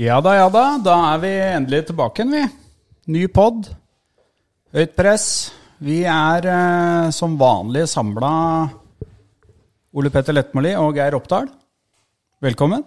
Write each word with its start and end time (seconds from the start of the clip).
Ja 0.00 0.16
da, 0.24 0.32
ja 0.32 0.46
da. 0.48 0.64
Da 0.80 0.94
er 1.12 1.18
vi 1.20 1.30
endelig 1.36 1.82
tilbake 1.90 2.22
igjen, 2.22 2.32
vi. 2.32 2.44
Ny 3.12 3.26
pod. 3.28 3.66
Høyt 4.72 4.94
press. 4.96 5.26
Vi 5.84 5.98
er 6.08 6.46
eh, 6.48 7.08
som 7.12 7.34
vanlig 7.40 7.82
samla 7.90 8.30
Ole 9.92 10.12
Petter 10.14 10.32
Lettmoli 10.32 10.72
og 10.80 10.96
Geir 10.96 11.16
Oppdal. 11.18 11.50
Velkommen. 12.40 12.86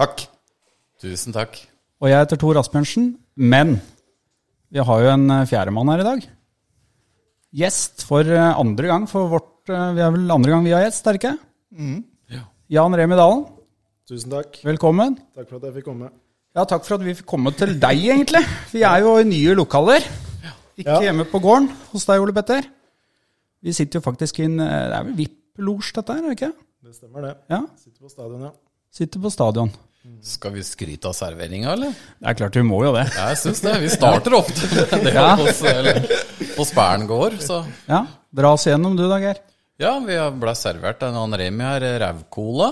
Takk. 0.00 0.24
Tusen 1.04 1.36
takk. 1.36 1.58
Og 2.00 2.08
jeg 2.08 2.22
heter 2.22 2.40
Tor 2.40 2.60
Asbjørnsen. 2.62 3.10
Men 3.36 3.76
vi 4.72 4.80
har 4.80 5.04
jo 5.04 5.12
en 5.12 5.26
eh, 5.36 5.44
fjerdemann 5.50 5.92
her 5.92 6.04
i 6.06 6.08
dag. 6.08 6.24
Gjest 7.60 8.06
for 8.08 8.24
eh, 8.24 8.48
andre 8.64 8.94
gang 8.94 9.04
for 9.12 9.28
vårt 9.28 9.68
eh, 9.68 9.92
Vi 9.98 10.06
er 10.06 10.16
vel 10.16 10.36
andre 10.38 10.56
gang 10.56 10.64
vi 10.64 10.72
har 10.72 10.86
gjest, 10.86 11.04
er 11.04 11.20
det 11.20 11.20
ikke? 11.20 11.36
Jan 12.70 12.96
Remi 12.96 13.16
Dalen, 13.18 13.44
Tusen 14.08 14.32
takk. 14.32 14.60
velkommen. 14.64 15.20
Takk 15.36 15.50
for 15.50 15.60
at 15.60 15.68
jeg 15.68 15.80
fikk 15.82 15.90
komme. 15.92 16.08
Ja, 16.56 16.64
takk 16.66 16.82
for 16.86 16.96
at 16.98 17.04
vi 17.06 17.14
fikk 17.14 17.28
komme 17.30 17.52
til 17.54 17.76
deg, 17.78 18.00
egentlig. 18.10 18.42
Vi 18.72 18.82
er 18.86 19.04
jo 19.04 19.16
i 19.20 19.26
nye 19.28 19.54
lokaler. 19.58 20.02
Ikke 20.80 20.96
Ja. 20.96 21.00
hjemme 21.10 21.24
på 21.28 21.38
gården 21.42 21.68
hos 21.92 22.06
deg, 22.08 22.20
Ole 22.22 22.32
Petter. 22.34 22.64
Vi 23.62 23.72
sitter 23.76 24.00
jo 24.00 24.04
faktisk 24.06 24.40
i 24.40 24.44
en 24.48 24.58
eh, 24.60 24.88
Det 24.88 24.96
er 24.96 25.04
vel 25.04 25.14
VIP-losj, 25.20 25.92
dette 25.94 26.12
her, 26.16 26.24
er 26.24 26.28
det 26.34 26.38
ikke? 26.40 26.52
Det 26.82 26.94
stemmer, 26.96 27.22
det. 27.28 27.34
Ja. 27.52 27.60
Sitter 27.76 28.00
på 28.00 28.10
stadion, 28.10 28.42
ja. 28.48 28.50
Sitter 28.90 29.20
på 29.20 29.30
stadion. 29.30 29.72
Skal 30.24 30.54
vi 30.54 30.62
skryte 30.64 31.10
av 31.10 31.12
serveringa, 31.14 31.74
eller? 31.76 31.92
Det 31.92 32.26
er 32.30 32.34
klart 32.38 32.56
vi 32.56 32.62
må 32.64 32.78
jo 32.86 32.94
det. 32.96 33.04
Ja, 33.14 33.28
jeg 33.28 33.36
syns 33.42 33.60
det. 33.60 33.74
Vi 33.82 33.88
starter 33.92 34.32
ofte 34.38 34.70
med 34.96 35.04
det 35.04 35.12
Ja. 35.14 35.36
hos, 35.36 35.60
eller, 35.62 36.00
på 36.56 36.64
Spæren 36.66 37.06
gård, 37.06 37.36
så 37.44 37.60
Ja, 37.86 38.06
Dra 38.32 38.52
oss 38.54 38.64
gjennom 38.64 38.96
du 38.96 39.04
da, 39.08 39.18
Geir. 39.20 39.38
Ja, 39.80 39.94
vi 40.04 40.16
ble 40.36 40.52
servert 40.58 41.00
en 41.06 41.34
Remi 41.40 41.64
her, 41.64 41.84
rævcola, 42.02 42.66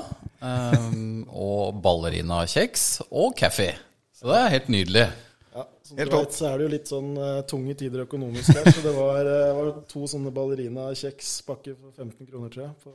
um, 0.45 1.23
og 1.33 1.79
ballerinakjeks 1.81 2.83
og 3.09 3.33
kaffe. 3.39 3.71
Så 4.13 4.29
det 4.29 4.37
er 4.37 4.53
helt 4.53 4.69
nydelig. 4.75 5.07
ja 5.55 5.65
som 5.89 5.97
du 5.97 6.13
vet, 6.13 6.35
så 6.37 6.51
er 6.51 6.59
det 6.59 6.67
jo 6.67 6.73
litt 6.75 6.91
sånn 6.93 7.15
uh, 7.17 7.39
tunge 7.49 7.79
tider 7.81 8.03
økonomisk 8.05 8.53
her, 8.53 8.69
så 8.69 8.85
det 8.85 8.93
var, 8.93 9.25
uh, 9.25 9.55
var 9.57 9.71
to 9.89 10.05
sånne 10.13 10.35
ballerina-kjekspakker 10.37 11.79
for 11.79 11.97
15 11.97 12.29
kroner, 12.29 12.53
tror 12.53 12.67
jeg. 12.67 12.77
For, 12.85 12.93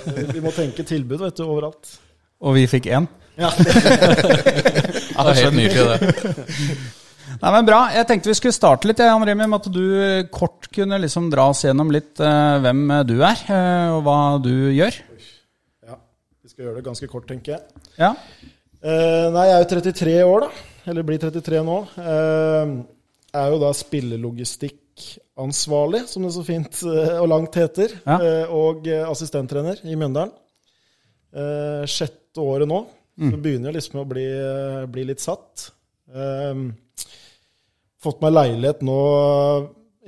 uh, 0.00 0.32
vi 0.38 0.44
må 0.46 0.54
tenke 0.56 0.88
tilbud, 0.88 1.20
vet 1.26 1.36
du, 1.36 1.44
overalt. 1.44 1.92
Og 2.40 2.56
vi 2.56 2.64
fikk 2.72 2.88
én. 2.88 3.10
Ja, 3.36 3.52
Ja, 5.12 5.28
det 5.28 5.28
er 5.28 5.44
helt 5.44 5.60
nydelig, 5.60 5.84
det. 5.92 6.90
Nei, 7.40 7.52
men 7.54 7.66
Bra. 7.68 7.80
Jeg 7.94 8.06
tenkte 8.08 8.30
vi 8.30 8.34
skulle 8.38 8.54
starte 8.56 8.88
litt, 8.90 9.00
Jan 9.02 9.26
Remi, 9.26 9.46
med 9.46 9.60
at 9.60 9.68
du 9.72 9.84
eh, 9.96 10.28
kort 10.32 10.68
kunne 10.74 10.98
liksom 11.02 11.24
dra 11.32 11.44
oss 11.52 11.64
gjennom 11.64 11.88
litt 11.94 12.20
uh, 12.20 12.60
hvem 12.62 12.80
du 13.08 13.16
er, 13.24 13.38
uh, 13.48 13.88
og 13.96 14.00
hva 14.06 14.18
du 14.42 14.54
gjør. 14.74 14.94
ja. 15.88 15.96
Vi 16.42 16.48
skal 16.50 16.62
gjøre 16.66 16.78
det 16.80 16.88
ganske 16.88 17.06
kort, 17.10 17.26
tenker 17.30 17.50
jeg. 17.56 17.62
Ja. 18.00 18.12
Uh, 18.82 19.26
nei, 19.34 19.44
jeg 19.48 19.56
er 19.56 19.62
jo 19.62 19.72
33 19.76 20.14
år, 20.26 20.40
da. 20.46 20.50
Eller 20.90 21.02
blir 21.06 21.18
33 21.22 21.60
nå. 21.62 21.78
jeg 21.96 23.38
er 23.38 23.48
jo 23.52 23.58
da 23.62 23.70
spillelogistikkansvarlig, 23.78 26.02
som 26.10 26.20
det 26.26 26.32
så 26.34 26.42
fint 26.46 26.74
eh, 26.90 27.18
og 27.20 27.28
langt 27.30 27.54
heter. 27.54 27.88
Ja. 28.02 28.16
Eh, 28.18 28.46
og 28.50 28.82
eh, 28.90 29.06
assistenttrener 29.06 29.78
i 29.86 29.94
Mjøndalen. 29.94 30.34
Eh, 31.32 31.86
sjette 31.86 32.40
året 32.42 32.66
nå. 32.68 32.82
Så 33.20 33.36
begynner 33.44 33.68
jeg 33.70 33.76
liksom 33.78 34.00
å 34.02 34.08
bli, 34.08 34.26
eh, 34.26 34.86
bli 34.90 35.04
litt 35.12 35.22
satt. 35.22 35.70
Eh, 36.10 36.54
fått 38.02 38.22
meg 38.24 38.34
leilighet 38.34 38.82
nå 38.86 38.98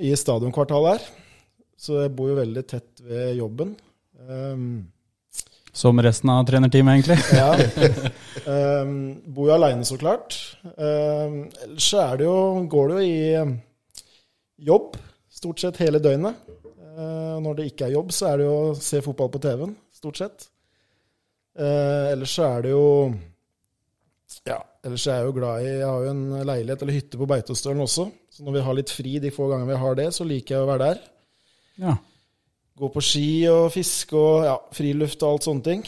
i 0.03 0.11
stadionkvartalet 0.17 0.97
her. 0.97 1.07
Så 1.79 2.01
jeg 2.01 2.13
bor 2.15 2.31
jo 2.31 2.37
veldig 2.39 2.65
tett 2.67 3.03
ved 3.05 3.35
jobben. 3.39 3.73
Um, 4.27 4.85
Som 5.75 5.99
resten 6.03 6.31
av 6.31 6.45
trenerteamet, 6.47 6.99
egentlig. 6.99 7.17
ja. 7.41 7.51
Um, 8.47 8.95
bor 9.35 9.51
jo 9.51 9.57
aleine, 9.57 9.87
så 9.87 9.99
klart. 9.99 10.37
Um, 10.63 11.45
ellers 11.65 11.89
så 11.89 12.03
er 12.05 12.21
det 12.21 12.29
jo, 12.29 12.37
går 12.71 12.93
det 12.93 12.95
jo 12.95 13.09
i 13.09 14.69
jobb 14.71 14.95
stort 15.35 15.61
sett 15.61 15.81
hele 15.83 16.01
døgnet. 16.01 16.39
Uh, 16.95 17.37
når 17.43 17.59
det 17.59 17.69
ikke 17.71 17.89
er 17.89 17.97
jobb, 17.97 18.11
så 18.15 18.31
er 18.31 18.39
det 18.39 18.47
jo 18.47 18.57
å 18.69 18.75
se 18.79 19.01
fotball 19.03 19.31
på 19.33 19.41
TV-en, 19.43 19.75
stort 19.93 20.21
sett. 20.21 20.47
Uh, 21.59 22.11
ellers 22.13 22.35
så 22.35 22.47
er 22.47 22.65
det 22.65 22.71
jo 22.71 22.85
ellers 24.85 25.05
er 25.09 25.19
jeg 25.19 25.27
jo 25.27 25.35
glad 25.35 25.65
i 25.65 25.69
Jeg 25.71 25.85
har 25.87 26.03
jo 26.05 26.11
en 26.13 26.23
leilighet 26.47 26.83
eller 26.83 26.97
hytte 26.99 27.19
på 27.19 27.27
Beitostølen 27.29 27.83
også. 27.85 28.07
Så 28.31 28.45
når 28.45 28.57
vi 28.57 28.65
har 28.67 28.77
litt 28.77 28.93
fri 28.93 29.15
de 29.23 29.31
få 29.33 29.49
gangene 29.51 29.73
vi 29.73 29.81
har 29.81 29.97
det, 29.99 30.09
så 30.13 30.27
liker 30.27 30.55
jeg 30.55 30.65
å 30.65 30.69
være 30.69 30.89
der. 30.89 31.05
Ja. 31.81 31.95
Gå 32.75 32.89
på 32.91 33.03
ski 33.03 33.29
og 33.51 33.69
fiske 33.73 34.17
og 34.19 34.45
ja, 34.45 34.57
friluft 34.75 35.23
og 35.23 35.35
alt 35.35 35.47
sånne 35.47 35.65
ting. 35.65 35.85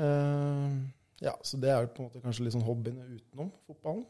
Uh, 0.00 0.80
ja, 1.20 1.34
Så 1.44 1.60
det 1.60 1.68
er 1.72 1.90
på 1.92 2.00
en 2.00 2.08
måte 2.08 2.22
kanskje 2.24 2.46
litt 2.46 2.56
sånn 2.56 2.64
hobbyene 2.64 3.04
utenom 3.18 3.52
fotballen. 3.68 4.06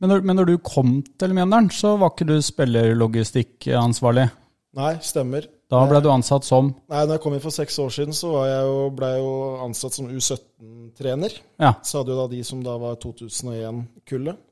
Men 0.00 0.14
når, 0.14 0.22
men 0.24 0.38
når 0.40 0.48
du 0.48 0.54
kom 0.64 0.92
til 1.20 1.34
Mjøndalen, 1.36 1.68
så 1.76 1.94
var 2.00 2.14
ikke 2.14 2.28
du 2.28 2.38
spillerlogistikkansvarlig. 2.44 4.30
Nei, 4.76 4.92
stemmer. 5.02 5.48
Da 5.70 5.80
ble 5.90 5.98
du 6.02 6.08
ansatt 6.12 6.46
som 6.46 6.68
Nei, 6.90 7.00
når 7.02 7.16
jeg 7.16 7.22
kom 7.24 7.34
inn 7.34 7.42
for 7.42 7.54
seks 7.54 7.78
år 7.82 7.90
siden, 7.94 8.14
så 8.14 8.30
var 8.34 8.46
jeg 8.50 8.68
jo, 8.68 8.76
ble 8.94 9.08
jeg 9.10 9.22
jo 9.22 9.32
ansatt 9.66 9.96
som 9.96 10.10
U17-trener. 10.10 11.34
Ja. 11.62 11.72
Så 11.86 12.00
hadde 12.00 12.14
jo 12.14 12.20
da 12.20 12.28
de 12.30 12.40
som 12.46 12.62
da 12.66 12.76
var 12.78 12.98
2001-kullet. 13.02 14.46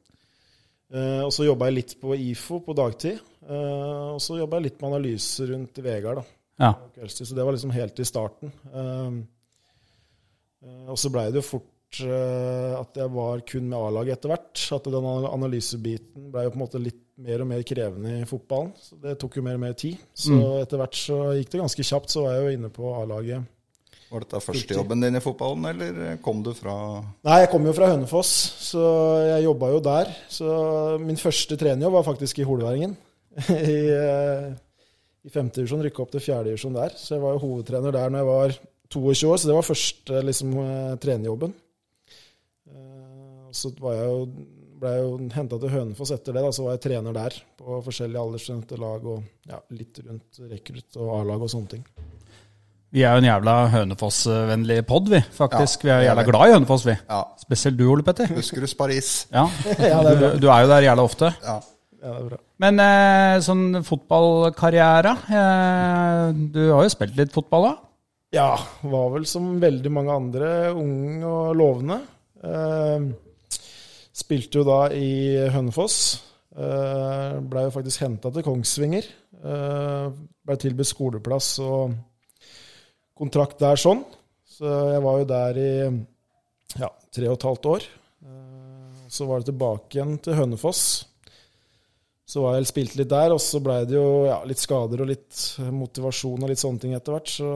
Eh, 0.89 1.23
og 1.23 1.31
så 1.35 1.47
jobba 1.47 1.69
jeg 1.69 1.79
litt 1.79 1.95
på 2.03 2.17
IFO 2.17 2.61
på 2.67 2.77
dagtid. 2.79 3.23
Eh, 3.47 4.05
og 4.15 4.21
så 4.23 4.39
jobba 4.41 4.59
jeg 4.59 4.69
litt 4.69 4.83
med 4.83 4.91
analyse 4.93 5.49
rundt 5.51 5.83
Vegard, 5.85 6.23
da. 6.23 6.39
Ja. 6.59 6.73
Så 7.07 7.35
det 7.35 7.45
var 7.45 7.55
liksom 7.55 7.75
helt 7.75 7.99
i 8.03 8.07
starten. 8.07 8.51
Um, 8.73 9.19
eh, 10.65 10.87
og 10.91 10.99
så 10.99 11.11
blei 11.15 11.29
det 11.31 11.39
jo 11.39 11.47
fort 11.47 12.01
eh, 12.03 12.73
at 12.75 12.99
jeg 12.99 13.13
var 13.15 13.45
kun 13.47 13.69
med 13.71 13.79
A-laget 13.79 14.19
etter 14.19 14.35
hvert. 14.35 14.65
At 14.75 14.89
den 14.91 15.11
analysebiten 15.31 16.33
blei 16.33 16.49
jo 16.49 16.55
på 16.55 16.59
en 16.59 16.65
måte 16.65 16.83
litt 16.83 17.05
mer 17.19 17.43
og 17.43 17.49
mer 17.51 17.63
krevende 17.67 18.17
i 18.23 18.27
fotballen. 18.29 18.73
Så 18.79 18.99
det 19.03 19.17
tok 19.19 19.39
jo 19.39 19.45
mer 19.47 19.59
og 19.59 19.63
mer 19.65 19.77
tid. 19.79 19.99
Så 20.15 20.37
etter 20.63 20.81
hvert 20.81 20.99
så 20.99 21.17
gikk 21.39 21.51
det 21.55 21.63
ganske 21.65 21.87
kjapt, 21.91 22.13
så 22.15 22.25
var 22.25 22.37
jeg 22.37 22.45
jo 22.45 22.59
inne 22.59 22.71
på 22.75 22.93
A-laget. 22.95 23.55
Var 24.09 24.25
dette 24.25 24.41
førstejobben 24.41 25.03
din 25.05 25.19
i 25.19 25.21
fotballen, 25.21 25.67
eller 25.69 26.17
kom 26.25 26.39
du 26.47 26.55
fra 26.57 26.75
Nei, 27.27 27.43
jeg 27.43 27.51
kom 27.53 27.67
jo 27.69 27.75
fra 27.77 27.91
Hønefoss, 27.91 28.31
så 28.71 28.85
jeg 29.27 29.45
jobba 29.45 29.69
jo 29.75 29.83
der. 29.85 30.15
Så 30.33 30.49
min 31.03 31.21
første 31.21 31.59
trenerjobb 31.61 31.99
var 31.99 32.07
faktisk 32.07 32.41
i 32.41 32.47
Holværingen. 32.49 32.97
I, 33.53 33.77
eh, 33.93 34.47
i 35.29 35.33
femte 35.35 35.61
divisjon, 35.61 35.85
rykka 35.85 36.03
opp 36.07 36.15
til 36.15 36.25
fjerde 36.25 36.49
divisjon 36.55 36.79
der. 36.79 36.95
Så 36.97 37.17
jeg 37.17 37.25
var 37.27 37.37
jo 37.37 37.43
hovedtrener 37.45 37.95
der 37.95 38.15
når 38.15 38.23
jeg 38.25 38.31
var 38.31 38.57
22 38.97 39.29
år, 39.35 39.37
så 39.43 39.51
det 39.51 39.59
var 39.59 39.67
første 39.69 40.23
liksom, 40.31 40.55
eh, 40.65 40.95
trenerjobben. 41.05 41.53
Eh, 42.73 43.53
Så 43.53 43.75
var 43.81 43.95
jeg 43.97 44.09
jo, 44.09 44.25
ble 44.81 44.93
jo 44.99 45.09
henta 45.35 45.59
til 45.61 45.73
Hønefoss 45.73 46.13
etter 46.15 46.37
det, 46.37 46.43
da, 46.45 46.53
så 46.55 46.67
var 46.67 46.77
jeg 46.77 46.85
trener 46.87 47.17
der 47.17 47.37
på 47.59 47.81
forskjellige 47.87 48.23
aldersstudente 48.23 48.79
lag 48.81 49.09
og 49.11 49.25
ja, 49.51 49.59
litt 49.75 50.01
rundt 50.05 50.41
rekrutt 50.51 50.99
og 51.01 51.13
A-lag 51.21 51.45
og 51.45 51.53
sånne 51.53 51.75
ting. 51.77 51.85
Vi 52.95 53.03
er 53.05 53.13
jo 53.13 53.21
en 53.21 53.29
jævla 53.29 53.55
Hønefoss-vennlig 53.75 54.79
pod, 54.89 55.11
vi. 55.13 55.19
Faktisk. 55.37 55.83
Ja, 55.85 55.89
vi 55.89 55.93
er 55.93 56.07
jævla 56.09 56.23
glad 56.31 56.49
i 56.49 56.55
Hønefoss, 56.57 56.87
vi. 56.89 56.95
Ja, 57.05 57.19
Spesielt 57.43 57.77
du, 57.77 57.85
Ole 57.93 58.05
Petter. 58.07 58.31
Buskeruds 58.33 58.77
Paris. 58.79 59.11
Ja. 59.35 59.45
Ja, 59.77 59.99
det 60.07 60.15
er 60.15 60.23
Du, 60.23 60.47
du 60.47 60.49
er 60.49 60.63
jo 60.65 60.71
der 60.73 60.87
jævla 60.87 61.05
ofte. 61.05 61.33
Ja. 61.45 61.59
Ja, 61.99 62.13
det 62.15 62.21
er 62.23 62.29
bra. 62.31 62.39
Men 62.63 62.79
eh, 62.83 63.37
sånn 63.43 63.81
fotballkarriere 63.87 65.13
eh, 65.35 66.29
Du 66.55 66.61
har 66.71 66.85
jo 66.87 66.93
spilt 66.95 67.17
litt 67.19 67.35
fotball, 67.35 67.67
da? 67.67 67.73
Ja, 68.39 68.49
var 68.87 69.09
vel 69.17 69.25
som 69.27 69.57
veldig 69.63 69.91
mange 69.93 70.15
andre 70.15 70.51
ung 70.77 71.25
og 71.27 71.57
lovende. 71.59 71.99
Eh, 72.45 73.09
spilte 74.19 74.61
jo 74.61 74.67
da 74.67 74.81
i 74.95 75.49
Hønefoss. 75.55 75.99
Eh, 76.59 77.39
Blei 77.47 77.65
jo 77.69 77.75
faktisk 77.75 78.03
henta 78.05 78.33
til 78.35 78.45
Kongsvinger. 78.47 79.07
Eh, 79.39 80.07
Blei 80.45 80.57
tilbudt 80.59 80.91
skoleplass 80.91 81.53
og 81.63 81.95
kontrakt 83.19 83.61
der 83.63 83.79
sånn. 83.79 84.05
Så 84.59 84.67
jeg 84.93 85.03
var 85.05 85.21
jo 85.21 85.29
der 85.31 85.61
i 85.63 85.71
ja, 86.83 86.91
tre 87.15 87.29
og 87.31 87.37
et 87.39 87.47
halvt 87.47 87.71
år. 87.75 87.87
Eh, 88.27 89.05
Så 89.09 89.25
var 89.29 89.41
det 89.41 89.53
tilbake 89.53 89.97
igjen 89.97 90.19
til 90.21 90.37
Hønefoss. 90.37 90.83
Så 92.29 92.43
var 92.45 92.59
jeg 92.59 92.69
spilt 92.69 92.97
litt 92.99 93.09
der, 93.09 93.33
og 93.33 93.41
så 93.41 93.57
blei 93.65 93.79
det 93.89 93.95
jo 93.97 94.27
ja, 94.27 94.43
litt 94.45 94.61
skader 94.61 95.01
og 95.01 95.09
litt 95.09 95.39
motivasjon 95.73 96.43
og 96.45 96.51
litt 96.51 96.61
sånne 96.61 96.83
ting 96.83 96.93
etter 96.93 97.15
hvert. 97.15 97.31
Så 97.39 97.49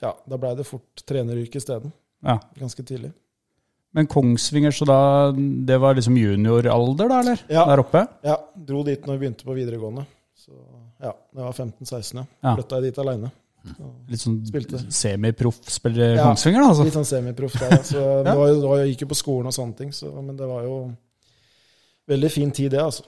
ja, 0.00 0.14
da 0.24 0.38
blei 0.40 0.54
det 0.56 0.64
fort 0.64 1.02
treneryrke 1.04 1.60
isteden. 1.60 1.92
Ja. 2.24 2.38
Ganske 2.56 2.86
tidlig. 2.88 3.10
Men 3.92 4.06
Kongsvinger, 4.08 4.72
så 4.72 4.86
da 4.88 4.98
Det 5.36 5.76
var 5.80 5.94
liksom 5.98 6.16
junioralder, 6.16 7.08
da, 7.10 7.20
eller? 7.20 7.44
Ja. 7.52 7.66
Der 7.68 7.82
oppe? 7.84 8.06
Ja, 8.24 8.38
dro 8.56 8.82
dit 8.86 9.04
når 9.06 9.18
vi 9.18 9.26
begynte 9.26 9.44
på 9.48 9.56
videregående. 9.56 10.06
Så 10.38 10.54
ja, 11.02 11.12
da 11.12 11.42
jeg 11.42 11.46
var 11.46 11.56
15-16, 11.58 12.18
ja. 12.22 12.26
Ja. 12.42 12.56
Flytta 12.56 12.80
jeg 12.80 12.90
dit 12.90 13.00
aleine. 13.02 13.32
Litt 14.10 14.18
sånn 14.24 14.40
semiproff 14.90 15.60
spiller 15.70 16.16
Ja. 16.16 16.24
Kongsvinger, 16.26 16.64
da, 16.64 16.72
altså. 16.72 16.86
Litt 16.88 16.96
sånn 16.98 17.08
semiproff 17.08 17.58
der. 17.60 17.74
ja. 17.76 17.82
Så 17.86 18.04
det 18.26 18.36
var 18.38 18.54
det 18.54 18.68
var, 18.68 18.82
jeg 18.82 18.94
gikk 18.94 19.04
jo 19.06 19.10
på 19.12 19.18
skolen 19.20 19.52
og 19.52 19.56
sånne 19.56 19.78
ting, 19.78 19.92
så, 19.94 20.10
men 20.18 20.38
det 20.38 20.48
var 20.50 20.64
jo 20.66 20.78
veldig 22.10 22.30
fin 22.32 22.50
tid, 22.54 22.72
det, 22.74 22.82
altså. 22.82 23.04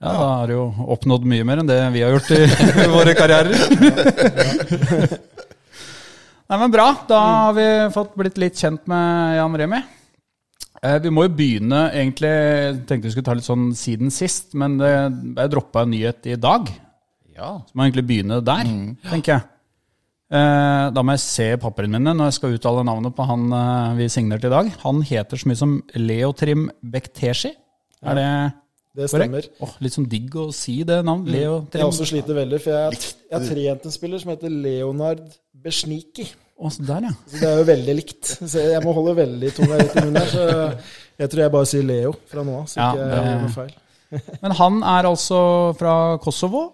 Ja, 0.00 0.12
da 0.16 0.28
har 0.38 0.46
du 0.48 0.54
jo 0.54 0.62
oppnådd 0.94 1.26
mye 1.28 1.44
mer 1.44 1.60
enn 1.60 1.68
det 1.68 1.76
vi 1.92 2.00
har 2.00 2.14
gjort 2.14 2.30
i 2.32 2.86
våre 2.96 3.12
karrierer. 3.18 3.52
Nei, 6.50 6.58
men 6.58 6.72
Bra. 6.74 6.88
Da 7.06 7.18
har 7.46 7.52
vi 7.54 7.64
fått 7.94 8.16
blitt 8.18 8.38
litt 8.42 8.58
kjent 8.58 8.88
med 8.90 9.36
Jan 9.38 9.54
Remi. 9.60 9.78
Eh, 10.82 10.96
vi 11.04 11.12
må 11.12 11.26
jo 11.26 11.32
begynne 11.36 11.80
egentlig 11.92 12.30
Jeg 12.30 12.76
tenkte 12.88 13.06
vi 13.06 13.12
skulle 13.12 13.28
ta 13.28 13.34
litt 13.36 13.46
sånn 13.46 13.68
siden 13.76 14.10
sist, 14.14 14.54
men 14.58 14.78
det 14.80 14.90
ble 15.36 15.46
droppa 15.52 15.84
en 15.84 15.92
nyhet 15.94 16.26
i 16.32 16.38
dag. 16.40 16.66
Ja. 17.36 17.52
Så 17.68 17.76
må 17.76 17.84
jeg 17.84 17.92
egentlig 17.92 18.06
begynne 18.08 18.40
der, 18.44 18.70
tenker 19.10 19.36
jeg. 19.36 19.46
Eh, 20.30 20.86
da 20.94 21.02
må 21.02 21.14
jeg 21.16 21.22
se 21.24 21.46
papirene 21.58 21.98
mine 21.98 22.12
når 22.14 22.28
jeg 22.30 22.36
skal 22.38 22.52
uttale 22.54 22.84
navnet 22.86 23.14
på 23.16 23.24
han 23.26 23.46
eh, 23.54 23.94
vi 23.98 24.08
signerte 24.14 24.50
i 24.50 24.54
dag. 24.56 24.72
Han 24.84 25.04
heter 25.06 25.38
så 25.40 25.50
mye 25.50 25.58
som 25.58 25.76
Leotrim 25.98 26.66
Bekteshi. 26.82 27.52
Er 28.02 28.18
det 28.18 28.28
Det 28.96 29.08
stemmer. 29.12 29.46
Oh, 29.60 29.68
Åh, 29.68 29.74
litt 29.86 29.94
sånn 29.94 30.08
digg 30.10 30.34
å 30.34 30.48
si 30.54 30.80
det 30.86 30.98
navnet. 31.06 31.30
Leo 31.30 31.42
Jeg 31.42 31.50
Leotrim. 31.62 31.86
også 31.92 32.08
sliter 32.10 32.38
veldig, 32.40 32.58
for 32.62 32.74
jeg, 32.74 33.00
jeg 33.30 33.36
har 33.38 33.46
trent 33.52 33.86
en 33.86 33.94
spiller 33.94 34.22
som 34.22 34.32
heter 34.34 34.50
Leonard 34.50 35.26
Besniki. 35.64 36.26
Så 36.60 36.84
der, 36.84 37.06
ja. 37.08 37.12
Så 37.24 37.38
det 37.40 37.48
er 37.48 37.60
jo 37.62 37.68
veldig 37.70 37.94
likt. 37.96 38.32
Så 38.36 38.64
jeg 38.66 38.82
må 38.84 38.92
holde 38.92 39.14
veldig 39.16 39.52
tunga 39.56 39.78
rett 39.80 39.94
i 39.96 40.02
munnen 40.04 40.20
her, 40.20 40.28
så 40.28 41.22
jeg 41.22 41.32
tror 41.32 41.42
jeg 41.44 41.52
bare 41.54 41.68
sier 41.70 41.86
Leo 41.88 42.12
fra 42.28 42.44
nå 42.44 42.56
av, 42.58 42.66
så 42.68 42.80
Ja, 42.80 42.88
ikke 42.90 43.06
jeg 43.06 43.30
gjør 43.30 43.40
noe 43.44 43.54
feil. 43.54 43.72
Men 44.42 44.56
han 44.58 44.80
er 44.92 45.08
altså 45.08 45.40
fra 45.78 45.94
Kosovo. 46.20 46.64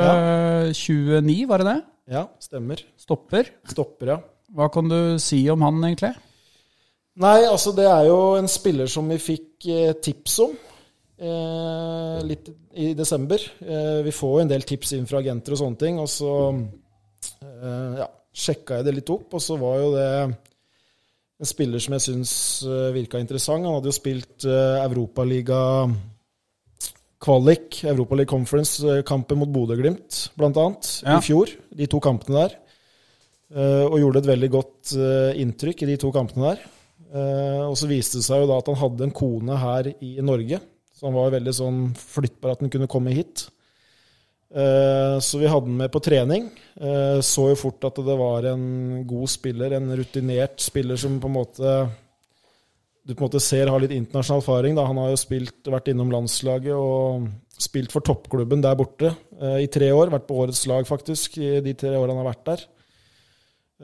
Eh, 0.00 0.70
29, 0.72 1.36
var 1.50 1.60
det 1.62 1.68
det? 1.68 1.80
Ja, 2.14 2.24
stemmer. 2.42 2.80
Stopper. 3.00 3.50
Stopper, 3.68 4.14
ja. 4.14 4.18
Hva 4.54 4.70
kan 4.72 4.88
du 4.88 4.98
si 5.22 5.42
om 5.52 5.64
han, 5.66 5.80
egentlig? 5.88 6.14
Nei, 7.20 7.44
altså 7.46 7.72
det 7.76 7.86
er 7.86 8.08
jo 8.08 8.18
en 8.38 8.48
spiller 8.50 8.88
som 8.90 9.06
vi 9.12 9.20
fikk 9.22 9.68
eh, 9.70 9.92
tips 10.02 10.38
om 10.42 10.56
eh, 11.20 12.18
litt 12.26 12.50
i 12.74 12.90
desember. 12.98 13.44
Eh, 13.62 14.00
vi 14.06 14.14
får 14.14 14.34
jo 14.34 14.42
en 14.44 14.50
del 14.50 14.66
tips 14.66 14.96
inn 14.96 15.06
fra 15.10 15.20
agenter 15.22 15.54
og 15.54 15.60
sånne 15.62 15.80
ting, 15.84 16.00
og 16.02 16.10
så 16.10 16.32
eh, 16.50 18.00
ja, 18.00 18.08
sjekka 18.34 18.80
jeg 18.80 18.88
det 18.88 18.94
litt 18.96 19.12
opp, 19.14 19.28
og 19.36 19.42
så 19.42 19.56
var 19.60 19.78
jo 19.78 19.92
det 19.94 20.08
en 20.24 21.48
spiller 21.48 21.82
som 21.82 21.94
jeg 21.96 22.04
syns 22.08 22.32
eh, 22.66 22.90
virka 22.94 23.20
interessant. 23.22 23.64
Han 23.66 23.78
hadde 23.78 23.90
jo 23.90 23.96
spilt 23.96 24.46
eh, 24.48 24.82
Europaliga 24.84 25.60
kvalik, 27.24 27.78
Europaliga 27.88 28.28
Conference-kampen 28.34 29.38
mot 29.40 29.48
Bodø-Glimt, 29.52 30.28
blant 30.36 30.58
annet, 30.60 30.90
Ja. 31.06 31.18
i 31.18 31.24
fjor. 31.24 31.50
De 31.74 31.86
to 31.86 32.00
kampene 32.00 32.42
der. 32.42 32.56
Eh, 33.54 33.84
og 33.86 33.98
gjorde 34.00 34.18
et 34.22 34.30
veldig 34.32 34.50
godt 34.50 34.92
eh, 34.98 35.40
inntrykk 35.40 35.82
i 35.84 35.90
de 35.92 35.96
to 36.00 36.10
kampene 36.12 36.52
der. 36.52 36.64
Eh, 37.14 37.62
og 37.64 37.76
så 37.78 37.86
viste 37.88 38.18
det 38.18 38.26
seg 38.26 38.42
jo 38.42 38.48
da 38.50 38.58
at 38.58 38.66
han 38.70 38.80
hadde 38.80 39.06
en 39.06 39.14
kone 39.14 39.56
her 39.60 39.92
i 40.02 40.16
Norge, 40.24 40.60
så 40.94 41.06
han 41.08 41.14
var 41.16 41.30
veldig 41.34 41.54
sånn 41.54 41.80
flyttbar 41.96 42.54
at 42.56 42.64
han 42.64 42.72
kunne 42.72 42.90
komme 42.90 43.14
hit. 43.14 43.46
Eh, 44.54 45.18
så 45.18 45.38
vi 45.40 45.48
hadde 45.50 45.66
han 45.66 45.78
med 45.82 45.90
på 45.92 46.02
trening. 46.02 46.46
Eh, 46.78 47.18
så 47.26 47.48
jo 47.50 47.58
fort 47.58 47.84
at 47.88 47.98
det 48.06 48.16
var 48.18 48.46
en 48.52 49.02
god 49.08 49.30
spiller, 49.32 49.74
en 49.74 49.90
rutinert 49.98 50.62
spiller 50.62 51.00
som 51.00 51.18
på 51.20 51.30
en 51.30 51.38
måte 51.40 51.76
du 53.04 53.12
på 53.12 53.20
en 53.20 53.26
måte 53.26 53.42
ser 53.42 53.68
har 53.68 53.82
litt 53.82 53.92
internasjonal 53.92 54.40
erfaring. 54.40 54.76
Da. 54.78 54.86
Han 54.88 55.00
har 55.02 55.10
jo 55.12 55.18
spilt, 55.20 55.58
vært 55.68 55.90
innom 55.92 56.12
landslaget 56.14 56.72
og 56.72 57.26
spilt 57.60 57.92
for 57.92 58.04
toppklubben 58.06 58.62
der 58.64 58.78
borte 58.78 59.10
eh, 59.40 59.64
i 59.66 59.68
tre 59.68 59.90
år. 59.92 60.14
Vært 60.14 60.30
på 60.30 60.38
årets 60.44 60.62
lag, 60.70 60.86
faktisk, 60.88 61.36
i 61.42 61.58
de 61.64 61.74
tre 61.76 61.92
årene 61.98 62.14
han 62.14 62.22
har 62.22 62.30
vært 62.30 62.48
der. 62.52 62.64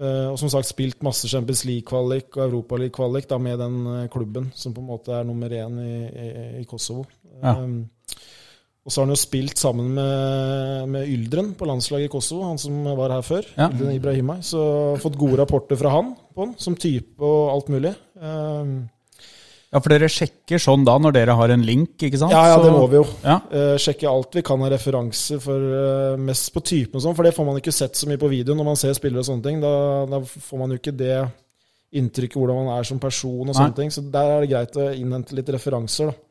Og 0.01 0.37
som 0.39 0.49
sagt 0.49 0.69
spilt 0.69 1.03
masse 1.05 1.29
Champions 1.29 1.65
League-kvalik 1.67 2.31
og 2.39 2.45
Europaliga-kvalik 2.47 3.27
med 3.43 3.59
den 3.61 3.75
klubben, 4.09 4.47
som 4.57 4.73
på 4.73 4.81
en 4.81 4.87
måte 4.89 5.13
er 5.13 5.27
nummer 5.29 5.51
én 5.51 5.75
i, 5.83 5.97
i, 6.07 6.29
i 6.63 6.65
Kosovo. 6.71 7.03
Ja. 7.43 7.57
Og 8.81 8.93
så 8.93 9.01
har 9.01 9.09
han 9.09 9.13
jo 9.13 9.21
spilt 9.21 9.61
sammen 9.61 9.91
med, 9.97 10.87
med 10.89 11.11
Yldren 11.13 11.51
på 11.59 11.67
landslaget 11.69 12.09
i 12.09 12.13
Kosovo, 12.13 12.47
han 12.49 12.59
som 12.59 12.79
var 12.97 13.13
her 13.13 13.27
før. 13.27 13.45
Ja. 13.59 13.69
Yldren 13.69 13.93
Ibrahimai. 13.99 14.39
Så 14.47 14.63
fått 15.03 15.19
gode 15.21 15.37
rapporter 15.43 15.77
fra 15.77 15.93
han 15.99 16.15
på 16.35 16.47
han, 16.47 16.55
som 16.59 16.79
type 16.81 17.21
og 17.21 17.53
alt 17.53 17.69
mulig. 17.75 17.93
Um, 18.17 18.89
Ja, 19.71 19.79
for 19.79 19.93
dere 19.93 20.09
sjekker 20.11 20.59
sånn 20.59 20.83
da 20.83 20.97
når 20.99 21.13
dere 21.15 21.35
har 21.39 21.53
en 21.55 21.63
link, 21.63 21.93
ikke 22.03 22.19
sant? 22.19 22.33
ja, 22.35 22.41
ja, 22.51 22.57
det 22.59 22.73
må 22.75 22.89
vi 22.91 22.99
jo. 22.99 23.05
Ja, 23.23 23.37
Uh, 23.53 23.77
sjekke 23.79 24.09
alt 24.11 24.35
vi 24.35 24.43
kan 24.43 24.63
av 24.67 24.73
referanser, 24.73 25.39
for, 25.43 25.63
eh, 25.77 26.17
mest 26.19 26.51
på 26.55 26.63
typen 26.65 26.99
og 26.99 27.05
sånn, 27.05 27.15
for 27.15 27.27
det 27.27 27.35
får 27.37 27.47
man 27.47 27.61
ikke 27.61 27.75
sett 27.75 27.95
så 27.95 28.09
mye 28.11 28.19
på 28.19 28.31
video 28.33 28.57
når 28.59 28.67
man 28.67 28.81
ser 28.81 28.97
spillere 28.99 29.23
og 29.23 29.29
sånne 29.29 29.45
ting. 29.47 29.61
Da, 29.63 29.71
da 30.11 30.21
får 30.27 30.59
man 30.59 30.75
jo 30.75 30.81
ikke 30.81 30.97
det 30.99 31.21
inntrykket 32.01 32.39
hvordan 32.39 32.65
man 32.65 32.73
er 32.79 32.87
som 32.87 32.99
person 33.03 33.47
og 33.47 33.53
Nei. 33.53 33.59
sånne 33.61 33.79
ting. 33.79 33.95
Så 33.95 34.03
der 34.11 34.33
er 34.35 34.43
det 34.43 34.51
greit 34.51 34.79
å 34.79 34.89
innhente 34.95 35.39
litt 35.39 35.55
referanser, 35.55 36.11
da. 36.11 36.30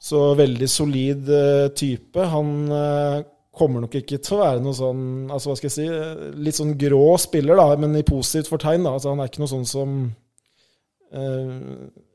Så 0.00 0.20
veldig 0.38 0.68
solid 0.72 1.28
eh, 1.28 1.66
type. 1.76 2.24
Han 2.32 2.52
eh, 2.72 3.18
kommer 3.60 3.82
nok 3.84 3.98
ikke 4.00 4.16
til 4.24 4.38
å 4.38 4.40
være 4.40 4.62
noe 4.64 4.72
sånn 4.72 5.02
altså 5.28 5.50
hva 5.50 5.56
skal 5.58 5.68
jeg 5.68 5.74
si, 5.74 5.86
eh, 5.92 6.22
litt 6.40 6.56
sånn 6.56 6.70
grå 6.80 7.02
spiller, 7.20 7.58
da, 7.60 7.74
men 7.76 7.98
i 8.00 8.04
positivt 8.08 8.48
fortegn. 8.48 8.86
da, 8.86 8.94
altså 8.96 9.12
Han 9.12 9.20
er 9.20 9.28
ikke 9.28 9.42
noe 9.44 9.52
sånn 9.52 9.68
som 9.68 9.98
eh, 11.12 11.52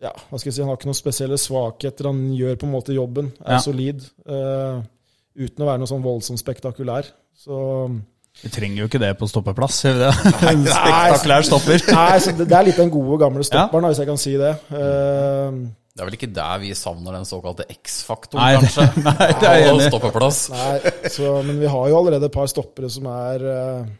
ja, 0.01 0.11
hva 0.31 0.39
skal 0.39 0.49
jeg 0.49 0.57
si, 0.57 0.63
Han 0.63 0.71
har 0.73 0.79
ikke 0.79 0.89
noen 0.89 0.97
spesielle 0.97 1.37
svakheter. 1.41 2.09
Han 2.09 2.25
gjør 2.33 2.57
på 2.61 2.67
en 2.69 2.73
måte 2.73 2.95
jobben, 2.97 3.31
er 3.45 3.57
Ja. 3.59 3.61
solid. 3.61 4.01
eh, 4.25 4.81
uten 5.35 5.63
å 5.65 5.67
være 5.67 5.79
noe 5.83 5.87
sånn 5.91 6.03
voldsomt 6.03 6.39
spektakulær. 6.39 7.05
Så 7.37 7.91
Vi 8.41 8.49
trenger 8.49 8.77
jo 8.81 8.87
ikke 8.87 8.99
det 8.99 9.13
på 9.19 9.27
stoppeplass, 9.29 9.81
det? 9.83 9.93
Nei, 10.41 10.55
spektakulær 10.65 11.43
stopper. 11.43 11.81
Nei, 11.93 12.19
så 12.19 12.31
det, 12.37 12.47
det 12.49 12.55
er 12.57 12.65
litt 12.65 12.77
den 12.81 12.89
gode, 12.89 13.19
gamle 13.19 13.43
stopperen, 13.43 13.83
ja. 13.83 13.89
hvis 13.93 13.99
jeg 14.01 14.07
kan 14.07 14.17
si 14.17 14.33
det. 14.39 14.53
Eh, 14.71 15.59
Det 15.95 16.03
er 16.03 16.09
vel 16.09 16.17
ikke 16.17 16.33
der 16.35 16.57
vi 16.59 16.73
savner 16.75 17.15
den 17.15 17.27
såkalte 17.27 17.63
X-faktoren, 17.71 18.57
kanskje? 18.59 18.87
nei, 19.05 19.27
det 19.31 19.47
er 19.47 19.61
jeg 19.61 19.69
enig 19.69 19.85
i. 19.87 19.91
Men 21.47 21.61
vi 21.61 21.69
har 21.71 21.85
jo 21.87 21.99
allerede 22.01 22.27
et 22.27 22.35
par 22.35 22.49
stoppere 22.51 22.89
som 22.91 23.07
er 23.13 23.45
eh, 23.47 23.93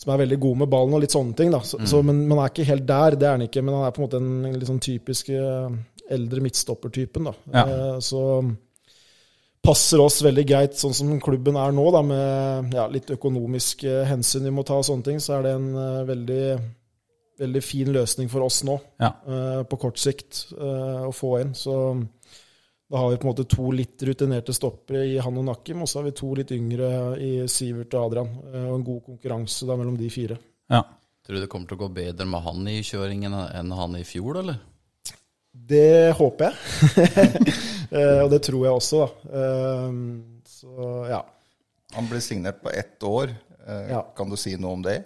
som 0.00 0.14
er 0.14 0.22
veldig 0.22 0.38
gode 0.40 0.62
med 0.62 0.70
ballen 0.72 0.96
og 0.96 1.02
litt 1.02 1.12
sånne 1.12 1.36
ting. 1.36 1.50
da. 1.52 1.60
Så, 1.66 1.80
så, 1.88 2.00
men 2.04 2.22
man 2.28 2.40
er 2.40 2.52
ikke 2.52 2.68
helt 2.70 2.86
der, 2.88 3.16
det 3.20 3.26
er 3.28 3.36
han 3.36 3.44
ikke. 3.44 3.62
Men 3.64 3.76
han 3.76 3.86
er 3.86 3.94
på 3.96 4.00
en 4.00 4.06
måte 4.06 4.20
den 4.20 4.56
litt 4.56 4.68
sånn 4.68 4.80
typiske 4.80 5.36
eh, 5.36 5.74
eldre 6.16 6.44
midtstoppertypen. 6.46 7.28
Ja. 7.52 7.64
Eh, 7.64 7.96
så 8.04 8.22
passer 9.60 10.00
oss 10.00 10.22
veldig 10.24 10.44
greit 10.48 10.78
sånn 10.80 10.96
som 10.96 11.12
klubben 11.20 11.58
er 11.60 11.74
nå, 11.76 11.84
da, 11.92 12.00
med 12.00 12.76
ja, 12.76 12.86
litt 12.88 13.12
økonomiske 13.12 14.06
hensyn 14.08 14.48
vi 14.48 14.54
må 14.56 14.64
ta 14.64 14.78
og 14.80 14.88
sånne 14.88 15.08
ting. 15.10 15.20
Så 15.20 15.36
er 15.36 15.44
det 15.44 15.52
en 15.58 15.68
veldig, 16.08 16.44
veldig 17.40 17.62
fin 17.64 17.88
løsning 17.92 18.28
for 18.30 18.44
oss 18.46 18.60
nå, 18.68 18.76
Ja. 19.00 19.14
uh, 19.26 19.62
på 19.64 19.78
kort 19.80 19.98
sikt, 19.98 20.46
uh, 20.54 21.08
å 21.08 21.12
få 21.16 21.38
inn. 21.40 21.54
Så 21.56 21.74
da 22.90 22.98
har 22.98 23.10
vi 23.12 23.16
på 23.22 23.26
en 23.28 23.30
måte 23.32 23.46
to 23.48 23.70
litt 23.70 24.02
rutinerte 24.02 24.52
stoppere 24.56 25.04
i 25.06 25.18
han 25.22 25.36
og 25.38 25.44
Nakim, 25.46 25.82
og 25.84 25.88
så 25.88 26.00
har 26.00 26.08
vi 26.08 26.14
to 26.18 26.32
litt 26.34 26.50
yngre 26.56 26.88
i 27.22 27.32
Sivert 27.48 27.94
og 27.94 28.08
Adrian. 28.10 28.32
eh, 28.52 28.64
Og 28.66 28.80
en 28.80 28.84
god 28.88 29.04
konkurranse 29.06 29.66
da 29.68 29.76
mellom 29.78 29.96
de 29.96 30.08
fire. 30.10 30.38
Ja. 30.68 30.80
Tror 31.22 31.36
du 31.36 31.40
det 31.44 31.48
kommer 31.52 31.68
til 31.70 31.78
å 31.78 31.84
gå 31.84 31.88
bedre 31.94 32.26
med 32.26 32.42
han 32.42 32.66
i 32.66 32.80
kjøringen 32.82 33.32
enn 33.54 33.70
han 33.78 33.94
i 33.94 34.02
fjor, 34.02 34.40
eller? 34.42 34.58
Det 35.54 36.12
håper 36.18 36.50
jeg. 36.50 36.56
Eh, 37.90 38.20
og 38.22 38.28
det 38.30 38.38
tror 38.46 38.60
jeg 38.68 38.70
også, 38.78 38.98
da. 39.02 39.30
Så 40.46 40.90
ja. 41.10 41.16
Han 41.96 42.06
ble 42.06 42.20
signert 42.22 42.60
på 42.62 42.70
ett 42.70 43.02
år. 43.02 43.32
Ja. 43.90 44.04
Kan 44.14 44.30
du 44.30 44.36
si 44.38 44.52
noe 44.56 44.76
om 44.78 44.82
det? 44.84 45.00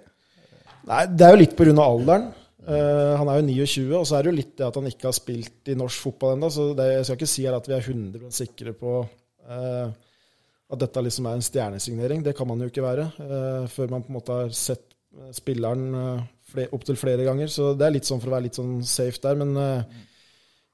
Nei, 0.89 1.05
det 1.09 1.27
er 1.27 1.35
jo 1.35 1.41
litt 1.41 1.55
pga. 1.57 1.75
alderen. 1.85 2.33
Uh, 2.65 3.13
han 3.21 3.29
er 3.29 3.41
jo 3.41 3.45
29, 3.67 3.85
og 3.99 4.07
så 4.09 4.17
er 4.17 4.25
det 4.25 4.31
jo 4.31 4.39
litt 4.39 4.55
det 4.57 4.65
at 4.65 4.79
han 4.79 4.89
ikke 4.89 5.11
har 5.11 5.17
spilt 5.17 5.69
i 5.69 5.77
norsk 5.77 6.07
fotball 6.07 6.37
ennå. 6.37 6.49
Så 6.53 6.71
det, 6.77 6.89
jeg 6.95 7.07
skal 7.09 7.19
ikke 7.19 7.33
si 7.35 7.45
at 7.49 7.69
vi 7.69 7.77
er 7.77 7.89
100 7.91 8.33
sikre 8.33 8.73
på 8.79 8.95
uh, 9.05 9.89
at 10.73 10.81
dette 10.81 11.05
liksom 11.05 11.29
er 11.29 11.39
en 11.39 11.45
stjernesignering. 11.45 12.25
Det 12.25 12.33
kan 12.37 12.49
man 12.49 12.65
jo 12.65 12.71
ikke 12.73 12.85
være 12.85 13.11
uh, 13.19 13.67
før 13.73 13.93
man 13.93 14.05
på 14.05 14.13
en 14.13 14.19
måte 14.19 14.39
har 14.41 14.55
sett 14.57 14.87
spilleren 15.37 15.85
uh, 15.95 16.65
opptil 16.75 16.99
flere 16.99 17.27
ganger. 17.27 17.53
Så 17.53 17.73
det 17.79 17.87
er 17.87 17.97
litt 17.99 18.09
sånn 18.09 18.23
for 18.23 18.33
å 18.33 18.37
være 18.39 18.49
litt 18.49 18.59
sånn 18.59 18.79
safe 18.89 19.21
der. 19.23 19.41
Men 19.41 19.57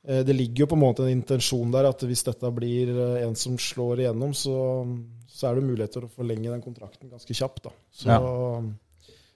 det 0.00 0.32
ligger 0.32 0.64
jo 0.64 0.68
på 0.70 0.76
en 0.78 0.82
måte 0.82 1.04
en 1.04 1.12
intensjon 1.12 1.72
der 1.72 1.88
at 1.90 2.02
hvis 2.08 2.22
dette 2.24 2.50
blir 2.56 2.92
en 3.20 3.34
som 3.36 3.58
slår 3.60 4.02
igjennom, 4.02 4.32
så, 4.36 4.54
så 5.28 5.48
er 5.48 5.58
det 5.58 5.66
muligheter 5.66 6.06
å 6.06 6.12
forlenge 6.12 6.52
den 6.52 6.62
kontrakten 6.64 7.12
ganske 7.12 7.36
kjapt. 7.36 7.66
da. 7.68 7.74
Så... 7.92 8.20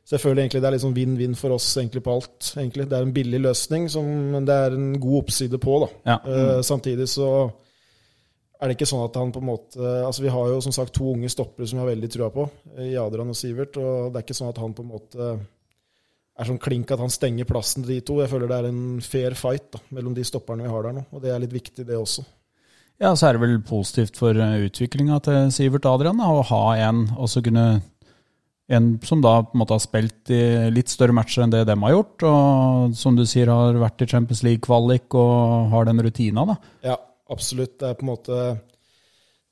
Så 0.05 0.19
jeg 0.19 0.21
føler 0.21 0.43
egentlig 0.43 0.61
det 0.61 0.69
er 0.69 0.75
litt 0.75 0.85
sånn 0.85 0.97
vinn-vinn 0.97 1.37
for 1.39 1.55
oss 1.57 1.67
egentlig 1.81 2.03
på 2.05 2.13
alt. 2.13 2.51
egentlig. 2.61 2.85
Det 2.91 2.97
er 2.99 3.07
en 3.07 3.15
billig 3.17 3.41
løsning, 3.41 3.87
som, 3.89 4.09
men 4.35 4.45
det 4.49 4.57
er 4.67 4.77
en 4.77 4.91
god 5.01 5.23
oppside 5.23 5.61
på. 5.61 5.79
da. 5.81 5.89
Ja. 6.13 6.17
Uh, 6.29 6.61
samtidig 6.67 7.09
så 7.09 7.29
er 8.61 8.69
det 8.69 8.77
ikke 8.77 8.89
sånn 8.89 9.05
at 9.07 9.17
han 9.19 9.33
på 9.35 9.41
en 9.43 9.49
måte 9.49 9.81
Altså 10.07 10.23
Vi 10.23 10.31
har 10.33 10.53
jo 10.53 10.61
som 10.63 10.73
sagt 10.73 10.95
to 10.97 11.09
unge 11.11 11.29
stoppere 11.33 11.67
som 11.67 11.81
vi 11.81 11.83
har 11.83 11.91
veldig 11.91 12.11
trua 12.13 12.31
på, 12.33 12.47
i 12.85 12.95
Adrian 13.01 13.33
og 13.33 13.39
Sivert. 13.39 13.81
og 13.81 14.13
Det 14.13 14.21
er 14.21 14.27
ikke 14.27 14.39
sånn 14.39 14.53
at 14.53 14.61
han 14.63 14.77
på 14.77 14.85
en 14.85 14.93
måte 14.93 15.33
er 16.35 16.49
sånn 16.49 16.61
klink 16.63 16.91
at 16.91 17.01
han 17.01 17.13
stenger 17.13 17.49
plassen 17.49 17.85
til 17.85 17.97
de 17.97 18.05
to. 18.05 18.21
Jeg 18.21 18.33
føler 18.33 18.51
det 18.51 18.61
er 18.61 18.71
en 18.71 19.03
fair 19.05 19.37
fight 19.39 19.69
da, 19.73 19.83
mellom 19.95 20.17
de 20.17 20.25
stopperne 20.27 20.67
vi 20.67 20.73
har 20.73 20.87
der 20.87 20.97
nå, 20.97 21.05
og 21.15 21.23
det 21.23 21.31
er 21.31 21.45
litt 21.45 21.55
viktig, 21.55 21.87
det 21.87 21.97
også. 21.97 22.25
Ja, 23.03 23.13
så 23.15 23.29
er 23.29 23.37
det 23.37 23.43
vel 23.43 23.61
positivt 23.67 24.19
for 24.19 24.39
utviklinga 24.39 25.19
til 25.23 25.51
Sivert 25.55 25.87
Adrian 25.91 26.19
da, 26.19 26.31
å 26.31 26.43
ha 26.51 26.65
en, 26.89 27.07
og 27.15 27.31
så 27.31 27.43
kunne 27.43 27.83
en 28.69 28.99
som 29.05 29.21
da 29.21 29.43
på 29.45 29.53
en 29.55 29.61
måte 29.61 29.77
har 29.77 29.83
spilt 29.83 30.31
i 30.33 30.43
litt 30.73 30.93
større 30.93 31.13
matcher 31.17 31.45
enn 31.45 31.53
det 31.53 31.65
de 31.69 31.77
har 31.83 31.93
gjort, 31.93 32.25
og 32.29 32.95
som 32.97 33.17
du 33.17 33.25
sier 33.29 33.51
har 33.53 33.77
vært 33.81 34.05
i 34.07 34.09
Champions 34.09 34.45
League-kvalik 34.47 35.17
og 35.21 35.75
har 35.75 35.91
den 35.91 36.01
rutina. 36.07 36.47
da. 36.49 36.57
Ja, 36.93 36.97
absolutt. 37.35 37.77
Det 37.81 37.91
er 37.91 37.99
på 37.99 38.07
en 38.07 38.13
måte 38.15 38.39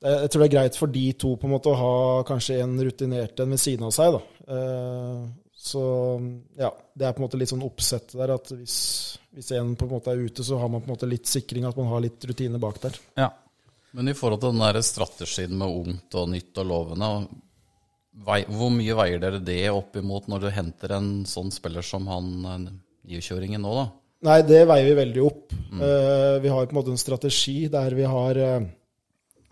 Jeg 0.03 0.31
tror 0.31 0.41
det 0.41 0.47
er 0.49 0.55
greit 0.57 0.75
for 0.75 0.91
de 0.91 1.05
to 1.15 1.37
på 1.39 1.47
en 1.47 1.53
måte 1.53 1.71
å 1.71 1.79
ha 1.79 1.93
kanskje 2.27 2.57
en 2.59 2.73
rutinert 2.75 3.39
en 3.39 3.53
ved 3.53 3.61
siden 3.61 3.85
av 3.87 3.93
seg. 3.95 4.17
da. 4.17 4.55
Eh, 4.57 5.21
så 5.63 5.83
ja, 6.59 6.73
det 6.91 7.05
er 7.07 7.13
på 7.13 7.21
en 7.21 7.27
måte 7.29 7.39
litt 7.39 7.53
sånn 7.53 7.63
oppsett 7.63 8.17
der 8.19 8.33
at 8.33 8.49
hvis, 8.51 8.75
hvis 9.31 9.53
en 9.55 9.77
på 9.79 9.87
en 9.87 9.93
måte 9.93 10.11
er 10.11 10.19
ute, 10.19 10.43
så 10.43 10.57
har 10.59 10.67
man 10.67 10.83
på 10.83 10.89
en 10.89 10.95
måte 10.97 11.07
litt 11.07 11.29
sikring, 11.29 11.63
at 11.69 11.77
man 11.79 11.87
har 11.87 12.03
litt 12.03 12.25
rutine 12.27 12.59
bak 12.59 12.81
der. 12.83 12.99
Ja. 13.21 13.29
Men 13.95 14.09
i 14.09 14.15
forhold 14.17 14.41
til 14.41 14.51
den 14.51 14.65
der 14.65 14.81
strategien 14.83 15.55
med 15.55 15.71
ungt 15.71 16.17
og 16.19 16.31
nytt 16.33 16.59
og 16.59 16.67
lovende, 16.67 17.09
hvor 18.21 18.69
mye 18.73 18.95
veier 18.97 19.21
dere 19.21 19.41
det 19.41 19.65
opp 19.73 19.97
imot 19.97 20.29
når 20.29 20.45
du 20.45 20.53
henter 20.53 20.93
en 20.97 21.11
sånn 21.27 21.51
spiller 21.53 21.85
som 21.85 22.07
han 22.11 22.29
eh, 22.45 22.69
nykjøringen 23.13 23.63
nå, 23.63 23.73
da? 23.79 23.89
Nei, 24.23 24.37
det 24.47 24.61
veier 24.69 24.87
vi 24.87 24.95
veldig 25.01 25.23
opp. 25.25 25.51
Eh, 25.51 26.37
vi 26.43 26.51
har 26.53 26.67
på 26.67 26.71
en 26.71 26.79
måte 26.79 26.93
en 26.93 27.01
strategi 27.01 27.65
der 27.71 27.95
vi 27.97 28.05
har 28.07 28.39
uh, 28.39 28.61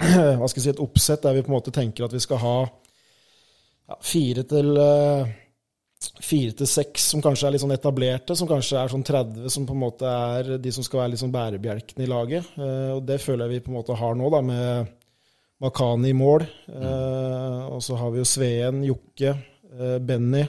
hva 0.40 0.48
skal 0.48 0.62
jeg 0.62 0.64
si, 0.64 0.74
et 0.76 0.84
oppsett 0.84 1.26
der 1.26 1.36
vi 1.36 1.44
på 1.44 1.52
en 1.52 1.58
måte 1.58 1.74
tenker 1.76 2.08
at 2.08 2.16
vi 2.16 2.24
skal 2.24 2.40
ha 2.42 2.56
ja, 2.64 3.98
fire 4.06 4.46
til 4.48 4.72
eh, 4.80 5.34
fire 6.24 6.56
til 6.58 6.70
seks 6.70 7.12
som 7.12 7.22
kanskje 7.22 7.50
er 7.50 7.54
litt 7.54 7.62
sånn 7.66 7.76
etablerte, 7.76 8.38
som 8.38 8.48
kanskje 8.50 8.80
er 8.80 8.94
sånn 8.94 9.04
30, 9.06 9.52
som 9.54 9.68
på 9.68 9.76
en 9.76 9.84
måte 9.84 10.08
er 10.08 10.56
de 10.62 10.72
som 10.74 10.86
skal 10.86 11.04
være 11.04 11.14
litt 11.14 11.22
sånn 11.22 11.34
bærebjelkene 11.34 12.08
i 12.08 12.10
laget. 12.10 12.48
Og 12.96 13.04
det 13.06 13.20
føler 13.22 13.46
jeg 13.46 13.60
vi 13.60 13.66
på 13.68 13.70
en 13.70 13.78
måte 13.78 13.98
har 14.00 14.18
nå, 14.18 14.32
da, 14.34 14.40
med 14.42 14.90
Makani 15.62 16.10
i 16.10 16.18
mål. 16.18 16.46
Eh, 16.74 17.60
og 17.70 17.82
så 17.86 17.98
har 18.00 18.12
vi 18.14 18.22
jo 18.22 18.26
Sveen, 18.28 18.84
Jokke, 18.88 19.36
eh, 19.78 19.98
Benny. 20.00 20.44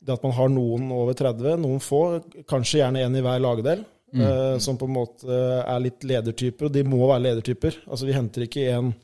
Det 0.00 0.14
at 0.16 0.22
man 0.24 0.32
har 0.32 0.48
noen 0.48 0.86
over 0.96 1.12
30, 1.18 1.58
noen 1.60 1.80
få, 1.84 2.00
kanskje 2.48 2.80
gjerne 2.80 3.02
en 3.04 3.16
i 3.16 3.20
hver 3.24 3.42
lagdel, 3.44 3.82
eh, 4.16 4.56
som 4.58 4.78
på 4.80 4.88
en 4.88 4.94
måte 4.96 5.28
er 5.60 5.80
litt 5.84 6.00
ledertyper. 6.08 6.66
Og 6.70 6.72
de 6.72 6.82
må 6.88 7.02
være 7.06 7.26
ledertyper. 7.28 7.76
Altså 7.86 8.06
Vi 8.08 8.16
henter 8.16 8.46
ikke 8.46 8.64
en 8.78 8.94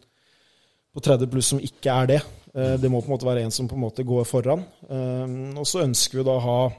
på 0.97 1.02
30 1.05 1.28
pluss 1.28 1.52
som 1.52 1.61
ikke 1.61 1.93
er 1.93 2.07
det. 2.14 2.23
Eh, 2.55 2.76
Det 2.81 2.88
må 2.90 3.02
på 3.02 3.11
en 3.12 3.19
måte 3.19 3.28
være 3.28 3.45
en 3.45 3.50
som 3.52 3.69
på 3.69 3.76
en 3.76 3.85
måte 3.85 4.05
går 4.09 4.25
foran. 4.25 4.64
Eh, 4.88 5.59
Og 5.61 5.66
så 5.69 5.85
ønsker 5.85 6.19
vi 6.19 6.25
da 6.25 6.38
å 6.38 6.40
ha 6.40 6.73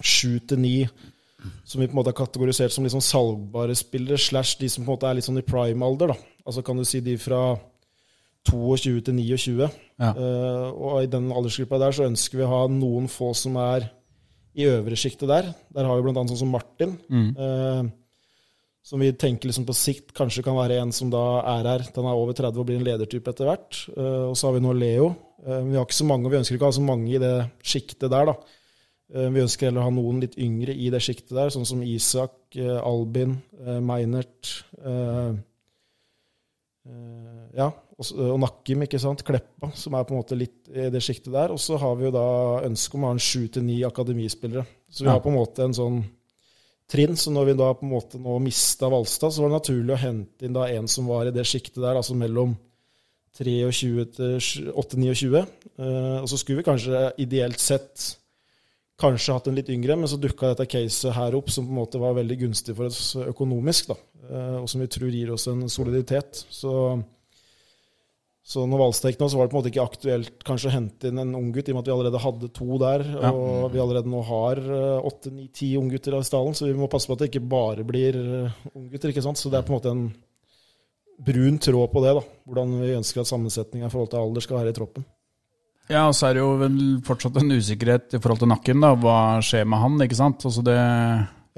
sju 0.00 0.38
til 0.46 0.58
ni 0.62 0.88
som 1.66 1.80
vi 1.80 1.88
på 1.88 1.90
en 1.90 1.96
måte 1.98 2.12
har 2.14 2.24
kategorisert 2.26 2.70
som 2.70 2.86
sånn 2.86 3.02
salgbare 3.02 3.74
spillere, 3.74 4.16
slash 4.16 4.54
de 4.60 4.68
som 4.68 4.84
på 4.84 4.92
en 4.92 4.94
måte 4.96 5.08
er 5.10 5.14
litt 5.18 5.24
sånn 5.26 5.38
i 5.38 5.42
prime-alder. 5.42 6.12
da. 6.14 6.16
Altså 6.46 6.62
kan 6.62 6.76
du 6.76 6.84
si 6.84 7.00
de 7.00 7.16
fra 7.18 7.58
22 8.48 9.00
til 9.06 9.16
29. 9.16 9.70
Ja. 10.02 10.12
Uh, 10.16 10.68
og 10.74 11.02
i 11.02 11.10
den 11.10 11.30
aldersgruppa 11.32 11.80
der 11.82 11.96
så 11.96 12.06
ønsker 12.08 12.40
vi 12.40 12.46
å 12.46 12.52
ha 12.52 12.62
noen 12.72 13.08
få 13.10 13.32
som 13.38 13.58
er 13.62 13.88
i 14.58 14.66
øvre 14.68 14.98
sjiktet 14.98 15.30
der. 15.30 15.52
Der 15.72 15.88
har 15.88 15.98
vi 15.98 16.12
annet 16.12 16.32
sånn 16.34 16.42
som 16.42 16.50
Martin. 16.52 16.98
eh, 17.40 17.86
som 18.84 19.00
vi 19.00 19.12
tenker 19.16 19.48
liksom 19.48 19.64
på 19.64 19.76
sikt 19.78 20.10
kanskje 20.12 20.42
kan 20.44 20.58
være 20.58 20.76
en 20.82 20.90
som 20.92 21.08
da 21.08 21.40
er 21.54 21.68
her 21.70 21.84
til 21.86 22.02
han 22.02 22.10
er 22.10 22.18
over 22.18 22.36
30 22.36 22.60
og 22.60 22.66
blir 22.68 22.76
en 22.76 22.84
ledertype 22.84 23.32
etter 23.32 23.48
hvert. 23.48 23.78
Uh, 23.96 24.28
og 24.32 24.34
så 24.36 24.50
har 24.50 24.58
vi 24.58 24.64
nå 24.64 24.74
Leo. 24.76 25.12
Vi 25.42 25.78
har 25.78 25.86
ikke 25.86 25.96
så 26.02 26.06
mange, 26.06 26.26
og 26.26 26.34
vi 26.34 26.38
ønsker 26.38 26.58
ikke 26.58 26.66
å 26.68 26.70
ha 26.70 26.76
så 26.76 26.84
mange 26.84 27.08
i 27.14 27.22
det 27.22 27.36
sjiktet 27.66 28.12
der, 28.12 28.28
da. 28.28 28.36
Vi 29.32 29.42
ønsker 29.42 29.66
heller 29.66 29.82
å 29.82 29.88
ha 29.88 29.92
noen 29.92 30.20
litt 30.22 30.36
yngre 30.40 30.72
i 30.72 30.86
det 30.92 31.00
sjiktet 31.02 31.32
der, 31.34 31.50
sånn 31.50 31.66
som 31.66 31.82
Isak, 31.82 32.54
Albin, 32.54 33.34
Meinert 33.82 34.52
Ja, 37.54 37.68
og, 37.70 38.06
og 38.18 38.38
Nakkim, 38.42 38.82
ikke 38.86 38.98
sant. 38.98 39.22
Kleppa, 39.26 39.68
som 39.78 39.94
er 39.94 40.06
på 40.08 40.14
en 40.14 40.22
måte 40.22 40.38
litt 40.38 40.70
i 40.72 40.88
det 40.90 41.02
sjiktet 41.04 41.30
der. 41.34 41.52
Og 41.54 41.60
så 41.62 41.76
har 41.78 41.94
vi 41.98 42.08
jo 42.08 42.14
da 42.14 42.24
ønske 42.66 42.96
om 42.98 43.04
å 43.04 43.10
ha 43.12 43.16
en 43.16 43.22
sju 43.22 43.46
til 43.52 43.62
ni 43.66 43.82
akademispillere. 43.86 44.64
Så 44.90 45.04
vi 45.04 45.10
Ja. 45.10 45.12
har 45.12 45.20
på 45.20 45.30
en 45.30 45.36
måte 45.38 45.62
en 45.64 45.76
sånn 45.76 46.02
trinn. 46.90 47.14
Så 47.16 47.30
når 47.30 47.44
vi 47.46 47.54
da 47.60 47.72
på 47.74 47.86
en 47.86 47.92
måte 47.92 48.18
nå 48.18 48.38
mista 48.42 48.88
Valstad, 48.90 49.30
så 49.32 49.42
var 49.42 49.50
det 49.52 49.60
naturlig 49.60 49.94
å 49.94 50.02
hente 50.02 50.44
inn 50.48 50.52
da 50.56 50.66
en 50.68 50.88
som 50.88 51.06
var 51.06 51.26
i 51.26 51.30
det 51.30 51.44
sjiktet 51.46 51.82
der, 51.82 51.94
altså 51.96 52.14
mellom 52.16 52.56
23 53.38 54.04
til 54.12 54.72
8-29. 54.74 55.46
Eh, 55.78 56.18
og 56.22 56.28
så 56.28 56.36
skulle 56.38 56.60
vi 56.62 56.66
kanskje 56.68 57.12
ideelt 57.18 57.60
sett 57.60 58.16
kanskje 59.02 59.36
hatt 59.36 59.48
en 59.50 59.58
litt 59.58 59.70
yngre, 59.72 59.96
men 59.98 60.10
så 60.10 60.18
dukka 60.20 60.52
dette 60.52 60.68
caset 60.70 61.14
her 61.16 61.34
opp 61.38 61.50
som 61.52 61.66
på 61.66 61.74
en 61.74 61.80
måte 61.82 62.00
var 62.02 62.14
veldig 62.18 62.38
gunstig 62.46 62.76
for 62.78 62.88
oss 62.88 63.16
økonomisk, 63.20 63.92
da. 63.92 63.98
Eh, 64.30 64.60
og 64.62 64.70
som 64.70 64.82
vi 64.82 64.88
tror 64.92 65.12
gir 65.12 65.34
oss 65.34 65.48
en 65.50 65.66
soliditet. 65.72 66.44
Så, 66.52 66.72
så 68.46 68.64
når 68.68 68.84
Valstek 68.84 69.20
nå, 69.20 69.28
så 69.28 69.38
var 69.38 69.46
det 69.46 69.52
på 69.52 69.58
en 69.58 69.62
måte 69.62 69.72
ikke 69.72 69.86
aktuelt 69.86 70.46
kanskje 70.46 70.70
å 70.70 70.74
hente 70.76 71.10
inn 71.10 71.20
en 71.22 71.36
unggutt, 71.38 71.68
i 71.68 71.74
og 71.74 71.80
med 71.80 71.84
at 71.84 71.90
vi 71.90 71.96
allerede 71.96 72.24
hadde 72.24 72.52
to 72.56 72.80
der, 72.82 73.06
og 73.32 73.70
vi 73.74 73.82
allerede 73.82 74.12
nå 74.12 74.24
har 74.30 74.62
åtte, 75.02 75.34
ni, 75.34 75.48
ti 75.54 75.74
unggutter 75.80 76.18
i 76.18 76.24
stallen, 76.26 76.56
så 76.56 76.70
vi 76.70 76.76
må 76.78 76.90
passe 76.92 77.10
på 77.10 77.18
at 77.18 77.24
det 77.24 77.32
ikke 77.32 77.46
bare 77.52 77.86
blir 77.86 78.20
eh, 78.22 78.60
unggutter, 78.74 79.12
ikke 79.12 79.26
sant. 79.26 79.40
Så 79.40 79.52
det 79.52 79.60
er 79.60 79.66
på 79.66 79.74
en 79.74 79.80
måte 79.80 79.96
en 79.96 80.06
brun 81.22 81.58
tråd 81.62 81.90
på 81.92 82.04
det, 82.04 82.14
da. 82.18 82.22
Hvordan 82.48 82.78
vi 82.82 82.94
ønsker 82.96 83.22
at 83.22 83.30
sammensetninga 83.30 83.88
i 83.88 83.92
forhold 83.92 84.14
til 84.14 84.22
alder 84.22 84.44
skal 84.44 84.62
være 84.62 84.72
i 84.72 84.78
troppen. 84.78 85.06
Ja, 85.90 86.06
og 86.08 86.14
så 86.14 86.28
er 86.30 86.34
det 86.38 86.42
jo 86.44 86.52
vel 86.60 86.76
fortsatt 87.04 87.36
en 87.40 87.50
usikkerhet 87.52 88.14
i 88.14 88.20
forhold 88.22 88.38
til 88.44 88.48
nakken. 88.52 88.80
da, 88.80 88.92
Hva 88.96 89.16
skjer 89.44 89.66
med 89.68 89.78
han? 89.82 89.98
ikke 90.06 90.16
sant? 90.16 90.44
Altså 90.46 90.62
det, 90.64 90.76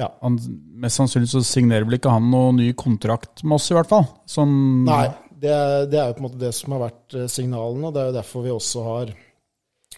Ja. 0.01 0.09
han, 0.23 0.39
Mest 0.75 0.97
sannsynlig 0.99 1.29
så 1.31 1.43
signerer 1.45 1.85
vel 1.85 1.99
ikke 1.99 2.11
han 2.11 2.31
noen 2.31 2.57
ny 2.57 2.73
kontrakt 2.73 3.45
med 3.45 3.57
oss, 3.57 3.71
i 3.71 3.75
hvert 3.75 3.87
fall. 3.89 4.07
Sånn, 4.27 4.85
Nei, 4.85 5.09
det, 5.39 5.51
er- 5.51 5.87
det 5.87 5.99
er 6.01 6.09
jo 6.09 6.15
på 6.15 6.25
en 6.25 6.29
måte 6.31 6.39
det 6.41 6.55
som 6.55 6.73
har 6.73 6.91
vært 6.91 7.15
eh, 7.15 7.27
signalene. 7.31 7.87
og 7.87 7.95
Det 7.95 8.01
er 8.03 8.07
jo 8.11 8.17
derfor 8.23 8.43
vi 8.43 8.51
også 8.51 8.85
har 8.85 9.13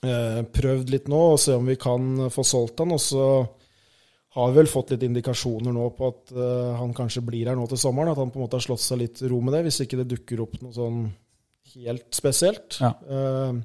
eh, 0.03 0.43
prøvd 0.43 0.91
litt 0.91 1.09
nå, 1.09 1.23
og 1.33 1.39
se 1.41 1.55
om 1.55 1.65
vi 1.67 1.77
kan 1.77 2.29
få 2.31 2.45
solgt 2.45 2.79
han. 2.83 2.93
Og 2.93 3.01
så 3.01 3.49
har 4.37 4.51
vi 4.53 4.59
vel 4.59 4.67
fått 4.69 4.91
litt 4.93 5.03
indikasjoner 5.07 5.73
nå 5.73 5.87
på 5.97 6.09
at 6.13 6.33
eh, 6.37 6.75
han 6.77 6.93
kanskje 6.93 7.25
blir 7.25 7.47
her 7.49 7.57
nå 7.57 7.67
til 7.71 7.79
sommeren. 7.81 8.11
At 8.13 8.19
han 8.21 8.31
på 8.31 8.37
en 8.37 8.45
måte 8.45 8.59
har 8.59 8.67
slått 8.67 8.85
seg 8.85 8.99
litt 9.01 9.23
ro 9.31 9.41
med 9.41 9.55
det, 9.55 9.63
hvis 9.65 9.81
ikke 9.87 10.03
det 10.03 10.11
dukker 10.13 10.43
opp 10.45 10.59
noe 10.61 10.75
sånn 10.77 11.07
helt 11.79 12.11
spesielt. 12.15 12.77
Ja. 12.83 12.93
Eh, 13.09 13.63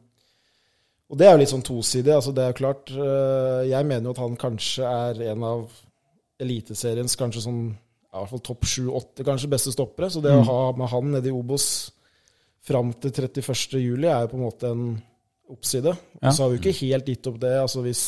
og 1.11 1.17
det 1.19 1.27
er 1.27 1.33
jo 1.35 1.41
litt 1.41 1.51
sånn 1.51 1.65
tosidig. 1.67 2.13
altså 2.15 2.31
det 2.31 2.43
er 2.45 2.53
jo 2.53 2.59
klart, 2.61 2.91
eh, 2.95 3.67
Jeg 3.67 3.85
mener 3.85 4.07
jo 4.07 4.13
at 4.15 4.21
han 4.23 4.37
kanskje 4.39 4.87
er 4.87 5.23
en 5.33 5.43
av 5.43 5.65
eliteseriens 6.41 7.17
kanskje 7.19 7.43
sånn, 7.43 7.63
i 7.75 8.15
hvert 8.17 8.31
fall 8.31 8.43
topp 8.47 8.63
sju-åtte 8.67 9.25
kanskje 9.27 9.49
beste 9.51 9.73
stoppere. 9.75 10.09
Så 10.09 10.23
det 10.23 10.31
å 10.33 10.43
ha 10.47 10.71
med 10.71 10.89
han 10.89 11.11
nede 11.11 11.29
i 11.29 11.35
Obos 11.35 11.91
fram 12.63 12.93
til 12.93 13.11
31. 13.11 13.79
juli 13.81 14.07
er 14.07 14.25
jo 14.25 14.31
på 14.33 14.39
en 14.39 14.45
måte 14.45 14.71
en 14.71 14.83
oppside. 15.51 15.93
Ja. 16.21 16.31
Så 16.31 16.43
har 16.43 16.49
vi 16.51 16.57
jo 16.57 16.63
ikke 16.63 16.79
helt 16.87 17.05
gitt 17.11 17.27
opp 17.27 17.39
det. 17.41 17.53
altså 17.59 17.81
hvis, 17.83 18.03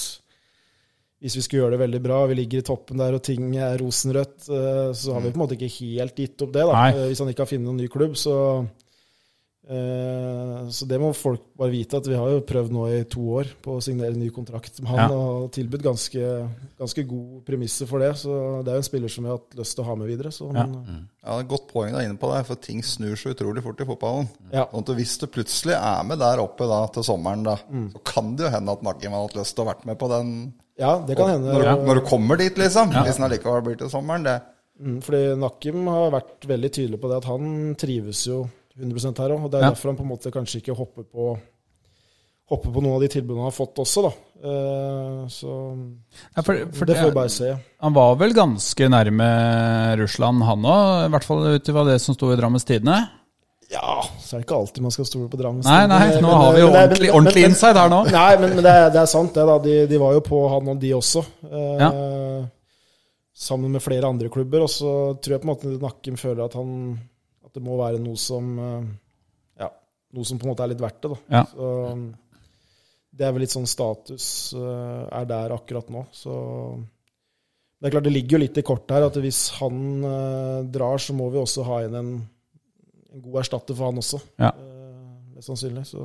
hvis 1.19 1.35
vi 1.35 1.41
skulle 1.43 1.63
gjøre 1.63 1.75
det 1.77 1.83
veldig 1.83 2.01
bra, 2.03 2.25
vi 2.29 2.37
ligger 2.39 2.61
i 2.61 2.67
toppen 2.67 2.97
der 3.01 3.17
og 3.17 3.23
ting 3.23 3.55
er 3.57 3.77
rosenrødt, 3.81 4.47
eh, 4.47 4.93
så 4.95 5.13
har 5.15 5.21
vi 5.21 5.31
på 5.33 5.39
en 5.39 5.43
måte 5.43 5.57
ikke 5.57 5.75
helt 5.81 6.15
gitt 6.15 6.41
opp 6.45 6.53
det. 6.53 6.63
da. 6.63 6.73
Nei. 6.73 6.89
Eh, 6.95 7.07
Hvis 7.11 7.19
han 7.19 7.29
ikke 7.33 7.43
har 7.45 7.51
funnet 7.51 7.67
noen 7.67 7.81
ny 7.83 7.87
klubb, 7.91 8.15
så 8.15 8.35
Så 10.73 10.85
det 10.89 10.97
må 10.99 11.13
folk 11.15 11.41
bare 11.57 11.71
vite, 11.71 11.95
at 11.99 12.07
vi 12.09 12.17
har 12.19 12.29
jo 12.33 12.41
prøvd 12.47 12.71
nå 12.75 12.83
i 12.91 13.03
to 13.09 13.21
år 13.39 13.47
på 13.63 13.77
å 13.77 13.83
signere 13.83 14.15
ny 14.17 14.29
kontrakt 14.33 14.79
med 14.81 14.89
han, 14.91 14.99
Ja. 14.99 15.15
og 15.15 15.51
tilbudt 15.55 15.83
ganske, 15.85 16.49
ganske 16.79 17.03
god 17.07 17.45
premisser 17.45 17.87
for 17.87 17.99
det. 17.99 18.11
Så 18.19 18.63
det 18.63 18.71
er 18.73 18.75
jo 18.79 18.83
en 18.83 18.89
spiller 18.89 19.09
som 19.09 19.23
vi 19.23 19.29
har 19.31 19.37
hatt 19.37 19.55
lyst 19.55 19.75
til 19.75 19.83
å 19.85 19.87
ha 19.87 19.95
med 19.95 20.07
videre. 20.07 20.31
Så, 20.31 20.47
Ja. 20.53 20.65
men, 20.65 21.07
Ja, 21.23 21.37
det 21.37 21.37
er 21.37 21.39
et 21.39 21.47
Godt 21.47 21.67
poeng 21.71 21.91
du 21.93 21.97
er 21.97 22.03
inne 22.09 22.17
på 22.19 22.31
der, 22.33 22.43
for 22.43 22.55
ting 22.55 22.81
snur 22.81 23.15
så 23.15 23.33
utrolig 23.33 23.63
fort 23.63 23.79
i 23.79 23.85
fotballen. 23.85 24.27
Ja. 24.51 24.65
Sånn 24.67 24.79
at 24.89 24.95
Hvis 24.97 25.17
du 25.19 25.27
plutselig 25.27 25.75
er 25.79 26.03
med 26.03 26.19
der 26.19 26.37
oppe 26.39 26.67
da, 26.67 26.85
til 26.87 27.03
sommeren, 27.03 27.43
da, 27.43 27.55
Mm. 27.71 27.91
så 27.93 28.03
kan 28.03 28.35
det 28.35 28.43
jo 28.45 28.49
hende 28.57 28.69
at 28.71 28.83
Nakim 28.83 29.11
har 29.11 29.27
hatt 29.27 29.35
lyst 29.35 29.55
til 29.55 29.65
å 29.65 29.73
vært 29.73 29.85
med 29.85 29.97
på 29.97 30.09
den 30.09 30.53
ja, 30.77 30.99
det 30.99 31.15
kan 31.15 31.29
hende. 31.29 31.53
når, 31.53 31.61
du- 31.63 31.85
når 31.85 31.95
du 31.95 32.01
kommer 32.09 32.37
dit, 32.37 32.55
liksom. 32.55 32.91
Hvis 32.91 33.15
den 33.17 33.29
allikevel 33.31 33.63
blir 33.63 33.77
til 33.77 33.87
sommeren. 33.89 34.23
det 34.23 34.41
Mm, 34.81 35.01
Fordi 35.03 35.37
Nakim 35.37 35.85
har 35.85 36.09
vært 36.09 36.41
veldig 36.47 36.71
tydelig 36.71 36.99
på 36.99 37.07
det 37.07 37.17
at 37.17 37.25
han 37.25 37.75
trives 37.75 38.25
jo 38.25 38.49
100 38.79 39.17
her 39.21 39.29
òg. 39.35 39.43
Og 39.45 39.51
det 39.51 39.59
er 39.59 39.63
Ja. 39.67 39.69
derfor 39.71 39.89
han 39.91 39.97
på 39.97 40.03
en 40.05 40.09
måte 40.13 40.31
kanskje 40.31 40.61
ikke 40.61 40.75
hopper 40.77 41.03
på 41.03 41.33
Hopper 42.51 42.73
på 42.75 42.81
noen 42.83 42.95
av 42.97 43.01
de 43.01 43.07
tilbudene 43.07 43.39
han 43.39 43.47
har 43.47 43.55
fått 43.55 43.77
også, 43.79 44.01
da. 44.03 44.09
Eh, 44.43 45.27
Så 45.31 45.47
Ja, 46.35 46.41
for, 46.43 46.57
for 46.75 46.85
det 46.85 46.97
får 46.97 47.05
vi 47.09 47.15
bare 47.15 47.29
se. 47.31 47.53
Han 47.81 47.93
var 47.95 48.15
vel 48.19 48.33
ganske 48.33 48.89
nærme 48.91 49.29
Russland, 49.97 50.43
han 50.43 50.61
òg? 50.61 51.05
I 51.05 51.09
hvert 51.13 51.23
fall 51.23 51.45
ut 51.55 51.63
ifra 51.71 51.85
det 51.87 52.01
som 52.01 52.13
sto 52.17 52.33
i 52.33 52.35
Drammens 52.35 52.65
Tidende? 52.67 52.97
Ja, 53.71 54.03
så 54.19 54.35
er 54.35 54.41
det 54.41 54.45
ikke 54.45 54.59
alltid 54.59 54.81
man 54.83 54.91
skal 54.91 55.05
stole 55.05 55.29
på 55.31 55.39
Drammens. 55.39 55.65
Nei, 55.65 55.87
nei, 55.87 56.09
nå 56.19 56.21
men- 56.21 56.35
har 56.43 56.53
vi 56.53 56.59
jo 56.59 56.67
men 56.67 56.75
er- 56.75 56.87
ordentlig, 56.89 57.07
men- 57.07 57.15
ordentlig 57.15 57.41
men- 57.41 57.49
inside 57.51 57.77
her 57.77 57.89
nå. 57.89 58.03
Nei, 58.11 58.35
men, 58.37 58.49
men 58.57 58.63
det, 58.63 58.73
er, 58.75 58.89
det 58.89 59.01
er 59.01 59.05
sant, 59.05 59.33
det. 59.33 59.47
da. 59.47 59.57
De, 59.63 59.87
de 59.87 59.97
var 59.97 60.13
jo 60.13 60.19
på 60.27 60.49
han 60.51 60.67
og 60.67 60.79
de 60.83 60.91
også. 60.93 61.25
Eh, 61.49 62.45
Sammen 63.35 63.71
med 63.71 63.81
flere 63.81 64.05
andre 64.05 64.29
klubber. 64.29 64.61
Og 64.61 64.69
så 64.69 65.17
tror 65.23 65.31
jeg 65.37 65.41
på 65.41 65.47
en 65.47 65.55
måte 65.55 65.79
Nakken 65.81 66.17
føler 66.19 66.43
at 66.45 66.53
han 66.53 66.99
At 67.53 67.59
det 67.59 67.63
må 67.67 67.77
være 67.77 68.01
noe 68.01 68.17
som 68.17 68.47
eh, 68.57 68.85
Ja, 69.61 69.69
noe 70.17 70.25
som 70.25 70.39
på 70.41 70.47
en 70.47 70.53
måte 70.55 70.65
er 70.65 70.71
litt 70.73 70.81
verdt 70.81 71.03
det. 71.05 71.13
da. 71.13 71.19
Ja. 71.37 71.43
Så, 71.51 71.69
det 73.13 73.25
er 73.27 73.33
vel 73.35 73.43
litt 73.45 73.53
sånn 73.53 73.69
status 73.69 74.25
eh, 74.57 75.01
er 75.13 75.27
der 75.29 75.53
akkurat 75.53 75.91
nå. 75.93 76.01
Så 76.17 76.33
det 77.77 77.89
er 77.89 77.93
klart 77.93 78.07
det 78.07 78.13
ligger 78.15 78.39
jo 78.39 78.41
litt 78.41 78.57
i 78.57 78.63
kortet 78.65 78.95
her 78.95 79.05
at 79.05 79.19
hvis 79.21 79.41
han 79.59 79.77
eh, 80.09 80.59
drar, 80.73 80.97
så 81.03 81.13
må 81.13 81.27
vi 81.29 81.37
også 81.41 81.65
ha 81.67 81.83
inn 81.85 81.97
en, 81.99 82.09
en 83.13 83.25
god 83.27 83.43
erstatter 83.43 83.77
for 83.77 83.91
han 83.91 84.01
også. 84.01 84.17
Ja. 84.41 84.49
Mest 85.35 85.51
sannsynlig. 85.51 85.85
Så 85.91 86.01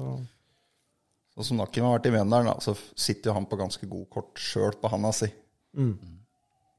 Og 1.38 1.46
som 1.48 1.60
Nakim 1.62 1.86
har 1.88 1.96
vært 1.96 2.10
i 2.10 2.12
Mjøndalen, 2.12 2.50
da, 2.52 2.58
så 2.60 2.76
sitter 2.98 3.30
jo 3.30 3.38
han 3.38 3.48
på 3.48 3.56
ganske 3.60 3.88
god 3.88 4.04
kort 4.12 4.42
sjøl 4.42 4.76
på 4.76 4.92
handa 4.92 5.14
si. 5.16 5.30
mm. 5.80 5.94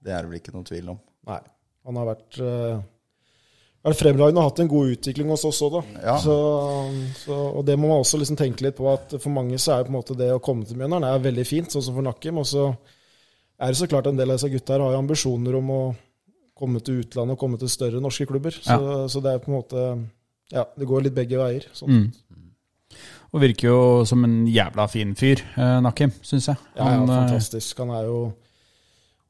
Det 0.05 0.13
er 0.13 0.21
det 0.23 0.29
vel 0.29 0.39
ikke 0.43 0.53
noen 0.53 0.69
tvil 0.69 0.93
om. 0.93 1.01
nei. 1.27 1.41
Han 1.89 1.97
har 1.97 2.05
vært, 2.11 2.37
uh, 2.43 2.83
vært 3.85 4.01
fremragende 4.01 4.41
og 4.41 4.49
hatt 4.49 4.61
en 4.63 4.71
god 4.71 4.93
utvikling 4.95 5.31
hos 5.31 5.45
oss 5.47 5.61
òg, 5.65 5.77
da. 5.77 6.01
Ja. 6.03 6.15
Så, 6.19 6.35
så, 7.21 7.37
og 7.59 7.63
det 7.67 7.77
må 7.79 7.91
man 7.91 8.03
også 8.03 8.19
liksom 8.19 8.39
tenke 8.39 8.65
litt 8.65 8.77
på, 8.77 8.89
at 8.91 9.15
for 9.17 9.31
mange 9.33 9.59
så 9.61 9.77
er 9.77 9.87
på 9.87 9.93
en 9.93 9.99
måte 9.99 10.17
det 10.19 10.29
å 10.33 10.41
komme 10.43 10.67
til 10.67 10.79
Mjøndalen 10.79 11.07
er 11.07 11.23
veldig 11.23 11.47
fint, 11.47 11.71
sånn 11.71 11.85
som 11.85 11.97
for 11.97 12.05
Nakkim. 12.05 12.41
Og 12.41 12.47
så 12.49 12.67
er 13.59 13.71
det 13.71 13.79
så 13.79 13.89
klart 13.91 14.09
en 14.11 14.19
del 14.19 14.31
av 14.31 14.39
disse 14.39 14.51
gutta 14.51 14.75
her 14.75 14.83
har 14.85 14.95
jo 14.95 15.03
ambisjoner 15.03 15.59
om 15.59 15.73
å 15.75 15.81
komme 16.59 16.81
til 16.83 17.03
utlandet 17.05 17.37
og 17.37 17.39
komme 17.39 17.59
til 17.59 17.71
større 17.71 18.01
norske 18.03 18.27
klubber. 18.27 18.55
Så, 18.55 18.79
så 19.11 19.23
det 19.23 19.35
er 19.35 19.43
på 19.43 19.51
en 19.53 19.59
måte 19.61 19.85
Ja, 20.49 20.65
det 20.75 20.87
går 20.89 21.05
litt 21.05 21.15
begge 21.15 21.39
veier. 21.39 21.67
Sånn. 21.77 22.09
Mm. 22.09 22.37
Og 23.29 23.43
virker 23.43 23.69
jo 23.69 23.81
som 24.09 24.23
en 24.25 24.39
jævla 24.49 24.87
fin 24.89 25.11
fyr, 25.17 25.43
eh, 25.53 25.75
Nakim, 25.85 26.11
syns 26.25 26.49
jeg. 26.49 26.57
Ja, 26.73 26.87
ja, 26.95 27.01
eh, 27.03 27.11
fantastisk. 27.11 27.77
Han 27.83 27.93
er 27.93 28.07
jo 28.07 28.21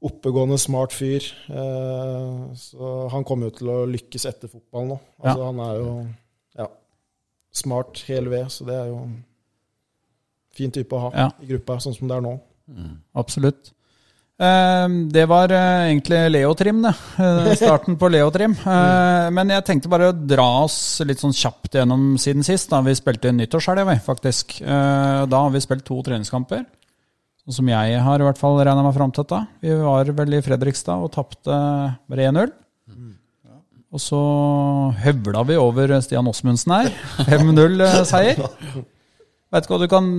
oppegående, 0.02 0.58
smart 0.62 0.94
fyr. 0.96 1.26
Eh, 1.52 2.54
så 2.56 2.92
han 3.12 3.26
kommer 3.28 3.50
jo 3.50 3.58
til 3.58 3.72
å 3.74 3.80
lykkes 3.92 4.26
etter 4.30 4.48
fotballen 4.52 4.94
nå. 4.94 5.00
Altså, 5.24 5.46
Han 5.50 5.60
er 5.66 5.74
jo 5.82 5.90
ja, 6.62 6.68
smart 7.52 8.04
hel 8.08 8.30
ved, 8.32 8.48
så 8.54 8.66
det 8.70 8.78
er 8.80 8.88
jo 8.94 9.02
en 9.04 9.18
fin 10.56 10.72
type 10.72 10.96
å 10.96 11.00
ha 11.08 11.12
Ja. 11.16 11.28
i 11.44 11.50
gruppa, 11.52 11.80
sånn 11.84 11.96
som 11.98 12.08
det 12.08 12.16
er 12.18 12.22
nå. 12.26 12.40
Absolutt. 13.16 13.72
Eh, 14.40 14.88
Det 15.12 15.26
var 15.28 15.48
egentlig 15.50 16.16
egentlig 16.16 16.32
Leotrim, 16.32 16.82
det. 16.82 16.94
Eh, 17.20 17.56
Starten 17.60 17.98
på 18.00 18.08
Leotrim. 18.10 18.56
Eh, 18.66 19.30
Men 19.32 19.50
jeg 19.50 19.66
tenkte 19.66 19.90
bare 19.90 20.14
å 20.14 20.28
dra 20.28 20.64
oss 20.64 21.02
litt 21.04 21.20
sånn 21.20 21.34
kjapt 21.36 21.74
gjennom 21.76 22.16
siden 22.18 22.44
sist. 22.48 22.70
Da 22.70 22.80
vi 22.82 22.96
spilte 22.96 23.34
nyttårshelg, 23.36 24.00
faktisk. 24.06 24.62
Eh, 24.62 25.26
Da 25.28 25.42
har 25.44 25.50
vi 25.52 25.60
spilt 25.60 25.84
to 25.84 26.02
treningskamper. 26.04 26.66
Sånn 27.50 27.64
som 27.64 27.70
jeg 27.72 28.02
har 28.06 28.22
i 28.22 28.26
hvert 28.28 28.38
fall 28.38 28.60
regna 28.62 28.84
meg 28.86 28.94
fram 28.94 29.10
til 29.10 29.26
dette. 29.26 29.40
Vi 29.66 29.74
var 29.82 30.12
vel 30.20 30.36
i 30.38 30.42
Fredrikstad 30.46 31.02
og 31.02 31.10
tapte 31.16 31.56
bare 32.06 32.28
1-0. 32.30 32.52
Og 33.90 34.02
så 34.04 34.20
høvla 35.02 35.42
vi 35.50 35.58
over 35.58 35.96
Stian 36.06 36.30
Åsmundsen 36.30 36.76
her. 36.76 36.92
5-0-seier. 37.26 38.38
Vet 39.50 39.66
ikke 39.66 39.74
hva 39.74 39.82
du 39.82 39.90
kan 39.90 40.10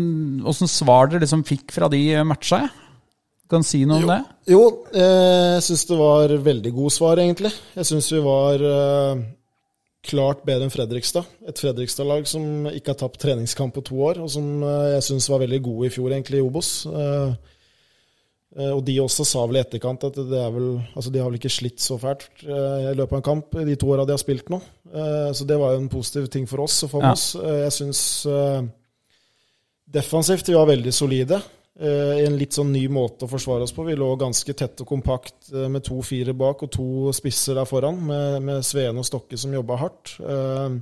Åssen 0.50 0.66
svar 0.66 1.06
dere 1.06 1.22
liksom 1.22 1.44
fikk 1.46 1.70
fra 1.76 1.87
de 1.92 2.00
matcha? 2.26 2.64
Kan 3.50 3.62
si 3.62 3.84
noe 3.87 4.02
om 4.02 4.10
det? 4.10 4.18
Jo, 4.50 4.64
eh, 4.90 5.54
jeg 5.54 5.62
syns 5.68 5.87
det 5.87 6.00
var 6.02 6.34
veldig 6.50 6.75
god 6.75 6.94
svar, 6.99 7.22
egentlig. 7.22 7.54
Jeg 7.78 7.87
syns 7.92 8.10
vi 8.10 8.25
var 8.26 8.66
eh, 8.75 9.22
klart 10.07 10.45
bedre 10.49 10.66
enn 10.66 10.73
Fredrikstad. 10.73 11.28
Et 11.49 11.61
Fredrikstad-lag 11.61 12.26
som 12.28 12.66
ikke 12.71 12.95
har 12.95 13.00
tapt 13.02 13.21
treningskamp 13.21 13.75
på 13.76 13.85
to 13.90 14.00
år, 14.09 14.21
og 14.25 14.30
som 14.33 14.62
eh, 14.64 14.95
jeg 14.97 15.07
syns 15.11 15.28
var 15.30 15.42
veldig 15.45 15.61
gode 15.66 15.88
i 15.90 15.92
fjor, 15.92 16.14
egentlig, 16.14 16.40
i 16.40 16.45
Obos. 16.47 16.71
Eh, 16.88 17.35
eh, 18.57 18.71
og 18.73 18.80
de 18.87 18.97
også 19.02 19.26
sa 19.28 19.45
vel 19.47 19.61
i 19.61 19.62
etterkant 19.62 20.09
at 20.09 20.16
det 20.16 20.40
er 20.40 20.50
vel 20.54 20.71
Altså, 20.95 21.12
de 21.12 21.21
har 21.21 21.28
vel 21.28 21.38
ikke 21.40 21.52
slitt 21.52 21.85
så 21.85 21.99
fælt 22.00 22.45
i 22.47 22.97
løpet 22.97 23.12
av 23.12 23.21
en 23.21 23.28
kamp 23.28 23.61
de 23.69 23.76
to 23.76 23.92
åra 23.92 24.09
de 24.09 24.16
har 24.16 24.23
spilt 24.23 24.49
nå. 24.52 24.61
Så 25.37 25.47
det 25.47 25.59
var 25.61 25.76
jo 25.76 25.85
en 25.85 25.92
positiv 25.92 26.26
ting 26.33 26.49
for 26.50 26.64
oss 26.64 26.80
og 26.83 26.90
for 26.97 27.04
Ja. 27.04 27.12
oss. 27.12 27.37
Jeg 27.37 27.73
syns 27.76 28.00
defensivt 29.87 30.49
vi 30.49 30.57
var 30.57 30.66
veldig 30.66 30.92
solide. 30.95 31.38
Eh, 31.80 32.14
I 32.20 32.26
en 32.28 32.37
litt 32.37 32.52
sånn 32.52 32.72
ny 32.75 32.82
måte 32.92 33.25
å 33.25 33.30
forsvare 33.30 33.64
oss 33.64 33.72
på. 33.72 33.87
Vi 33.88 33.94
lå 33.96 34.10
ganske 34.20 34.52
tett 34.52 34.82
og 34.84 34.88
kompakt 34.90 35.49
eh, 35.54 35.68
med 35.72 35.84
to 35.87 36.02
fire 36.04 36.34
bak 36.37 36.62
og 36.66 36.72
to 36.76 36.88
spisser 37.16 37.56
der 37.56 37.68
foran, 37.68 38.02
med, 38.06 38.42
med 38.44 38.66
Sveen 38.66 38.99
og 39.00 39.06
Stokke 39.08 39.38
som 39.40 39.54
jobba 39.56 39.78
hardt. 39.80 40.16
Eh, 40.20 40.78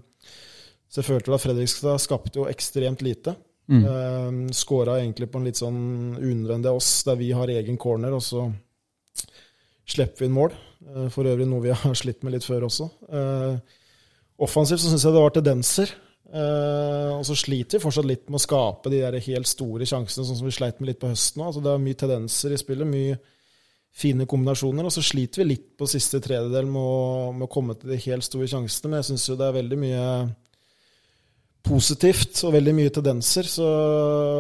Så 0.89 1.03
jeg 1.03 1.05
følte 1.11 1.35
at 1.37 1.43
Fredrikstad 1.45 1.99
skapte 2.01 2.41
jo 2.41 2.47
ekstremt 2.49 3.03
lite. 3.05 3.35
Mm. 3.69 4.47
Skåra 4.57 4.95
egentlig 5.03 5.27
på 5.29 5.37
en 5.37 5.45
litt 5.45 5.59
sånn 5.61 5.81
unødvendig 6.17 6.71
oss, 6.73 7.03
der 7.05 7.19
vi 7.21 7.27
har 7.37 7.51
egen 7.53 7.77
corner, 7.77 8.15
og 8.17 8.23
så 8.25 8.47
slipper 9.85 10.23
vi 10.23 10.29
inn 10.31 10.33
mål. 10.39 10.55
Eh, 10.89 11.09
For 11.13 11.29
øvrig 11.29 11.47
noe 11.51 11.67
vi 11.67 11.75
har 11.77 11.95
slitt 12.03 12.25
med 12.25 12.33
litt 12.37 12.47
før 12.49 12.65
også. 12.71 12.89
Eh, 13.13 13.77
Offensivt 14.41 14.81
så 14.81 14.89
syns 14.93 15.05
jeg 15.05 15.13
det 15.17 15.23
var 15.27 15.35
tendenser. 15.37 15.93
Eh, 16.29 17.11
og 17.17 17.25
så 17.25 17.37
sliter 17.39 17.79
vi 17.79 17.85
fortsatt 17.87 18.09
litt 18.09 18.27
med 18.29 18.37
å 18.37 18.45
skape 18.45 18.91
de 18.93 19.01
der 19.01 19.17
helt 19.25 19.49
store 19.49 19.87
sjansene, 19.89 20.27
sånn 20.29 20.37
som 20.43 20.49
vi 20.49 20.53
sleit 20.53 20.81
med 20.81 20.91
litt 20.91 21.01
på 21.01 21.09
høsten. 21.09 21.45
Altså, 21.47 21.63
det 21.65 21.73
er 21.73 21.85
mye 21.87 21.99
tendenser 21.99 22.53
i 22.53 22.61
spillet, 22.61 22.89
mye 22.89 23.17
fine 23.99 24.27
kombinasjoner. 24.29 24.85
Og 24.87 24.93
så 24.95 25.03
sliter 25.03 25.43
vi 25.43 25.55
litt 25.55 25.71
på 25.79 25.89
siste 25.91 26.21
tredjedel 26.23 26.69
med 26.69 26.83
å, 26.83 27.33
med 27.33 27.49
å 27.49 27.53
komme 27.53 27.79
til 27.79 27.95
de 27.95 28.03
helt 28.05 28.27
store 28.27 28.51
sjansene. 28.51 28.93
Men 28.93 29.01
jeg 29.01 29.11
syns 29.13 29.27
jo 29.31 29.39
det 29.41 29.49
er 29.49 29.57
veldig 29.57 29.81
mye 29.81 30.05
positivt 31.69 32.45
og 32.47 32.55
veldig 32.55 32.75
mye 32.77 32.93
tendenser. 32.95 33.49
Så, 33.51 33.67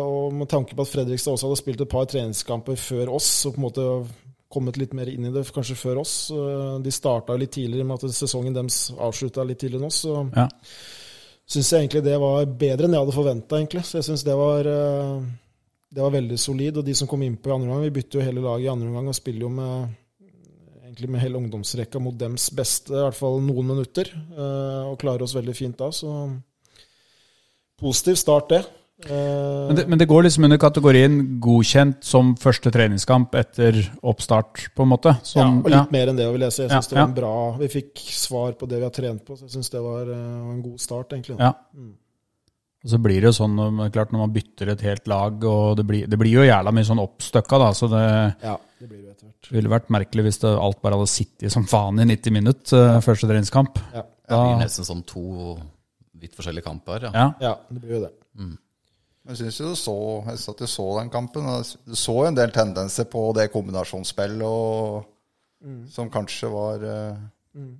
og 0.05 0.33
med 0.37 0.48
tanke 0.51 0.77
på 0.77 0.85
at 0.85 0.92
Fredrikstad 0.92 1.35
også 1.35 1.48
hadde 1.51 1.61
spilt 1.61 1.83
et 1.85 1.90
par 1.92 2.09
treningskamper 2.09 2.79
før 2.81 3.14
oss, 3.18 3.31
og 3.48 3.57
på 3.57 3.61
en 3.62 3.66
måte 3.66 3.88
kommet 4.48 4.79
litt 4.81 4.94
mer 4.96 5.11
inn 5.12 5.27
i 5.29 5.33
det 5.33 5.42
kanskje 5.53 5.77
før 5.77 6.01
oss. 6.01 6.14
eh, 6.33 6.79
De 6.81 6.92
starta 6.94 7.37
litt 7.37 7.53
tidligere 7.53 7.85
med 7.85 7.98
at 8.01 8.16
sesongen 8.16 8.55
deres 8.57 8.87
avslutta 8.96 9.44
litt 9.44 9.61
tidligere 9.61 9.83
enn 9.83 9.90
oss. 9.90 10.05
Så 10.07 10.14
Ja. 10.33 10.48
Syns 11.49 11.71
jeg 11.73 11.85
egentlig 11.85 12.05
det 12.05 12.17
var 12.21 12.49
bedre 12.61 12.89
enn 12.89 12.97
jeg 12.97 13.05
hadde 13.05 13.17
forventa, 13.17 13.61
egentlig. 13.61 13.85
Så 13.89 13.99
jeg 13.99 14.09
syns 14.11 14.25
det 14.27 14.37
var 14.37 14.69
eh, 14.69 15.23
det 15.89 16.05
var 16.05 16.13
veldig 16.13 16.39
solid. 16.41 16.81
Og 16.81 16.85
de 16.87 16.97
som 16.97 17.09
kom 17.09 17.25
innpå 17.25 17.51
i 17.51 17.55
andre 17.55 17.71
omgang, 17.71 17.87
vi 17.89 17.95
bytter 17.99 18.21
jo 18.21 18.27
hele 18.27 18.45
laget 18.45 18.67
i 18.67 18.73
andre 18.73 18.91
omgang 18.91 19.09
og 19.09 19.17
spiller 19.17 19.47
jo 19.47 19.53
med 19.57 19.89
egentlig 20.89 21.11
med 21.13 21.23
hele 21.23 21.39
ungdomsrekka 21.39 22.01
mot 22.01 22.17
dems 22.17 22.49
beste, 22.57 22.93
i 22.93 23.03
hvert 23.05 23.17
fall 23.17 23.41
noen 23.45 23.73
minutter. 23.75 24.11
eh, 24.13 24.83
Og 24.91 24.99
klarer 25.01 25.25
oss 25.25 25.37
veldig 25.37 25.57
fint 25.57 25.79
da, 25.79 25.91
så 25.93 26.15
positiv 27.79 28.17
start, 28.19 28.49
det. 28.51 28.63
Eh, 29.07 29.67
Men 29.69 29.77
det, 29.77 29.85
men 29.87 29.99
det 29.99 30.09
går 30.11 30.25
liksom 30.27 30.45
under 30.49 30.59
kategorien 30.59 31.19
godkjent 31.41 32.03
som 32.03 32.33
første 32.41 32.73
treningskamp 32.75 33.35
etter 33.39 33.79
oppstart, 34.03 34.65
på 34.75 34.83
en 34.83 34.91
måte? 34.91 35.13
ja, 35.35 35.47
og 35.47 35.71
litt 35.71 35.95
mer 35.95 36.11
enn 36.11 36.19
det, 36.19 36.27
vil 36.35 36.47
jeg 36.49 36.57
si. 36.57 36.63
Jeg 36.65 36.73
Ja, 36.73 36.81
det 36.83 36.97
var 36.97 37.05
ja. 37.05 37.07
en 37.07 37.15
bra 37.15 37.35
Vi 37.61 37.69
fikk 37.77 38.03
svar 38.11 38.53
på 38.59 38.67
det 38.67 38.81
vi 38.81 38.89
har 38.89 38.95
trent 38.97 39.25
på, 39.25 39.37
så 39.39 39.47
jeg 39.47 39.55
syns 39.55 39.71
det 39.71 39.83
var 39.85 40.11
eh, 40.11 40.53
en 40.57 40.63
god 40.65 40.83
start, 40.83 41.15
egentlig. 41.15 41.39
Ja. 41.39 41.55
Og 42.79 42.93
så 42.93 42.99
blir 43.03 43.23
det 43.23 43.31
jo 43.31 43.37
sånn 43.39 43.57
klart 43.95 44.13
når 44.15 44.21
man 44.23 44.35
bytter 44.35 44.71
et 44.75 44.83
helt 44.87 45.09
lag, 45.11 45.43
og 45.45 45.79
det 45.79 45.87
blir, 45.87 46.11
det 46.11 46.19
blir 46.19 46.37
jo 46.41 46.47
jævla 46.47 46.75
mye 46.75 46.87
sånn 46.87 47.03
oppstøkka, 47.03 47.59
da. 47.59 47.73
Så 47.75 47.89
det 47.91 48.05
Ja, 48.43 48.55
det 48.79 48.87
blir 48.91 49.01
jo 49.03 49.11
etter 49.11 49.27
hvert. 49.27 49.51
ville 49.55 49.73
vært 49.73 49.91
merkelig 49.91 50.29
hvis 50.29 50.43
det 50.43 50.53
alt 50.59 50.83
bare 50.83 50.99
hadde 50.99 51.11
sittet 51.11 51.53
som 51.55 51.67
faen 51.67 51.99
i 52.03 52.07
90 52.07 52.35
minutter, 52.35 52.97
eh, 52.97 53.03
første 53.03 53.31
treningskamp. 53.31 53.79
Ja, 53.95 54.03
Det 54.29 54.39
blir 54.43 54.63
nesten 54.67 54.85
som 54.85 55.03
to 55.03 55.59
vidt 56.19 56.35
forskjellige 56.35 56.67
kamper. 56.67 57.09
Ja. 57.09 57.11
ja. 57.15 57.35
ja 57.41 57.59
det 57.71 57.81
blir 57.83 57.95
jo 57.99 58.07
det. 58.07 58.15
Jeg 59.29 59.37
syns 59.43 59.59
jo 59.61 59.71
du 59.71 59.77
så 59.77 59.97
Jeg 60.31 60.41
satt 60.41 60.62
og 60.64 60.71
så 60.73 60.87
den 60.99 61.11
kampen. 61.12 61.47
og 61.47 61.67
Du 61.85 61.97
så 61.99 62.17
en 62.25 62.38
del 62.38 62.53
tendenser 62.55 63.09
på 63.11 63.27
det 63.37 63.51
kombinasjonsspillet 63.53 64.47
og, 64.49 65.05
som 65.93 66.11
kanskje 66.12 66.51
var 66.53 66.85
mm. 67.53 67.73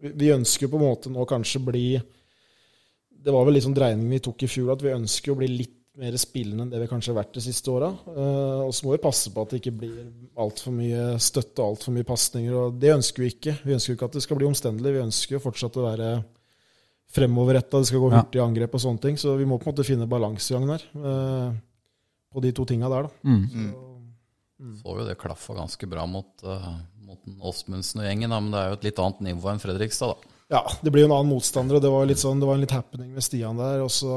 Vi 0.00 0.12
vi 0.22 0.32
ønsker 0.32 0.66
jo 0.66 0.74
på 0.74 0.80
en 0.80 0.86
måte 0.86 1.12
nå 1.12 1.24
kanskje 1.28 1.62
bli 1.64 1.86
Det 1.96 3.32
var 3.34 3.46
vel 3.46 3.56
litt 3.56 3.64
sånn 3.66 3.76
dreining 3.76 4.08
vi 4.12 4.22
tok 4.22 4.44
i 4.44 4.50
fjor, 4.50 4.74
at 4.74 4.84
vi 4.84 4.94
ønsker 4.94 5.32
å 5.32 5.40
bli 5.40 5.48
litt 5.50 5.74
mer 5.96 6.16
spillende 6.20 6.66
enn 6.66 6.70
det 6.70 6.82
vi 6.82 6.88
kanskje 6.90 7.12
har 7.12 7.22
vært 7.22 7.38
de 7.38 7.42
siste 7.42 7.72
åra. 7.72 7.88
Og 7.96 8.72
så 8.76 8.84
må 8.84 8.92
vi 8.92 9.00
passe 9.02 9.30
på 9.32 9.42
at 9.42 9.52
det 9.52 9.62
ikke 9.62 9.78
blir 9.80 10.02
altfor 10.44 10.74
mye 10.76 11.16
støtte 11.24 11.62
og 11.62 11.72
altfor 11.72 11.94
mye 11.96 12.06
pasninger. 12.06 12.52
Og 12.52 12.76
det 12.82 12.92
ønsker 12.92 13.24
vi 13.24 13.30
ikke. 13.32 13.54
Vi 13.64 13.74
ønsker 13.74 13.92
jo 13.92 13.96
ikke 13.96 14.08
at 14.10 14.18
det 14.18 14.22
skal 14.26 14.38
bli 14.38 14.48
omstendelig. 14.50 14.92
Vi 14.92 15.04
ønsker 15.06 15.38
jo 15.38 15.42
fortsatt 15.46 15.78
å 15.80 15.86
være 15.86 16.10
fremoverretta, 17.16 17.80
det 17.80 17.90
skal 17.90 18.04
gå 18.04 18.12
hurtig 18.12 18.42
angrep 18.44 18.76
og 18.76 18.84
sånne 18.84 19.02
ting. 19.02 19.18
Så 19.20 19.34
vi 19.40 19.48
må 19.48 19.58
på 19.58 19.68
en 19.68 19.74
måte 19.74 19.88
finne 19.88 20.08
balansegangen 20.10 20.76
her 20.76 20.86
eh, 21.00 21.50
på 22.32 22.44
de 22.44 22.52
to 22.54 22.68
tinga 22.68 22.92
der, 22.92 23.08
da. 23.08 23.32
Mm. 23.32 23.74
Så 24.80 24.96
jo 24.96 25.04
det 25.04 25.18
klaffa 25.20 25.56
ganske 25.56 25.88
bra 25.88 26.06
mot, 26.08 26.30
uh, 26.44 26.76
mot 27.04 27.20
Åsmundsen 27.50 28.00
og 28.00 28.08
gjengen, 28.08 28.32
da, 28.32 28.40
men 28.40 28.54
det 28.54 28.60
er 28.60 28.70
jo 28.70 28.78
et 28.78 28.86
litt 28.88 29.00
annet 29.04 29.26
nivå 29.30 29.50
enn 29.52 29.60
Fredrikstad. 29.60 30.14
da. 30.14 30.36
Ja, 30.56 30.62
det 30.80 30.92
blir 30.94 31.04
jo 31.04 31.10
en 31.10 31.16
annen 31.16 31.32
motstander, 31.34 31.76
og 31.76 31.82
det 31.82 31.90
var 31.90 32.06
litt 32.06 32.22
sånn, 32.22 32.38
det 32.40 32.46
var 32.48 32.56
en 32.56 32.62
litt 32.62 32.74
happening 32.74 33.10
med 33.16 33.24
Stian 33.26 33.58
der. 33.58 33.82
Og 33.82 33.90
så, 33.90 34.14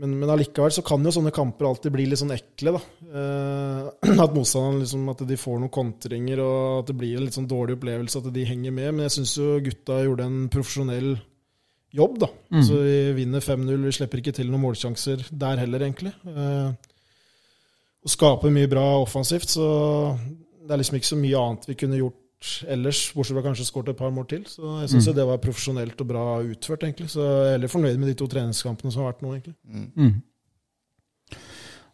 men, 0.00 0.14
men 0.18 0.32
allikevel 0.32 0.72
så 0.72 0.84
kan 0.86 1.04
jo 1.04 1.12
sånne 1.12 1.34
kamper 1.34 1.68
alltid 1.68 1.94
bli 1.94 2.06
litt 2.08 2.22
sånn 2.22 2.32
ekle, 2.34 2.72
da. 2.78 2.80
Eh, 3.06 4.14
at 4.24 4.34
motstanderne 4.34 4.80
liksom, 4.82 5.04
at 5.12 5.26
de 5.28 5.38
får 5.40 5.60
noen 5.60 5.74
kontringer, 5.74 6.40
og 6.42 6.78
at 6.80 6.88
det 6.90 6.96
blir 7.02 7.18
en 7.18 7.28
litt 7.28 7.36
sånn 7.36 7.50
dårlig 7.50 7.76
opplevelse, 7.78 8.22
at 8.22 8.32
de 8.32 8.48
henger 8.48 8.74
med. 8.74 8.94
Men 8.96 9.06
jeg 9.06 9.18
syns 9.18 9.36
jo 9.38 9.58
gutta 9.68 10.00
gjorde 10.06 10.30
en 10.30 10.40
profesjonell 10.52 11.12
jobb, 11.92 12.18
da. 12.22 12.28
Så 12.64 12.78
vi 12.84 12.96
vinner 13.16 13.44
5-0, 13.44 13.84
vi 13.84 13.92
slipper 13.96 14.22
ikke 14.22 14.34
til 14.36 14.50
noen 14.50 14.64
målsjanser 14.64 15.26
der 15.30 15.60
heller, 15.62 15.84
egentlig. 15.84 16.14
Eh, 16.28 16.72
og 18.02 18.10
skaper 18.10 18.50
mye 18.54 18.70
bra 18.70 18.86
offensivt, 19.02 19.52
så 19.52 19.68
det 20.62 20.74
er 20.74 20.80
liksom 20.80 20.98
ikke 20.98 21.12
så 21.12 21.20
mye 21.20 21.44
annet 21.44 21.68
vi 21.70 21.78
kunne 21.78 22.00
gjort 22.00 22.18
ellers, 22.72 23.04
bortsett 23.14 23.36
fra 23.36 23.44
kanskje 23.44 23.66
skåret 23.68 23.92
et 23.92 24.00
par 24.00 24.10
mål 24.14 24.26
til. 24.30 24.42
Så 24.50 24.80
jeg 24.80 24.90
syns 24.90 25.08
mm. 25.08 25.14
det 25.18 25.26
var 25.28 25.42
profesjonelt 25.42 26.00
og 26.02 26.08
bra 26.08 26.24
utført, 26.42 26.82
egentlig. 26.88 27.10
Så 27.12 27.22
jeg 27.22 27.46
er 27.46 27.56
heller 27.56 27.70
fornøyd 27.70 28.00
med 28.02 28.10
de 28.10 28.18
to 28.18 28.26
treningskampene 28.30 28.92
som 28.92 29.04
har 29.04 29.12
vært 29.12 29.22
nå, 29.22 29.34
egentlig. 29.36 29.54
Mm. 29.94 30.14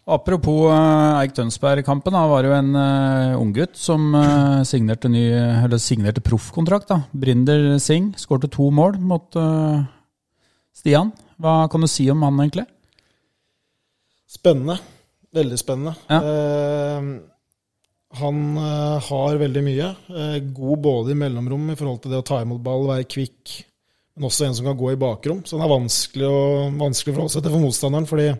Apropos 0.09 0.71
uh, 0.73 1.19
Eik 1.21 1.35
Tønsberg-kampen, 1.37 2.17
da 2.17 2.25
var 2.31 2.43
det 2.43 2.49
jo 2.49 2.57
en 2.57 2.71
uh, 2.73 3.37
unggutt 3.37 3.77
som 3.77 4.09
uh, 4.17 4.65
signerte, 4.65 5.11
ny, 5.13 5.27
eller 5.37 5.81
signerte 5.83 6.25
proffkontrakt. 6.25 6.89
da. 6.89 7.03
Brinder 7.13 7.75
Singh 7.83 8.17
skårte 8.17 8.49
to 8.53 8.71
mål 8.73 8.97
mot 9.05 9.37
uh, 9.37 9.83
Stian. 10.73 11.13
Hva 11.37 11.67
kan 11.69 11.85
du 11.85 11.91
si 11.93 12.09
om 12.11 12.25
han, 12.25 12.41
egentlig? 12.41 12.65
Spennende. 14.29 14.79
Veldig 15.37 15.61
spennende. 15.61 15.99
Ja. 16.09 16.23
Uh, 16.25 17.19
han 18.17 18.57
eh, 18.57 19.09
har 19.09 19.41
veldig 19.41 19.63
mye. 19.65 19.89
Eh, 20.09 20.37
god 20.57 20.85
både 20.85 21.13
i 21.13 21.19
mellomrom 21.19 21.73
i 21.73 21.77
forhold 21.77 22.03
til 22.03 22.15
det 22.15 22.23
å 22.23 22.27
ta 22.27 22.41
imot 22.43 22.63
ball, 22.65 22.87
være 22.89 23.09
kvikk, 23.11 23.57
men 24.17 24.29
også 24.29 24.47
en 24.47 24.57
som 24.57 24.69
kan 24.71 24.79
gå 24.79 24.95
i 24.95 25.01
bakrom. 25.01 25.43
Så 25.45 25.59
han 25.59 25.67
er 25.67 25.75
vanskelig 25.75 26.29
å, 26.29 26.39
vanskelig 26.81 27.13
å 27.13 27.19
forholde 27.19 27.35
seg 27.37 27.45
til 27.45 27.55
for 27.55 27.67
motstanderen. 27.67 28.09
fordi 28.09 28.31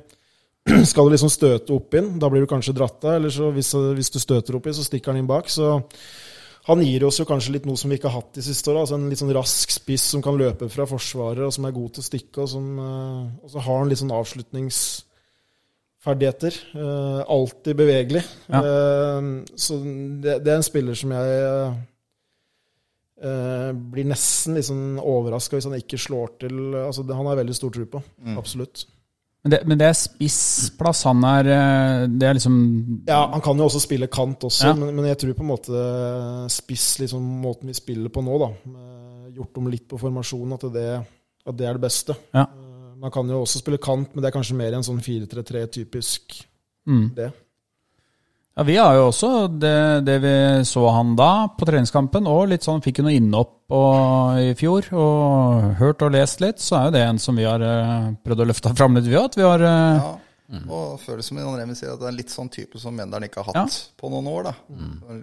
skal 0.91 1.07
du 1.07 1.11
liksom 1.15 1.31
støte 1.33 1.73
opp 1.75 1.95
inn, 1.99 2.19
da 2.21 2.29
blir 2.31 2.43
du 2.45 2.49
kanskje 2.51 2.77
dratt 2.77 3.05
av. 3.05 3.13
Eller 3.19 3.31
så 3.35 3.45
hvis, 3.55 3.71
hvis, 3.97 4.11
du 4.15 4.19
støter 4.23 4.53
opp 4.59 4.67
inn, 4.69 4.77
så 4.77 4.85
stikker 4.87 5.09
han 5.13 5.21
inn 5.23 5.31
bak. 5.31 5.47
Så 5.53 5.65
han 6.69 6.79
gir 6.85 7.03
oss 7.09 7.19
jo 7.21 7.27
kanskje 7.29 7.55
litt 7.55 7.67
noe 7.69 7.79
som 7.81 7.89
vi 7.91 7.97
ikke 7.99 8.11
har 8.11 8.21
hatt 8.21 8.37
de 8.37 8.43
siste 8.45 8.67
åra. 8.73 8.81
Altså 8.85 8.97
en 8.99 9.11
litt 9.11 9.23
sånn 9.23 9.37
rask 9.37 9.69
spiss 9.73 10.05
som 10.15 10.21
kan 10.25 10.41
løpe 10.41 10.67
fra 10.73 10.85
forsvarer, 10.89 11.45
og 11.47 11.53
som 11.55 11.65
er 11.65 11.77
god 11.77 11.91
til 11.97 12.03
å 12.05 12.11
stikke. 12.11 12.37
Og, 12.45 12.49
som, 12.53 12.65
og 13.43 13.49
så 13.53 13.59
har 13.65 13.77
han 13.81 13.91
litt 13.91 14.03
sånn 14.03 14.19
avslutningsferdigheter. 14.19 16.53
Uh, 16.75 17.21
alltid 17.25 17.75
bevegelig. 17.79 18.25
Ja. 18.51 18.61
Uh, 18.61 19.23
så 19.57 19.73
det, 19.81 20.35
det, 20.45 20.51
er 20.51 20.57
en 20.59 20.73
spiller 20.73 20.95
som 20.99 21.11
jeg 21.17 21.27
blir 23.19 24.07
nesten 24.07 24.55
liksom 24.55 25.03
overraska 25.03 25.57
hvis 25.57 25.67
han 25.67 25.81
ikke 25.81 25.99
slår 25.99 26.29
til. 26.45 26.55
Altså, 26.85 27.03
han 27.03 27.27
har 27.27 27.41
veldig 27.41 27.57
stor 27.57 27.71
tro 27.75 27.85
på. 27.97 28.01
Mm. 28.23 28.37
Absolutt. 28.39 28.77
Men 29.45 29.53
det, 29.55 29.59
men 29.71 29.79
det, 29.79 29.87
er 29.87 29.95
spissplass 29.95 31.05
han 31.07 31.23
er 31.25 31.49
Det 32.11 32.27
er 32.27 32.35
liksom 32.35 32.57
Ja, 33.07 33.21
han 33.31 33.43
kan 33.45 33.61
jo 33.61 33.69
også 33.69 33.81
spille 33.85 34.09
kant 34.11 34.43
også, 34.49 34.73
ja. 34.73 34.75
men, 34.75 34.91
men, 34.97 35.07
jeg 35.13 35.21
tror 35.23 35.37
på 35.39 35.45
en 35.45 35.53
måte 35.53 35.83
spiss, 36.53 36.89
liksom 37.05 37.23
måten 37.45 37.71
vi 37.71 37.77
spiller 37.79 38.11
på 38.13 38.25
nå, 38.27 38.39
da, 38.43 38.51
gjort 39.37 39.61
om 39.63 39.71
litt 39.71 39.87
på 39.89 40.01
formasjonen, 40.01 40.57
at 40.59 40.67
det, 40.75 40.89
at 41.47 41.59
det 41.61 41.69
er 41.69 41.79
det 41.79 41.85
beste. 41.87 42.17
Ja. 42.35 42.49
Man 42.99 43.15
kan 43.15 43.31
jo 43.31 43.45
også 43.45 43.63
spille 43.63 43.79
kant, 43.79 44.11
men 44.11 44.25
det 44.25 44.31
er 44.31 44.35
kanskje 44.35 44.59
mer 44.59 44.75
en 44.75 44.87
sånn 44.87 44.99
4-3-3-typisk 45.05 46.41
mm. 46.91 47.05
det. 47.15 47.31
Ja, 48.59 48.65
Vi 48.67 48.77
har 48.77 48.97
jo 48.97 49.05
også 49.07 49.29
det, 49.47 50.01
det, 50.03 50.17
vi 50.19 50.35
så 50.67 50.89
han 50.91 51.13
da 51.15 51.47
på 51.55 51.67
treningskampen, 51.69 52.27
og 52.27 52.49
litt 52.51 52.65
sånn 52.67 52.83
fikk 52.83 52.99
jo 52.99 53.05
noe 53.07 53.15
innhopp 53.15 53.71
i 54.43 54.49
fjor. 54.59 54.89
Og 54.99 55.77
hørt 55.79 56.03
og 56.03 56.11
lest 56.17 56.43
litt, 56.43 56.59
så 56.59 56.81
er 56.81 56.89
jo 56.89 56.95
det 56.97 57.03
en 57.07 57.21
som 57.23 57.39
vi 57.39 57.47
har 57.47 57.63
uh, 57.63 58.09
prøvd 58.27 58.43
å 58.43 58.49
løfte 58.51 58.73
fram 58.75 58.99
litt, 58.99 59.07
vi 59.07 59.15
òg. 59.15 59.37
Uh, 59.39 59.63
ja, 59.63 60.11
mm. 60.57 60.65
og 60.75 60.99
føles 61.05 61.31
som 61.31 61.39
Remi 61.39 61.79
sier, 61.79 61.95
at 61.95 62.03
det 62.03 62.11
er 62.11 62.19
litt 62.19 62.35
sånn 62.35 62.51
type 62.51 62.83
som 62.83 62.99
Menderen 62.99 63.29
ikke 63.29 63.45
har 63.47 63.53
hatt 63.53 63.79
ja. 63.79 63.85
på 63.95 64.11
noen 64.11 64.33
år. 64.33 64.51
da. 64.51 64.57
Mm. 64.75 65.23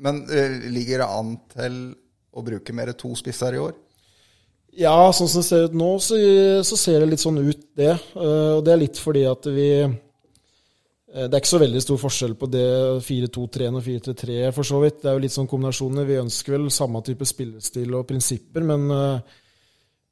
Men 0.00 0.24
uh, 0.32 0.58
ligger 0.72 1.04
det 1.04 1.12
an 1.12 1.36
til 1.52 1.78
å 2.32 2.48
bruke 2.48 2.72
mer 2.72 2.96
to 2.96 3.12
spisser 3.20 3.52
i 3.52 3.60
år? 3.66 3.76
Ja, 4.78 4.96
sånn 5.12 5.28
som 5.28 5.42
det 5.42 5.48
ser 5.50 5.68
ut 5.68 5.76
nå, 5.76 5.94
så, 6.00 6.16
så, 6.64 6.76
ser 6.78 7.02
det 7.02 7.12
litt 7.12 7.22
sånn 7.22 7.40
ut, 7.40 7.64
det. 7.76 7.94
Eh, 8.14 8.50
og 8.54 8.60
det 8.66 8.74
er 8.74 8.80
litt 8.86 9.00
fordi 9.00 9.24
at 9.26 9.48
vi 9.50 9.70
eh, 9.82 9.96
Det 11.08 11.32
er 11.32 11.40
ikke 11.40 11.48
så 11.48 11.60
veldig 11.62 11.80
stor 11.80 12.00
forskjell 12.02 12.34
på 12.36 12.46
det 12.52 12.68
4-2-3 13.06 13.68
og 13.72 13.80
4-3-3, 13.80 14.38
for 14.52 14.68
så 14.68 14.80
vidt. 14.82 14.98
Det 15.00 15.08
er 15.08 15.16
jo 15.16 15.22
litt 15.24 15.32
sånn 15.32 15.48
kombinasjoner. 15.48 16.04
Vi 16.04 16.18
ønsker 16.20 16.54
vel 16.58 16.66
samme 16.74 17.00
type 17.06 17.24
spillestil 17.28 17.96
og 17.96 18.04
prinsipper, 18.10 18.66
men, 18.68 18.84
eh, 18.92 19.38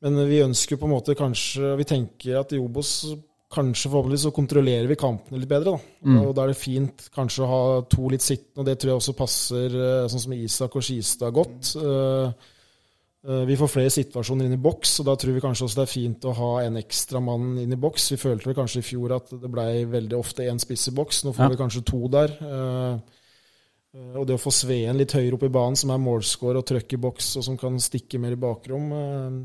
men 0.06 0.22
vi 0.30 0.40
ønsker 0.46 0.80
på 0.80 0.88
en 0.88 0.94
måte 0.94 1.16
kanskje 1.16 1.74
Vi 1.76 1.84
tenker 1.88 2.40
at 2.40 2.52
i 2.52 2.60
Obos 2.60 3.12
kanskje 3.52 3.90
forhåpentligvis 3.90 4.24
så 4.26 4.34
kontrollerer 4.34 4.88
vi 4.88 4.96
kampene 4.96 5.38
litt 5.38 5.52
bedre. 5.52 5.76
Da. 5.76 5.94
Mm. 6.08 6.18
Og 6.24 6.34
da 6.34 6.42
er 6.42 6.54
det 6.54 6.58
fint 6.64 7.08
kanskje 7.14 7.44
å 7.44 7.50
ha 7.52 7.62
to 7.92 8.08
litt 8.08 8.24
sittende, 8.24 8.64
og 8.64 8.66
det 8.66 8.78
tror 8.80 8.94
jeg 8.94 9.02
også 9.02 9.16
passer 9.20 9.80
sånn 10.10 10.24
som 10.24 10.34
Isak 10.34 10.80
og 10.80 10.84
Skistad 10.84 11.36
godt. 11.36 11.74
Mm. 11.76 12.55
Eh, 13.26 13.42
vi 13.48 13.56
får 13.58 13.70
flere 13.72 13.90
situasjoner 13.90 14.46
inn 14.46 14.54
i 14.54 14.62
boks, 14.62 15.00
og 15.02 15.08
da 15.08 15.16
tror 15.18 15.34
vi 15.34 15.42
kanskje 15.42 15.66
også 15.66 15.80
det 15.80 15.84
er 15.86 15.92
fint 15.92 16.26
å 16.28 16.34
ha 16.36 16.50
en 16.62 16.78
ekstra 16.78 17.22
mann 17.22 17.56
inn 17.58 17.74
i 17.74 17.80
boks. 17.80 18.12
Vi 18.14 18.20
følte 18.22 18.46
vel 18.46 18.58
kanskje 18.58 18.82
i 18.84 18.86
fjor 18.86 19.16
at 19.16 19.32
det 19.42 19.50
blei 19.50 19.82
veldig 19.90 20.18
ofte 20.18 20.46
én 20.46 20.62
spiss 20.62 20.86
i 20.92 20.94
boks. 20.94 21.24
Nå 21.26 21.34
får 21.34 21.48
ja. 21.48 21.52
vi 21.52 21.58
kanskje 21.58 21.82
to 21.90 22.02
der. 22.12 22.36
Eh, 22.38 23.16
eh, 23.98 24.12
og 24.20 24.28
det 24.28 24.36
å 24.36 24.42
få 24.42 24.52
Sveen 24.54 25.00
litt 25.00 25.16
høyere 25.16 25.40
opp 25.40 25.46
i 25.48 25.50
banen, 25.58 25.78
som 25.80 25.90
er 25.90 26.04
målscorer 26.04 26.60
og 26.60 26.68
trøkk 26.70 26.94
i 26.94 27.00
boks, 27.08 27.32
og 27.40 27.48
som 27.48 27.58
kan 27.58 27.80
stikke 27.82 28.20
mer 28.22 28.36
i 28.36 28.40
bakrom 28.46 28.92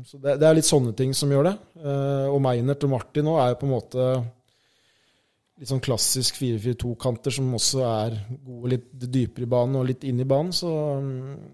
så 0.06 0.20
det, 0.22 0.38
er 0.38 0.60
litt 0.60 0.68
sånne 0.68 0.94
ting 0.98 1.16
som 1.16 1.32
gjør 1.32 1.50
det. 1.50 1.56
Og 2.30 2.38
Meinert 2.44 2.86
og 2.86 2.94
Martin 2.94 3.26
nå 3.26 3.34
er 3.42 3.50
jo 3.52 3.60
på 3.64 3.66
en 3.66 3.74
måte 3.74 4.08
litt 5.62 5.70
sånn 5.70 5.82
klassisk 5.82 6.40
4-4-2-kanter 6.42 7.34
som 7.36 7.52
også 7.54 7.84
er 7.86 8.16
gode 8.42 8.72
litt 8.72 8.88
dypere 9.14 9.46
i 9.46 9.50
banen 9.50 9.78
og 9.78 9.86
litt 9.86 10.02
inn 10.08 10.18
i 10.18 10.26
banen. 10.26 10.50
Så, 10.50 10.70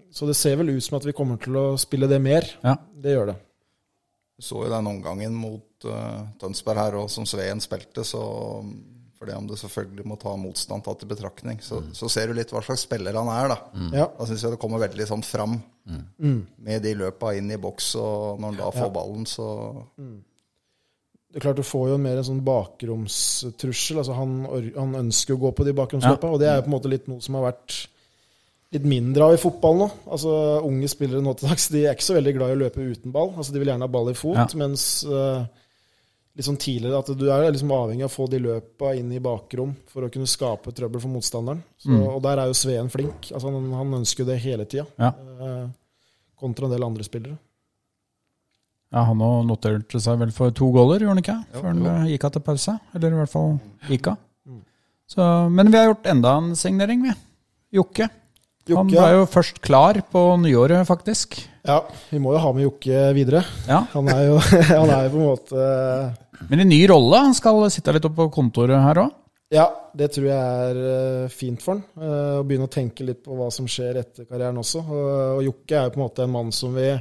så, 0.09 0.25
det 0.25 0.33
ser 0.37 0.57
vel 0.57 0.73
ut 0.73 0.81
som 0.81 0.97
at 0.97 1.05
vi 1.05 1.13
kommer 1.13 1.37
til 1.41 1.59
å 1.59 1.65
spille 1.77 2.09
det 2.09 2.17
mer. 2.23 2.47
Ja. 2.65 2.73
Det 2.89 3.13
gjør 3.13 3.29
det. 3.29 3.35
Du 4.39 4.45
så 4.47 4.63
jo 4.63 4.71
den 4.71 4.87
omgangen 4.89 5.35
mot 5.37 5.85
uh, 5.85 6.23
Tønsberg 6.41 6.81
her, 6.81 6.97
og 7.03 7.11
som 7.13 7.27
Sveen 7.29 7.61
spilte, 7.61 8.01
så 8.07 8.23
for 9.19 9.27
det 9.27 9.35
om 9.35 9.45
du 9.45 9.53
selvfølgelig 9.59 10.05
må 10.07 10.15
ta 10.17 10.31
motstand 10.39 10.85
tatt 10.85 11.03
i 11.03 11.09
betraktning, 11.11 11.59
så, 11.61 11.81
mm. 11.83 11.91
så, 11.99 12.09
ser 12.09 12.31
du 12.31 12.37
litt 12.39 12.53
hva 12.55 12.63
slags 12.65 12.87
spiller 12.87 13.19
han 13.19 13.29
er. 13.33 13.51
Da 13.51 13.57
mm. 13.75 13.91
ja. 13.99 14.07
Da 14.15 14.25
syns 14.25 14.45
jeg 14.47 14.55
det 14.55 14.61
kommer 14.63 14.81
veldig 14.81 15.05
sånn 15.11 15.25
fram 15.27 15.59
mm. 15.85 16.39
med 16.65 16.81
de 16.87 16.95
løpa 17.03 17.35
inn 17.37 17.51
i 17.51 17.59
boks, 17.61 17.91
og 17.99 18.39
når 18.39 18.53
han 18.53 18.59
da 18.63 18.71
får 18.73 18.87
ja. 18.87 18.95
ballen, 18.95 19.29
så 19.29 19.51
mm 19.99 20.17
det 21.29 21.37
er 21.37 21.45
klart 21.45 21.59
Du 21.61 21.65
får 21.65 21.91
jo 21.91 22.01
mer 22.01 22.17
en 22.17 22.25
sånn 22.25 22.41
bakromstrussel. 22.45 24.01
altså 24.01 24.17
han, 24.17 24.35
han, 24.73 24.97
ønsker 25.03 25.35
å 25.35 25.41
gå 25.43 25.53
på 25.53 25.67
de 25.67 25.75
bakromsløpa, 25.77 26.27
ja. 26.27 26.33
og 26.33 26.41
det 26.41 26.49
er 26.49 26.57
jo 26.57 26.65
på 26.65 26.71
en 26.71 26.77
måte 26.77 26.91
litt 26.91 27.09
noe 27.11 27.21
som 27.21 27.37
har 27.37 27.51
vært 27.51 27.77
litt 28.73 28.85
mindre 28.85 29.25
av 29.25 29.35
i 29.35 29.41
fotball 29.41 29.79
nå. 29.79 29.87
Altså 30.13 30.33
Unge 30.65 30.89
spillere 30.91 31.23
nå 31.25 31.35
til 31.37 31.49
dags 31.49 31.69
de 31.73 31.85
er 31.85 31.97
ikke 31.97 32.05
så 32.05 32.17
veldig 32.17 32.35
glad 32.37 32.51
i 32.51 32.57
å 32.57 32.61
løpe 32.63 32.85
uten 32.85 33.13
ball. 33.13 33.33
altså 33.35 33.53
De 33.53 33.61
vil 33.61 33.71
gjerne 33.71 33.85
ha 33.85 33.93
ball 33.93 34.11
i 34.11 34.17
fot, 34.17 34.37
ja. 34.37 34.47
mens 34.61 34.85
uh, 35.09 35.41
sånn 36.39 36.59
tidligere 36.61 37.01
at 37.01 37.11
du 37.19 37.25
er 37.27 37.49
liksom 37.49 37.73
avhengig 37.75 38.05
av 38.05 38.11
å 38.11 38.15
få 38.15 38.29
de 38.31 38.39
løpa 38.41 38.93
inn 38.97 39.11
i 39.13 39.21
bakrom 39.21 39.73
for 39.89 40.05
å 40.05 40.11
kunne 40.13 40.29
skape 40.29 40.73
trøbbel 40.73 41.01
for 41.03 41.13
motstanderen. 41.13 41.61
Så, 41.77 41.91
mm. 41.91 42.05
Og 42.13 42.21
der 42.25 42.41
er 42.41 42.49
jo 42.49 42.57
Sveen 42.57 42.89
flink. 42.93 43.29
altså 43.33 43.51
Han, 43.51 43.69
han 43.75 43.99
ønsker 44.01 44.25
det 44.29 44.39
hele 44.45 44.65
tida, 44.69 44.87
ja. 44.97 45.13
uh, 45.13 45.69
kontra 46.39 46.69
en 46.69 46.73
del 46.73 46.89
andre 46.89 47.05
spillere. 47.05 47.37
Ja, 48.89 49.03
Han 49.05 49.21
noterte 49.45 50.01
seg 50.01 50.17
vel 50.21 50.31
for 50.33 50.53
to 50.55 50.71
goller, 50.73 51.03
gjorde 51.03 51.13
han 51.13 51.21
ikke? 51.21 51.37
Før 51.53 51.67
han 51.69 52.07
gikk 52.09 52.25
av 52.25 52.33
til 52.33 52.45
pause. 52.45 52.73
Eller 52.97 53.13
i 53.13 53.19
hvert 53.19 53.33
fall 53.33 53.51
gikk 53.89 54.13
av. 54.13 54.23
Så, 55.09 55.25
men 55.49 55.71
vi 55.71 55.77
har 55.77 55.89
gjort 55.89 56.09
enda 56.09 56.35
en 56.37 56.49
signering, 56.57 57.01
vi. 57.05 57.13
Jokke. 57.79 58.09
Jokke. 58.69 58.77
Han 58.77 58.89
ble 58.91 59.05
jo 59.15 59.29
først 59.29 59.61
klar 59.65 59.97
på 60.13 60.21
nyåret, 60.41 60.85
faktisk. 60.85 61.39
Ja, 61.65 61.79
vi 62.11 62.19
må 62.21 62.35
jo 62.35 62.41
ha 62.43 62.51
med 62.53 62.65
Jokke 62.67 63.07
videre. 63.17 63.41
Ja. 63.69 63.83
Han, 63.95 64.09
er 64.13 64.27
jo, 64.27 64.35
han 64.69 64.93
er 64.93 65.07
jo 65.07 65.13
på 65.15 65.21
en 65.21 65.31
måte 65.31 66.49
Men 66.51 66.61
i 66.63 66.67
ny 66.69 66.83
rolle? 66.91 67.23
Han 67.29 67.37
skal 67.37 67.65
sitte 67.73 67.95
litt 67.95 68.05
oppe 68.05 68.21
på 68.21 68.35
kontoret 68.37 68.81
her 68.85 69.01
òg? 69.05 69.15
Ja, 69.49 69.65
det 69.97 70.11
tror 70.13 70.27
jeg 70.29 70.65
er 70.69 70.79
eh, 70.91 71.31
fint 71.33 71.63
for 71.65 71.79
han. 71.79 71.85
Eh, 71.97 72.35
å 72.37 72.43
begynne 72.45 72.67
å 72.69 72.73
tenke 72.73 73.05
litt 73.07 73.23
på 73.25 73.33
hva 73.37 73.47
som 73.53 73.65
skjer 73.69 73.97
etter 74.03 74.27
karrieren 74.29 74.61
også. 74.61 74.83
Og 74.93 75.41
Jokke 75.47 75.79
er 75.79 75.87
jo 75.87 75.95
på 75.95 76.01
en 76.01 76.05
måte 76.05 76.25
en 76.27 76.35
mann 76.35 76.53
som 76.53 76.77
vi 76.77 76.91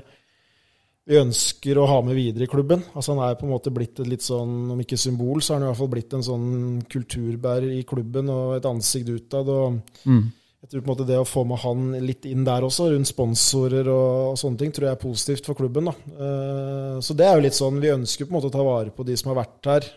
vi 1.08 1.16
ønsker 1.16 1.78
å 1.80 1.86
ha 1.88 2.00
med 2.04 2.18
videre 2.18 2.44
i 2.44 2.50
klubben. 2.50 2.82
Altså 2.92 3.14
Han 3.14 3.22
er 3.24 3.38
på 3.38 3.46
en 3.46 3.54
måte 3.54 3.72
blitt 3.72 4.00
et 4.02 4.10
litt 4.10 4.24
sånn, 4.24 4.74
om 4.74 4.80
ikke 4.82 4.98
symbol, 5.00 5.40
så 5.40 5.54
er 5.54 5.58
han 5.58 5.64
i 5.64 5.70
hvert 5.70 5.80
fall 5.80 5.94
blitt 5.94 6.16
en 6.18 6.26
sånn 6.26 6.48
kulturbærer 6.90 7.70
i 7.78 7.84
klubben 7.88 8.28
og 8.32 8.58
et 8.58 8.68
ansikt 8.68 9.08
utad. 9.14 9.48
og 9.48 9.78
mm. 10.04 10.26
Jeg 10.58 10.72
tror 10.72 10.82
på 10.82 10.88
en 10.88 10.90
måte 10.90 11.06
det 11.06 11.16
å 11.20 11.28
få 11.28 11.44
med 11.46 11.62
han 11.62 11.92
litt 12.02 12.26
inn 12.26 12.42
der 12.44 12.66
også, 12.66 12.90
rundt 12.92 13.08
sponsorer 13.08 13.88
og, 13.88 14.34
og 14.34 14.40
sånne 14.40 14.60
ting, 14.60 14.74
tror 14.74 14.88
jeg 14.88 14.96
er 14.98 15.00
positivt 15.06 15.48
for 15.48 15.56
klubben. 15.56 15.88
da. 15.88 15.94
Uh, 16.18 17.00
så 17.00 17.16
det 17.16 17.28
er 17.28 17.38
jo 17.38 17.46
litt 17.46 17.56
sånn, 17.56 17.80
Vi 17.80 17.94
ønsker 17.94 18.26
på 18.26 18.34
en 18.34 18.40
måte 18.40 18.50
å 18.50 18.56
ta 18.58 18.66
vare 18.66 18.92
på 18.92 19.06
de 19.06 19.16
som 19.16 19.30
har 19.32 19.40
vært 19.46 19.72
her 19.72 19.90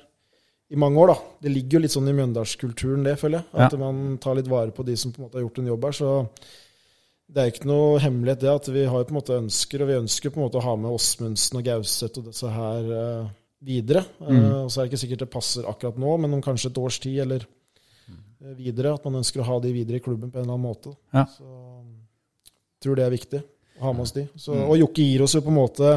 i 0.72 0.80
mange 0.80 1.02
år. 1.02 1.12
da. 1.12 1.38
Det 1.44 1.52
ligger 1.52 1.80
jo 1.80 1.84
litt 1.84 1.98
sånn 1.98 2.08
i 2.08 2.16
mjøndalskulturen, 2.16 3.04
det, 3.04 3.18
føler 3.20 3.42
jeg. 3.42 3.50
At 3.58 3.76
ja. 3.76 3.82
man 3.82 4.20
tar 4.22 4.38
litt 4.40 4.52
vare 4.52 4.72
på 4.72 4.86
de 4.88 4.96
som 4.96 5.12
på 5.12 5.20
en 5.20 5.28
måte 5.28 5.42
har 5.42 5.48
gjort 5.48 5.60
en 5.60 5.72
jobb 5.74 5.90
her. 5.90 5.98
så 5.98 6.12
det 7.32 7.44
er 7.44 7.52
ikke 7.52 7.70
noe 7.70 8.00
hemmelighet 8.04 8.42
det 8.44 8.52
at 8.52 8.68
vi 8.74 8.84
har 8.92 9.06
på 9.08 9.14
en 9.14 9.18
måte 9.20 9.38
ønsker, 9.38 9.84
og 9.84 9.90
vi 9.90 10.00
ønsker 10.02 10.34
på 10.34 10.40
en 10.40 10.46
måte 10.46 10.60
å 10.60 10.66
ha 10.66 10.74
med 10.80 10.92
Åsmundsen 10.92 11.62
og 11.62 11.64
Gauseth 11.68 12.20
og 12.20 12.28
disse 12.28 12.52
her 12.52 12.90
uh, 12.92 13.30
videre. 13.64 14.04
Mm. 14.20 14.36
Uh, 14.36 14.58
og 14.66 14.72
Så 14.72 14.82
er 14.82 14.84
det 14.84 14.92
ikke 14.92 15.02
sikkert 15.06 15.24
det 15.24 15.32
passer 15.32 15.70
akkurat 15.72 16.02
nå, 16.02 16.18
men 16.24 16.36
om 16.36 16.44
kanskje 16.44 16.74
et 16.74 16.82
års 16.82 17.00
tid 17.04 17.22
eller 17.24 17.46
uh, 17.46 18.52
videre. 18.58 18.98
At 18.98 19.08
man 19.08 19.22
ønsker 19.22 19.44
å 19.44 19.48
ha 19.48 19.60
de 19.64 19.72
videre 19.76 20.02
i 20.02 20.04
klubben 20.04 20.34
på 20.34 20.42
en 20.42 20.44
eller 20.44 20.58
annen 20.58 20.68
måte. 20.68 20.92
Ja. 21.16 21.24
Så 21.32 21.48
jeg 21.48 22.84
tror 22.84 23.00
det 23.00 23.08
er 23.08 23.16
viktig 23.16 23.42
å 23.80 23.88
ha 23.88 23.94
med 23.96 24.08
oss 24.08 24.16
de. 24.18 24.26
Så, 24.36 24.58
mm. 24.58 24.66
Og 24.68 24.82
Jokke 24.82 25.08
gir 25.08 25.24
oss 25.24 25.38
jo 25.38 25.44
på 25.46 25.54
en 25.54 25.60
måte 25.62 25.96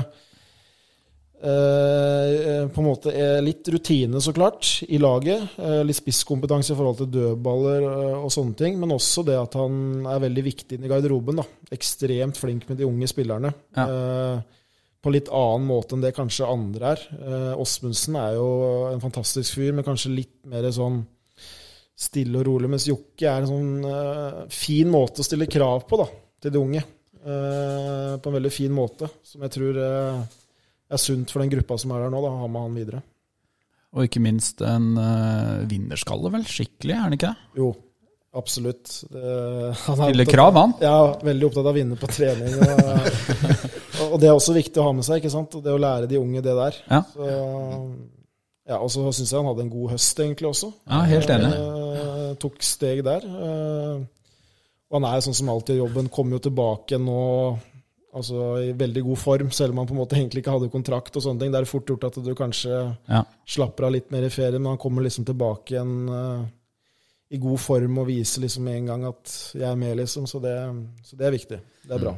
Eh, 1.45 2.69
på 2.73 2.81
en 2.81 2.87
måte 2.87 3.13
litt 3.45 3.69
rutine, 3.69 4.21
så 4.21 4.33
klart, 4.33 4.65
i 4.89 4.97
laget. 4.97 5.59
Eh, 5.61 5.83
litt 5.85 5.99
spisskompetanse 5.99 6.73
i 6.73 6.79
forhold 6.79 7.03
til 7.03 7.11
dødballer 7.19 7.85
eh, 7.85 8.19
og 8.23 8.33
sånne 8.33 8.57
ting. 8.57 8.79
Men 8.81 8.95
også 8.97 9.27
det 9.29 9.37
at 9.37 9.57
han 9.61 10.07
er 10.09 10.23
veldig 10.25 10.45
viktig 10.47 10.79
inn 10.79 10.87
i 10.89 10.93
garderoben. 10.93 11.43
da. 11.43 11.47
Ekstremt 11.77 12.41
flink 12.41 12.65
med 12.71 12.81
de 12.81 12.89
unge 12.89 13.11
spillerne. 13.11 13.53
Ja. 13.77 14.43
på 15.05 15.11
litt 15.13 15.27
annen 15.29 15.67
måte 15.69 15.93
enn 15.93 16.01
det 16.01 16.15
kanskje 16.17 16.49
andre 16.49 16.95
er. 16.95 17.01
Eh, 17.13 17.51
Åsmundsen 17.61 18.17
er 18.17 18.39
jo 18.39 18.47
en 18.89 19.03
fantastisk 19.03 19.59
fyr, 19.59 19.75
men 19.77 19.85
kanskje 19.85 20.15
litt 20.15 20.39
mer 20.49 20.65
sånn 20.73 21.03
stille 21.93 22.41
og 22.41 22.47
rolig. 22.49 22.71
Mens 22.73 22.89
Jokke 22.89 23.29
er 23.29 23.43
en 23.43 23.51
sånn 23.51 23.91
eh, 23.91 24.39
fin 24.49 24.89
måte 24.89 25.21
å 25.21 25.27
stille 25.27 25.51
krav 25.51 25.85
på 25.91 26.01
da, 26.01 26.09
til 26.41 26.55
de 26.55 26.63
unge. 26.63 26.87
Eh, 27.21 28.17
på 28.17 28.33
en 28.33 28.39
veldig 28.39 28.53
fin 28.53 28.73
måte, 28.73 29.13
som 29.29 29.45
jeg 29.45 29.55
tror 29.59 29.83
eh, 29.85 30.25
er 30.97 31.03
sunt 31.03 31.33
for 31.33 31.45
den 31.45 31.53
gruppa 31.53 31.79
som 31.81 31.93
er 31.95 32.05
der 32.05 32.15
nå. 32.15 32.23
da, 32.25 32.31
å 32.31 32.45
Ha 32.45 32.51
med 32.51 32.67
han 32.69 32.79
videre. 32.79 33.03
Og 33.95 34.09
ikke 34.09 34.23
minst 34.23 34.63
en 34.67 34.95
uh, 34.99 35.65
vinnerskalle, 35.71 36.31
vel? 36.35 36.47
Skikkelig, 36.51 36.95
er 36.97 37.05
han 37.05 37.15
ikke 37.15 37.31
det? 37.31 37.61
Jo, 37.61 37.69
absolutt. 38.35 38.91
Uh, 39.15 39.71
han 39.85 40.03
er 40.03 40.11
Stiller 40.11 40.31
krav, 40.31 40.59
han. 40.59 40.75
Ja, 40.83 40.97
veldig 41.23 41.47
opptatt 41.51 41.69
av 41.69 41.71
å 41.71 41.77
vinne 41.77 41.99
på 42.01 42.11
trening. 42.11 42.59
Og, 43.95 44.17
og 44.17 44.19
det 44.19 44.27
er 44.27 44.35
også 44.35 44.57
viktig 44.57 44.81
å 44.83 44.89
ha 44.89 44.95
med 44.97 45.07
seg, 45.07 45.21
ikke 45.21 45.31
sant? 45.31 45.53
Det 45.63 45.71
å 45.71 45.79
lære 45.79 46.09
de 46.11 46.19
unge 46.19 46.41
det 46.43 46.55
der. 46.59 46.79
Ja. 46.91 46.99
Så, 47.13 47.29
ja, 48.67 48.81
og 48.81 48.89
så 48.91 49.05
syns 49.15 49.31
jeg 49.31 49.39
han 49.39 49.47
hadde 49.47 49.63
en 49.63 49.71
god 49.71 49.93
høst, 49.93 50.19
egentlig, 50.25 50.49
også. 50.51 50.73
Ja, 50.89 51.05
helt 51.07 51.31
enig. 51.31 51.53
Uh, 51.55 52.33
tok 52.43 52.59
steg 52.67 53.05
der. 53.07 53.23
Uh, 53.23 54.03
og 54.91 54.99
han 54.99 55.07
er 55.13 55.23
sånn 55.25 55.37
som 55.39 55.53
alltid 55.53 55.79
i 55.79 55.83
jobben, 55.85 56.11
kommer 56.13 56.39
jo 56.39 56.49
tilbake 56.49 56.99
nå 57.03 57.21
altså, 58.15 58.49
i 58.63 58.73
veldig 58.79 59.03
god 59.09 59.19
form, 59.21 59.51
selv 59.55 59.75
om 59.75 59.83
han 59.83 59.89
på 59.91 59.95
en 59.97 60.01
måte 60.03 60.17
egentlig 60.19 60.45
ikke 60.45 60.55
hadde 60.57 60.73
kontrakt 60.73 61.17
og 61.19 61.25
sånne 61.25 61.43
ting. 61.43 61.55
Det 61.55 61.61
er 61.63 61.69
fort 61.71 61.89
gjort 61.91 62.05
at 62.11 62.21
du 62.25 62.35
kanskje 62.39 62.83
Ja. 63.11 63.25
slapper 63.47 63.89
av 63.89 63.97
litt 63.97 64.13
mer 64.15 64.27
i 64.27 64.31
ferie, 64.33 64.59
men 64.59 64.73
han 64.75 64.79
kommer 64.79 65.03
liksom 65.03 65.27
tilbake 65.27 65.75
igjen 65.75 65.97
uh, 66.09 66.45
i 67.35 67.41
god 67.43 67.59
form 67.59 67.99
og 67.99 68.07
viser 68.07 68.45
liksom 68.45 68.69
en 68.71 68.87
gang 68.93 69.05
at 69.11 69.33
jeg 69.55 69.67
er 69.67 69.77
med, 69.81 69.97
liksom. 69.99 70.29
Så 70.31 70.39
det, 70.45 70.55
så 71.03 71.17
det 71.19 71.27
er 71.27 71.35
viktig. 71.35 71.59
Det 71.89 71.97
er 71.97 72.03
bra. 72.07 72.15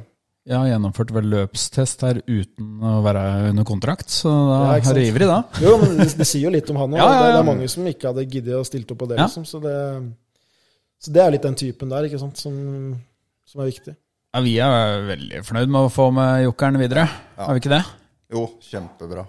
Jeg 0.46 0.54
har 0.61 0.68
gjennomført 0.68 1.11
vel 1.11 1.26
løpstest 1.32 2.02
her 2.06 2.20
uten 2.28 2.82
å 2.87 3.00
være 3.02 3.22
under 3.48 3.64
kontrakt, 3.66 4.12
så 4.14 4.30
da 4.30 4.59
Ja, 4.68 4.76
er 4.78 4.94
du 4.94 5.00
ivrig, 5.02 5.26
da. 5.26 5.40
Jo, 5.59 5.72
men 5.82 5.96
det, 5.98 6.12
det 6.20 6.26
sier 6.28 6.44
jo 6.46 6.52
litt 6.54 6.68
om 6.70 6.76
han 6.78 6.92
òg. 6.94 7.00
Ja, 7.00 7.09
det, 7.11 7.32
det 7.32 7.40
er 7.40 7.48
mange 7.48 7.66
som 7.72 7.88
ikke 7.90 8.12
hadde 8.12 8.26
giddet 8.30 8.54
å 8.54 8.62
stilt 8.68 8.92
opp 8.94 9.00
på 9.02 9.09
det, 9.11 9.18
liksom. 9.18 9.42
Så 9.48 9.59
det, 9.64 9.74
så 11.02 11.11
det 11.16 11.22
er 11.24 11.32
litt 11.35 11.42
den 11.48 11.59
typen 11.59 11.90
der, 11.90 12.06
ikke 12.06 12.20
sant, 12.22 12.38
som, 12.38 12.54
som 13.48 13.64
er 13.64 13.72
viktig. 13.72 13.96
Ja, 14.34 14.42
vi 14.44 14.56
er 14.60 15.06
veldig 15.06 15.40
fornøyd 15.46 15.70
med 15.72 15.86
å 15.86 15.92
få 15.92 16.10
med 16.14 16.42
jokeren 16.44 16.78
videre, 16.80 17.06
er 17.40 17.54
vi 17.56 17.62
ikke 17.62 17.72
det? 17.72 17.82
Jo, 18.34 18.46
kjempebra. 18.66 19.24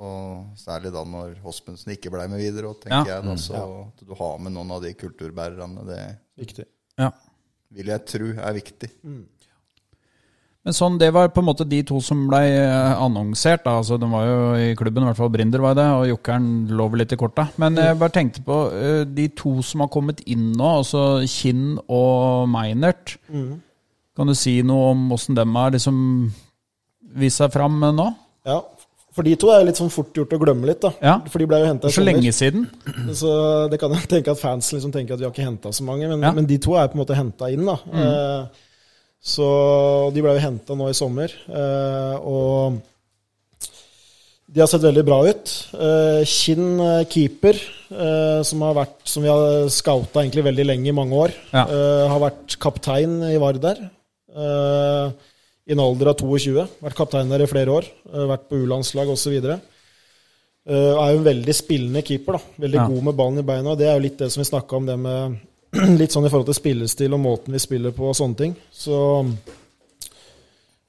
Og 0.00 0.56
særlig 0.56 0.90
da 0.94 1.02
når 1.04 1.34
Hospundsen 1.44 1.92
ikke 1.92 2.10
blei 2.14 2.24
med 2.32 2.40
videre. 2.40 2.70
Og 2.70 2.78
tenker 2.80 3.04
Ja. 3.06 3.18
jeg 3.20 3.24
da, 3.26 3.34
så 3.36 3.58
at 3.88 4.06
du 4.06 4.14
har 4.16 4.38
med 4.40 4.52
noen 4.54 4.70
av 4.72 4.80
de 4.82 4.94
kulturbærerne, 4.94 5.84
det 5.86 6.00
Viktig. 6.40 6.64
Ja. 6.98 7.10
vil 7.70 7.86
jeg 7.86 8.06
tro 8.06 8.30
er 8.32 8.52
viktig. 8.56 8.90
Men 10.64 10.74
sånn, 10.76 10.98
det 10.98 11.12
var 11.12 11.28
på 11.28 11.40
en 11.40 11.46
måte 11.46 11.66
de 11.68 11.82
to 11.82 12.00
som 12.00 12.26
ble 12.28 12.38
eh, 12.38 12.94
annonsert. 13.00 13.62
Da. 13.64 13.76
Altså, 13.78 13.98
de 14.00 14.08
var 14.10 14.24
jo 14.26 14.54
i 14.56 14.74
klubben, 14.74 15.02
i 15.04 15.06
hvert 15.06 15.16
fall 15.16 15.30
Brinder 15.30 15.60
var 15.60 15.74
det, 15.74 15.86
og 15.86 16.08
Jokkeren 16.08 16.66
lå 16.68 16.88
vel 16.90 16.98
litt 17.04 17.12
i 17.12 17.16
korta. 17.16 17.46
Men 17.58 17.76
jeg 17.76 17.96
bare 17.98 18.10
tenkte 18.12 18.42
på 18.44 18.58
eh, 18.72 19.04
de 19.04 19.28
to 19.28 19.60
som 19.62 19.80
har 19.84 19.88
kommet 19.88 20.20
inn 20.26 20.50
nå, 20.52 20.64
altså 20.82 21.22
Kinn 21.28 21.78
og 21.88 22.48
Meinert. 22.48 23.18
Kan 24.16 24.26
du 24.30 24.34
si 24.34 24.60
noe 24.66 24.90
om 24.92 25.12
åssen 25.14 25.36
dem 25.38 25.54
har 25.56 25.70
liksom 25.74 25.96
vist 27.20 27.40
seg 27.40 27.52
fram 27.54 27.78
nå? 27.80 28.06
Ja, 28.46 28.60
for 29.14 29.26
de 29.26 29.34
to 29.40 29.50
er 29.54 29.64
litt 29.66 29.78
sånn 29.80 29.90
fort 29.92 30.14
gjort 30.14 30.32
å 30.36 30.38
glemme 30.42 30.66
litt, 30.70 30.80
da. 30.82 30.90
Ja. 31.02 31.14
For 31.30 31.42
de 31.42 31.46
ble 31.50 31.58
jo 31.62 31.66
henta 31.70 31.88
i 31.88 31.92
sommer. 31.94 31.98
Så 31.98 32.06
lenge 32.06 32.32
siden. 32.34 32.66
Så 33.20 33.30
det 33.72 33.78
kan 33.82 33.94
jeg 33.96 34.08
tenke 34.10 34.30
at 34.34 34.40
fansen 34.42 34.78
liksom 34.78 34.92
tenker 34.94 35.14
at 35.16 35.20
vi 35.22 35.26
har 35.28 35.32
ikke 35.34 35.46
henta 35.48 35.72
så 35.74 35.86
mange, 35.86 36.06
men, 36.10 36.22
Ja. 36.22 36.32
men 36.36 36.46
de 36.46 36.58
to 36.62 36.76
er 36.78 36.88
på 36.90 36.98
en 36.98 37.02
måte 37.04 37.16
henta 37.18 37.50
inn, 37.52 37.66
da. 37.66 37.78
Eh, 37.90 38.66
så 39.20 39.46
de 40.14 40.22
ble 40.24 40.32
jo 40.38 40.40
henta 40.46 40.76
nå 40.78 40.86
i 40.88 40.96
sommer, 40.96 41.28
eh, 41.52 42.14
og 42.24 42.78
de 44.50 44.62
har 44.62 44.66
sett 44.70 44.82
veldig 44.82 45.04
bra 45.06 45.18
ut. 45.28 45.52
Eh, 45.76 46.22
Kinn 46.26 46.80
eh, 46.80 47.04
keeper, 47.10 47.58
eh, 47.92 48.40
som, 48.46 48.62
har 48.66 48.74
vært, 48.80 48.96
som 49.06 49.22
vi 49.22 49.28
har 49.30 49.68
scouta 49.70 50.24
veldig 50.24 50.66
lenge, 50.66 50.88
i 50.88 50.96
mange 50.96 51.12
år, 51.26 51.34
Ja. 51.52 51.66
eh, 51.68 52.08
har 52.10 52.20
vært 52.30 52.56
kaptein 52.62 53.20
i 53.28 53.36
Vardar. 53.42 53.76
Eh, 53.78 53.88
I 54.36 55.72
en 55.72 55.80
alder 55.82 56.10
av 56.10 56.16
22. 56.18 56.64
Vært 56.82 56.96
kaptein 56.98 57.30
der 57.30 57.42
i 57.44 57.46
flere 57.50 57.70
år. 57.70 57.84
eh, 58.12 58.26
vært 58.30 58.48
på 58.48 58.56
U-landslag 58.62 59.08
osv. 59.12 59.36
Uh, 60.70 60.92
er 61.00 61.12
jo 61.14 61.18
en 61.18 61.24
veldig 61.24 61.54
spillende 61.56 62.02
keeper. 62.04 62.32
da, 62.36 62.40
Veldig 62.60 62.74
Ja. 62.78 62.86
god 62.86 63.02
med 63.02 63.16
ballen 63.16 63.38
i 63.38 63.42
beina. 63.42 63.74
Det 63.76 63.86
er 63.88 63.94
jo 63.96 64.02
litt 64.04 64.18
det 64.18 64.30
som 64.30 64.42
vi 64.42 64.50
snakka 64.50 64.76
om, 64.76 64.86
det 64.86 64.98
med 64.98 65.38
litt 66.00 66.10
sånn 66.12 66.26
i 66.26 66.28
forhold 66.28 66.46
til 66.46 66.54
spillestil 66.54 67.14
og 67.14 67.20
måten 67.20 67.52
vi 67.52 67.58
spiller 67.58 67.90
på 67.92 68.08
og 68.10 68.14
sånne 68.18 68.36
ting. 68.36 68.56
Så 68.70 69.24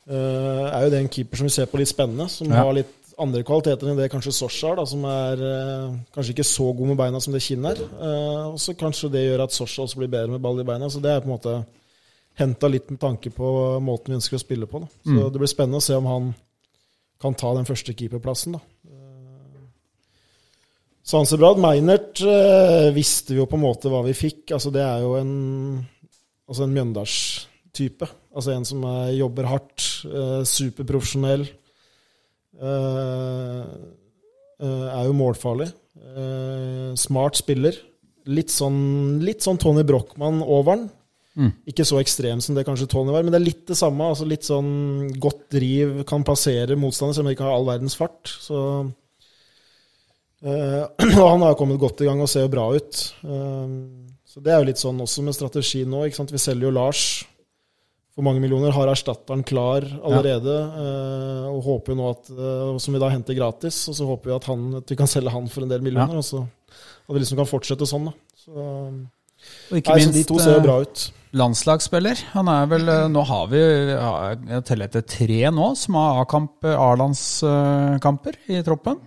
uh, 0.10 0.65
er 0.75 0.84
jo 0.86 0.89
det 0.93 0.99
en 0.99 1.10
keeper 1.10 1.38
som 1.39 1.47
vi 1.47 1.54
ser 1.56 1.65
på 1.71 1.77
litt 1.82 1.88
spennende, 1.91 2.27
som 2.30 2.49
Ja. 2.49 2.63
har 2.63 2.73
litt 2.73 2.88
andre 3.21 3.43
kvaliteter 3.43 3.88
enn 3.89 3.97
det 3.97 4.10
kanskje 4.12 4.34
Sosha 4.34 4.69
har, 4.69 4.75
da, 4.77 4.86
som 4.86 5.04
er 5.06 5.38
uh, 5.38 5.95
kanskje 6.15 6.34
ikke 6.34 6.47
så 6.47 6.71
god 6.75 6.88
med 6.88 6.97
beina 6.97 7.19
som 7.21 7.34
det 7.34 7.41
Kinn 7.43 7.65
er. 7.65 7.77
Uh, 7.77 8.51
og 8.54 8.60
så 8.60 8.73
kanskje 8.75 9.12
det 9.12 9.25
gjør 9.30 9.43
at 9.45 9.51
Sosha 9.56 9.84
også 9.86 9.97
blir 10.01 10.10
bedre 10.10 10.32
med 10.32 10.41
ball 10.41 10.60
i 10.60 10.63
beina. 10.67 10.89
Så 10.89 11.01
det 11.01 11.12
er 11.12 11.21
på 11.21 11.30
en 11.30 11.36
måte 11.38 11.65
henta 12.41 12.67
litt 12.71 12.89
med 12.91 12.99
tanke 13.01 13.32
på 13.34 13.47
måten 13.86 14.12
vi 14.12 14.17
ønsker 14.19 14.38
å 14.39 14.43
spille 14.43 14.67
på. 14.69 14.82
Da. 14.84 14.89
Så 15.06 15.15
Mm. 15.17 15.32
det 15.32 15.39
blir 15.41 15.51
spennende 15.51 15.80
å 15.80 15.86
se 15.86 15.95
om 15.95 16.06
han 16.10 16.32
kan 17.21 17.34
ta 17.38 17.54
den 17.56 17.65
første 17.69 17.93
keeperplassen. 17.93 18.54
da. 18.58 18.62
Sansebrad 21.04 21.58
Meinert 21.60 22.21
eh, 22.21 22.91
visste 22.93 23.34
vi 23.34 23.39
jo 23.41 23.47
på 23.49 23.58
en 23.58 23.63
måte 23.65 23.89
hva 23.91 24.04
vi 24.06 24.13
fikk. 24.15 24.51
Altså 24.54 24.71
Det 24.73 24.84
er 24.86 25.01
jo 25.01 25.15
en, 25.17 25.32
altså 26.47 26.63
en 26.67 26.75
Mjøndalstype. 26.75 28.08
Altså 28.38 28.54
En 28.56 28.67
som 28.69 28.84
er, 28.86 29.15
jobber 29.17 29.49
hardt, 29.49 29.88
eh, 30.06 30.43
superprofesjonell. 30.47 31.47
Eh, 32.62 33.62
eh, 34.62 34.88
er 34.93 35.10
jo 35.10 35.17
målfarlig. 35.17 35.71
Eh, 35.97 36.91
smart 37.01 37.39
spiller. 37.41 37.75
Litt 38.30 38.54
sånn, 38.54 39.19
litt 39.25 39.41
sånn 39.41 39.58
Tony 39.60 39.82
Brochmann 39.88 40.43
over 40.45 40.75
den. 40.77 40.89
Mm. 41.37 41.51
Ikke 41.71 41.85
så 41.87 41.99
ekstrem 42.01 42.41
som 42.43 42.57
det 42.57 42.65
kanskje 42.67 42.89
Tony 42.91 43.13
var, 43.13 43.23
men 43.23 43.31
det 43.31 43.39
er 43.39 43.45
litt 43.45 43.63
det 43.69 43.77
samme. 43.79 44.09
altså 44.11 44.27
Litt 44.27 44.43
sånn 44.47 45.11
godt 45.21 45.45
driv, 45.55 46.01
kan 46.09 46.25
passere 46.27 46.75
motstander, 46.79 47.15
selv 47.15 47.25
om 47.27 47.31
de 47.31 47.37
ikke 47.37 47.47
har 47.47 47.55
all 47.55 47.69
verdens 47.69 47.95
fart. 47.99 48.33
Så 48.41 48.57
Eh, 50.41 50.85
og 51.21 51.27
han 51.27 51.43
har 51.45 51.57
kommet 51.57 51.81
godt 51.81 52.01
i 52.01 52.07
gang 52.09 52.21
og 52.23 52.29
ser 52.29 52.47
jo 52.47 52.53
bra 52.53 52.69
ut. 52.73 53.01
Eh, 53.21 53.75
så 54.31 54.41
det 54.43 54.53
er 54.53 54.61
jo 54.61 54.69
litt 54.71 54.81
sånn 54.81 55.01
også 55.03 55.25
med 55.25 55.37
strategi 55.37 55.83
nå. 55.85 56.05
Vi 56.07 56.41
selger 56.41 56.69
jo 56.69 56.73
Lars 56.73 57.03
for 58.11 58.25
mange 58.27 58.41
millioner, 58.43 58.73
har 58.75 58.89
erstatteren 58.91 59.43
klar 59.47 59.85
allerede. 60.01 60.55
eh, 60.81 61.45
og 61.51 61.61
håper 61.67 61.93
jo 61.93 61.99
nå 62.01 62.09
at 62.11 62.31
Som 62.83 62.95
vi 62.95 63.03
da 63.03 63.11
henter 63.11 63.37
gratis. 63.37 63.85
Og 63.91 63.97
så 63.97 64.07
håper 64.09 64.31
vi 64.31 64.37
at, 64.39 64.49
han, 64.51 64.67
at 64.81 64.91
vi 64.91 64.99
kan 64.99 65.09
selge 65.09 65.31
han 65.31 65.47
for 65.51 65.63
en 65.63 65.71
del 65.71 65.85
millioner. 65.85 66.19
Og 66.19 66.25
så 66.25 66.41
at 66.41 67.15
vi 67.15 67.21
liksom 67.21 67.39
kan 67.39 67.49
fortsette 67.49 67.87
sånn, 67.87 68.09
da. 68.09 68.13
Så, 68.41 68.67
Og 69.71 69.79
ikke 69.79 69.95
nei, 69.95 70.03
så 70.05 70.13
de 70.15 70.21
to 70.29 70.37
ser 70.39 70.57
jo 70.57 70.63
bra 70.63 70.77
ut. 70.85 71.07
Landslagsspiller. 71.37 72.19
Han 72.35 72.49
er 72.51 72.65
vel 72.71 72.89
eh, 72.91 73.05
Nå 73.11 73.21
har 73.27 73.45
vi 73.51 73.59
Jeg 73.61 74.63
teller 74.67 74.85
etter 74.89 75.03
tre 75.07 75.41
nå 75.53 75.67
som 75.79 75.95
har 75.99 76.25
A-landskamper 76.27 78.35
i 78.51 78.61
troppen. 78.65 78.97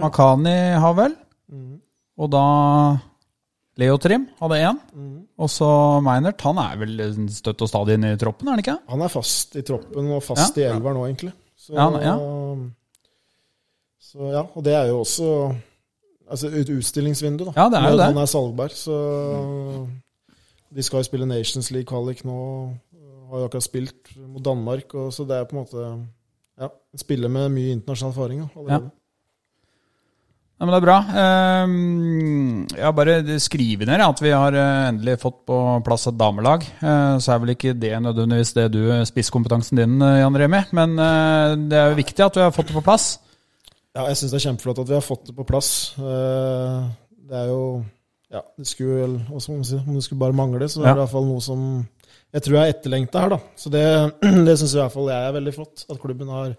Makani 0.00 0.56
har 0.80 0.94
vel. 0.98 1.12
Og 2.18 2.30
da 2.30 2.44
Leo 3.80 3.96
Trim 3.98 4.28
hadde 4.38 4.60
én. 4.62 4.78
Og 5.34 5.50
så 5.50 5.66
Meinert. 6.04 6.40
Han 6.46 6.58
er 6.62 6.76
vel 6.78 7.00
støtt 7.34 7.62
og 7.66 7.70
stadig 7.70 7.96
inne 7.98 8.12
i 8.14 8.20
troppen, 8.20 8.46
er 8.48 8.52
han 8.54 8.62
ikke? 8.62 8.76
Han 8.92 9.02
er 9.02 9.10
fast 9.12 9.56
i 9.58 9.64
troppen 9.66 10.12
og 10.14 10.22
fast 10.22 10.58
i 10.62 10.66
elver 10.68 10.94
nå, 10.94 11.02
egentlig. 11.08 11.32
Så, 11.58 11.74
Ja, 11.74 11.88
ja. 12.02 12.14
så 14.02 14.18
ja, 14.30 14.44
og 14.46 14.62
det 14.66 14.74
er 14.78 14.86
jo 14.92 15.00
også 15.02 15.26
altså 16.30 16.46
et 16.54 16.70
utstillingsvindu, 16.70 17.44
da. 17.48 17.52
Ja, 17.56 17.66
det 17.72 17.78
er 17.80 17.90
jo 17.90 17.98
det. 17.98 18.06
Han 18.12 18.22
er 18.22 18.30
salgbar, 18.30 18.70
så 18.78 18.94
De 20.74 20.82
skal 20.82 21.00
jo 21.02 21.06
spille 21.08 21.26
Nations 21.30 21.70
League-kvalik 21.70 22.24
nå. 22.26 22.38
Har 23.30 23.40
jo 23.40 23.46
akkurat 23.48 23.66
spilt 23.66 24.10
mot 24.28 24.42
Danmark, 24.44 24.92
og 24.94 25.12
så 25.14 25.24
det 25.26 25.36
er 25.38 25.46
på 25.48 25.56
en 25.56 25.62
måte 25.64 25.86
ja, 26.60 26.68
spiller 26.98 27.30
med 27.32 27.50
mye 27.54 27.72
internasjonal 27.76 28.12
erfaring 28.14 28.44
allerede. 28.56 28.90
Ja, 30.54 30.66
men 30.68 30.70
det 30.70 30.78
er 30.78 30.84
bra. 30.86 30.98
Ehm, 31.18 32.66
Jeg 32.70 32.84
har 32.84 32.92
bare 32.94 33.38
skrevet 33.42 33.88
ned 33.90 34.00
at 34.04 34.20
vi 34.22 34.30
har 34.30 34.54
eh, 34.54 34.88
endelig 34.92 35.16
fått 35.20 35.40
på 35.50 35.56
plass 35.84 36.06
et 36.06 36.16
damelag. 36.18 36.62
Eh, 36.78 37.16
Så 37.18 37.32
er 37.34 37.40
vel 37.42 37.54
ikke 37.56 37.74
det 37.74 37.90
nødvendigvis 38.04 38.54
det 38.54 38.68
du 38.72 38.84
spisskompetansen 39.04 39.76
din, 39.80 39.96
eh, 40.02 40.20
Jan 40.22 40.36
Remi. 40.38 40.60
Men 40.72 40.94
eh, 40.98 41.56
det 41.68 41.78
er 41.80 41.90
jo 41.90 41.98
viktig 41.98 42.24
at 42.28 42.38
vi 42.38 42.46
har 42.46 42.54
fått 42.54 42.70
det 42.70 42.76
på 42.78 42.84
plass. 42.86 43.18
Ja, 43.96 44.06
jeg 44.10 44.16
syns 44.16 44.30
det 44.30 44.38
er 44.40 44.46
kjempeflott 44.48 44.78
at 44.84 44.88
vi 44.88 44.94
har 44.94 45.04
fått 45.06 45.26
det 45.26 45.34
på 45.36 45.44
plass. 45.46 45.72
Eh, 45.98 46.86
Det 47.24 47.36
er 47.40 47.46
jo 47.50 47.82
Ja, 48.34 48.40
det 48.58 48.66
skulle 48.66 48.96
vel 49.04 49.12
man 49.30 49.64
si, 49.64 49.76
Om 49.78 49.94
det 49.94 50.02
skulle 50.06 50.18
bare 50.24 50.34
mangle, 50.36 50.66
så 50.68 50.80
er 50.82 50.88
det 50.90 50.96
i 50.96 51.02
hvert 51.04 51.12
fall 51.14 51.28
noe 51.28 51.42
som 51.44 51.60
jeg 52.34 52.42
tror 52.42 52.56
er 52.64 52.72
etterlengta 52.72 53.20
her, 53.22 53.30
da. 53.36 53.38
Så 53.54 53.70
det, 53.70 53.84
det 54.48 54.56
syns 54.58 54.72
i 54.74 54.80
hvert 54.80 54.94
fall 54.96 55.06
jeg 55.12 55.28
er 55.28 55.36
veldig 55.36 55.52
flott. 55.54 55.84
At 55.86 56.00
klubben 56.02 56.32
har 56.34 56.56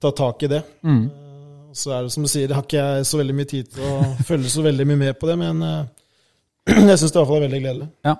tatt 0.00 0.16
tak 0.16 0.46
i 0.46 0.50
det. 0.54 0.62
Mm. 0.86 1.02
Eh, 1.10 1.72
Så 1.76 1.90
er 1.92 2.06
det 2.06 2.12
som 2.14 2.24
du 2.24 2.30
sier, 2.30 2.54
har 2.56 2.62
ikke 2.64 2.80
jeg 2.80 3.06
så 3.10 3.18
veldig 3.20 3.34
mye 3.36 3.50
tid 3.50 3.68
til 3.74 3.84
å 3.84 3.98
følge 4.30 4.48
så 4.52 4.62
veldig 4.64 4.86
mye 4.88 5.00
med 5.04 5.18
på 5.20 5.28
det, 5.28 5.36
men 5.42 5.60
eh, 5.66 5.84
jeg 6.88 6.98
syns 7.02 7.10
det 7.12 7.18
i 7.18 7.20
hvert 7.20 7.28
fall 7.34 7.40
er 7.42 7.46
veldig 7.48 7.60
gledelig. 7.66 7.88
Ja. 8.08 8.16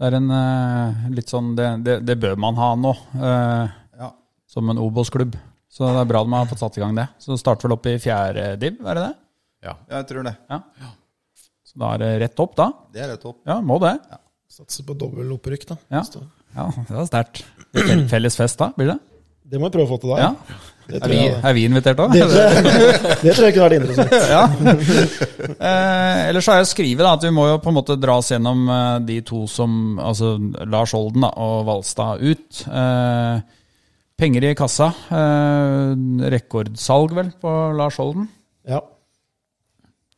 Det 0.00 0.08
er 0.08 0.16
en 0.16 0.30
eh, 0.32 1.00
litt 1.12 1.28
sånn 1.28 1.50
Det, 1.58 1.66
det, 1.84 1.98
det 2.08 2.14
bør 2.22 2.38
man 2.40 2.56
ha 2.56 2.70
nå, 2.80 2.94
eh, 3.20 3.66
Ja. 4.00 4.08
som 4.48 4.70
en 4.72 4.80
Obos-klubb. 4.80 5.36
Så 5.70 5.84
det 5.86 6.00
er 6.00 6.08
bra 6.08 6.22
de 6.24 6.32
har 6.34 6.48
fått 6.50 6.62
satt 6.64 6.78
i 6.80 6.82
gang 6.82 6.96
det. 6.96 7.04
Så 7.20 7.34
det 7.34 7.42
starter 7.42 7.68
vel 7.68 7.76
opp 7.76 7.84
i 7.86 7.98
fjerde 8.02 8.46
div, 8.58 8.80
er 8.80 8.96
det 8.96 9.04
det? 9.10 9.12
Ja. 9.68 9.74
Jeg 9.92 10.08
tror 10.08 10.24
det. 10.26 10.32
Ja. 10.50 10.62
Så 11.70 11.78
da 11.78 11.92
er 11.94 12.02
det 12.02 12.10
rett 12.24 12.42
opp, 12.42 12.56
da? 12.58 12.66
Det 12.90 13.04
er 13.04 13.12
rett 13.12 13.28
opp. 13.30 13.38
Ja, 13.46 13.60
må 13.62 13.78
det. 13.82 13.94
Satser 14.50 14.86
på 14.88 14.96
dobbel 14.98 15.30
opprykk, 15.36 15.68
da. 15.68 15.78
Ja, 15.94 16.02
ja 16.56 16.66
det 16.88 16.98
er 16.98 17.06
sterkt. 17.06 17.44
Felles 18.10 18.38
fest 18.38 18.58
da, 18.58 18.72
blir 18.74 18.90
det? 18.90 18.98
Det 19.50 19.58
må 19.58 19.66
vi 19.66 19.74
prøve 19.74 19.86
å 19.86 19.90
få 19.90 19.98
til 20.02 20.12
da. 20.12 20.18
Ja. 20.22 20.58
Det, 20.90 20.98
Er 20.98 21.10
vi, 21.12 21.18
er 21.30 21.54
vi 21.54 21.62
invitert 21.68 22.00
òg? 22.02 22.12
det, 22.14 22.24
det 23.22 23.34
tror 23.36 23.46
jeg 23.46 23.54
kunne 23.54 23.68
vært 23.68 23.76
interessant. 23.78 24.14
ja. 24.34 24.42
Eh, 25.54 26.18
ellers 26.30 26.48
har 26.50 26.58
jeg 26.58 26.70
skrevet 26.72 27.02
da, 27.06 27.14
at 27.14 27.26
vi 27.26 27.32
må 27.34 27.46
jo 27.46 27.60
på 27.62 27.70
en 27.70 27.76
måte 27.78 27.96
dra 27.98 28.16
oss 28.18 28.32
gjennom 28.32 28.66
eh, 28.66 28.98
de 29.06 29.20
to 29.26 29.44
som 29.50 29.98
Altså 30.02 30.32
Lars 30.66 30.94
Olden 30.98 31.26
da, 31.26 31.30
og 31.38 31.62
Valstad 31.70 32.22
ut. 32.22 32.62
Eh, 32.66 33.42
penger 34.18 34.50
i 34.50 34.54
kassa. 34.58 34.90
Eh, 35.14 35.94
rekordsalg, 36.34 37.14
vel, 37.18 37.32
på 37.42 37.56
Lars 37.78 37.98
Olden. 38.02 38.26
Ja. 38.66 38.82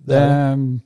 Det, 0.02 0.18
det 0.18 0.22
lå, 0.24 0.80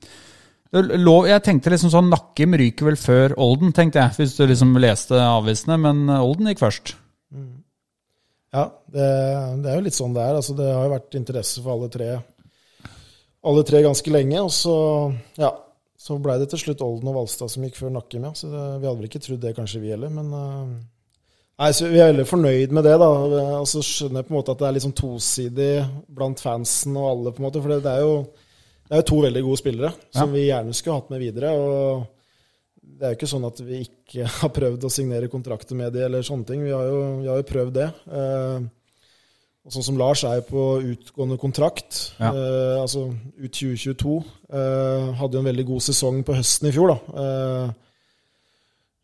jeg 0.73 1.43
tenkte 1.45 1.71
liksom 1.71 1.91
sånn 1.93 2.09
Nakkim 2.11 2.55
ryker 2.59 2.89
vel 2.89 2.97
før 2.99 3.35
Olden, 3.39 3.71
tenkte 3.75 4.01
jeg. 4.03 4.15
Hvis 4.19 4.37
du 4.37 4.45
liksom 4.47 4.73
leste 4.81 5.19
avisene. 5.19 5.77
Men 5.79 6.07
Olden 6.19 6.49
gikk 6.51 6.63
først. 6.65 6.95
Ja, 8.55 8.65
det, 8.91 9.07
det 9.63 9.69
er 9.69 9.77
jo 9.77 9.85
litt 9.85 9.97
sånn 9.97 10.15
det 10.15 10.23
er. 10.23 10.39
Altså, 10.39 10.55
det 10.57 10.67
har 10.71 10.87
jo 10.87 10.95
vært 10.95 11.19
interesse 11.19 11.63
for 11.63 11.75
alle 11.75 11.91
tre 11.93 12.17
alle 13.47 13.63
tre 13.67 13.81
ganske 13.85 14.11
lenge. 14.11 14.41
Og 14.41 14.51
så, 14.53 14.75
ja, 15.39 15.51
så 15.97 16.19
blei 16.21 16.37
det 16.41 16.49
til 16.51 16.63
slutt 16.65 16.83
Olden 16.85 17.11
og 17.11 17.21
Valstad 17.21 17.51
som 17.53 17.65
gikk 17.65 17.79
før 17.79 17.93
Nakkim. 17.95 18.27
Ja. 18.27 18.33
Så 18.37 18.51
det, 18.51 18.63
vi 18.81 18.89
hadde 18.89 18.99
vel 18.99 19.09
ikke 19.09 19.23
trodd 19.23 19.43
det, 19.43 19.55
kanskje 19.57 19.83
vi 19.83 19.93
heller. 19.93 20.13
Men 20.13 20.33
eh, 20.39 20.73
nei, 21.63 21.71
så 21.75 21.91
vi 21.91 22.01
er 22.01 22.11
veldig 22.13 22.27
fornøyd 22.29 22.75
med 22.75 22.87
det. 22.87 22.97
da. 23.03 23.11
Og 23.61 23.69
så 23.69 23.83
skjønner 23.85 24.21
jeg 24.21 24.29
på 24.29 24.35
en 24.35 24.39
måte 24.39 24.55
at 24.55 24.63
det 24.63 24.69
er 24.69 24.77
litt 24.77 24.87
sånn 24.87 24.99
tosidig 25.03 25.71
blant 26.19 26.43
fansen 26.43 26.99
og 26.99 27.09
alle. 27.13 27.33
på 27.33 27.43
en 27.43 27.49
måte, 27.49 27.63
For 27.63 27.75
det, 27.75 27.81
det, 27.87 27.95
er, 27.95 28.05
jo, 28.07 28.46
det 28.87 28.95
er 28.95 29.01
jo 29.03 29.07
to 29.11 29.17
veldig 29.25 29.43
gode 29.43 29.59
spillere 29.59 29.91
som 30.15 30.31
vi 30.31 30.45
gjerne 30.47 30.73
skulle 30.73 30.95
hatt 31.01 31.09
med 31.11 31.19
videre. 31.19 31.51
og 31.57 32.05
det 32.97 33.03
er 33.05 33.11
jo 33.13 33.17
ikke 33.19 33.29
sånn 33.29 33.45
at 33.45 33.59
vi 33.61 33.81
ikke 33.83 34.25
har 34.39 34.49
prøvd 34.55 34.85
å 34.87 34.89
signere 34.93 35.27
kontrakter 35.29 35.75
med 35.77 35.93
de 35.93 36.05
eller 36.07 36.23
sånne 36.25 36.47
ting. 36.47 36.63
Vi 36.65 36.71
har 36.73 36.87
jo, 36.87 37.01
vi 37.21 37.27
har 37.29 37.41
jo 37.41 37.47
prøvd 37.51 37.73
det. 37.75 37.87
Eh, 38.09 38.65
og 39.67 39.73
sånn 39.75 39.83
som 39.83 39.97
Lars 39.99 40.23
er 40.23 40.39
på 40.47 40.63
utgående 40.93 41.35
kontrakt, 41.41 42.13
Ja. 42.17 42.31
eh, 42.31 42.77
altså 42.79 43.09
ut 43.11 43.51
2022. 43.51 44.15
Eh, 44.47 45.09
hadde 45.19 45.35
jo 45.35 45.43
en 45.43 45.49
veldig 45.51 45.65
god 45.67 45.83
sesong 45.89 46.23
på 46.23 46.37
høsten 46.39 46.69
i 46.69 46.71
fjor, 46.71 46.95
da. 46.95 47.73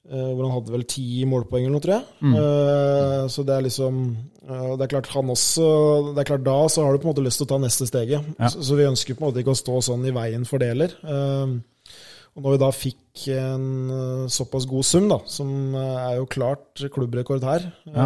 Eh, 0.03 0.31
hvor 0.35 0.43
han 0.43 0.51
hadde 0.57 0.73
vel 0.73 0.83
ti 0.83 1.23
målpoeng 1.23 1.63
eller 1.63 1.77
noe, 1.77 1.83
tror 1.83 1.93
jeg. 1.95 2.31
Eh, 2.35 3.21
så 3.31 3.45
det 3.47 3.53
er 3.55 3.63
liksom 3.63 4.01
eh, 4.43 4.73
Det 4.75 4.83
er 4.83 4.89
klart 4.91 5.07
han 5.13 5.29
også 5.31 5.67
Det 6.09 6.19
er 6.19 6.27
klart 6.27 6.43
Da 6.43 6.55
så 6.67 6.83
har 6.83 6.91
du 6.91 6.99
på 6.99 7.07
en 7.07 7.13
måte 7.13 7.23
lyst 7.23 7.39
til 7.39 7.47
å 7.47 7.51
ta 7.53 7.59
neste 7.63 7.87
steget. 7.87 8.25
Ja. 8.35 8.49
Så, 8.51 8.65
så 8.67 8.75
vi 8.75 8.83
ønsker 8.89 9.15
på 9.15 9.23
en 9.23 9.29
måte 9.31 9.39
ikke 9.39 9.55
å 9.55 9.61
stå 9.61 9.77
sånn 9.87 10.03
i 10.03 10.11
veien 10.11 10.43
for 10.49 10.59
det 10.59 10.73
heller. 10.73 10.91
Eh, 11.07 11.55
og 12.33 12.43
når 12.43 12.55
vi 12.57 12.59
da 12.65 12.69
fikk 12.75 13.23
en 13.37 14.27
såpass 14.33 14.65
god 14.67 14.85
sum, 14.89 15.07
da, 15.11 15.19
som 15.29 15.49
er 15.77 16.15
jo 16.17 16.27
klart 16.35 16.81
klubbrekord 16.91 17.43
her 17.45 17.67
Ja. 17.93 18.05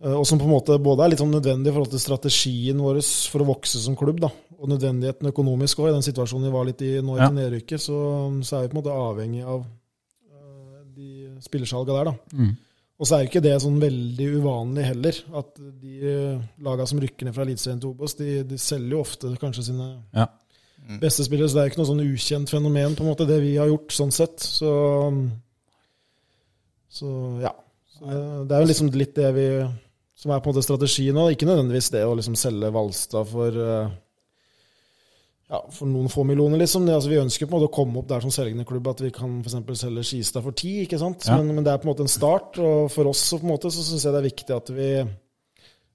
Og 0.00 0.22
som 0.24 0.38
på 0.40 0.46
en 0.48 0.54
måte 0.54 0.78
både 0.80 1.04
er 1.04 1.12
litt 1.12 1.20
sånn 1.20 1.34
nødvendig 1.34 1.68
i 1.68 1.74
forhold 1.76 1.90
til 1.92 2.00
strategien 2.00 2.78
vår 2.80 3.02
for 3.28 3.44
å 3.44 3.48
vokse 3.50 3.76
som 3.82 3.92
klubb, 4.00 4.22
da, 4.24 4.30
og 4.56 4.70
nødvendigheten 4.72 5.28
økonomisk 5.28 5.82
òg, 5.82 5.90
i 5.90 5.96
den 5.98 6.06
situasjonen 6.06 6.48
vi 6.48 6.54
var 6.54 6.64
litt 6.70 6.80
i 6.86 6.94
nå 7.04 7.18
Ja. 7.18 7.26
etter 7.26 7.36
nedrykket, 7.36 7.82
så, 7.84 7.98
så 8.40 8.56
er 8.56 8.62
vi 8.64 8.70
på 8.72 8.78
en 8.78 8.80
måte 8.80 8.96
avhengig 8.96 9.44
av 9.44 9.66
de 11.40 11.46
spillersalga 11.48 11.96
der, 11.96 12.10
da. 12.12 12.36
Mm. 12.36 12.52
Og 13.00 13.08
så 13.08 13.16
er 13.16 13.22
jo 13.24 13.30
ikke 13.30 13.40
det 13.46 13.54
sånn 13.64 13.78
veldig 13.80 14.26
uvanlig 14.36 14.84
heller, 14.90 15.18
at 15.40 15.54
de 15.80 15.94
eh, 16.04 16.42
laga 16.60 16.84
som 16.86 17.00
rykker 17.00 17.24
ned 17.30 17.36
fra 17.36 17.46
Eliteserien 17.46 17.80
til 17.80 17.94
Obos, 17.94 18.14
de, 18.18 18.42
de 18.44 18.58
selger 18.60 18.92
jo 18.92 19.00
ofte 19.00 19.30
kanskje 19.40 19.64
sine 19.70 19.86
Ja. 20.12 20.26
beste 21.00 21.24
spillere, 21.24 21.48
så 21.48 21.56
det 21.56 21.62
er 21.62 21.68
jo 21.68 21.72
ikke 21.72 21.80
noe 21.80 21.90
sånn 21.94 22.04
ukjent 22.04 22.52
fenomen, 22.52 22.96
på 22.98 23.06
en 23.06 23.08
måte, 23.08 23.26
det 23.28 23.40
vi 23.40 23.54
har 23.56 23.70
gjort 23.72 23.96
sånn 23.96 24.12
sett. 24.12 24.44
Så, 24.44 24.74
så 26.92 27.08
ja. 27.40 27.54
Så 27.96 28.04
det, 28.08 28.20
det 28.50 28.56
er 28.56 28.64
jo 28.64 28.70
liksom 28.70 28.92
litt 28.96 29.16
det 29.16 29.32
vi 29.36 29.46
som 30.20 30.32
er 30.34 30.40
på 30.44 30.50
en 30.50 30.54
måte 30.54 30.64
strategien 30.66 31.16
nå. 31.16 31.30
Ikke 31.32 31.48
nødvendigvis 31.48 31.90
det 31.94 32.04
å 32.04 32.14
liksom 32.18 32.36
selge 32.36 32.68
Valstad 32.74 33.28
for 33.30 33.56
eh, 33.64 33.92
ja, 35.50 35.60
for 35.74 35.90
noen 35.90 36.10
få 36.12 36.22
millioner, 36.28 36.60
liksom. 36.62 36.84
Det, 36.86 36.94
altså, 36.94 37.10
vi 37.10 37.18
ønsker 37.18 37.48
på 37.48 37.56
en 37.56 37.58
måte 37.58 37.70
å 37.70 37.74
komme 37.74 37.98
opp 37.98 38.10
der 38.10 38.22
som 38.22 38.30
selgende 38.34 38.66
klubb 38.68 38.86
at 38.92 39.02
vi 39.02 39.10
kan 39.14 39.40
for 39.42 39.78
selge 39.78 40.04
Skistad 40.06 40.44
for 40.44 40.54
ti. 40.56 40.76
ikke 40.84 41.00
sant? 41.00 41.26
Ja. 41.26 41.40
Men, 41.40 41.56
men 41.56 41.66
det 41.66 41.72
er 41.72 41.82
på 41.82 41.88
en 41.88 41.92
måte 41.92 42.06
en 42.06 42.12
start. 42.12 42.60
Og 42.62 42.86
for 42.94 43.10
oss 43.10 43.24
så 43.32 43.40
på 43.40 43.48
en 43.48 43.54
måte 43.56 43.72
så 43.74 43.82
syns 43.82 44.06
jeg 44.06 44.14
det 44.14 44.22
er 44.22 44.30
viktig 44.30 44.56
at 44.56 44.72
vi 44.76 44.92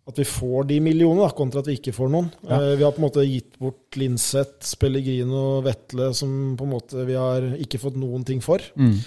at 0.05 0.19
vi 0.21 0.25
får 0.27 0.67
de 0.69 0.75
millionene, 0.85 1.23
da, 1.25 1.33
kontra 1.33 1.63
at 1.63 1.69
vi 1.69 1.79
ikke 1.79 1.95
får 1.95 2.11
noen. 2.13 2.27
Ja. 2.45 2.59
Uh, 2.61 2.73
vi 2.77 2.85
har 2.85 2.91
på 2.93 3.01
en 3.01 3.07
måte 3.07 3.23
gitt 3.25 3.55
bort 3.61 3.97
Linseth, 3.97 4.67
Spellegrino, 4.69 5.63
Vetle, 5.65 6.11
som 6.13 6.53
på 6.59 6.67
en 6.67 6.73
måte 6.75 7.07
vi 7.07 7.15
har 7.17 7.47
ikke 7.57 7.81
fått 7.81 7.97
noen 7.97 8.25
ting 8.27 8.43
for. 8.45 8.61
Mm. 8.77 8.99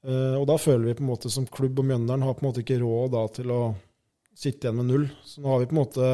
Uh, 0.00 0.36
og 0.38 0.46
da 0.48 0.56
føler 0.56 0.88
vi 0.88 0.96
på 0.96 1.04
en 1.04 1.10
måte 1.10 1.32
som 1.32 1.44
klubb 1.44 1.82
og 1.82 1.90
Mjøndalen 1.90 2.24
har 2.24 2.38
på 2.38 2.44
en 2.44 2.48
måte 2.48 2.64
ikke 2.64 2.80
råd 2.80 3.12
da 3.18 3.26
til 3.36 3.52
å 3.52 3.60
sitte 4.32 4.64
igjen 4.64 4.80
med 4.80 4.88
null. 4.88 5.04
Så 5.28 5.44
nå 5.44 5.52
har 5.52 5.60
vi 5.60 5.68
på 5.68 5.76
en 5.76 5.82
måte 5.82 6.08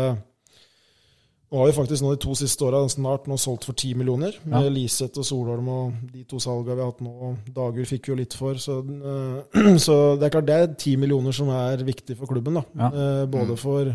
Nå 1.56 1.62
har 1.64 1.70
vi 1.70 1.76
faktisk 1.78 2.02
nå 2.04 2.10
de 2.12 2.20
to 2.20 2.34
siste 2.36 2.66
åra 2.66 2.82
snart 2.92 3.24
nå 3.30 3.36
solgt 3.40 3.64
for 3.64 3.72
ti 3.72 3.94
millioner. 3.96 4.34
Med 4.44 4.66
Ja. 4.66 4.68
Liseth 4.68 5.16
og 5.16 5.24
Solholm 5.24 5.68
og 5.72 5.92
de 6.12 6.24
to 6.28 6.36
salga 6.36 6.74
vi 6.74 6.82
har 6.82 6.90
hatt 6.90 7.00
nå. 7.00 7.30
Dagur 7.48 7.86
fikk 7.88 8.08
jo 8.10 8.14
litt 8.18 8.34
for. 8.36 8.58
Så, 8.60 8.76
eh, 8.84 9.78
så 9.86 10.18
det 10.20 10.26
er 10.28 10.34
klart 10.34 10.46
det 10.50 10.56
er 10.60 10.74
ti 10.76 10.96
millioner 11.00 11.32
som 11.32 11.48
er 11.48 11.78
viktig 11.86 12.18
for 12.18 12.26
klubben. 12.28 12.60
Ja. 12.76 12.90
Eh, 12.92 13.24
både 13.32 13.56
for 13.56 13.88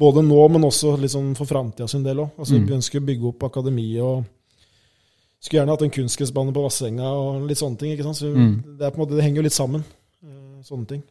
både 0.00 0.24
nå, 0.26 0.40
men 0.50 0.62
også 0.66 0.96
sånn 1.06 1.36
for 1.38 1.46
framtida 1.46 1.86
sin 1.88 2.02
del 2.02 2.16
òg. 2.24 2.30
Altså, 2.38 2.58
Mm. 2.58 2.66
Vi 2.66 2.74
ønsker 2.74 2.98
å 3.00 3.06
bygge 3.06 3.28
opp 3.28 3.42
akademiet 3.52 4.02
og 4.02 4.24
skulle 5.40 5.60
gjerne 5.62 5.70
hatt 5.76 5.82
en 5.82 5.90
kunstgressbane 5.94 6.52
på 6.52 6.62
Vassenga 6.66 7.06
og 7.06 7.46
litt 7.46 7.58
sånne 7.58 7.78
ting. 7.78 7.92
ikke 7.94 8.02
sant? 8.02 8.16
Så 8.18 8.34
Mm. 8.34 8.78
det, 8.78 8.92
på 8.92 8.98
en 8.98 9.06
måte, 9.06 9.14
det 9.14 9.22
henger 9.22 9.36
jo 9.36 9.42
litt 9.42 9.52
sammen, 9.52 9.84
eh, 10.24 10.62
sånne 10.66 10.88
ting. 10.88 11.02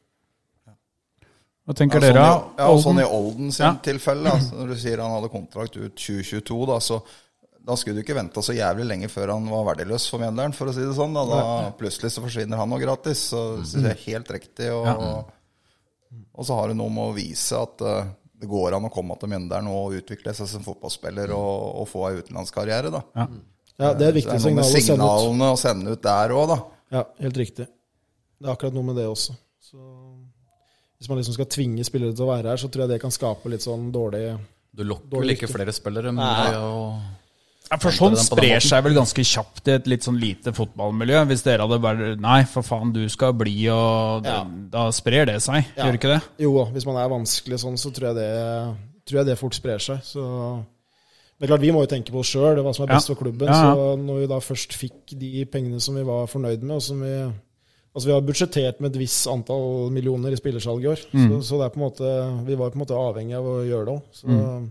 Hva 1.69 1.75
tenker 1.77 2.01
Ja, 2.01 2.09
dere? 2.09 2.21
sånn 2.25 2.57
i, 2.57 2.57
ja, 2.57 2.67
Olden? 2.67 2.83
sånn 2.83 2.99
i 2.99 3.05
Olden 3.05 3.51
sin 3.53 3.65
Ja. 3.67 3.73
tilfelle, 3.85 4.31
altså, 4.33 4.55
når 4.59 4.71
du 4.73 4.75
sier 4.81 4.97
han 5.03 5.11
hadde 5.13 5.29
kontrakt 5.29 5.75
ut 5.77 5.93
2022, 5.95 6.65
da, 6.65 6.79
så 6.81 6.97
da 7.69 7.75
skulle 7.77 7.99
du 7.99 8.01
ikke 8.01 8.15
venta 8.17 8.41
så 8.41 8.55
jævlig 8.57 8.87
lenge 8.89 9.09
før 9.11 9.35
han 9.35 9.45
var 9.51 9.67
verdiløs 9.75 10.07
for 10.09 10.17
Mjøndalen, 10.23 10.55
for 10.57 10.71
å 10.71 10.73
si 10.73 10.81
det 10.81 10.95
sånn. 10.97 11.13
Da, 11.13 11.25
da 11.29 11.43
plutselig 11.77 12.09
så 12.15 12.23
forsvinner 12.25 12.57
han 12.57 12.73
òg 12.73 12.81
gratis. 12.81 13.27
Så 13.29 13.43
synes 13.61 13.83
jeg 13.85 13.91
er 13.93 14.05
helt 14.07 14.31
riktig. 14.33 14.71
Og, 14.73 15.29
og 16.33 16.47
så 16.47 16.55
har 16.57 16.71
du 16.71 16.79
noe 16.79 16.89
med 16.89 17.11
å 17.11 17.13
vise 17.13 17.53
at 17.59 17.83
uh, 17.85 18.07
det 18.39 18.49
går 18.49 18.73
an 18.79 18.87
å 18.87 18.91
komme 18.93 19.13
til 19.21 19.29
Mjøndalen 19.29 19.69
og 19.69 19.93
utvikle 19.99 20.33
seg 20.33 20.49
som 20.49 20.63
fotballspiller 20.65 21.29
og, 21.35 21.83
og 21.83 21.85
få 21.91 22.07
ei 22.09 22.17
utenlandskarriere. 22.23 22.89
da. 22.95 23.03
Ja. 23.19 23.27
Ja, 23.79 23.93
Det 23.93 24.07
er 24.07 24.09
et 24.15 24.17
viktig 24.23 24.39
signal 24.41 24.55
med 24.55 24.65
å 24.65 24.71
sende 24.71 24.81
ut. 24.81 24.87
signalene 24.89 25.51
å 25.53 25.59
sende 25.61 25.93
ut 25.93 26.01
der 26.03 26.33
òg, 26.35 26.47
da. 26.55 26.57
Ja, 26.97 27.03
helt 27.21 27.37
riktig. 27.39 27.67
Det 28.39 28.47
er 28.49 28.55
akkurat 28.55 28.73
noe 28.73 28.87
med 28.89 28.97
det 28.97 29.05
også. 29.11 29.35
Hvis 30.99 31.07
man 31.09 31.17
liksom 31.21 31.33
skal 31.37 31.45
tvinge 31.47 31.85
spillere 31.87 32.11
til 32.13 32.25
å 32.25 32.33
være 32.33 32.51
her, 32.51 32.57
så 32.59 32.67
tror 32.67 32.83
jeg 32.85 32.89
det 32.95 33.01
kan 33.01 33.11
skape 33.15 33.49
litt 33.53 33.63
sånn 33.63 33.89
dårlig 33.95 34.37
Du 34.75 34.83
lokker 34.83 35.09
Dårlig 35.13 35.27
vel 35.29 35.35
ikke 35.37 35.47
flere 35.53 35.71
spillere 35.73 36.11
med 36.11 36.23
Nei. 36.25 36.51
å 36.59 36.99
Ja, 37.69 37.77
for 37.77 37.91
sånn 37.93 38.15
sprer 38.17 38.59
seg 38.65 38.83
vel 38.83 38.95
ganske 38.97 39.21
kjapt 39.23 39.67
i 39.69 39.75
et 39.77 39.85
litt 39.87 40.01
sånn 40.01 40.17
lite 40.19 40.49
fotballmiljø. 40.57 41.19
Hvis 41.29 41.43
dere 41.45 41.61
hadde 41.67 41.77
bare 41.83 42.15
Nei, 42.17 42.39
for 42.49 42.65
faen, 42.65 42.91
du 42.91 43.03
skal 43.13 43.31
bli, 43.37 43.67
og 43.69 44.25
Ja. 44.25 44.43
da 44.43 44.87
sprer 44.91 45.25
det 45.29 45.35
seg. 45.45 45.67
Ja. 45.77 45.85
Gjør 45.85 45.93
ikke 45.99 46.13
det? 46.15 46.21
Jo, 46.39 46.65
hvis 46.73 46.85
man 46.89 46.97
er 46.97 47.07
vanskelig 47.13 47.59
sånn, 47.61 47.77
så 47.77 47.91
tror 47.93 48.09
jeg 48.09 48.15
det, 48.15 48.77
tror 49.05 49.19
jeg 49.19 49.25
det 49.27 49.37
fort 49.37 49.53
sprer 49.53 49.77
seg. 49.77 50.01
Så 50.01 50.65
det 51.39 51.45
er 51.45 51.53
klart, 51.53 51.61
Vi 51.61 51.71
må 51.71 51.85
jo 51.85 51.93
tenke 51.95 52.09
på 52.11 52.19
oss 52.19 52.33
sjøl, 52.33 52.57
hva 52.57 52.73
som 52.75 52.83
er 52.89 52.95
best 52.95 53.07
Ja. 53.07 53.13
for 53.15 53.23
klubben. 53.23 53.45
Ja, 53.47 53.53
ja. 53.53 53.75
Så 53.75 53.97
når 54.01 54.19
vi 54.19 54.27
da 54.27 54.39
først 54.39 54.73
fikk 54.73 55.19
de 55.19 55.45
pengene 55.45 55.79
som 55.79 55.93
vi 55.95 56.03
var 56.03 56.25
fornøyd 56.25 56.61
med, 56.63 56.75
og 56.75 56.81
som 56.81 56.99
vi 57.01 57.33
Altså 57.95 58.05
Vi 58.07 58.13
har 58.13 58.21
budsjettert 58.21 58.79
med 58.83 58.91
et 58.93 58.99
visst 59.01 59.27
antall 59.27 59.89
millioner 59.91 60.31
i 60.31 60.37
spillersalg 60.37 60.83
i 60.85 60.89
år. 60.91 60.99
Mm. 61.11 61.29
Så, 61.31 61.39
så 61.47 61.57
det 61.59 61.65
er 61.65 61.73
på 61.73 61.79
en 61.81 61.85
måte, 61.87 62.11
vi 62.45 62.55
var 62.59 62.69
på 62.69 62.77
en 62.77 62.83
måte 62.83 62.97
avhengig 62.99 63.33
av 63.39 63.47
å 63.49 63.55
gjøre 63.65 63.85
det 63.87 63.95
òg. 63.95 64.19
Mm. 64.29 64.67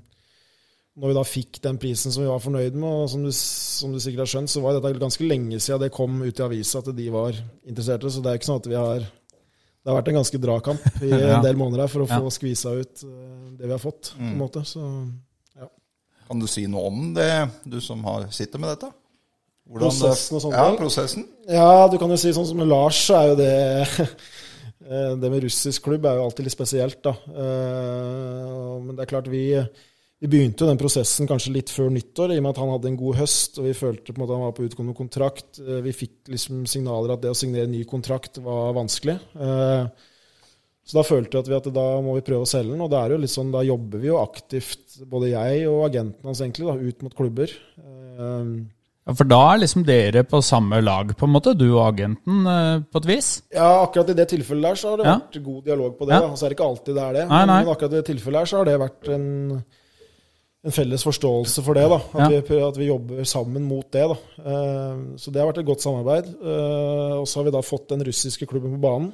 når 0.98 1.08
vi 1.12 1.14
da 1.14 1.22
fikk 1.26 1.58
den 1.62 1.76
prisen 1.78 2.10
som 2.14 2.24
vi 2.24 2.28
var 2.30 2.40
fornøyd 2.42 2.74
med, 2.74 2.88
og 2.90 3.10
som 3.10 3.22
du, 3.22 3.30
som 3.34 3.92
du 3.94 4.00
sikkert 4.02 4.24
har 4.24 4.30
skjønt, 4.32 4.50
så 4.50 4.62
var 4.64 4.74
dette 4.78 4.98
ganske 4.98 5.26
lenge 5.26 5.60
siden 5.62 5.82
det 5.84 5.92
kom 5.94 6.16
ut 6.24 6.40
i 6.40 6.42
avisa 6.46 6.80
at 6.82 6.88
de 6.96 7.08
var 7.14 7.36
interesserte. 7.70 8.10
Så 8.10 8.22
det 8.22 8.32
er 8.32 8.40
ikke 8.40 8.48
sånn 8.50 8.62
at 8.62 8.66
vi 8.70 8.78
har 8.78 8.98
Det 9.06 9.92
har 9.92 9.98
vært 10.02 10.08
en 10.10 10.18
ganske 10.18 10.38
dragkamp 10.42 10.88
i 11.06 11.08
Ja. 11.14 11.36
en 11.38 11.44
del 11.46 11.56
måneder 11.56 11.84
her 11.84 11.88
for 11.92 12.02
å 12.02 12.08
Ja. 12.10 12.18
få 12.22 12.30
skvisa 12.34 12.72
ut 12.74 13.02
eh, 13.06 13.50
det 13.58 13.66
vi 13.66 13.70
har 13.72 13.78
fått. 13.82 14.10
på 14.16 14.22
en 14.26 14.38
måte. 14.38 14.64
Så 14.66 14.82
Kan 16.28 16.40
du 16.42 16.46
si 16.46 16.66
noe 16.68 16.86
om 16.90 17.14
det, 17.14 17.48
du 17.64 17.80
som 17.80 18.02
har 18.04 18.26
sitter 18.30 18.58
med 18.60 18.74
dette? 18.74 18.90
Hvordan 19.68 19.90
Prosessen 19.92 20.36
og 20.38 20.42
sånne 20.46 20.56
ja, 20.62 20.68
ting? 20.70 20.78
prosessen. 20.80 21.24
Ja, 21.52 21.72
du 21.92 21.98
kan 22.00 22.08
jo 22.14 22.16
si 22.20 22.30
sånn 22.32 22.46
som 22.48 22.56
med 22.60 22.70
Lars, 22.70 23.02
så 23.04 23.18
er 23.18 23.26
jo 23.28 23.36
det 23.36 23.50
eh, 24.88 25.12
Det 25.20 25.28
med 25.30 25.44
russisk 25.44 25.84
klubb 25.84 26.06
er 26.08 26.16
jo 26.16 26.24
alltid 26.24 26.48
litt 26.48 26.56
spesielt, 26.56 26.98
da. 27.04 27.12
Eh, 27.28 28.72
Men 28.86 28.94
det 28.96 29.04
er 29.04 29.10
klart, 29.12 29.28
vi, 29.28 29.42
vi 30.24 30.30
begynte 30.32 30.64
jo 30.64 30.70
den 30.70 30.80
prosessen 30.80 31.28
kanskje 31.28 31.52
litt 31.52 31.68
før 31.74 31.92
nyttår, 31.92 32.32
i 32.32 32.38
og 32.40 32.46
med 32.46 32.54
at 32.54 32.60
han 32.62 32.72
hadde 32.72 32.88
en 32.94 32.96
god 33.02 33.18
høst, 33.20 33.58
og 33.60 33.68
vi 33.68 33.74
følte 33.76 34.14
på 34.14 34.16
en 34.16 34.24
måte 34.24 34.38
han 34.38 34.46
var 34.46 34.54
på 34.56 34.64
utgående 34.70 34.96
kontrakt. 34.96 35.60
Eh, 35.60 35.82
Vi 35.84 35.92
fikk 36.00 36.32
liksom 36.32 36.64
signaler 36.70 37.12
at 37.18 37.26
det 37.26 37.34
å 37.34 37.36
signere 37.36 37.68
ny 37.68 37.82
kontrakt 37.88 38.40
var 38.44 38.72
vanskelig. 38.78 39.18
Så 40.88 40.96
da 40.96 41.02
følte 41.04 41.42
vi 41.44 41.52
at 41.58 41.66
da 41.76 41.82
må 42.00 42.14
vi 42.16 42.24
prøve 42.24 42.46
å 42.46 42.48
selge 42.48 42.72
den. 42.72 42.80
Og 42.80 42.88
det 42.88 42.96
er 43.02 43.12
jo 43.12 43.20
litt 43.20 43.34
sånn, 43.34 43.50
da 43.52 43.60
jobber 43.60 44.00
vi 44.00 44.08
jo 44.08 44.16
aktivt, 44.22 44.94
både 45.04 45.34
jeg 45.34 45.66
og 45.68 45.82
agenten 45.90 46.24
hans, 46.30 46.40
egentlig, 46.40 46.64
da, 46.64 46.78
ut 46.80 47.04
mot 47.04 47.16
klubber. 47.18 47.52
Ja, 49.08 49.14
For 49.16 49.24
da 49.24 49.38
er 49.54 49.62
liksom 49.62 49.84
dere 49.88 50.22
på 50.28 50.42
samme 50.44 50.82
lag, 50.84 51.14
på 51.16 51.24
en 51.24 51.32
måte, 51.32 51.54
du 51.56 51.64
og 51.78 51.86
agenten, 51.94 52.42
eh, 52.46 52.80
på 52.92 53.00
et 53.00 53.06
vis? 53.08 53.30
Ja, 53.54 53.70
akkurat 53.86 54.10
i 54.12 54.16
det 54.18 54.28
tilfellet 54.28 54.62
der 54.68 54.74
så 54.76 54.90
har 54.90 54.96
det 55.00 55.06
Ja. 55.08 55.14
vært 55.18 55.42
god 55.44 55.64
dialog 55.64 55.98
på 55.98 56.06
det. 56.06 56.14
Ja. 56.20 56.34
Så 56.36 56.44
er 56.44 56.48
det 56.50 56.58
ikke 56.58 56.68
alltid 56.68 56.94
det 56.94 57.04
er 57.08 57.12
det. 57.14 57.28
Nei, 57.30 57.44
nei. 57.46 57.64
Men 57.64 57.72
akkurat 57.74 57.92
i 57.92 57.96
det 58.02 58.04
tilfellet 58.10 58.38
her 58.38 58.44
så 58.52 58.56
har 58.58 58.64
det 58.68 58.78
vært 58.82 59.08
en, 59.14 59.64
en 60.64 60.70
felles 60.76 61.04
forståelse 61.08 61.62
for 61.64 61.72
det. 61.74 61.88
da. 61.88 61.96
At, 61.96 62.30
Ja. 62.32 62.40
vi, 62.40 62.60
at 62.60 62.76
vi 62.76 62.86
jobber 62.90 63.24
sammen 63.24 63.62
mot 63.64 63.90
det. 63.90 64.04
da. 64.12 64.16
Eh, 64.44 64.96
Så 65.16 65.32
det 65.32 65.40
har 65.40 65.50
vært 65.52 65.58
et 65.64 65.66
godt 65.72 65.80
samarbeid. 65.80 66.26
Eh, 66.44 67.16
Og 67.18 67.26
så 67.26 67.36
har 67.40 67.44
vi 67.44 67.50
da 67.56 67.60
fått 67.62 67.88
den 67.88 68.04
russiske 68.04 68.46
klubben 68.46 68.76
på 68.76 68.80
banen. 68.80 69.12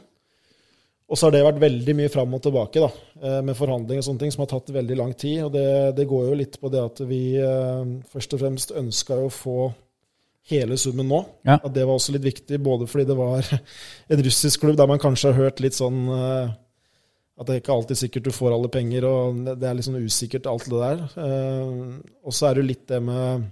Og 1.14 1.18
så 1.18 1.28
har 1.28 1.34
det 1.36 1.44
vært 1.46 1.60
veldig 1.62 1.94
mye 1.94 2.10
fram 2.10 2.32
og 2.34 2.40
tilbake 2.42 2.80
da, 2.82 2.88
eh, 3.22 3.40
med 3.46 3.54
forhandlinger 3.54 4.02
og 4.02 4.06
sånne 4.08 4.24
ting 4.24 4.32
som 4.34 4.40
har 4.42 4.48
tatt 4.50 4.72
veldig 4.74 4.96
lang 4.98 5.12
tid. 5.14 5.44
Og 5.46 5.52
det, 5.54 5.68
det 5.94 6.08
går 6.10 6.24
jo 6.26 6.38
litt 6.40 6.56
på 6.58 6.70
det 6.74 6.80
at 6.82 7.02
vi 7.06 7.20
eh, 7.38 7.92
først 8.10 8.34
og 8.34 8.40
fremst 8.42 8.72
ønska 8.74 9.20
å 9.22 9.28
få 9.30 9.68
hele 10.50 10.74
summen 10.74 11.06
nå. 11.06 11.20
Ja. 11.46 11.60
At 11.60 11.70
det 11.76 11.84
var 11.86 11.94
også 12.00 12.16
litt 12.16 12.26
viktig, 12.26 12.58
både 12.66 12.88
fordi 12.90 13.06
det 13.12 13.18
var 13.20 13.46
en 14.16 14.24
russisk 14.26 14.64
klubb 14.64 14.80
der 14.80 14.90
man 14.90 15.02
kanskje 15.04 15.30
har 15.30 15.46
hørt 15.46 15.62
litt 15.62 15.78
sånn 15.78 16.02
eh, 16.16 16.50
at 17.38 17.46
det 17.46 17.54
er 17.54 17.62
ikke 17.62 17.76
alltid 17.76 18.00
sikkert 18.00 18.26
du 18.26 18.34
får 18.34 18.56
alle 18.56 18.70
penger, 18.74 19.06
og 19.06 19.38
det 19.54 19.68
er 19.70 19.78
litt 19.78 19.86
sånn 19.86 20.02
usikkert 20.02 20.50
alt 20.50 20.66
det 20.70 20.78
der. 20.78 21.00
Og 22.22 22.34
så 22.34 22.46
er 22.46 22.54
det 22.54 22.62
jo 22.62 22.68
litt 22.68 22.84
det 22.86 23.00
med 23.02 23.48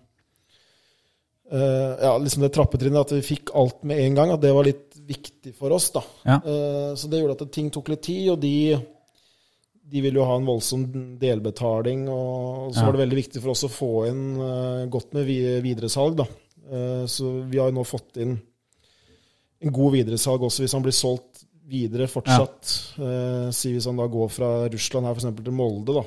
ja, 1.50 2.12
liksom 2.14 2.44
det 2.46 2.52
trappetrinnet, 2.54 3.02
at 3.02 3.16
vi 3.16 3.24
fikk 3.26 3.50
alt 3.58 3.82
med 3.82 3.98
en 4.04 4.20
gang, 4.20 4.30
at 4.36 4.44
det 4.44 4.52
var 4.54 4.68
litt 4.68 4.91
viktig 5.06 5.54
for 5.58 5.72
oss. 5.72 5.90
da. 5.94 6.02
Ja. 6.24 6.36
Eh, 6.44 6.94
så 6.96 7.08
det 7.10 7.20
gjorde 7.22 7.40
at 7.42 7.52
ting 7.52 7.70
tok 7.70 7.88
litt 7.92 8.02
tid, 8.02 8.28
og 8.30 8.40
de, 8.40 8.76
de 9.92 10.00
ville 10.04 10.20
jo 10.20 10.24
ha 10.28 10.36
en 10.38 10.46
voldsom 10.46 10.86
delbetaling. 11.20 12.06
Og 12.08 12.72
så 12.74 12.80
Ja. 12.80 12.86
var 12.86 12.92
det 12.96 13.02
veldig 13.08 13.18
viktig 13.24 13.42
for 13.42 13.50
oss 13.50 13.64
å 13.64 13.72
få 13.72 13.90
inn 14.08 14.24
eh, 14.40 14.86
godt 14.88 15.12
med 15.14 15.26
vi- 15.26 15.60
videresalg. 15.60 16.16
da. 16.16 16.26
Eh, 16.70 17.04
så 17.06 17.42
vi 17.48 17.58
har 17.58 17.70
jo 17.70 17.78
nå 17.80 17.84
fått 17.84 18.16
inn 18.22 18.40
en 19.62 19.72
god 19.72 19.92
videresalg 19.92 20.40
også 20.42 20.62
hvis 20.64 20.72
han 20.72 20.82
blir 20.82 20.92
solgt 20.96 21.44
videre 21.68 22.06
fortsatt. 22.10 22.96
Ja. 22.98 23.50
si 23.54 23.72
hvis 23.72 23.86
han 23.86 23.96
da 23.96 24.06
går 24.06 24.28
fra 24.30 24.68
Russland 24.68 25.06
her 25.06 25.14
f.eks. 25.14 25.44
til 25.44 25.52
Molde, 25.54 25.94
da, 25.94 26.02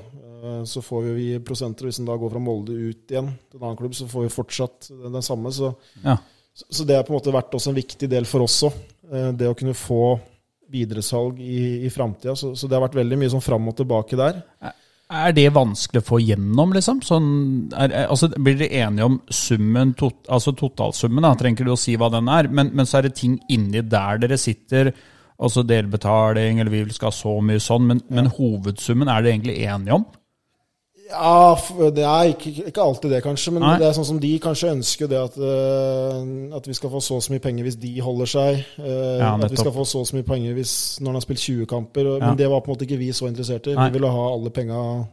så 0.67 0.81
får 0.83 1.15
vi 1.15 1.39
prosenter. 1.39 1.85
Hvis 1.87 1.97
han 1.97 2.05
da 2.05 2.17
går 2.17 2.29
fra 2.35 2.39
Molde 2.43 2.69
ut 2.75 3.07
igjen 3.09 3.31
til 3.49 3.57
en 3.57 3.63
annen 3.63 3.77
klubb, 3.79 3.95
så 3.95 4.05
får 4.05 4.27
vi 4.27 4.33
fortsatt 4.35 4.89
den, 4.91 5.11
den 5.15 5.21
samme. 5.25 5.49
Så, 5.55 5.75
Ja. 6.03 6.17
Så, 6.55 6.85
det 6.87 6.95
har 6.95 7.03
på 7.03 7.11
en 7.11 7.19
måte 7.19 7.35
vært 7.35 7.55
også 7.57 7.73
en 7.73 7.77
viktig 7.77 8.07
del 8.11 8.27
for 8.29 8.45
oss 8.45 8.61
òg. 8.67 8.79
Eh, 9.11 9.29
det 9.35 9.49
å 9.49 9.57
kunne 9.57 9.75
få 9.75 10.15
videresalg 10.71 11.39
i, 11.43 11.85
i 11.85 11.91
framtida. 11.93 12.35
Så, 12.35 12.53
så 12.55 12.67
det 12.67 12.77
har 12.77 12.85
vært 12.87 12.97
veldig 12.97 13.19
mye 13.21 13.31
sånn 13.33 13.43
fram 13.43 13.67
og 13.69 13.77
tilbake 13.77 14.17
der. 14.19 14.41
Er 15.13 15.35
det 15.37 15.51
vanskelig 15.53 16.01
å 16.01 16.07
få 16.07 16.17
gjennom, 16.23 16.71
liksom? 16.73 17.03
Sånn, 17.05 17.27
er, 17.77 17.93
altså, 18.07 18.31
blir 18.41 18.57
dere 18.57 18.85
enige 18.87 19.09
om 19.11 19.19
summen, 19.29 19.93
tot, 19.99 20.17
altså 20.25 20.55
totalsummen? 20.57 21.21
Da? 21.27 21.35
Trenger 21.37 21.67
du 21.67 21.75
å 21.75 21.79
si 21.79 21.93
hva 21.99 22.09
den 22.13 22.31
er, 22.33 22.49
men, 22.49 22.71
men 22.73 22.89
så 22.89 22.99
er 22.99 23.09
det 23.09 23.17
ting 23.19 23.35
inni 23.53 23.83
der 23.85 24.23
dere 24.23 24.39
sitter, 24.41 24.89
altså 25.35 25.61
delbetaling, 25.67 26.63
eller 26.63 26.73
vi 26.73 26.81
skal 26.95 27.11
ha 27.11 27.17
så 27.19 27.35
mye 27.43 27.61
sånn, 27.61 27.85
men, 27.91 28.01
men 28.09 28.31
hovedsummen 28.33 29.11
er 29.11 29.21
dere 29.21 29.35
egentlig 29.35 29.59
enige 29.67 29.99
om? 29.99 30.07
Ja, 31.05 31.53
det 31.93 32.01
er 32.01 32.31
ikke, 32.31 32.51
ikke 32.71 32.81
alltid 32.81 33.11
det, 33.13 33.19
kanskje. 33.21 33.51
Men 33.53 33.61
Nei. 33.61 33.73
det 33.77 33.85
er 33.87 33.93
sånn 33.93 34.07
som 34.07 34.19
de 34.21 34.31
kanskje 34.41 34.71
ønsker 34.73 35.09
det 35.11 35.19
at, 35.21 35.35
uh, 35.37 36.55
at 36.57 36.65
vi 36.65 36.73
skal 36.77 36.89
få 36.89 37.01
så 37.03 37.19
og 37.19 37.25
så 37.25 37.33
mye 37.35 37.43
penger 37.43 37.67
hvis 37.67 37.77
de 37.77 37.91
holder 38.01 38.31
seg. 38.31 38.63
Uh, 38.79 39.19
Ja, 39.21 39.35
at 39.37 39.51
vi 39.53 39.59
skal 39.61 39.75
få 39.75 39.85
så 39.85 40.01
og 40.01 40.07
så 40.09 40.17
mye 40.17 40.25
penger 40.25 40.55
hvis, 40.57 40.73
når 40.99 41.11
han 41.13 41.19
har 41.19 41.25
spilt 41.27 41.43
20 41.43 41.67
kamper. 41.69 42.09
og- 42.09 42.19
Ja. 42.21 42.27
Men 42.31 42.37
det 42.41 42.49
var 42.49 42.61
på 42.61 42.71
en 42.71 42.75
måte 42.75 42.87
ikke 42.87 42.97
vi 42.97 43.11
så 43.13 43.29
interessert 43.29 43.67
i. 43.67 43.75
Vi 43.75 43.93
ville 43.99 44.09
ha 44.09 44.25
alle 44.33 44.49
penga 44.49 45.07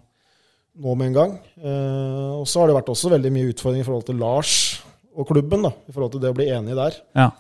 nå 0.81 0.97
med 0.97 1.07
en 1.09 1.13
gang. 1.13 1.39
Uh, 1.61 2.41
og 2.41 2.47
så 2.49 2.61
har 2.61 2.69
det 2.69 2.77
vært 2.81 2.89
også 2.89 3.11
veldig 3.13 3.33
mye 3.33 3.53
utfordringer 3.53 3.85
i 3.85 3.89
forhold 3.91 4.07
til 4.07 4.17
Lars 4.17 4.83
og 5.15 5.29
klubben. 5.29 5.63
da, 5.63 5.73
I 5.89 5.93
forhold 5.93 6.13
til 6.13 6.21
det 6.21 6.31
å 6.33 6.35
bli 6.41 6.49
enige 6.49 6.75
der. 6.75 6.97
Ja. 7.15 7.31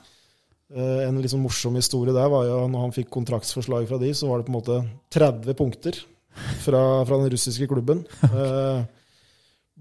En 0.74 1.22
sånn 1.28 1.42
morsom 1.42 1.74
historie 1.76 2.14
der 2.14 2.28
var 2.28 2.44
jo 2.44 2.66
når 2.68 2.80
han 2.80 2.92
fikk 2.92 3.10
kontraktsforslag 3.10 3.86
fra 3.88 3.98
de, 3.98 4.08
så 4.12 4.26
var 4.28 4.38
det 4.40 4.46
på 4.46 4.52
en 4.54 4.60
måte 4.60 4.88
30 5.10 5.54
punkter 5.54 5.92
fra, 6.64 6.82
fra 7.06 7.18
den 7.22 7.30
russiske 7.32 7.68
klubben. 7.70 8.04
okay. 8.26 8.84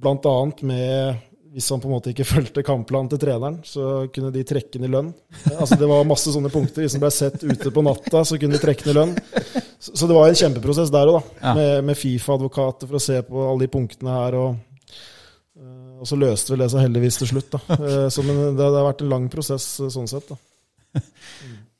Blant 0.01 0.25
annet 0.25 0.63
med 0.65 1.19
hvis 1.51 1.67
han 1.73 1.81
på 1.83 1.89
en 1.89 1.93
måte 1.97 2.13
ikke 2.13 2.23
fulgte 2.23 2.61
kampplanen 2.63 3.09
til 3.11 3.19
treneren, 3.19 3.57
så 3.67 4.05
kunne 4.15 4.29
de 4.31 4.43
trekke 4.47 4.71
den 4.77 4.85
i 4.87 4.91
lønn. 4.91 5.09
Eh, 5.49 5.57
Altså 5.59 5.75
Det 5.81 5.89
var 5.89 6.05
masse 6.07 6.31
sånne 6.31 6.47
punkter. 6.53 6.85
Hvis 6.85 6.95
han 6.95 7.03
ble 7.03 7.09
sett 7.11 7.43
ute 7.43 7.73
på 7.75 7.83
natta, 7.83 8.21
så 8.23 8.37
kunne 8.39 8.55
de 8.55 8.61
trekke 8.63 8.85
den 8.87 8.93
i 8.93 8.95
lønn. 8.95 9.11
Så, 9.81 10.07
det 10.07 10.15
var 10.15 10.29
en 10.31 10.37
kjempeprosess 10.39 10.93
der 10.93 11.11
òg, 11.11 11.17
da. 11.19 11.33
Ja. 11.41 11.53
Med, 11.57 11.89
med 11.89 11.99
Fifa-advokater 11.99 12.87
for 12.87 12.99
å 12.99 13.03
se 13.03 13.19
på 13.27 13.43
alle 13.49 13.65
de 13.65 13.71
punktene 13.73 14.15
her. 14.15 14.37
og 14.39 14.55
eh, 15.59 15.89
og 16.01 16.07
så 16.09 16.17
løste 16.17 16.53
vel 16.55 16.63
det 16.63 16.69
seg 16.73 16.85
heldigvis 16.87 17.19
til 17.19 17.31
slutt. 17.33 17.51
da. 17.57 17.61
Eh, 17.75 18.07
Så, 18.15 18.23
men 18.23 18.39
det, 18.55 18.55
det 18.61 18.71
har 18.79 18.87
vært 18.87 19.03
en 19.03 19.11
lang 19.11 19.27
prosess 19.33 19.67
eh, 19.83 19.91
sånn 19.91 20.07
sett. 20.09 20.31
da. 20.31 21.03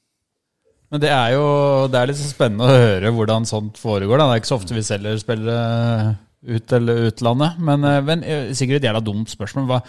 Men 0.92 1.00
det 1.00 1.12
er 1.16 1.34
jo 1.38 1.44
det 1.92 2.00
er 2.02 2.10
litt 2.12 2.20
spennende 2.20 2.68
å 2.68 2.80
høre 2.82 3.12
hvordan 3.16 3.46
sånt 3.48 3.80
foregår. 3.80 4.20
Da. 4.20 4.26
Det 4.28 4.34
er 4.36 4.42
ikke 4.44 4.52
så 4.52 4.58
ofte 4.60 4.76
vi 4.76 4.84
selger 4.84 5.22
spillere 5.22 6.18
ut 6.52 6.74
eller 6.76 7.06
utlandet. 7.12 7.62
Men, 7.64 7.86
eh, 7.88 8.02
men 8.04 8.26
eh, 8.28 8.50
sikkert 8.58 8.82
et 8.82 8.90
jævla 8.90 9.04
dumt 9.06 9.32
spørsmål. 9.32 9.70
Hva, 9.70 9.80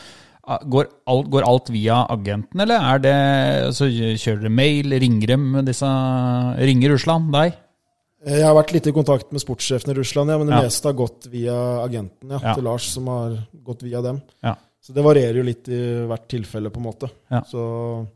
ah, 0.46 0.62
går, 0.62 0.88
alt, 1.11 1.28
går 1.32 1.48
alt 1.48 1.72
via 1.74 2.03
agenten, 2.12 2.62
eller 2.62 2.86
er 2.92 3.03
det 3.03 3.16
altså, 3.72 3.90
Kjører 3.90 4.44
dere 4.44 4.55
mail? 4.62 4.94
Ringer 5.03 5.34
dem 5.34 5.50
disse 5.66 5.90
Ringer 6.62 6.94
Russland 6.94 7.32
deg? 7.34 7.59
Eh, 8.26 8.38
Jeg 8.38 8.46
har 8.46 8.55
vært 8.61 8.74
litt 8.76 8.86
i 8.86 8.94
kontakt 8.94 9.32
med 9.34 9.42
sportssjefen 9.42 9.90
i 9.90 9.98
Russland, 9.98 10.30
ja, 10.30 10.38
men 10.38 10.46
det 10.50 10.59
Ja. 10.61 10.62
meste 10.68 10.86
har 10.92 10.98
gått 11.03 11.26
via 11.32 11.57
agenten 11.82 12.30
ja, 12.30 12.55
til 12.55 12.62
Lars, 12.68 12.86
som 12.94 13.11
har 13.11 13.40
gått 13.64 13.82
via 13.82 14.03
dem. 14.05 14.22
Ja. 14.44 14.55
Så 14.82 14.94
det 14.94 15.03
varierer 15.03 15.38
jo 15.38 15.46
litt 15.46 15.68
i 15.70 15.82
hvert 16.11 16.28
tilfelle, 16.30 16.70
på 16.70 16.78
en 16.78 16.86
måte. 16.86 17.11
Så 17.50 18.07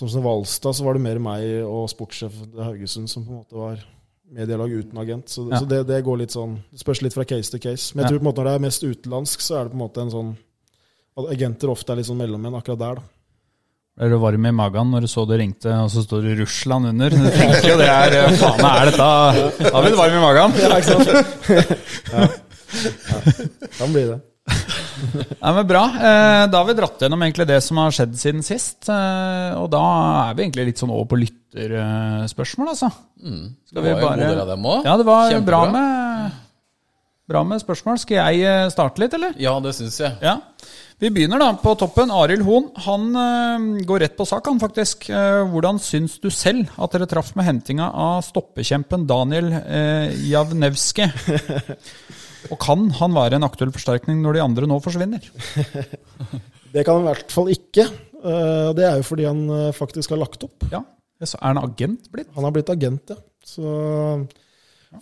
Som 0.00 0.08
som 0.08 0.24
Valstad, 0.24 0.72
så 0.78 0.84
var 0.86 0.96
det 0.96 1.04
mer 1.04 1.18
meg 1.20 1.44
og 1.66 1.84
sportssjef 1.92 2.32
Haugesund 2.56 3.10
som 3.12 3.26
på 3.26 3.34
en 3.34 3.40
måte 3.42 3.58
var 3.58 3.82
medielag 4.32 4.72
uten 4.72 4.98
agent. 5.02 5.28
Så, 5.28 5.44
Ja. 5.50 5.58
så 5.60 5.68
det, 5.68 5.82
det 5.90 5.98
går 6.06 6.22
litt 6.22 6.32
sånn 6.32 6.54
Det 6.72 6.80
spørs 6.80 7.02
litt 7.04 7.12
fra 7.16 7.26
case 7.28 7.50
til 7.52 7.60
case. 7.60 7.92
Men 7.92 8.06
jeg 8.06 8.14
tror 8.14 8.20
på 8.20 8.24
en 8.24 8.28
måte 8.30 8.40
når 8.40 8.48
det 8.48 8.54
er 8.56 8.64
mest 8.64 8.86
utenlandsk, 8.86 9.42
så 9.44 9.58
er 9.58 9.64
det 9.68 9.72
på 9.74 9.76
en 9.76 9.82
måte 9.84 10.04
en 10.06 10.12
sånn 10.14 10.30
at 11.20 11.32
Agenter 11.34 11.68
ofte 11.72 11.92
er 11.92 12.00
litt 12.00 12.08
sånn 12.08 12.20
mellommenn 12.22 12.54
akkurat 12.56 12.80
der, 12.80 13.00
da. 13.02 13.02
Ble 14.00 14.08
du 14.08 14.16
varm 14.22 14.46
i 14.48 14.52
magen 14.54 14.92
når 14.94 15.04
du 15.04 15.08
så 15.12 15.26
det 15.28 15.36
ringte, 15.42 15.68
og 15.82 15.90
så 15.92 16.00
står 16.06 16.22
det 16.30 16.36
Russland 16.38 16.86
under? 16.94 17.10
Du 17.20 17.26
tenker 17.36 17.68
jo 17.74 17.76
det 17.82 17.90
er 17.90 18.16
eh, 18.22 18.38
Faen, 18.40 18.64
er 18.70 18.88
dette 18.88 19.68
Da 19.68 19.82
blir 19.82 19.92
du 19.92 19.98
varm 20.00 20.16
i 20.16 20.22
magen. 20.24 20.56
Ja, 20.62 20.78
ikke 20.78 20.94
sant? 20.94 21.08
ja. 22.14 22.24
ja. 22.24 22.28
Kan 23.76 23.92
bli 23.92 24.06
det. 24.14 24.20
Ja, 25.40 25.52
men 25.56 25.66
Bra. 25.70 25.82
Eh, 25.96 26.44
Da 26.52 26.58
har 26.60 26.66
vi 26.68 26.74
dratt 26.78 27.00
gjennom 27.02 27.22
egentlig 27.24 27.46
det 27.50 27.60
som 27.64 27.78
har 27.80 27.94
skjedd 27.94 28.14
siden 28.20 28.42
sist. 28.46 28.88
eh, 28.88 29.54
Og 29.60 29.70
da 29.72 29.80
er 30.30 30.34
vi 30.36 30.44
egentlig 30.46 30.66
litt 30.70 30.82
sånn 30.82 30.92
over 30.92 31.08
på 31.12 31.18
lytterspørsmål, 31.22 32.72
altså. 32.74 32.90
Det 33.20 33.80
var 33.80 33.88
jo 33.90 33.96
en 33.96 34.04
god 34.06 34.22
del 34.26 34.40
av 34.44 34.52
dem 34.54 34.68
òg. 34.74 34.84
Ja, 34.88 34.96
det 35.00 35.06
var 35.08 35.30
Kjempebra. 35.30 35.46
bra 35.46 35.62
med, 35.74 36.36
bra 37.30 37.42
med 37.44 37.62
spørsmål. 37.64 37.98
Skal 38.02 38.20
jeg 38.20 38.44
eh, 38.46 38.68
starte 38.74 39.02
litt, 39.02 39.14
eller? 39.18 39.34
Ja, 39.40 39.56
det 39.64 39.74
syns 39.78 39.98
jeg. 40.02 40.16
Ja. 40.24 40.36
Vi 41.00 41.08
begynner 41.08 41.40
da 41.40 41.52
på 41.56 41.72
toppen. 41.80 42.10
Arild 42.12 42.42
Hoen 42.44 42.66
han 42.84 43.78
går 43.88 44.02
rett 44.04 44.16
på 44.18 44.26
sak, 44.28 44.44
han 44.50 44.58
faktisk. 44.60 45.06
Hvordan 45.08 45.78
syns 45.80 46.18
du 46.20 46.28
selv 46.28 46.68
at 46.76 46.92
dere 46.92 47.06
traff 47.08 47.30
med 47.40 47.46
hentinga 47.48 47.86
av 47.88 48.20
stoppekjempen 48.26 49.06
Daniel 49.08 49.48
uh, 49.48 50.12
Javnevski? 50.28 51.06
Og 52.48 52.58
kan 52.62 52.86
han 53.00 53.12
være 53.16 53.36
en 53.38 53.46
aktuell 53.46 53.72
forsterkning 53.74 54.22
når 54.24 54.38
de 54.38 54.42
andre 54.44 54.68
nå 54.70 54.78
forsvinner? 54.84 55.20
Det 56.74 56.84
kan 56.86 57.00
han 57.00 57.04
i 57.04 57.08
hvert 57.10 57.32
fall 57.34 57.50
ikke. 57.52 57.84
Eh, 58.22 58.68
Det 58.78 58.84
er 58.86 59.00
jo 59.00 59.06
fordi 59.08 59.26
han 59.28 59.42
eh, 59.56 59.72
faktisk 59.76 60.14
har 60.14 60.20
lagt 60.22 60.44
opp. 60.46 60.68
Ja, 60.72 60.80
så 61.26 61.36
Er 61.40 61.50
han 61.52 61.60
agent 61.64 62.06
blitt? 62.12 62.30
Han 62.36 62.46
har 62.46 62.54
blitt 62.54 62.70
agent, 62.72 63.10
ja. 63.12 63.18
Så 63.44 63.64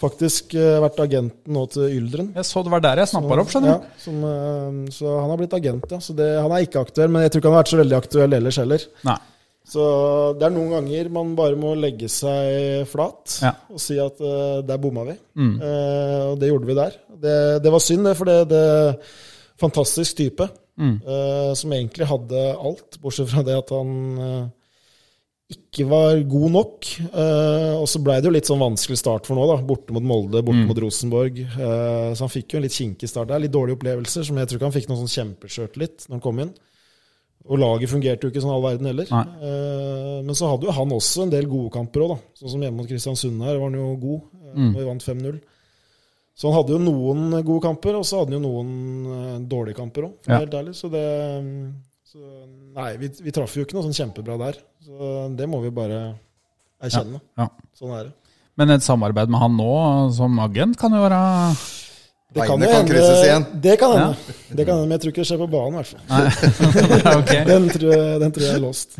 faktisk 0.00 0.54
eh, 0.58 0.78
vært 0.84 0.98
agenten 1.04 1.54
nå 1.56 1.64
til 1.72 1.88
Yldren. 1.98 2.30
Jeg 2.36 2.44
så 2.48 2.62
det 2.64 2.72
var 2.72 2.82
der 2.84 3.02
jeg 3.02 3.10
snappa 3.12 3.38
opp, 3.42 3.52
skjønner 3.52 3.78
du. 3.78 3.86
Ja, 3.88 4.02
som, 4.04 4.80
så 4.92 5.14
han 5.20 5.32
har 5.32 5.40
blitt 5.40 5.56
agent, 5.56 5.86
ja. 5.94 6.00
Så 6.04 6.16
det, 6.16 6.28
han 6.40 6.52
er 6.56 6.64
ikke 6.66 6.82
aktuell, 6.84 7.12
men 7.12 7.24
jeg 7.24 7.32
tror 7.34 7.42
ikke 7.42 7.50
han 7.52 7.56
har 7.58 7.64
vært 7.64 7.74
så 7.74 7.80
veldig 7.82 7.98
aktuell 8.00 8.38
ellers 8.40 8.60
heller. 8.64 8.88
Nei. 9.08 9.18
Så 9.68 9.84
det 10.40 10.46
er 10.48 10.52
noen 10.54 10.70
ganger 10.78 11.10
man 11.12 11.34
bare 11.36 11.56
må 11.60 11.74
legge 11.76 12.08
seg 12.08 12.86
flat 12.88 13.38
Ja. 13.44 13.50
og 13.68 13.80
si 13.84 13.98
at 14.00 14.16
uh, 14.24 14.62
der 14.64 14.78
bomma 14.80 15.04
vi. 15.10 15.16
Mm. 15.36 15.54
Uh, 15.60 16.22
og 16.32 16.38
det 16.40 16.48
gjorde 16.48 16.70
vi 16.70 16.76
der. 16.78 16.96
Det, 17.20 17.34
det 17.66 17.72
var 17.74 17.82
synd, 17.84 18.06
det, 18.08 18.14
for 18.16 18.24
det, 18.30 18.38
det 18.48 18.62
Fantastisk 19.60 20.16
type. 20.22 20.46
Mm. 20.78 21.00
uh, 21.02 21.52
som 21.58 21.72
egentlig 21.74 22.06
hadde 22.06 22.44
alt, 22.54 22.96
bortsett 23.02 23.28
fra 23.32 23.42
det 23.44 23.56
at 23.58 23.72
han 23.74 24.52
ikke 25.48 25.86
var 25.88 26.18
god 26.28 26.50
nok. 26.52 26.88
Eh, 27.08 27.74
og 27.80 27.86
så 27.88 28.02
blei 28.04 28.18
det 28.20 28.28
jo 28.28 28.34
litt 28.34 28.48
sånn 28.50 28.60
vanskelig 28.60 28.98
start 29.00 29.24
for 29.24 29.38
nå, 29.38 29.46
da. 29.48 29.54
Borte 29.64 29.94
mot 29.96 30.04
Molde, 30.04 30.42
borte 30.44 30.60
Mm. 30.60 30.66
mot 30.68 30.80
Rosenborg. 30.84 31.38
Eh, 31.40 32.10
så 32.12 32.20
han 32.26 32.28
fikk 32.34 32.52
jo 32.52 32.58
en 32.58 32.66
litt 32.66 32.76
kinkig 32.76 33.08
start 33.08 33.28
der. 33.30 33.40
Litt 33.40 33.54
dårlige 33.54 33.78
opplevelser, 33.78 34.26
som 34.28 34.36
jeg 34.36 34.46
tror 34.50 34.58
ikke 34.60 34.68
han 34.68 34.76
fikk 34.76 34.88
noen 34.90 35.06
sånn 35.08 35.14
kjempeskjørt 35.16 35.78
litt 35.80 36.04
når 36.08 36.18
han 36.18 36.20
kom 36.26 36.38
inn. 36.44 36.52
Og 37.48 37.56
laget 37.58 37.88
fungerte 37.88 38.26
jo 38.26 38.30
ikke 38.32 38.42
sånn 38.44 38.52
all 38.52 38.62
verden 38.66 38.86
heller. 38.90 39.06
Eh, 39.08 40.22
men 40.22 40.34
så 40.36 40.50
hadde 40.50 40.66
jo 40.68 40.74
han 40.76 40.90
også 40.92 41.22
en 41.24 41.30
del 41.32 41.46
gode 41.48 41.70
kamper 41.72 42.04
òg, 42.04 42.10
da. 42.12 42.18
Sånn 42.36 42.50
som 42.54 42.60
hjemme 42.64 42.76
mot 42.82 42.88
Kristiansund 42.90 43.40
her 43.46 43.56
var 43.56 43.70
han 43.70 43.78
jo 43.80 43.94
god. 43.96 44.20
eh, 44.20 44.54
Mm. 44.58 44.68
Og 44.74 44.78
vi 44.80 44.84
vant 44.88 45.02
5-0. 45.04 45.40
Så 46.38 46.48
han 46.48 46.56
hadde 46.56 46.72
jo 46.72 46.78
noen 46.78 47.42
gode 47.44 47.62
kamper, 47.62 47.96
og 47.98 48.04
så 48.08 48.20
hadde 48.20 48.32
han 48.32 48.42
jo 48.42 48.48
noen 48.48 48.70
eh, 49.12 49.38
dårlige 49.48 49.76
kamper 49.76 50.06
òg, 50.06 50.12
for 50.22 50.30
å 50.30 50.32
Ja. 50.32 50.38
være 50.38 50.46
helt 50.46 50.58
ærlig. 50.60 50.74
Så 50.78 50.90
det 50.90 51.04
mm, 51.42 51.74
så, 52.04 52.18
Nei, 52.78 52.96
vi, 52.96 53.08
vi 53.26 53.30
traff 53.34 53.56
jo 53.56 53.64
ikke 53.64 53.74
noe 53.76 53.84
sånn 53.88 53.96
kjempebra 53.98 54.38
der. 54.38 54.58
Så 54.84 55.36
det 55.36 55.48
må 55.48 55.60
vi 55.64 55.70
bare 55.74 56.14
erkjenne. 56.80 57.20
Ja. 57.36 57.48
Sånn 57.76 57.92
er 57.98 58.04
det. 58.04 58.12
Men 58.56 58.70
et 58.70 58.82
samarbeid 58.82 59.28
med 59.30 59.40
han 59.40 59.56
nå 59.56 60.12
som 60.14 60.38
agent 60.40 60.76
kan 60.78 60.90
jo 60.92 61.00
være 61.04 61.20
Det 62.34 62.44
kan, 62.44 62.60
kan 62.60 62.88
hende-. 62.88 63.60
Det 63.64 63.78
kan 63.80 63.92
hende. 63.96 64.34
Det 64.52 64.66
kan 64.66 64.74
hende, 64.76 64.88
Men 64.88 64.90
jeg 64.96 65.00
tror 65.00 65.12
ikke 65.14 65.22
det 65.22 65.28
skjer 65.30 65.38
på 65.40 65.46
banen, 65.48 65.72
i 65.72 65.76
hvert 65.78 65.92
fall. 65.94 66.02
Den 67.52 67.68
tror 67.72 67.94
jeg, 67.94 68.18
den 68.20 68.34
tror 68.36 68.44
jeg 68.44 68.54
er 68.58 68.60
låst. 68.60 68.98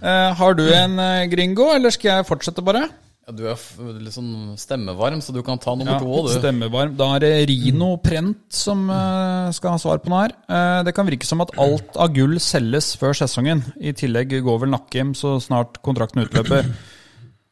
uh, 0.00 0.30
har 0.40 0.58
du 0.58 0.64
en 0.66 0.98
uh, 0.98 1.28
gringo, 1.30 1.70
eller 1.76 1.94
skal 1.94 2.16
jeg 2.18 2.26
fortsette 2.26 2.64
bare? 2.66 2.88
Ja, 3.28 3.34
du 3.36 3.44
er 3.46 3.54
f- 3.54 3.78
litt 4.00 4.14
sånn 4.16 4.56
stemmevarm, 4.58 5.20
så 5.22 5.30
du 5.36 5.38
kan 5.46 5.60
ta 5.62 5.76
nummer 5.78 6.02
to 6.02 6.10
òg, 6.10 6.26
du. 6.26 6.34
Stemmevarm. 6.40 6.96
Da 6.98 7.12
er 7.14 7.22
det 7.22 7.32
Rino 7.52 7.92
Prent 8.02 8.40
som 8.50 8.88
uh, 8.90 9.52
skal 9.54 9.76
ha 9.76 9.78
svar 9.82 10.02
på 10.02 10.10
noe 10.10 10.24
her. 10.24 10.34
Eh, 10.50 10.80
det 10.88 10.94
kan 10.96 11.06
virke 11.06 11.28
som 11.28 11.42
at 11.44 11.52
alt 11.60 11.94
av 12.00 12.10
gull 12.16 12.34
selges 12.42 12.96
før 12.98 13.14
sesongen. 13.20 13.62
I 13.78 13.94
tillegg 13.94 14.34
går 14.42 14.62
vel 14.64 14.74
Nakkim 14.74 15.14
så 15.14 15.36
snart 15.44 15.78
kontrakten 15.86 16.24
utløper. 16.26 16.66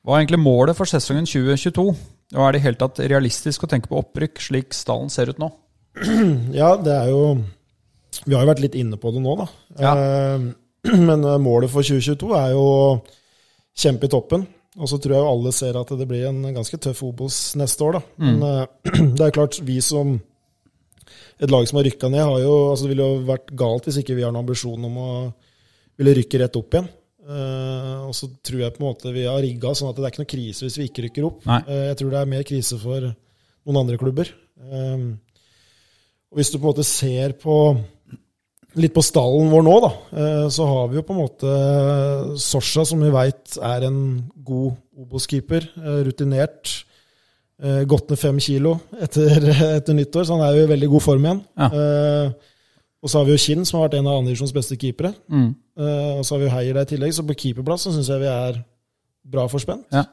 Hva 0.03 0.17
er 0.17 0.25
egentlig 0.25 0.43
målet 0.43 0.75
for 0.79 0.91
sesongen 0.91 1.29
2022? 1.29 1.93
Og 2.37 2.43
er 2.45 2.55
det 2.55 2.61
i 2.61 2.67
hele 2.67 2.81
tatt 2.81 3.01
realistisk 3.01 3.65
å 3.65 3.71
tenke 3.71 3.89
på 3.91 4.01
opprykk, 4.03 4.41
slik 4.45 4.77
stallen 4.77 5.13
ser 5.13 5.33
ut 5.33 5.41
nå? 5.41 5.51
Ja, 6.61 6.75
det 6.77 6.93
er 6.95 7.09
jo 7.11 7.23
Vi 8.27 8.35
har 8.35 8.45
jo 8.45 8.51
vært 8.51 8.63
litt 8.63 8.77
inne 8.79 8.99
på 9.01 9.13
det 9.15 9.23
nå, 9.25 9.35
da. 9.41 9.49
Ja. 9.81 9.95
Eh, 9.97 10.49
Men 11.09 11.25
eh, 11.25 11.41
målet 11.43 11.73
for 11.73 11.87
2022 11.87 12.35
er 12.37 12.55
jo 12.55 12.63
å 12.65 12.87
kjempe 13.79 14.09
i 14.09 14.13
toppen. 14.13 14.47
Og 14.79 14.91
så 14.91 14.99
tror 15.03 15.17
jeg 15.17 15.25
jo 15.25 15.31
alle 15.33 15.53
ser 15.57 15.79
at 15.81 15.91
det 15.99 16.07
blir 16.07 16.29
en 16.29 16.43
ganske 16.55 16.79
tøff 16.83 17.01
Obos 17.07 17.39
neste 17.59 17.87
år, 17.87 17.99
da. 17.99 18.03
Men 18.23 18.45
eh, 18.47 18.65
det 19.17 19.25
er 19.27 19.35
klart, 19.35 19.61
vi 19.65 19.81
som 19.85 20.19
et 21.39 21.51
lag 21.51 21.67
som 21.71 21.79
har 21.79 21.87
rykka 21.87 22.11
ned, 22.13 22.25
har 22.27 22.41
jo 22.43 22.55
altså 22.73 22.85
Det 22.85 22.93
ville 22.93 23.07
jo 23.07 23.27
vært 23.29 23.53
galt 23.57 23.87
hvis 23.89 24.01
ikke 24.03 24.17
vi 24.19 24.25
har 24.27 24.35
noen 24.35 24.45
ambisjon 24.45 24.89
om 24.89 24.97
å 25.01 25.11
ville 25.99 26.15
rykke 26.19 26.41
rett 26.43 26.59
opp 26.59 26.75
igjen. 26.75 26.89
Eh, 27.29 27.97
og 28.09 28.15
så 28.17 28.31
tror 28.45 28.63
jeg 28.63 28.73
på 28.73 28.81
en 28.81 28.87
måte 28.89 29.13
vi 29.13 29.27
har 29.29 29.43
rigga 29.45 29.75
sånn 29.77 29.91
at 29.91 29.99
det 29.99 30.07
er 30.07 30.15
ikke 30.15 30.23
noe 30.23 30.33
krise 30.33 30.65
hvis 30.65 30.79
vi 30.81 30.89
ikke 30.89 31.05
rykker 31.07 31.29
opp. 31.29 31.45
Eh, 31.45 31.85
jeg 31.91 32.01
tror 32.01 32.15
det 32.15 32.23
er 32.23 32.33
mer 32.33 32.47
krise 32.49 32.81
for 32.81 33.05
noen 33.05 33.81
andre 33.83 34.01
klubber. 34.01 34.33
Eh, 34.65 35.07
og 36.29 36.41
hvis 36.41 36.53
du 36.53 36.59
på 36.59 36.65
en 36.65 36.71
måte 36.71 36.89
ser 36.89 37.37
på 37.41 37.59
litt 38.79 38.95
på 38.95 39.03
stallen 39.03 39.49
vår 39.51 39.65
nå, 39.65 39.77
da, 39.83 39.89
så 40.53 40.67
har 40.69 40.91
vi 40.91 40.99
jo 40.99 41.03
på 41.09 41.15
en 41.15 41.19
måte 41.23 41.53
Sosha, 42.39 42.85
som 42.87 43.01
vi 43.03 43.09
veit 43.11 43.57
er 43.65 43.87
en 43.89 43.97
god 44.45 44.77
Obos-keeper. 45.01 45.65
Rutinert. 46.07 46.75
Gått 47.91 48.13
ned 48.13 48.21
fem 48.21 48.37
kilo 48.45 48.77
etter, 49.03 49.49
etter 49.81 49.97
nyttår, 49.97 50.29
så 50.29 50.37
han 50.37 50.45
er 50.47 50.61
jo 50.61 50.69
i 50.69 50.71
veldig 50.77 50.91
god 50.93 51.05
form 51.09 51.27
igjen. 51.27 51.41
Ja. 51.59 51.71
Eh, 51.73 52.53
og 52.99 53.11
så 53.11 53.21
har 53.21 53.29
vi 53.29 53.35
jo 53.37 53.43
Kinn, 53.43 53.65
som 53.67 53.79
har 53.79 53.89
vært 53.89 54.01
en 54.01 54.09
av 54.11 54.21
andredivisjons 54.21 54.55
beste 54.55 54.79
keepere. 54.79 55.13
Mm. 55.31 55.51
Eh, 55.79 56.13
og 56.19 56.25
så 56.27 56.35
har 56.35 56.43
vi 56.43 56.51
Heier 56.51 56.75
der 56.75 56.87
i 56.89 56.93
tillegg, 56.97 57.13
så 57.15 57.23
på 57.27 57.37
keeperplass 57.39 57.85
så 57.87 57.93
syns 57.95 58.09
jeg 58.11 58.25
vi 58.25 58.31
er 58.33 58.57
bra 59.29 59.45
forspent. 59.51 59.87
Ja. 59.95 60.05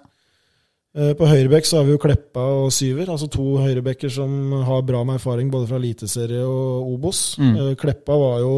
Eh, 0.96 1.14
På 1.18 1.28
høyrebekk 1.28 1.66
så 1.68 1.80
har 1.80 1.88
vi 1.88 1.96
jo 1.96 2.00
Kleppa 2.00 2.44
og 2.62 2.70
Syver, 2.72 3.10
altså 3.12 3.28
to 3.34 3.58
høyrebekker 3.60 4.12
som 4.14 4.52
har 4.68 4.82
bra 4.88 5.02
med 5.04 5.18
erfaring 5.18 5.50
både 5.52 5.68
fra 5.68 5.80
Eliteserie 5.82 6.44
og 6.46 6.94
Obos. 6.94 7.24
Mm. 7.42 7.56
Eh, 7.58 7.72
Kleppa 7.82 8.16
var 8.22 8.40
jo 8.46 8.54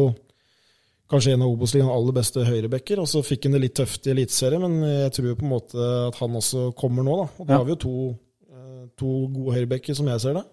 kanskje 1.08 1.32
en 1.32 1.42
av 1.46 1.48
Obos-ligaens 1.54 1.94
aller 1.96 2.12
beste 2.18 2.44
høyrebekker, 2.44 3.00
og 3.00 3.08
så 3.08 3.22
fikk 3.24 3.46
han 3.48 3.56
det 3.56 3.62
litt 3.64 3.74
tøft 3.80 4.06
i 4.06 4.12
Eliteserien, 4.12 4.60
men 4.60 4.82
jeg 5.06 5.14
tror 5.16 5.34
på 5.40 5.46
en 5.48 5.54
måte 5.54 5.88
at 6.10 6.18
han 6.20 6.36
også 6.36 6.66
kommer 6.76 7.02
nå, 7.06 7.16
da. 7.22 7.26
Og 7.40 7.46
da 7.48 7.52
Ja. 7.54 7.58
har 7.58 7.64
vi 7.64 7.72
jo 7.72 7.80
to, 7.86 7.94
to 9.00 9.14
gode 9.32 9.54
høyrebekker, 9.56 9.96
som 9.96 10.06
jeg 10.12 10.20
ser 10.20 10.34
det. 10.36 10.44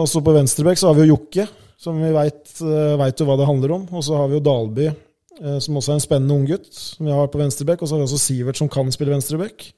Og 0.00 0.08
så 0.08 0.20
på 0.24 0.32
venstrebekk 0.36 0.78
så 0.80 0.88
har 0.88 0.94
vi 0.96 1.06
jo 1.06 1.12
Jokke, 1.14 1.44
som 1.76 1.98
vi 2.00 2.12
veit 2.12 3.20
jo 3.20 3.28
hva 3.28 3.36
det 3.38 3.48
handler 3.48 3.74
om. 3.76 3.88
Og 3.92 4.04
så 4.04 4.16
har 4.18 4.30
vi 4.30 4.38
jo 4.38 4.44
Dalby, 4.44 4.86
eh, 4.88 5.58
som 5.62 5.76
også 5.78 5.92
er 5.92 5.98
en 5.98 6.06
spennende 6.06 6.36
unggutt, 6.36 6.70
som 6.72 7.08
vi 7.08 7.16
har 7.16 7.32
på 7.32 7.40
venstrebekk. 7.40 7.82
Og 7.82 7.88
så 7.88 7.96
har 7.96 8.02
vi 8.02 8.08
også 8.08 8.22
Sivert, 8.22 8.60
som 8.60 8.70
kan 8.72 8.92
spille 8.94 9.14
venstrebekk. 9.14 9.68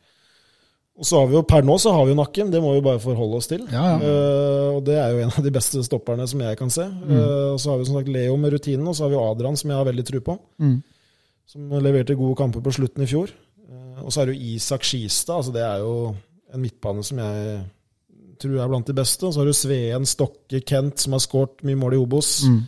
Og 0.99 1.07
så 1.07 1.21
har 1.21 1.29
vi 1.31 1.37
jo 1.37 1.45
per 1.47 1.63
nå 1.63 1.77
så 1.79 1.93
har 1.95 2.07
vi 2.07 2.11
jo 2.11 2.19
Nakken, 2.19 2.49
det 2.51 2.61
må 2.63 2.73
vi 2.75 2.83
bare 2.83 2.99
forholde 2.99 3.39
oss 3.39 3.47
til. 3.51 3.63
Ja, 3.71 3.85
ja. 3.95 3.99
Uh, 4.03 4.79
og 4.79 4.81
det 4.89 4.97
er 4.99 5.13
jo 5.15 5.21
en 5.23 5.31
av 5.31 5.45
de 5.47 5.53
beste 5.55 5.83
stopperne 5.87 6.27
som 6.27 6.43
jeg 6.43 6.59
kan 6.59 6.73
se. 6.75 6.89
Eh, 6.89 7.45
og 7.53 7.61
så 7.63 7.71
har 7.71 7.79
vi 7.79 7.87
som 7.87 7.99
sagt 8.01 8.11
Leo 8.11 8.35
med 8.41 8.57
rutinen, 8.57 8.87
og 8.91 8.97
så 8.99 9.07
har 9.07 9.13
vi 9.13 9.21
Adrian, 9.23 9.59
som 9.59 9.71
jeg 9.71 9.79
har 9.79 9.87
veldig 9.87 10.05
tro 10.09 10.23
på. 10.27 10.35
Mm. 10.59 10.81
Som 11.49 11.77
leverte 11.87 12.19
gode 12.19 12.35
kamper 12.41 12.65
på 12.67 12.75
slutten 12.75 13.07
i 13.07 13.11
fjor. 13.11 13.31
Uh, 13.71 14.03
og 14.03 14.11
så 14.11 14.25
er 14.25 14.29
det 14.31 14.35
jo 14.35 14.57
Isak 14.57 14.87
Skistad. 14.89 15.39
altså 15.39 15.55
Det 15.55 15.63
er 15.63 15.85
jo 15.87 15.95
en 16.51 16.65
midtbane 16.65 17.07
som 17.07 17.23
jeg 17.23 17.63
tror 18.41 18.57
jeg 18.57 18.64
er 18.64 18.72
blant 18.72 18.89
de 18.89 18.97
beste. 18.97 19.28
Så 19.28 19.41
har 19.41 19.49
du 19.49 19.57
Sveen, 19.57 20.09
Stokke, 20.09 20.62
Kent, 20.66 20.99
som 21.03 21.16
har 21.16 21.22
skåret 21.24 21.64
mye 21.66 21.78
mål 21.78 21.97
i 21.97 22.03
Obos. 22.03 22.32
Mm. 22.49 22.61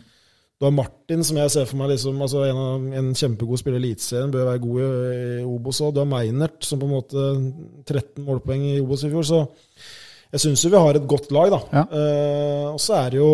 Du 0.61 0.67
har 0.67 0.75
Martin, 0.77 1.23
som 1.25 1.39
jeg 1.41 1.49
ser 1.49 1.65
for 1.65 1.79
meg 1.79 1.89
liksom, 1.89 2.19
altså 2.21 2.43
en, 2.45 2.59
av, 2.61 2.83
en 2.99 3.07
kjempegod 3.17 3.57
spiller 3.57 3.79
i 3.79 3.87
Eliteserien, 3.87 4.29
bør 4.29 4.45
være 4.51 4.61
god 4.61 4.81
i, 4.83 4.89
i 5.39 5.47
Obos 5.49 5.79
òg. 5.81 5.95
Du 5.95 6.03
har 6.03 6.11
Meinert, 6.11 6.59
som 6.67 6.81
på 6.81 6.85
en 6.85 6.93
måte 6.93 7.23
13 7.89 8.21
målpoeng 8.27 8.67
i 8.69 8.77
Obos 8.83 9.01
i 9.07 9.09
fjor. 9.09 9.25
Så 9.25 9.41
jeg 10.35 10.43
syns 10.45 10.61
jo 10.63 10.71
vi 10.71 10.83
har 10.83 10.99
et 10.99 11.07
godt 11.09 11.33
lag, 11.33 11.49
da. 11.55 11.59
Ja. 11.79 11.83
Eh, 11.97 12.67
og 12.75 12.79
så 12.83 12.99
er 12.99 13.09
det 13.09 13.19
jo 13.19 13.31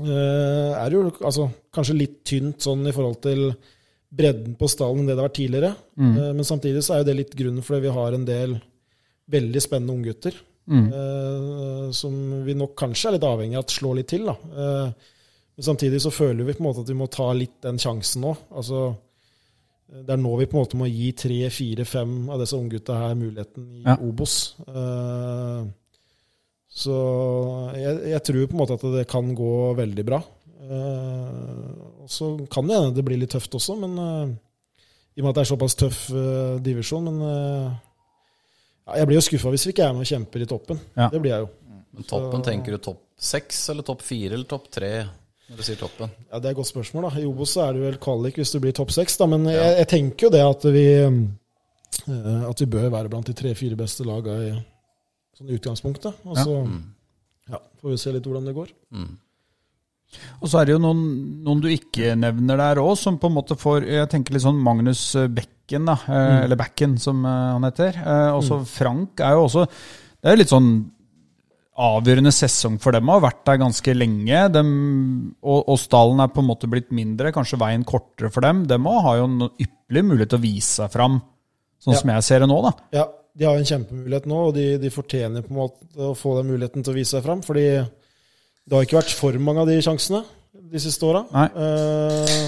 eh, 0.00 0.72
er 0.72 0.88
det 0.88 0.96
jo 0.96 1.04
altså, 1.20 1.50
kanskje 1.74 1.98
litt 1.98 2.16
tynt 2.26 2.64
sånn 2.64 2.88
i 2.88 2.94
forhold 2.96 3.20
til 3.28 3.50
bredden 4.14 4.56
på 4.58 4.70
stallen 4.70 5.02
enn 5.02 5.10
det 5.10 5.14
det 5.14 5.22
har 5.22 5.28
vært 5.28 5.38
tidligere. 5.42 5.74
Mm. 6.00 6.14
Eh, 6.14 6.32
men 6.40 6.48
samtidig 6.48 6.86
så 6.86 6.96
er 6.96 7.04
jo 7.04 7.10
det 7.10 7.18
litt 7.20 7.36
grunnen 7.36 7.66
fordi 7.66 7.84
vi 7.84 7.94
har 8.00 8.16
en 8.16 8.26
del 8.28 8.56
veldig 9.34 9.62
spennende 9.62 9.96
unggutter. 9.98 10.40
Mm. 10.70 10.86
Eh, 10.88 11.90
som 11.92 12.14
vi 12.44 12.54
nok 12.56 12.72
kanskje 12.78 13.10
er 13.10 13.16
litt 13.18 13.26
avhengig 13.28 13.58
av 13.58 13.66
at 13.66 13.74
slår 13.74 13.98
litt 14.00 14.10
til. 14.14 14.24
da. 14.30 14.34
Eh, 14.34 15.10
men 15.54 15.66
samtidig 15.66 16.00
så 16.02 16.12
føler 16.14 16.46
vi 16.46 16.56
på 16.56 16.64
en 16.64 16.68
måte 16.70 16.84
at 16.84 16.90
vi 16.90 16.98
må 16.98 17.08
ta 17.12 17.28
litt 17.36 17.60
den 17.62 17.78
sjansen 17.78 18.24
nå. 18.24 18.32
Altså, 18.56 18.88
det 19.94 20.10
er 20.10 20.20
nå 20.20 20.32
vi 20.40 20.48
på 20.50 20.56
en 20.56 20.64
måte 20.64 20.80
må 20.80 20.88
gi 20.90 21.12
tre, 21.14 21.42
fire, 21.54 21.84
fem 21.86 22.30
av 22.32 22.40
disse 22.42 22.58
unggutta 22.58 22.96
her 22.98 23.18
muligheten 23.18 23.68
i 23.70 23.82
Ja. 23.84 23.98
Obos. 24.00 24.56
Eh, 24.66 25.66
så 26.74 26.94
jeg, 27.78 28.00
jeg 28.10 28.24
tror 28.26 28.46
på 28.48 28.56
en 28.56 28.62
måte 28.64 28.78
at 28.80 28.88
det 28.96 29.04
kan 29.10 29.34
gå 29.36 29.52
veldig 29.78 30.06
bra. 30.08 30.22
Eh, 30.64 31.70
og 32.02 32.10
så 32.10 32.34
kan 32.50 32.66
det 32.66 32.80
hende 32.80 32.96
det 32.96 33.04
blir 33.06 33.20
litt 33.20 33.36
tøft 33.36 33.54
også, 33.54 33.76
men 33.84 33.94
i 35.14 35.20
og 35.20 35.22
med 35.22 35.30
at 35.30 35.36
det 35.36 35.42
er 35.44 35.52
såpass 35.52 35.76
tøff 35.78 36.00
divisjon. 36.64 37.06
Men 37.06 37.76
ja, 38.86 38.96
jeg 39.00 39.08
blir 39.08 39.18
jo 39.18 39.24
skuffa 39.24 39.52
hvis 39.54 39.66
vi 39.68 39.74
ikke 39.74 39.86
er 39.88 39.92
med 39.96 40.04
og 40.04 40.10
kjemper 40.10 40.44
i 40.44 40.48
toppen. 40.50 40.80
Ja. 40.96 41.08
Det 41.12 41.20
blir 41.22 41.32
jeg 41.34 41.46
jo. 41.46 41.50
Men 41.94 42.08
toppen, 42.10 42.42
tenker 42.42 42.74
du 42.74 42.82
topp 42.82 43.00
seks 43.24 43.60
eller 43.70 43.86
topp 43.86 44.02
fire 44.02 44.34
eller 44.34 44.48
topp 44.50 44.66
tre 44.74 44.90
når 45.04 45.60
du 45.60 45.62
sier 45.62 45.76
toppen? 45.78 46.10
Ja, 46.30 46.38
Det 46.40 46.48
er 46.48 46.54
et 46.54 46.58
godt 46.58 46.70
spørsmål. 46.72 47.06
da. 47.06 47.20
I 47.20 47.26
Obos 47.28 47.52
så 47.54 47.66
er 47.68 47.76
det 47.76 47.82
vel 47.84 47.98
kvalik 48.02 48.38
hvis 48.40 48.52
du 48.54 48.58
blir 48.64 48.72
topp 48.76 48.90
seks. 48.96 49.18
Men 49.28 49.44
jeg, 49.46 49.74
jeg 49.78 49.88
tenker 49.92 50.26
jo 50.26 50.30
det 50.34 50.42
at 50.42 50.64
vi 50.74 50.86
eh, 51.04 52.44
at 52.48 52.60
vi 52.64 52.66
bør 52.72 52.88
være 52.90 53.12
blant 53.12 53.28
de 53.28 53.36
tre-fire 53.36 53.76
beste 53.78 54.06
laga 54.08 54.34
i 54.42 54.50
sånn 55.38 55.52
utgangspunktet. 55.54 56.24
Og 56.26 56.40
så 56.40 56.56
ja, 57.52 57.60
får 57.80 57.92
vi 57.92 58.00
se 58.00 58.14
litt 58.16 58.26
hvordan 58.26 58.48
det 58.48 58.56
går. 58.56 58.72
Og 60.40 60.46
så 60.50 60.60
er 60.60 60.66
det 60.68 60.74
jo 60.76 60.82
noen, 60.82 61.04
noen 61.46 61.62
du 61.62 61.68
ikke 61.72 62.14
nevner 62.18 62.60
der 62.60 62.80
òg, 62.82 62.94
som 62.98 63.16
på 63.18 63.30
en 63.30 63.34
måte 63.34 63.56
får 63.58 63.86
Jeg 63.88 64.10
tenker 64.12 64.34
litt 64.36 64.44
sånn 64.44 64.60
Magnus 64.62 65.02
Bekken, 65.64 65.86
da. 65.88 65.94
mm. 66.06 66.42
Eller 66.44 66.60
Backen, 66.60 66.98
som 67.00 67.24
eh, 67.24 67.44
han 67.56 67.64
heter. 67.64 67.96
Også 68.36 68.60
mm. 68.60 68.66
Frank 68.68 69.22
er 69.24 69.32
jo 69.38 69.46
også 69.46 69.64
Det 69.66 70.28
er 70.32 70.36
litt 70.40 70.52
sånn 70.52 70.74
avgjørende 71.74 72.30
sesong 72.30 72.76
for 72.78 72.94
dem. 72.94 73.08
Har 73.10 73.22
vært 73.24 73.40
der 73.48 73.58
ganske 73.58 73.94
lenge. 73.96 74.44
Dem, 74.54 74.68
og, 75.42 75.64
og 75.72 75.78
stallen 75.82 76.20
er 76.22 76.30
på 76.30 76.44
en 76.44 76.46
måte 76.46 76.68
blitt 76.70 76.92
mindre, 76.94 77.32
kanskje 77.34 77.58
veien 77.58 77.82
kortere 77.88 78.30
for 78.30 78.46
dem. 78.46 78.60
Dem 78.70 78.86
òg 78.86 79.00
har 79.08 79.16
jo 79.18 79.24
en 79.26 79.48
ypperlig 79.50 80.04
mulighet 80.06 80.30
til 80.36 80.38
å 80.38 80.44
vise 80.44 80.70
seg 80.84 80.92
fram, 80.94 81.18
sånn 81.82 81.96
Ja. 81.96 82.00
som 82.04 82.12
jeg 82.14 82.26
ser 82.28 82.44
det 82.44 82.50
nå, 82.52 82.60
da. 82.62 82.72
Ja, 82.94 83.08
de 83.34 83.48
har 83.48 83.58
en 83.58 83.66
kjempemulighet 83.66 84.28
nå, 84.30 84.38
og 84.52 84.54
de, 84.54 84.68
de 84.78 84.92
fortjener 84.94 85.42
på 85.42 85.50
en 85.50 85.58
måte 85.64 85.98
å 85.98 86.12
få 86.14 86.36
den 86.38 86.52
muligheten 86.52 86.86
til 86.86 86.94
å 86.94 86.98
vise 87.00 87.16
seg 87.16 87.26
fram. 87.26 87.42
Fordi 87.42 87.66
det 87.82 88.76
har 88.78 88.86
ikke 88.86 89.00
vært 89.00 89.16
for 89.18 89.42
mange 89.42 89.64
av 89.64 89.72
de 89.72 89.80
sjansene 89.82 90.22
de 90.54 90.78
siste 90.86 91.10
åra. 91.10 91.24
Eh, 91.50 92.46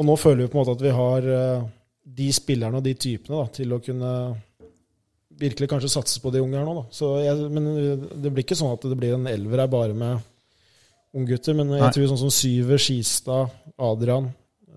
og 0.00 0.08
nå 0.08 0.16
føler 0.16 0.46
vi 0.46 0.48
på 0.48 0.56
en 0.56 0.62
måte 0.64 0.78
at 0.78 0.86
vi 0.88 0.94
har 0.96 1.28
eh, 1.36 1.68
de 2.14 2.28
spillerne 2.32 2.78
og 2.80 2.84
de 2.86 2.94
typene 2.94 3.36
da, 3.42 3.46
til 3.52 3.72
å 3.76 3.80
kunne 3.84 4.10
virkelig 5.38 5.68
kanskje 5.70 5.90
satse 5.92 6.20
på 6.22 6.32
de 6.34 6.40
unge 6.42 6.58
her 6.58 6.66
nå. 6.66 6.74
Da. 6.80 6.84
Så 6.94 7.12
jeg, 7.22 7.50
men 7.54 7.68
det 8.22 8.32
blir 8.32 8.42
ikke 8.46 8.56
sånn 8.58 8.72
at 8.74 8.86
det 8.90 8.96
blir 8.98 9.14
en 9.14 9.28
elver 9.30 9.62
her 9.62 9.70
bare 9.70 9.94
med 9.94 10.18
unggutter. 11.14 11.54
Men 11.54 11.70
jeg 11.76 11.84
Nei. 11.84 11.92
tror 11.94 12.10
sånn 12.10 12.22
som 12.24 12.32
Syver, 12.34 12.80
Skistad, 12.82 13.52
Adrian, 13.78 14.30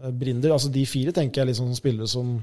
eh, 0.04 0.12
Brinder 0.14 0.54
altså 0.54 0.70
De 0.74 0.84
fire 0.86 1.14
tenker 1.16 1.42
jeg 1.42 1.48
er 1.48 1.52
liksom 1.54 1.72
som 1.72 1.80
spillere 1.80 2.08
som 2.12 2.36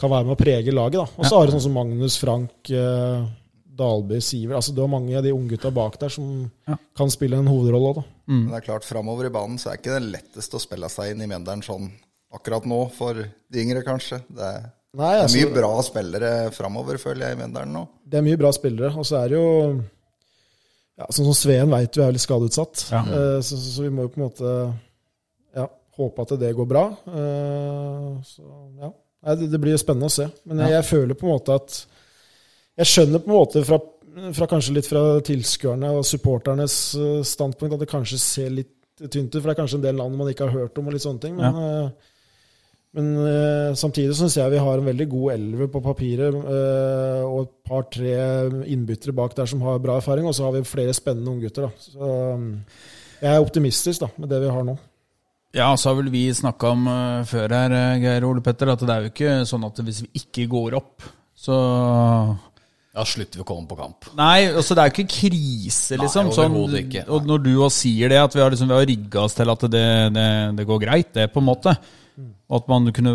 kan 0.00 0.10
være 0.10 0.26
med 0.26 0.34
å 0.34 0.40
prege 0.40 0.72
laget. 0.74 0.98
da. 1.02 1.06
Og 1.20 1.24
så 1.28 1.36
har 1.38 1.46
du 1.46 1.52
sånn 1.54 1.66
som 1.68 1.76
Magnus, 1.76 2.16
Frank, 2.18 2.70
eh, 2.70 3.26
Dalby, 3.74 4.20
Siver 4.22 4.54
altså 4.56 4.72
Du 4.74 4.80
har 4.80 4.88
mange 4.88 5.16
av 5.18 5.22
de 5.26 5.32
unggutta 5.34 5.70
bak 5.74 5.98
der 5.98 6.08
som 6.08 6.50
Ja. 6.66 6.76
kan 6.96 7.10
spille 7.10 7.36
en 7.36 7.46
hovedrolle 7.46 7.90
òg, 7.90 7.94
da. 7.96 8.04
Men 8.26 8.48
det 8.50 8.56
er 8.62 8.66
klart, 8.72 8.84
framover 8.84 9.26
i 9.26 9.30
banen 9.34 9.58
så 9.58 9.70
er 9.72 9.76
ikke 9.78 9.98
det 10.00 10.12
lettest 10.12 10.54
å 10.54 10.60
spille 10.62 10.88
seg 10.88 11.10
inn 11.12 11.20
i 11.22 11.26
Mjøndalen 11.26 11.62
sånn 11.62 11.90
akkurat 12.34 12.64
nå, 12.68 12.80
for 12.94 13.14
de 13.24 13.62
yngre, 13.62 13.82
kanskje. 13.86 14.20
Det 14.28 14.44
er, 14.50 14.64
Nei, 14.94 15.10
det 15.10 15.18
er 15.18 15.24
altså- 15.24 15.40
mye 15.40 15.54
bra 15.56 15.70
spillere 15.82 16.30
framover, 16.54 16.98
føler 17.02 17.26
jeg, 17.28 17.36
i 17.36 17.40
Mjøndalen 17.42 17.72
nå. 17.74 17.84
Det 18.06 18.18
er 18.20 18.26
mye 18.28 18.38
bra 18.38 18.50
spillere, 18.54 18.92
og 18.94 19.06
så 19.08 19.22
er 19.24 19.28
det 19.32 19.38
jo 19.40 19.48
ja, 20.94 21.06
Sånn 21.10 21.26
som 21.26 21.34
Sveen 21.34 21.70
veit 21.72 21.96
vi 21.98 22.02
er 22.04 22.12
litt 22.14 22.22
skadeutsatt, 22.22 22.84
Ja. 22.92 23.00
Eh, 23.02 23.38
så, 23.42 23.56
så, 23.58 23.70
så 23.78 23.82
vi 23.82 23.90
må 23.90 24.04
jo 24.06 24.12
på 24.14 24.20
en 24.20 24.26
måte 24.28 24.52
ja, 25.56 25.64
håpe 25.98 26.22
at 26.22 26.34
det 26.38 26.52
går 26.54 26.68
bra. 26.70 26.84
Eh, 27.08 28.22
Så 28.28 28.44
ja, 28.78 28.92
Nei, 29.24 29.34
det, 29.40 29.48
det 29.50 29.58
blir 29.62 29.76
spennende 29.80 30.06
å 30.06 30.14
se. 30.14 30.28
Men 30.44 30.58
jeg, 30.62 30.74
jeg 30.76 30.84
føler 30.92 31.16
på 31.18 31.26
en 31.26 31.32
måte 31.34 31.54
at 31.56 31.80
Jeg 32.76 32.86
skjønner 32.90 33.22
på 33.24 33.30
en 33.32 33.38
måte 33.38 33.62
fra, 33.64 33.78
fra 34.36 34.46
kanskje 34.50 34.74
litt 34.76 34.86
fra 34.90 35.02
tilskuerne 35.26 35.90
og 35.98 36.04
supporternes 36.06 36.78
eh, 36.94 37.20
standpunkt 37.26 37.74
at 37.74 37.82
det 37.82 37.90
kanskje 37.90 38.18
ser 38.22 38.50
litt 38.54 38.70
tynt 39.10 39.34
ut, 39.34 39.40
for 39.40 39.48
det 39.50 39.56
er 39.56 39.62
kanskje 39.64 39.80
en 39.80 39.86
del 39.88 39.96
land 39.98 40.14
man 40.14 40.28
ikke 40.30 40.46
har 40.46 40.54
hørt 40.60 40.78
om, 40.78 40.86
og 40.86 40.94
litt 40.94 41.02
sånne 41.02 41.22
ting. 41.24 41.34
Men, 41.40 41.56
eh, 41.58 42.12
men 42.94 43.10
eh, 43.26 43.74
samtidig 43.74 44.14
syns 44.14 44.36
jeg 44.38 44.52
vi 44.52 44.62
har 44.62 44.78
en 44.78 44.86
veldig 44.86 45.06
god 45.10 45.32
elver 45.34 45.70
på 45.72 45.82
papiret, 45.82 46.34
eh, 46.34 47.22
og 47.26 47.40
et 47.42 47.54
par-tre 47.66 48.16
innbyttere 48.70 49.14
bak 49.16 49.34
der 49.34 49.50
som 49.50 49.64
har 49.66 49.82
bra 49.82 49.98
erfaring, 49.98 50.28
og 50.30 50.36
så 50.36 50.46
har 50.46 50.54
vi 50.54 50.62
flere 50.68 50.94
spennende 50.94 51.32
unggutter. 51.32 51.72
um, 51.98 52.52
jeg 53.18 53.32
er 53.32 53.42
optimistisk 53.42 54.04
da, 54.04 54.12
med 54.16 54.30
det 54.30 54.44
vi 54.44 54.52
har 54.52 54.66
nå. 54.66 54.76
Ja, 55.54 55.68
så 55.78 55.90
har 55.90 56.00
vel 56.00 56.10
vi 56.10 56.28
snakka 56.34 56.70
om 56.74 56.86
uh, 56.86 57.26
før 57.26 57.52
her, 57.54 57.74
eh, 57.78 58.00
Geir 58.02 58.26
Ole 58.26 58.42
Petter, 58.46 58.70
at 58.70 58.82
det 58.82 58.94
er 58.94 59.04
jo 59.04 59.10
ikke 59.12 59.34
sånn 59.50 59.66
at 59.66 59.82
hvis 59.86 60.00
vi 60.06 60.22
ikke 60.22 60.46
går 60.54 60.78
opp, 60.78 61.08
så 61.34 61.58
Ja, 62.94 63.02
slutter 63.02 63.40
vi 63.40 63.42
å 63.42 63.48
komme 63.48 63.66
på 63.66 63.78
kamp. 63.78 64.06
Nei, 64.14 64.52
altså 64.52 64.78
det 64.78 64.84
er 64.84 64.90
jo 64.92 64.94
ikke 64.94 65.16
krise, 65.16 65.98
liksom. 65.98 66.30
Nei, 66.30 66.36
sånn, 66.38 66.78
ikke. 66.78 67.04
Og 67.10 67.26
når 67.26 67.42
du 67.42 67.52
òg 67.56 67.74
sier 67.74 68.12
det, 68.12 68.22
at 68.22 68.38
vi 68.38 68.42
har, 68.42 68.54
liksom, 68.54 68.70
vi 68.70 68.78
har 68.78 68.86
rigga 68.86 69.24
oss 69.26 69.34
til 69.34 69.50
at 69.50 69.66
det, 69.66 69.86
det, 70.14 70.30
det 70.60 70.66
går 70.68 70.82
greit, 70.86 71.10
det, 71.18 71.26
på 71.34 71.42
en 71.42 71.48
måte. 71.50 71.74
Og 72.22 72.56
at 72.60 72.68
man 72.70 72.90
kunne 72.94 73.14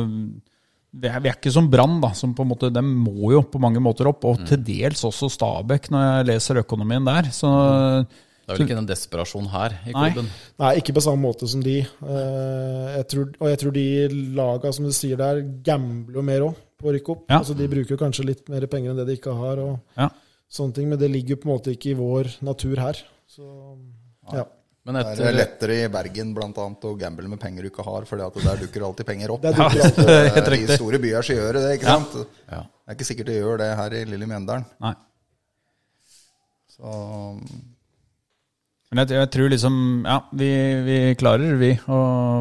Vi 0.90 1.08
er, 1.08 1.20
vi 1.22 1.30
er 1.30 1.36
ikke 1.38 1.54
som 1.54 1.68
Brann, 1.70 2.00
da, 2.02 2.14
som 2.18 2.34
på 2.34 2.42
en 2.46 2.50
måte 2.50 2.72
De 2.74 2.82
må 2.82 3.32
jo 3.36 3.44
på 3.46 3.62
mange 3.62 3.82
måter 3.84 4.10
opp, 4.10 4.26
og 4.26 4.42
til 4.50 4.64
dels 4.66 5.04
også 5.06 5.30
Stabæk, 5.30 5.92
når 5.94 6.08
jeg 6.08 6.30
leser 6.32 6.64
økonomien 6.64 7.06
der. 7.06 7.30
Så 7.36 7.50
Det 7.50 8.56
er 8.56 8.58
vel 8.58 8.66
ikke 8.66 8.80
en 8.82 8.90
desperasjon 8.90 9.52
her 9.52 9.76
i 9.86 9.94
Nei. 9.94 10.08
klubben. 10.10 10.32
Nei, 10.64 10.72
ikke 10.82 10.96
på 10.98 11.04
samme 11.06 11.22
måte 11.22 11.48
som 11.52 11.62
de. 11.62 11.78
Eh, 11.86 12.88
jeg 12.96 13.06
tror, 13.14 13.28
og 13.38 13.52
jeg 13.52 13.60
tror 13.62 13.76
de 13.76 13.86
laga, 14.40 14.72
som 14.74 14.88
du 14.90 14.96
sier 14.98 15.22
der, 15.22 15.44
gambler 15.62 16.26
mer 16.26 16.48
òg 16.48 16.58
på 16.80 16.90
å 16.90 16.96
rykke 16.96 17.14
opp. 17.14 17.26
Ja. 17.30 17.44
Altså, 17.44 17.54
de 17.60 17.70
bruker 17.70 18.00
kanskje 18.00 18.26
litt 18.32 18.50
mer 18.50 18.66
penger 18.72 18.94
enn 18.94 19.02
det 19.04 19.06
de 19.12 19.20
ikke 19.20 19.36
har, 19.38 19.62
og 19.62 20.00
ja. 20.00 20.10
sånne 20.50 20.80
ting, 20.80 20.90
men 20.90 21.02
det 21.02 21.12
ligger 21.14 21.38
på 21.38 21.50
en 21.50 21.54
måte 21.54 21.76
ikke 21.76 21.94
i 21.94 22.00
vår 22.00 22.32
natur 22.50 22.82
her. 22.82 23.04
Så 23.30 23.46
ja. 24.34 24.48
Men 24.90 24.98
Det 25.06 25.26
er 25.30 25.36
lettere 25.38 25.76
i 25.84 25.90
Bergen 25.94 26.32
blant 26.34 26.58
annet 26.58 26.86
å 26.90 26.96
gamble 26.98 27.30
med 27.30 27.38
penger 27.42 27.62
du 27.66 27.70
ikke 27.70 27.84
har, 27.86 28.08
for 28.10 28.18
der 28.18 28.58
dukker 28.64 28.86
alltid 28.88 29.06
penger 29.06 29.34
opp. 29.36 29.46
Alltid 29.46 30.00
Eh, 30.10 30.64
I 30.66 30.78
store 30.80 30.98
byer 31.04 31.22
så 31.28 31.36
gjør 31.38 31.60
det 31.60 31.62
det, 31.68 31.74
ikke 31.78 31.86
Ja. 31.92 31.98
sant? 32.00 32.16
Ja. 32.50 32.62
Det 32.66 32.90
er 32.90 32.98
ikke 32.98 33.08
sikkert 33.12 33.30
det 33.30 33.36
gjør 33.38 33.60
det 33.62 33.68
her 33.78 33.96
i 34.00 34.02
lille 34.10 34.26
Mjøndalen. 34.32 34.66
Nei. 34.82 34.96
Så 36.74 36.96
Men 38.90 39.04
jeg, 39.04 39.14
jeg 39.20 39.30
tror 39.36 39.52
liksom 39.54 39.76
Ja, 40.08 40.18
vi, 40.42 40.50
vi 40.88 40.98
klarer, 41.20 41.54
vi, 41.62 41.72
å 41.92 42.00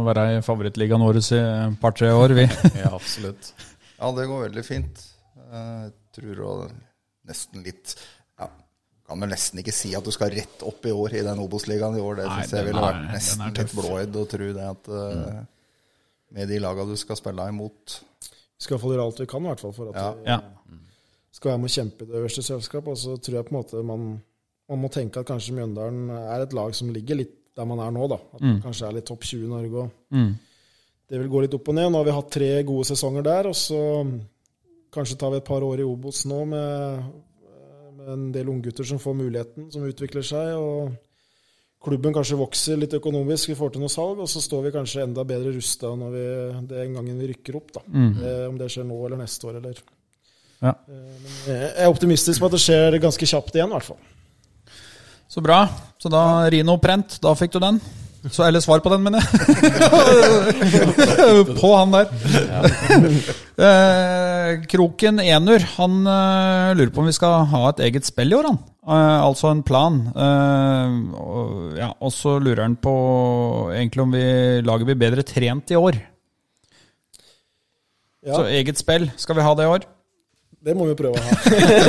være 0.09 0.27
i 0.39 0.43
favorittligaen 0.47 1.05
vår 1.05 1.21
i 1.21 1.25
et 1.43 1.81
par-tre 1.83 2.13
år, 2.17 2.33
vi. 2.39 2.47
ja, 2.83 2.95
absolutt. 2.97 3.53
ja, 4.01 4.13
det 4.17 4.29
går 4.31 4.47
veldig 4.49 4.65
fint. 4.65 5.05
Eh, 5.51 5.89
Jeg 5.91 5.93
tror 6.17 6.41
og 6.49 6.71
nesten 7.29 7.61
litt 7.67 7.93
ja, 7.93 8.18
Kan 9.09 9.23
vel 9.25 9.31
nesten 9.33 9.61
ikke 9.63 9.73
si 9.73 9.95
at 9.97 10.05
du 10.05 10.11
skal 10.13 10.31
rett 10.35 10.63
opp 10.69 10.85
i 10.85 10.93
år 10.93 11.15
i 11.17 11.23
den 11.25 11.41
Obos-ligaen 11.41 11.97
i 11.97 12.03
år. 12.05 12.19
Det 12.21 12.27
syns 12.29 12.53
jeg 12.59 12.67
ville 12.69 12.83
vært 12.85 13.07
nesten 13.09 13.55
litt 13.57 13.73
blåøyd 13.79 14.19
å 14.21 14.25
tro 14.29 14.49
det 14.53 14.67
at 14.69 14.91
mm. 14.93 15.47
med 16.37 16.51
de 16.53 16.59
laga 16.61 16.85
du 16.85 16.93
skal 17.01 17.17
spille 17.17 17.47
imot 17.49 17.95
Vi 18.21 18.67
skal 18.67 18.77
iallfall 18.77 18.93
gjøre 18.93 19.07
alt 19.09 19.23
vi 19.23 19.29
kan 19.31 19.47
i 19.47 19.49
hvert 19.49 19.63
fall 19.65 19.73
for 19.73 19.93
at 19.93 19.97
Ja. 19.97 20.11
vi 20.13 20.29
Ja. 20.29 20.41
skal 21.39 21.53
være 21.53 21.63
med 21.63 21.71
å 21.71 21.77
kjempe 21.79 22.05
i 22.05 22.11
det 22.11 22.19
øverste 22.21 22.43
selskap. 22.45 22.89
Og 22.89 22.97
så 23.01 23.17
tror 23.17 23.39
jeg 23.39 23.47
på 23.49 23.55
en 23.55 23.61
måte 23.63 23.83
man, 23.85 24.23
man 24.69 24.83
må 24.83 24.91
tenke 24.93 25.21
at 25.21 25.27
kanskje 25.27 25.55
Mjøndalen 25.57 26.11
er 26.11 26.43
et 26.45 26.53
lag 26.53 26.75
som 26.75 26.91
ligger 26.93 27.17
litt 27.23 27.35
der 27.57 27.65
man 27.65 27.81
er 27.81 27.91
nå. 27.91 28.09
da. 28.09 28.19
At 28.35 28.41
man 28.45 28.61
kanskje 28.63 28.89
er 28.89 28.93
litt 28.99 29.07
topp 29.07 29.25
20 29.25 29.45
i 29.45 29.49
Norge. 29.49 29.71
òg. 29.87 29.91
Mm. 30.13 30.35
Det 31.09 31.19
vil 31.23 31.29
gå 31.33 31.41
litt 31.43 31.55
opp 31.57 31.69
og 31.69 31.75
ned. 31.75 31.89
Nå 31.91 31.99
har 32.03 32.05
vi 32.05 32.13
hatt 32.19 32.31
tre 32.31 32.51
gode 32.63 32.85
sesonger 32.85 33.25
der, 33.25 33.47
og 33.49 33.57
så 33.57 33.81
kanskje 34.93 35.17
tar 35.19 35.31
vi 35.33 35.41
et 35.41 35.49
par 35.49 35.65
år 35.65 35.81
i 35.81 35.87
Obos 35.89 36.27
nå 36.29 36.45
med 36.47 37.09
en 38.13 38.31
del 38.33 38.49
unggutter 38.49 38.87
som 38.89 39.01
får 39.03 39.15
muligheten, 39.19 39.69
som 39.73 39.85
utvikler 39.89 40.25
seg. 40.27 40.55
og 40.57 40.97
Klubben 41.79 42.11
kanskje 42.15 42.35
vokser 42.41 42.79
litt 42.81 42.95
økonomisk, 42.97 43.53
vi 43.53 43.55
får 43.59 43.71
til 43.75 43.85
noe 43.85 43.93
salg, 43.93 44.19
og 44.19 44.27
så 44.31 44.41
står 44.43 44.65
vi 44.65 44.73
kanskje 44.75 45.05
enda 45.05 45.23
bedre 45.25 45.53
rusta 45.55 45.93
når 45.95 46.11
vi, 46.17 46.25
den 46.73 46.97
gangen 46.97 47.21
vi 47.23 47.29
rykker 47.31 47.59
opp. 47.61 47.71
da. 47.77 47.85
Eh, 47.95 48.49
om 48.49 48.59
det 48.59 48.67
skjer 48.75 48.89
nå 48.89 48.99
eller 49.07 49.21
neste 49.23 49.47
år, 49.47 49.61
eller 49.61 49.79
Ja. 50.59 50.73
Eh, 50.89 51.29
jeg 51.47 51.85
er 51.85 51.87
optimistisk 51.93 52.41
på 52.41 52.47
at 52.47 52.57
det 52.57 52.61
skjer 52.65 52.99
ganske 52.99 53.27
kjapt 53.31 53.55
igjen, 53.55 53.71
i 53.71 53.77
hvert 53.79 53.85
fall. 53.93 54.01
Så 55.29 55.41
bra. 55.45 55.69
Så 56.01 56.11
da 56.11 56.49
Rino 56.51 56.77
Prent, 56.83 57.21
da 57.23 57.35
fikk 57.35 57.53
du 57.53 57.61
den. 57.61 57.79
Så, 58.27 58.43
eller 58.43 58.61
svar 58.61 58.81
på 58.83 58.91
den, 58.91 59.05
mener 59.07 59.23
jeg. 59.23 59.29
på 61.61 61.71
han 61.77 61.93
der. 61.95 62.07
eh, 63.63 64.51
Kroken 64.69 65.21
Enur, 65.23 65.63
han 65.77 66.01
eh, 66.03 66.75
lurer 66.79 66.93
på 66.95 67.03
om 67.05 67.09
vi 67.09 67.15
skal 67.17 67.47
ha 67.53 67.63
et 67.71 67.83
eget 67.87 68.09
spill 68.09 68.35
i 68.35 68.39
år, 68.41 68.51
han. 68.51 68.59
Eh, 68.89 69.19
altså 69.23 69.53
en 69.53 69.63
plan. 69.67 70.01
Og, 70.19 71.77
ja, 71.79 71.93
og 71.95 72.13
så 72.15 72.39
lurer 72.43 72.65
han 72.67 72.75
på 72.83 72.95
egentlig 73.77 74.05
om 74.05 74.17
vi 74.17 74.27
lager 74.67 74.91
vi 74.91 74.99
bedre 75.07 75.27
trent 75.27 75.71
i 75.71 75.79
år. 75.79 76.01
Ja. 78.27 78.35
Så 78.35 78.43
eget 78.51 78.83
spill, 78.83 79.07
skal 79.17 79.39
vi 79.39 79.47
ha 79.47 79.55
det 79.57 79.65
i 79.69 79.73
år? 79.77 79.87
Det 80.59 80.75
må 80.75 80.89
vi 80.89 80.95
prøve 80.99 81.15
å 81.15 81.23
ha. 81.23 81.31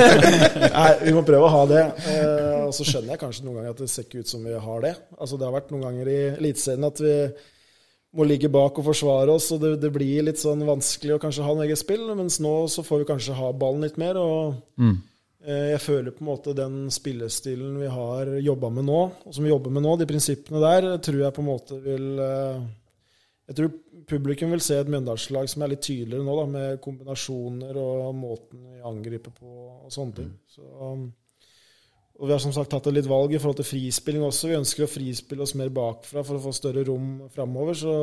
Nei, 0.78 0.92
vi 1.02 1.12
må 1.16 1.24
prøve 1.26 1.48
å 1.48 1.52
ha 1.52 1.64
det. 1.68 1.82
Eh, 2.14 2.49
og 2.70 2.76
så 2.78 2.86
skjønner 2.88 3.16
jeg 3.16 3.22
kanskje 3.24 3.46
noen 3.46 3.60
ganger 3.60 3.76
at 3.76 3.82
det 3.84 3.90
ser 3.92 4.06
ikke 4.06 4.24
ut 4.24 4.32
som 4.32 4.44
vi 4.46 4.54
har 4.54 4.84
det. 4.86 4.96
Altså 5.18 5.40
Det 5.40 5.48
har 5.48 5.56
vært 5.56 5.74
noen 5.74 5.88
ganger 5.88 6.12
i 6.12 6.20
Eliteserien 6.38 6.88
at 6.88 7.02
vi 7.04 7.16
må 8.18 8.26
ligge 8.26 8.50
bak 8.50 8.80
og 8.82 8.88
forsvare 8.88 9.36
oss, 9.36 9.52
og 9.54 9.62
det, 9.62 9.76
det 9.84 9.92
blir 9.94 10.26
litt 10.26 10.42
sånn 10.42 10.66
vanskelig 10.66 11.18
å 11.18 11.22
kanskje 11.22 11.46
ha 11.46 11.54
noe 11.54 11.68
eget 11.68 11.82
spill. 11.82 12.08
Mens 12.18 12.40
nå 12.42 12.54
så 12.72 12.86
får 12.86 13.04
vi 13.04 13.10
kanskje 13.12 13.38
ha 13.38 13.52
ballen 13.54 13.86
litt 13.86 14.00
mer. 14.02 14.18
og 14.18 14.80
eh, 15.46 15.76
jeg 15.76 15.84
føler 15.84 16.16
på 16.16 16.26
en 16.26 16.32
måte 16.32 16.56
den 16.58 16.80
spillestilen 16.94 17.78
vi 17.82 17.92
har 17.94 18.34
jobba 18.42 18.72
med 18.80 18.90
nå, 18.90 19.04
og 19.26 19.36
som 19.36 19.46
vi 19.46 19.54
jobber 19.54 19.76
med 19.76 19.86
nå, 19.86 19.94
de 20.00 20.10
prinsippene 20.10 20.64
der, 20.64 20.90
tror 21.06 21.22
jeg 21.26 21.38
på 21.38 21.46
en 21.46 21.52
måte 21.52 21.80
vil 21.86 22.10
eh, 22.26 22.68
Jeg 23.50 23.58
tror 23.58 23.78
publikum 24.10 24.52
vil 24.54 24.62
se 24.64 24.78
et 24.80 24.90
Mjøndalslag 24.90 25.50
som 25.50 25.64
er 25.64 25.74
litt 25.74 25.86
tydeligere 25.86 26.26
nå, 26.26 26.36
da, 26.40 26.46
med 26.50 26.82
kombinasjoner 26.84 27.78
og 27.78 28.10
måten 28.18 28.66
vi 28.66 28.82
angriper 28.86 29.34
på 29.36 29.54
og 29.86 29.94
sånne 29.94 30.18
ting. 30.18 30.32
Så, 30.50 30.66
um, 30.66 31.10
og 32.20 32.28
Vi 32.28 32.34
har 32.36 32.42
som 32.44 32.52
sagt 32.52 32.72
tatt 32.74 32.88
et 32.90 32.98
litt 32.98 33.08
valg 33.08 33.32
i 33.32 33.40
forhold 33.40 33.62
til 33.62 33.68
frispilling 33.70 34.26
også. 34.28 34.50
Vi 34.52 34.58
ønsker 34.58 34.84
å 34.84 34.92
frispille 34.92 35.46
oss 35.46 35.56
mer 35.56 35.70
bakfra 35.72 36.24
for 36.28 36.36
å 36.36 36.44
få 36.44 36.52
større 36.56 36.84
rom 36.90 37.30
framover. 37.32 37.78
Så 37.80 37.94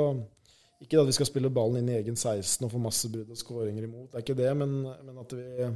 ikke 0.81 1.03
at 1.03 1.11
vi 1.11 1.17
skal 1.19 1.29
spille 1.29 1.53
ballen 1.53 1.83
inn 1.83 1.91
i 1.93 1.99
egen 1.99 2.17
16 2.17 2.65
og 2.65 2.73
få 2.73 2.81
masse 2.81 3.11
brudd 3.13 3.33
og 3.33 3.41
skåringer 3.41 3.85
imot, 3.85 4.11
det 4.11 4.19
er 4.19 4.25
ikke 4.25 4.37
det, 4.37 4.51
men, 4.61 4.75
men 5.05 5.21
at 5.23 5.31
vi 5.37 5.69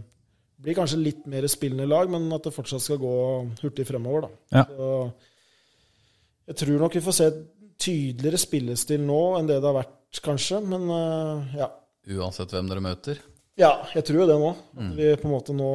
blir 0.60 0.76
kanskje 0.76 1.00
litt 1.00 1.22
mer 1.30 1.46
spillende 1.48 1.88
lag, 1.88 2.10
men 2.12 2.26
at 2.36 2.44
det 2.44 2.52
fortsatt 2.52 2.84
skal 2.84 3.00
gå 3.00 3.14
hurtig 3.62 3.86
fremover. 3.88 4.26
da. 4.26 4.60
Ja. 4.60 4.64
Så 4.68 6.50
jeg 6.50 6.60
tror 6.64 6.84
nok 6.84 6.96
vi 6.98 7.04
får 7.04 7.16
se 7.16 7.28
et 7.30 7.40
tydeligere 7.80 8.40
spillestil 8.40 9.04
nå 9.08 9.20
enn 9.38 9.48
det 9.48 9.60
det 9.60 9.68
har 9.68 9.78
vært, 9.78 9.96
kanskje. 10.24 10.58
Men 10.66 10.88
eh, 10.90 11.58
ja. 11.60 11.68
Uansett 12.16 12.52
hvem 12.52 12.68
dere 12.68 12.84
møter. 12.84 13.20
ja, 13.60 13.70
jeg 13.94 14.04
tror 14.08 14.24
jo 14.24 14.28
det 14.32 14.38
nå. 14.40 14.50
At 14.80 14.96
vi 14.96 15.12
på 15.20 15.28
en 15.28 15.34
måte 15.36 15.56
nå 15.56 15.70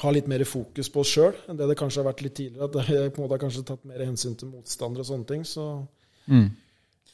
har 0.00 0.14
litt 0.16 0.28
mer 0.30 0.42
fokus 0.48 0.88
på 0.92 1.02
oss 1.02 1.12
sjøl 1.12 1.36
enn 1.48 1.58
det 1.58 1.68
det 1.70 1.78
kanskje 1.78 2.02
har 2.02 2.10
vært 2.10 2.24
litt 2.24 2.36
tidligere. 2.38 2.68
At 2.68 2.90
jeg 2.90 3.12
på 3.12 3.20
en 3.20 3.26
måte 3.26 3.36
har 3.36 3.44
kanskje 3.44 3.66
tatt 3.68 3.86
mer 3.88 4.02
hensyn 4.04 4.36
til 4.40 4.50
motstandere 4.52 5.04
og 5.04 5.10
sånne 5.10 5.28
ting. 5.28 5.46
Så 5.48 5.66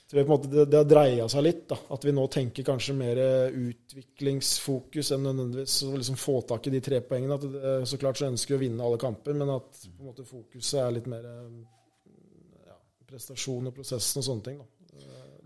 tror 0.07 0.21
jeg 0.21 0.27
på 0.29 0.31
en 0.31 0.37
måte 0.37 0.51
det, 0.53 0.67
det 0.71 0.79
har 0.79 0.87
dreia 0.91 1.27
seg 1.33 1.43
litt. 1.47 1.65
da, 1.73 1.79
At 1.97 2.05
vi 2.07 2.15
nå 2.15 2.27
tenker 2.31 2.67
kanskje 2.69 2.95
mer 2.99 3.21
utviklingsfokus 3.51 5.11
enn 5.17 5.27
nødvendigvis 5.27 5.81
å 5.89 5.97
liksom 5.97 6.21
få 6.21 6.37
tak 6.53 6.69
i 6.69 6.75
de 6.77 6.83
tre 6.85 7.01
poengene. 7.03 7.41
At 7.41 7.49
det, 7.57 7.75
så 7.91 7.99
klart 7.99 8.21
så 8.21 8.31
ønsker 8.31 8.55
vi 8.55 8.61
å 8.61 8.65
vinne 8.69 8.87
alle 8.87 9.01
kamper, 9.03 9.35
men 9.35 9.51
at 9.57 9.83
på 9.89 10.05
en 10.05 10.13
måte 10.13 10.29
fokuset 10.29 10.81
er 10.85 10.95
litt 10.95 11.11
mer 11.11 11.27
ja, 11.27 12.79
prestasjon 13.11 13.67
og 13.67 13.75
prosessen 13.75 14.23
og 14.23 14.31
sånne 14.31 14.47
ting. 14.47 14.63
da. 14.63 14.71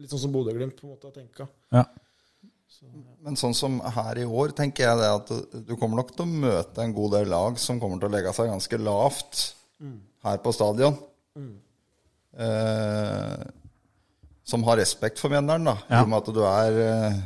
Litt 0.00 0.12
sånn 0.12 0.22
som 0.26 0.32
Bodø-Glimt 0.32 0.78
på 0.78 0.86
en 0.86 0.94
måte 0.94 1.08
har 1.08 1.16
tenka. 1.16 1.48
Ja. 1.72 1.84
Men 3.20 3.36
sånn 3.36 3.54
som 3.54 3.78
her 3.80 4.18
i 4.22 4.24
år, 4.24 4.52
tenker 4.56 4.86
jeg 4.86 4.98
det 5.00 5.08
at 5.12 5.30
du 5.68 5.74
kommer 5.76 6.00
nok 6.00 6.14
til 6.16 6.24
å 6.24 6.40
møte 6.46 6.80
en 6.84 6.94
god 6.96 7.12
del 7.18 7.28
lag 7.28 7.58
som 7.60 7.80
kommer 7.82 8.00
til 8.00 8.08
å 8.08 8.14
legge 8.14 8.32
seg 8.36 8.48
ganske 8.48 8.78
lavt 8.80 9.40
her 10.24 10.38
på 10.44 10.52
stadion. 10.54 10.96
Eh, 12.40 13.42
som 14.44 14.64
har 14.66 14.78
respekt 14.80 15.18
for 15.20 15.30
Mjøndalen, 15.32 15.64
da, 15.64 15.76
Ja. 15.90 16.00
i 16.00 16.02
og 16.02 16.08
med 16.08 16.18
at 16.22 16.34
du 16.34 16.40
er 16.46 16.78
eh, 16.86 17.20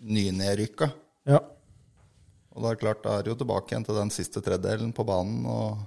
nynedrykka. 0.00 0.90
Ja. 1.26 1.40
Og 2.54 2.62
da 2.62 2.70
er 2.70 2.76
klart, 2.80 3.02
da 3.02 3.18
er 3.18 3.22
det 3.22 3.32
jo 3.32 3.38
tilbake 3.44 3.72
igjen 3.72 3.84
til 3.86 3.94
den 3.98 4.10
siste 4.10 4.40
tredjedelen 4.42 4.92
på 4.94 5.04
banen 5.06 5.44
og 5.46 5.78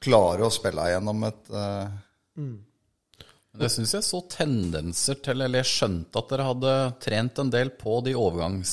klare 0.00 0.46
å 0.46 0.52
spille 0.52 0.86
gjennom 0.92 1.24
et, 1.26 1.50
eh, 1.50 1.88
Men 2.38 2.64
Det 3.58 3.68
syns 3.72 3.94
jeg 3.96 4.04
så 4.06 4.20
tendenser 4.30 5.18
til, 5.24 5.40
eller 5.44 5.60
jeg 5.62 5.70
skjønte 5.72 6.20
at 6.20 6.28
dere 6.30 6.46
hadde 6.48 6.74
trent 7.02 7.40
en 7.42 7.50
del 7.50 7.70
på 7.74 7.98
de 8.06 8.14
overgangs, 8.18 8.72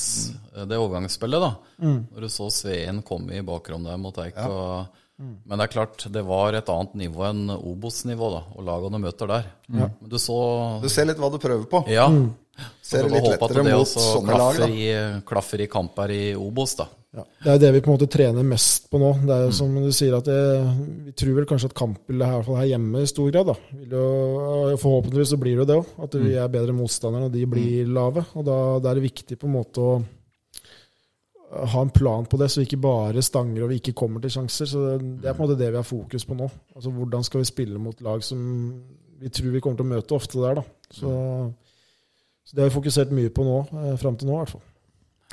det 0.54 0.78
overgangsspillet, 0.78 1.42
da. 1.42 1.50
Når 1.82 2.26
du 2.26 2.28
så 2.32 2.46
Sveen 2.54 3.02
komme 3.06 3.34
i 3.38 3.42
bakgrunnen 3.46 3.90
der 3.90 3.98
mot 4.00 4.16
Eik. 4.22 4.38
Og, 4.46 4.86
Men 5.18 5.58
det 5.58 5.64
er 5.66 5.72
klart, 5.72 6.06
det 6.12 6.22
var 6.28 6.54
et 6.58 6.68
annet 6.68 6.94
nivå 7.02 7.24
enn 7.30 7.46
Obos-nivå, 7.56 8.30
da, 8.36 8.42
og 8.54 8.66
lagene 8.68 9.00
møter 9.00 9.30
der. 9.30 9.46
Men 9.68 9.94
du 10.12 10.18
så 10.20 10.36
Du 10.82 10.88
ser 10.92 11.08
litt 11.08 11.18
hva 11.22 11.30
du 11.32 11.38
prøver 11.42 11.64
på. 11.70 11.82
Ja. 11.90 12.06
Så 12.80 12.96
Ser 12.96 13.02
det 13.04 13.12
litt 13.18 13.24
var 13.26 13.34
at 13.34 13.40
lettere 13.42 13.64
det 13.66 13.72
mot 13.74 13.82
også 13.82 14.20
klaffer 14.24 14.62
da. 14.62 14.68
i, 14.72 14.86
klaffer 15.28 15.60
i 15.60 15.66
kamp 15.68 15.98
her 16.00 16.12
i 16.14 16.22
Obos, 16.40 16.76
da. 16.78 16.86
Ja. 17.16 17.24
Det 17.44 17.52
er 17.54 17.60
det 17.62 17.70
vi 17.76 17.80
på 17.80 17.90
en 17.90 17.96
måte 17.96 18.08
trener 18.12 18.44
mest 18.44 18.90
på 18.92 19.00
nå. 19.00 19.12
Det 19.24 19.32
er 19.32 19.46
jo 19.46 19.54
som 19.56 19.72
du 19.80 19.88
sier 19.94 20.18
at 20.18 20.26
det, 20.28 20.40
Vi 21.06 21.14
tror 21.16 21.38
vel 21.38 21.48
kanskje 21.48 21.70
at 21.70 21.78
kampbildet 21.78 22.28
her, 22.28 22.50
her 22.58 22.68
hjemme 22.74 23.00
i 23.00 23.08
stor 23.08 23.30
grad 23.32 23.48
da, 23.52 23.56
vil 23.78 23.96
jo, 23.96 24.04
Forhåpentligvis 24.82 25.32
så 25.32 25.40
blir 25.40 25.56
det 25.56 25.64
jo 25.64 25.70
det 25.70 25.78
òg. 25.80 25.94
At 26.06 26.18
vi 26.20 26.36
er 26.36 26.52
bedre 26.52 26.76
motstandere 26.76 27.26
når 27.26 27.34
de 27.34 27.46
blir 27.56 27.88
lave. 27.88 28.26
og 28.34 28.46
da, 28.46 28.58
det 28.82 28.92
er 28.92 29.00
det 29.00 29.08
viktig 29.08 29.40
på 29.40 29.48
en 29.48 29.56
måte 29.56 29.86
å 29.86 29.96
ha 31.56 31.80
en 31.80 31.90
plan 31.94 32.26
på 32.26 32.36
det, 32.40 32.48
så 32.50 32.60
vi 32.60 32.66
ikke 32.66 32.82
bare 32.82 33.22
stanger 33.22 33.64
og 33.64 33.70
vi 33.70 33.80
ikke 33.80 33.96
kommer 33.96 34.20
til 34.20 34.34
sjanser. 34.34 34.68
så 34.68 34.84
Det 34.98 35.30
er 35.30 35.34
på 35.34 35.42
en 35.42 35.46
måte 35.46 35.58
det 35.60 35.70
vi 35.70 35.80
har 35.80 35.86
fokus 35.86 36.26
på 36.26 36.36
nå. 36.36 36.48
Altså 36.74 36.92
Hvordan 36.92 37.24
skal 37.24 37.42
vi 37.42 37.48
spille 37.48 37.80
mot 37.80 38.00
lag 38.04 38.24
som 38.26 38.40
vi 39.20 39.30
tror 39.32 39.54
vi 39.54 39.60
kommer 39.64 39.80
til 39.80 39.86
å 39.86 39.94
møte 39.94 40.16
ofte 40.16 40.40
der. 40.42 40.60
da. 40.60 40.64
Så, 40.90 41.10
så 42.44 42.56
det 42.56 42.64
har 42.64 42.70
vi 42.70 42.78
fokusert 42.78 43.14
mye 43.16 43.32
på 43.32 43.46
nå, 43.46 43.60
eh, 43.80 43.94
fram 44.00 44.18
til 44.18 44.28
nå 44.28 44.36
i 44.36 44.42
hvert 44.42 44.56
fall. 44.56 44.66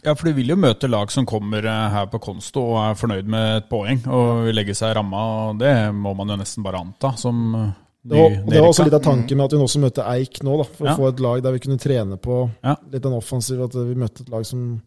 Ja, 0.04 0.14
for 0.20 0.28
du 0.28 0.34
vil 0.36 0.50
jo 0.52 0.58
møte 0.60 0.90
lag 0.92 1.12
som 1.14 1.26
kommer 1.30 1.64
eh, 1.64 1.86
her 1.94 2.10
på 2.12 2.20
Konsto 2.20 2.64
og 2.74 2.80
er 2.84 2.98
fornøyd 3.00 3.30
med 3.32 3.58
et 3.62 3.70
poeng 3.72 4.02
og 4.12 4.46
vil 4.50 4.58
legge 4.58 4.76
seg 4.76 4.92
i 4.92 4.98
ramma, 4.98 5.22
og 5.50 5.62
det 5.62 5.72
må 5.96 6.12
man 6.20 6.34
jo 6.34 6.36
nesten 6.42 6.64
bare 6.66 6.82
anta 6.84 7.14
som 7.20 7.40
eh, 7.56 7.70
Det 8.04 8.18
var, 8.20 8.34
det 8.52 8.60
var 8.60 8.68
også 8.68 8.84
litt 8.90 8.98
av 9.00 9.06
tanken 9.06 9.38
med 9.40 9.46
at 9.46 9.54
vi 9.56 9.62
nå 9.62 9.68
også 9.70 9.80
møtte 9.80 10.08
Eik 10.12 10.42
nå, 10.44 10.58
da, 10.60 10.66
for 10.68 10.90
Ja. 10.90 10.94
å 10.94 10.98
få 11.00 11.08
et 11.14 11.22
lag 11.24 11.44
der 11.46 11.56
vi 11.56 11.62
kunne 11.64 11.80
trene 11.80 12.18
på 12.20 12.42
Ja. 12.66 12.76
litt 12.92 13.06
den 13.06 13.16
offensive, 13.16 13.64
at 13.70 13.78
vi 13.80 13.96
møtte 13.96 14.26
et 14.26 14.34
lag 14.34 14.44
som 14.46 14.82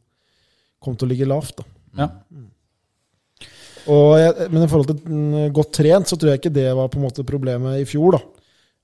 kom 0.85 0.97
til 1.01 1.09
å 1.09 1.11
ligge 1.14 1.27
lavt. 1.27 1.64
Ja. 1.97 2.11
Og 3.89 4.17
jeg, 4.19 4.49
men 4.53 4.64
i 4.67 4.69
forhold 4.69 4.89
til 4.91 5.01
mm, 5.09 5.53
godt 5.55 5.73
trent, 5.79 6.11
så 6.11 6.17
tror 6.19 6.33
jeg 6.35 6.41
ikke 6.43 6.53
det 6.59 6.67
var 6.77 6.89
på 6.93 6.99
en 7.01 7.05
måte 7.07 7.25
problemet 7.27 7.81
i 7.81 7.87
fjor. 7.89 8.17
da. 8.19 8.21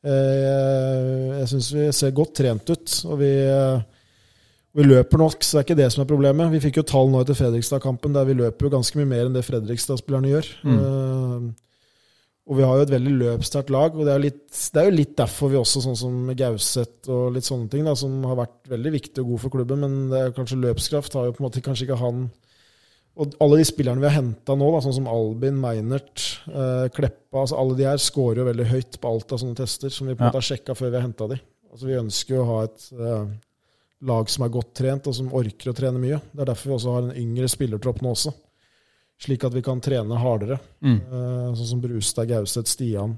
Eh, 0.09 1.41
Jeg 1.43 1.49
syns 1.53 1.68
vi 1.74 1.87
ser 1.95 2.14
godt 2.16 2.33
trent 2.39 2.70
ut, 2.70 2.95
og 3.11 3.18
vi, 3.20 3.30
eh, 3.45 3.83
vi 4.75 4.83
løper 4.87 5.18
nok, 5.20 5.43
så 5.45 5.59
det 5.59 5.61
er 5.61 5.66
ikke 5.68 5.81
det 5.83 5.91
som 5.93 6.03
er 6.05 6.09
problemet. 6.09 6.51
Vi 6.55 6.61
fikk 6.64 6.79
jo 6.81 6.87
tall 6.89 7.11
nå 7.12 7.20
etter 7.20 7.37
Fredrikstad-kampen, 7.37 8.14
der 8.16 8.25
vi 8.25 8.39
løper 8.39 8.66
jo 8.68 8.70
ganske 8.79 8.97
mye 8.97 9.09
mer 9.11 9.27
enn 9.29 9.35
det 9.37 9.45
Fredrikstad-spillerne 9.45 10.31
gjør. 10.33 10.49
Eh, 10.64 11.51
Og 12.51 12.57
vi 12.59 12.64
har 12.66 12.75
jo 12.75 12.83
et 12.83 12.91
veldig 12.91 13.12
løpssterkt 13.20 13.68
lag, 13.70 13.95
og 13.95 14.03
det 14.05 14.12
er, 14.16 14.18
litt, 14.25 14.41
det 14.75 14.81
er 14.81 14.89
jo 14.89 14.95
litt 14.97 15.12
derfor 15.16 15.49
vi 15.53 15.57
også, 15.61 15.79
sånn 15.85 15.95
som 15.97 16.14
Gauseth 16.35 17.07
og 17.09 17.37
litt 17.37 17.47
sånne 17.47 17.68
ting, 17.70 17.85
da, 17.87 17.95
som 17.95 18.16
har 18.27 18.35
vært 18.41 18.66
veldig 18.73 18.91
viktig 18.97 19.23
og 19.23 19.29
god 19.31 19.41
for 19.45 19.55
klubben, 19.55 19.79
men 19.85 19.95
det 20.11 20.18
er 20.25 20.35
kanskje 20.35 20.59
løpskraft 20.59 21.14
har 21.14 21.29
jo 21.29 21.37
på 21.37 21.45
en 21.45 21.47
måte 21.47 21.62
kanskje 21.62 21.87
ikke 21.87 22.01
han 22.03 22.25
Og 23.14 23.37
alle 23.45 23.59
de 23.61 23.64
spillerne 23.68 24.01
vi 24.03 24.09
har 24.09 24.16
henta 24.25 24.57
nå, 24.59 24.73
da, 24.75 24.81
sånn 24.83 24.95
som 24.99 25.07
Albin, 25.12 25.55
Meinert, 25.62 26.41
eh, 26.49 26.89
Kleppa 26.97 27.43
altså 27.45 27.59
Alle 27.61 27.77
de 27.79 27.85
her 27.87 28.01
scorer 28.03 28.41
jo 28.43 28.49
veldig 28.51 28.66
høyt 28.73 28.99
på 28.99 29.11
alt 29.14 29.33
av 29.37 29.39
sånne 29.45 29.59
tester, 29.62 29.91
som 29.95 30.09
vi 30.09 30.14
på 30.16 30.25
en 30.25 30.27
Ja. 30.27 30.31
måte 30.33 30.41
har 30.43 30.49
sjekka 30.51 30.75
før 30.75 30.91
vi 30.91 30.97
har 30.99 31.07
henta 31.07 31.29
de. 31.29 31.39
Altså, 31.70 31.87
vi 31.87 32.01
ønsker 32.01 32.35
jo 32.35 32.43
å 32.43 32.51
ha 32.51 32.62
et 32.64 32.89
eh, 32.99 33.27
lag 34.03 34.30
som 34.30 34.44
er 34.46 34.53
godt 34.55 34.72
trent, 34.78 35.07
og 35.07 35.14
som 35.14 35.32
orker 35.38 35.70
å 35.70 35.76
trene 35.76 36.00
mye. 36.03 36.20
Det 36.32 36.42
er 36.42 36.48
derfor 36.53 36.72
vi 36.72 36.76
også 36.78 36.94
har 36.96 37.05
en 37.09 37.18
yngre 37.22 37.48
spillertropp 37.50 38.00
nå 38.03 38.14
også. 38.16 38.32
Slik 39.22 39.44
at 39.46 39.55
vi 39.55 39.62
kan 39.62 39.80
trene 39.84 40.18
hardere. 40.18 40.57
Mm. 40.82 40.96
Eh, 40.98 41.53
sånn 41.59 41.68
som 41.74 41.82
Brustad, 41.84 42.26
Gauseth, 42.32 42.70
Stian. 42.72 43.14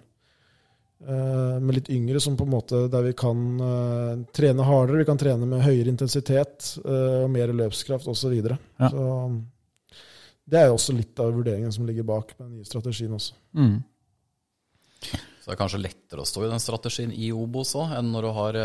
Eh, 1.05 1.57
med 1.61 1.74
litt 1.78 1.89
yngre 1.93 2.20
som 2.20 2.37
på 2.37 2.45
en 2.47 2.53
måte 2.53 2.82
der 2.93 3.03
vi 3.09 3.14
kan 3.16 3.41
eh, 3.61 4.12
trene 4.37 4.64
hardere. 4.68 5.01
Vi 5.03 5.09
kan 5.09 5.20
trene 5.20 5.49
med 5.49 5.64
høyere 5.64 5.93
intensitet 5.93 6.74
eh, 6.85 7.24
og 7.24 7.32
mer 7.32 7.53
løpskraft 7.57 8.09
osv. 8.09 8.37
Så, 8.37 8.57
Ja. 8.80 8.91
så 8.93 9.43
det 10.45 10.61
er 10.61 10.68
jo 10.68 10.76
også 10.76 10.93
litt 10.97 11.20
av 11.24 11.32
vurderingen 11.32 11.72
som 11.72 11.87
ligger 11.89 12.05
bak 12.05 12.35
med 12.39 12.47
den 12.51 12.57
nye 12.59 12.68
strategien 12.68 13.12
også. 13.16 13.32
Mm. 13.57 13.78
Så 15.01 15.49
det 15.49 15.55
er 15.55 15.61
kanskje 15.61 15.80
lettere 15.80 16.24
å 16.24 16.28
stå 16.28 16.45
i 16.45 16.51
den 16.53 16.61
strategien 16.61 17.12
i 17.12 17.30
Obos 17.32 17.74
òg, 17.76 17.93
enn 17.99 18.12
når 18.12 18.28
du 18.28 18.30
har 18.37 18.59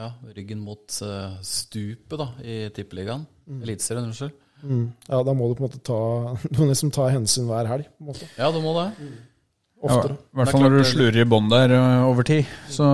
ja, 0.00 0.10
ryggen 0.36 0.62
mot 0.64 1.00
eh, 1.04 1.40
stupet 1.46 2.16
da, 2.20 2.30
i 2.42 2.62
Tippeligaen. 2.74 3.26
Eliteserien, 3.60 4.08
unnskyld. 4.08 4.36
Mm. 4.60 4.86
Ja, 5.08 5.22
da 5.24 5.32
må 5.32 5.48
du 5.48 5.54
på 5.56 5.64
en 5.64 5.70
måte 5.70 5.78
ta 5.80 5.96
Du 6.52 6.58
må 6.60 6.66
liksom 6.68 6.90
ta 6.92 7.06
hensyn 7.08 7.46
hver 7.48 7.68
helg. 7.70 7.86
på 7.96 8.04
en 8.04 8.10
måte. 8.12 8.28
Ja, 8.36 8.50
du 8.52 8.60
må 8.64 8.74
det. 8.76 8.88
Ja, 9.00 9.10
Oftere. 9.80 10.18
I 10.18 10.36
hvert 10.36 10.50
er 10.50 10.52
fall 10.52 10.64
når 10.66 10.74
du 10.76 10.88
slurer 10.90 11.22
i 11.22 11.28
bånn 11.28 11.46
der 11.48 11.72
over 12.04 12.26
tid. 12.26 12.48
Så 12.68 12.84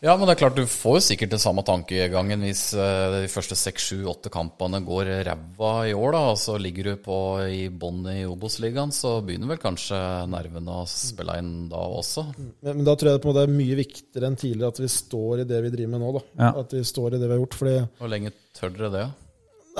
Ja, 0.00 0.14
men 0.16 0.24
det 0.24 0.34
er 0.34 0.40
klart 0.40 0.56
du 0.56 0.64
får 0.64 0.94
jo 0.96 1.02
sikkert 1.04 1.32
den 1.34 1.40
samme 1.42 1.60
tankegangen 1.64 2.40
hvis 2.44 2.70
eh, 2.72 3.16
de 3.18 3.28
første 3.28 3.56
seks, 3.56 3.90
sju, 3.90 3.98
åtte 4.08 4.30
kampene 4.32 4.80
går 4.84 5.10
ræva 5.28 5.72
i 5.90 5.92
år, 5.92 6.14
da, 6.16 6.22
og 6.32 6.38
så 6.40 6.56
ligger 6.60 6.90
du 6.90 7.02
på 7.04 7.16
i 7.44 7.62
bånn 7.68 8.06
i 8.08 8.22
Obos-ligaen, 8.28 8.94
så 8.96 9.18
begynner 9.24 9.52
vel 9.52 9.60
kanskje 9.60 10.00
nervene 10.32 10.78
å 10.82 10.86
spille 10.88 11.36
inn 11.42 11.52
da 11.72 11.82
også. 12.00 12.26
Men, 12.38 12.78
men 12.78 12.84
da 12.88 12.96
tror 12.96 13.12
jeg 13.12 13.20
det 13.20 13.24
på 13.24 13.28
en 13.28 13.34
måte 13.34 13.44
er 13.44 13.56
mye 13.58 13.80
viktigere 13.80 14.30
enn 14.30 14.40
tidligere 14.40 14.72
at 14.72 14.80
vi 14.84 14.92
står 14.96 15.44
i 15.44 15.48
det 15.52 15.60
vi 15.66 15.74
driver 15.76 15.96
med 15.96 16.04
nå. 16.04 16.12
da. 16.16 16.24
Ja. 16.46 16.52
At 16.64 16.76
vi 16.76 16.84
står 16.88 17.16
i 17.16 17.20
det 17.20 17.26
vi 17.26 17.36
har 17.36 17.42
gjort. 17.44 17.58
fordi 17.60 17.76
Hvor 18.00 18.14
lenge 18.16 18.32
tør 18.56 18.76
dere 18.76 18.94
det? 18.96 19.08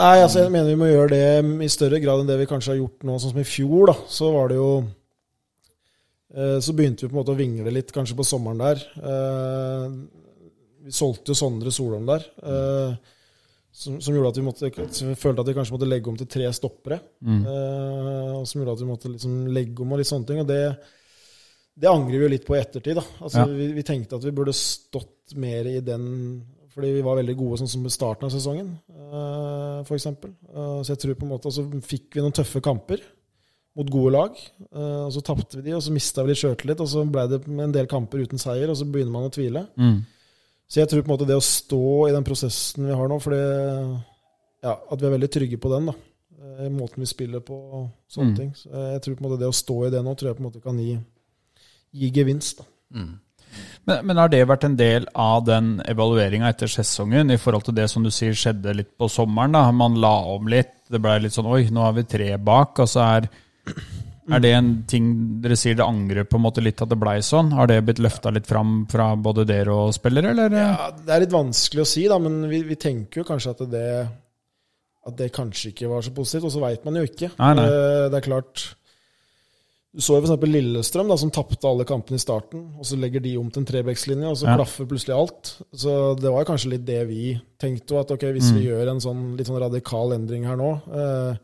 Nei, 0.00 0.16
altså 0.22 0.44
jeg 0.44 0.52
mener 0.52 0.70
vi 0.70 0.78
må 0.80 0.86
gjøre 0.88 1.10
det 1.16 1.64
i 1.64 1.72
større 1.72 1.98
grad 2.00 2.22
enn 2.22 2.28
det 2.28 2.38
vi 2.40 2.48
kanskje 2.48 2.74
har 2.74 2.78
gjort 2.84 3.08
nå. 3.08 3.16
Sånn 3.20 3.32
som 3.34 3.40
i 3.42 3.48
fjor, 3.48 3.90
da, 3.90 3.96
så 4.08 4.30
var 4.36 4.52
det 4.52 4.60
jo 4.60 4.70
eh, 4.84 4.90
Så 6.30 6.72
begynte 6.78 7.02
vi 7.02 7.08
på 7.10 7.16
en 7.16 7.20
måte 7.24 7.32
å 7.34 7.38
vingle 7.38 7.72
litt 7.74 7.90
kanskje 7.90 8.14
på 8.18 8.22
sommeren 8.26 8.60
der. 8.62 8.82
Eh, 9.02 9.86
Vi 10.86 10.92
solgte 10.94 11.32
jo 11.32 11.38
Sondre 11.38 11.72
Solholm 11.74 12.06
der. 12.06 12.22
eh, 12.42 12.94
Som, 13.72 14.00
som 14.02 14.14
gjorde 14.14 14.28
at 14.32 14.38
vi 14.38 14.42
måtte 14.42 14.66
vi 14.70 15.14
følte 15.14 15.40
at 15.44 15.46
vi 15.50 15.54
kanskje 15.54 15.74
måtte 15.76 15.86
legge 15.88 16.08
om 16.10 16.16
til 16.18 16.26
tre 16.26 16.48
stoppere. 16.54 17.00
Eh, 17.46 18.38
som 18.44 18.60
gjorde 18.60 18.72
at 18.76 18.80
vi 18.82 18.88
måtte 18.88 19.10
liksom 19.12 19.36
legge 19.54 19.82
om 19.82 19.92
og 19.92 19.98
litt 20.00 20.08
sånne 20.10 20.26
ting. 20.26 20.40
Og 20.42 20.48
det, 20.48 20.62
det 21.78 21.90
angrer 21.90 22.18
vi 22.18 22.24
jo 22.26 22.32
litt 22.32 22.46
på 22.46 22.56
i 22.56 22.60
ettertid. 22.62 22.94
da. 22.98 23.04
Altså, 23.20 23.44
Ja. 23.44 23.46
vi, 23.46 23.68
vi 23.78 23.82
tenkte 23.86 24.16
at 24.18 24.24
vi 24.26 24.30
burde 24.34 24.52
stått 24.54 25.34
mer 25.36 25.66
i 25.66 25.80
den 25.80 26.08
fordi 26.70 26.92
vi 26.94 27.02
var 27.02 27.16
veldig 27.18 27.34
gode 27.36 27.58
sånn 27.58 27.68
som 27.68 27.86
i 27.86 27.90
starten 27.90 28.28
av 28.28 28.30
sesongen, 28.30 28.68
f.eks. 29.82 30.04
Så 30.06 30.92
jeg 30.94 31.00
tror 31.02 31.16
på 31.18 31.26
en 31.26 31.32
måte, 31.32 31.50
altså, 31.50 31.64
fikk 31.82 32.14
vi 32.14 32.22
noen 32.22 32.32
tøffe 32.36 32.60
kamper 32.62 33.00
mot 33.80 33.90
gode 33.90 34.12
lag. 34.14 34.36
eh, 34.70 35.00
og 35.06 35.10
Så 35.16 35.22
tapte 35.26 35.56
vi 35.58 35.64
de, 35.70 35.74
og 35.78 35.82
så 35.82 35.92
mista 35.94 36.22
vi 36.22 36.30
litt 36.34 36.42
sjøltillit, 36.42 36.80
og 36.84 36.88
så 36.92 37.02
ble 37.10 37.26
det 37.32 37.40
en 37.48 37.72
del 37.74 37.88
kamper 37.90 38.22
uten 38.26 38.38
seier, 38.40 38.68
og 38.70 38.76
så 38.78 38.86
begynner 38.86 39.14
man 39.16 39.28
å 39.30 39.32
tvile. 39.34 39.66
mm. 39.76 40.00
Så 40.70 40.78
jeg 40.84 40.86
tror 40.92 41.02
på 41.02 41.08
en 41.10 41.16
måte 41.16 41.26
det 41.26 41.34
å 41.34 41.42
stå 41.42 41.80
i 42.06 42.12
den 42.14 42.22
prosessen 42.22 42.84
vi 42.86 42.94
har 42.94 43.08
nå, 43.10 43.16
fordi 43.18 43.40
ja, 44.62 44.74
at 44.76 45.00
vi 45.00 45.06
er 45.08 45.14
veldig 45.16 45.30
trygge 45.34 45.58
på 45.58 45.72
den, 45.72 45.88
da. 45.90 45.94
eh, 46.40 46.66
i 46.68 46.70
måten 46.72 47.02
vi 47.02 47.08
spiller 47.10 47.40
på 47.42 47.56
og 47.56 47.88
sånne 48.08 48.30
Mm. 48.30 48.36
ting. 48.36 48.52
Så 48.54 48.68
jeg 48.70 49.02
tror 49.02 49.16
på 49.16 49.24
en 49.24 49.30
måte 49.30 49.40
det 49.40 49.48
å 49.50 49.56
stå 49.56 49.86
i 49.86 49.90
det 49.90 50.04
nå, 50.04 50.14
tror 50.16 50.28
jeg 50.30 50.36
på 50.38 50.44
en 50.44 50.48
måte 50.50 50.62
kan 50.62 50.78
gi, 50.78 50.94
gi 51.92 52.10
gevinst. 52.14 52.58
da. 52.62 52.64
Mm. 52.94 53.18
Men, 53.86 54.06
men 54.06 54.16
har 54.16 54.28
det 54.30 54.44
vært 54.46 54.64
en 54.68 54.76
del 54.78 55.06
av 55.18 55.44
den 55.44 55.80
evalueringa 55.90 56.48
etter 56.52 56.68
sesongen, 56.70 57.32
i 57.34 57.36
forhold 57.36 57.64
til 57.66 57.74
det 57.74 57.88
som 57.90 58.04
du 58.04 58.10
sier 58.14 58.32
skjedde 58.32 58.76
litt 58.76 58.92
på 58.96 59.08
sommeren? 59.10 59.52
da? 59.58 59.64
Man 59.72 59.96
la 60.00 60.12
om 60.36 60.46
litt, 60.46 60.70
det 60.88 61.00
ble 61.02 61.16
litt 61.24 61.32
sånn 61.34 61.50
oi, 61.50 61.64
nå 61.70 61.82
har 61.82 61.92
vi 61.98 62.04
tre 62.06 62.36
bak. 62.38 62.78
altså 62.78 63.00
er, 63.02 63.28
er 64.30 64.40
det 64.44 64.52
en 64.54 64.70
ting 64.86 65.06
dere 65.42 65.56
sier 65.58 65.74
dere 65.74 65.88
angrer 65.90 66.24
på 66.28 66.38
en 66.38 66.44
måte 66.44 66.62
litt 66.62 66.80
at 66.84 66.88
det 66.92 66.98
blei 67.00 67.18
sånn? 67.24 67.52
Har 67.56 67.66
det 67.70 67.80
blitt 67.86 67.98
løfta 68.02 68.30
litt 68.34 68.46
fram 68.46 68.86
fra 68.90 69.12
både 69.16 69.46
dere 69.48 69.74
og 69.74 69.94
spillere, 69.96 70.30
eller? 70.34 70.50
Ja, 70.54 70.90
Det 70.94 71.14
er 71.16 71.20
litt 71.24 71.34
vanskelig 71.34 71.82
å 71.82 71.88
si, 71.88 72.06
da, 72.10 72.18
men 72.22 72.42
vi, 72.50 72.62
vi 72.62 72.76
tenker 72.76 73.22
jo 73.22 73.28
kanskje 73.28 73.50
at 73.56 73.64
det, 73.70 73.86
at 75.06 75.16
det 75.16 75.32
kanskje 75.32 75.72
ikke 75.72 75.88
var 75.90 76.02
så 76.06 76.12
positivt, 76.14 76.44
og 76.46 76.52
så 76.54 76.60
veit 76.62 76.84
man 76.84 77.00
jo 77.00 77.06
ikke. 77.08 77.32
Nei, 77.40 77.54
nei. 77.58 77.64
Eh, 77.66 78.08
Det 78.12 78.20
er 78.20 78.28
klart 78.28 78.66
Du 79.90 79.98
så 79.98 80.20
jo 80.20 80.22
f.eks. 80.22 80.44
Lillestrøm, 80.46 81.08
da, 81.10 81.16
som 81.18 81.32
tapte 81.34 81.66
alle 81.66 81.82
kampene 81.88 82.14
i 82.14 82.22
starten. 82.22 82.60
og 82.78 82.84
Så 82.86 82.94
legger 82.94 83.18
de 83.24 83.32
om 83.40 83.48
til 83.50 83.64
en 83.64 83.66
trebekslinje, 83.66 84.28
og 84.30 84.36
så 84.38 84.46
Ja. 84.46 84.54
klaffer 84.60 84.86
plutselig 84.86 85.16
alt. 85.16 85.56
Så 85.74 86.14
det 86.20 86.30
var 86.30 86.44
kanskje 86.46 86.70
litt 86.70 86.84
det 86.86 87.00
vi 87.08 87.32
tenkte. 87.58 87.98
At 87.98 88.12
ok, 88.14 88.22
hvis 88.30 88.52
Mm. 88.52 88.54
vi 88.60 88.66
gjør 88.68 88.88
en 88.92 89.00
sånn 89.02 89.36
litt 89.36 89.48
sånn 89.48 89.58
radikal 89.58 90.12
endring 90.14 90.44
her 90.46 90.54
nå 90.54 90.70
eh, 90.94 91.34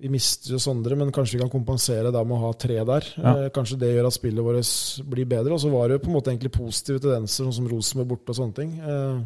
Vi 0.00 0.08
mister 0.08 0.54
jo 0.54 0.58
Sondre, 0.62 0.96
men 0.96 1.10
kanskje 1.12 1.36
vi 1.36 1.42
kan 1.42 1.50
kompensere 1.52 2.08
da 2.14 2.22
med 2.24 2.38
å 2.38 2.44
ha 2.46 2.52
tre 2.56 2.78
der. 2.88 3.04
Ja. 3.20 3.32
Eh, 3.44 3.50
kanskje 3.52 3.76
det 3.82 3.90
gjør 3.92 4.06
at 4.08 4.16
spillet 4.16 4.44
vårt 4.46 5.10
blir 5.12 5.26
bedre. 5.28 5.52
Og 5.52 5.60
så 5.60 5.68
var 5.72 5.88
det 5.90 5.98
jo 5.98 6.04
på 6.06 6.08
en 6.08 6.16
måte 6.16 6.32
egentlig 6.32 6.52
positive 6.54 7.02
tendenser, 7.04 7.44
sånn 7.44 7.52
som 7.58 7.68
Rosenborg 7.68 8.08
borte 8.14 8.32
og 8.32 8.38
sånne 8.38 8.56
ting. 8.56 8.70
Eh, 8.80 9.18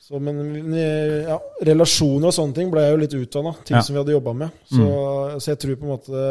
så, 0.00 0.16
men 0.24 0.40
eh, 0.72 1.26
ja, 1.28 1.36
relasjoner 1.68 2.30
og 2.30 2.36
sånne 2.38 2.56
ting 2.56 2.70
ble 2.72 2.86
jeg 2.86 2.94
jo 2.94 3.00
litt 3.02 3.16
utvanna. 3.20 3.52
Ting 3.68 3.76
Ja. 3.76 3.82
som 3.84 3.94
vi 3.94 4.00
hadde 4.00 4.14
jobba 4.16 4.32
med. 4.46 4.62
Så, 4.72 4.86
så 5.44 5.52
jeg 5.52 5.60
tror 5.66 5.76
på 5.82 5.86
en 5.88 5.92
måte 5.96 6.24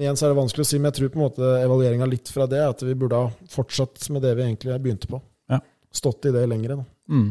Igjen 0.00 0.16
så 0.16 0.24
er 0.24 0.30
det 0.32 0.38
vanskelig 0.38 0.64
å 0.64 0.68
si, 0.70 0.78
men 0.80 0.88
jeg 0.88 0.96
tror 0.96 1.10
på 1.12 1.18
en 1.20 1.24
måte 1.26 1.48
evalueringa 1.60 2.06
litt 2.08 2.30
fra 2.32 2.46
det 2.48 2.56
er 2.62 2.70
at 2.72 2.80
vi 2.80 2.94
burde 2.96 3.18
ha 3.20 3.26
fortsatt 3.52 4.06
med 4.14 4.22
det 4.24 4.30
vi 4.38 4.46
egentlig 4.46 4.78
begynte 4.80 5.10
på. 5.10 5.18
Ja. 5.52 5.58
Stått 5.92 6.24
i 6.30 6.32
det 6.32 6.46
lenger. 6.48 6.78
Da. 6.80 6.86
Mm. 7.12 7.26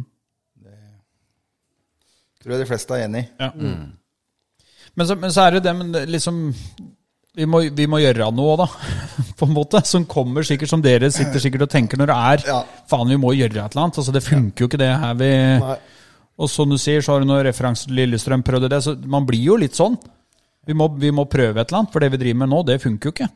Tror 2.43 2.53
jeg 2.53 2.61
de 2.61 2.67
fleste 2.69 2.93
er 2.99 3.07
enig 3.07 3.23
i. 3.23 3.27
Ja. 3.41 3.49
Men, 4.95 5.07
så, 5.07 5.15
men 5.19 5.31
så 5.31 5.45
er 5.45 5.57
det 5.57 5.63
det, 5.67 5.73
men 5.77 5.93
liksom 6.11 6.41
vi 7.37 7.45
må, 7.47 7.61
vi 7.71 7.85
må 7.87 8.01
gjøre 8.01 8.27
noe 8.35 8.57
da, 8.59 8.65
på 9.39 9.47
en 9.47 9.53
måte. 9.55 9.79
Som 9.87 10.03
kommer 10.09 10.43
sikkert, 10.47 10.71
som 10.73 10.83
dere 10.83 11.07
sitter 11.15 11.39
sikkert 11.39 11.67
og 11.67 11.71
tenker 11.71 11.99
når 12.01 12.11
det 12.11 12.19
er 12.33 12.45
Ja. 12.51 12.59
Faen, 12.91 13.07
vi 13.11 13.19
må 13.21 13.31
gjøre 13.37 13.55
et 13.55 13.71
eller 13.71 13.85
annet. 13.85 13.99
Altså, 14.01 14.11
det 14.15 14.23
funker 14.25 14.65
jo 14.65 14.71
ikke, 14.71 14.81
det 14.81 14.91
her 15.03 15.17
vi 15.19 15.31
Nei. 15.63 15.77
Og 16.41 16.49
som 16.49 16.71
du 16.71 16.77
sier, 16.81 17.03
så 17.05 17.13
har 17.13 17.21
du 17.21 17.27
noen 17.29 17.43
referanser 17.45 17.91
til 17.91 17.99
Lillestrøm, 17.99 18.41
prøvde 18.43 18.69
det. 18.71 18.79
Så 18.81 18.95
man 19.13 19.27
blir 19.27 19.43
jo 19.45 19.59
litt 19.61 19.75
sånn. 19.77 19.93
Vi 20.65 20.73
må, 20.73 20.87
vi 20.97 21.11
må 21.13 21.27
prøve 21.29 21.61
et 21.61 21.69
eller 21.69 21.83
annet, 21.83 21.91
for 21.93 22.01
det 22.01 22.09
vi 22.15 22.19
driver 22.21 22.39
med 22.41 22.49
nå, 22.49 22.61
det 22.65 22.79
funker 22.81 23.09
jo 23.09 23.13
ikke. 23.13 23.27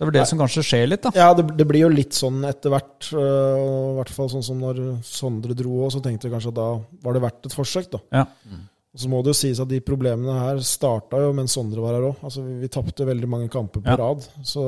Det 0.00 0.02
er 0.02 0.08
vel 0.08 0.16
det 0.16 0.24
som 0.30 0.40
kanskje 0.40 0.64
skjer 0.64 0.86
litt, 0.88 1.02
da. 1.04 1.10
Ja, 1.14 1.28
det, 1.36 1.44
det 1.58 1.66
blir 1.68 1.82
jo 1.84 1.90
litt 1.92 2.16
sånn 2.16 2.40
etter 2.48 2.72
hvert. 2.72 3.10
øh, 3.12 3.62
I 3.92 3.96
hvert 4.00 4.12
fall 4.16 4.30
sånn 4.32 4.44
som 4.46 4.58
når 4.64 4.78
Sondre 5.06 5.54
dro 5.58 5.76
òg, 5.84 5.90
så 5.94 6.00
tenkte 6.02 6.26
jeg 6.26 6.34
kanskje 6.34 6.52
at 6.54 6.58
da 6.58 6.68
var 7.04 7.16
det 7.18 7.22
verdt 7.26 7.48
et 7.50 7.56
forsøk. 7.58 7.90
da. 7.92 8.00
Ja. 8.22 8.24
Og 8.56 8.58
Så 8.96 9.06
må 9.06 9.20
det 9.22 9.30
jo 9.30 9.38
sies 9.38 9.60
at 9.62 9.70
de 9.70 9.78
problemene 9.86 10.34
her 10.34 10.58
starta 10.66 11.20
jo 11.22 11.30
mens 11.36 11.54
Sondre 11.54 11.82
var 11.84 11.94
her 11.94 12.08
òg. 12.08 12.22
Altså, 12.26 12.42
vi, 12.42 12.56
vi 12.64 12.70
tapte 12.74 13.06
veldig 13.06 13.28
mange 13.30 13.50
kamper 13.52 13.84
på 13.84 13.92
Ja. 13.92 13.96
rad. 14.00 14.24
Så, 14.42 14.64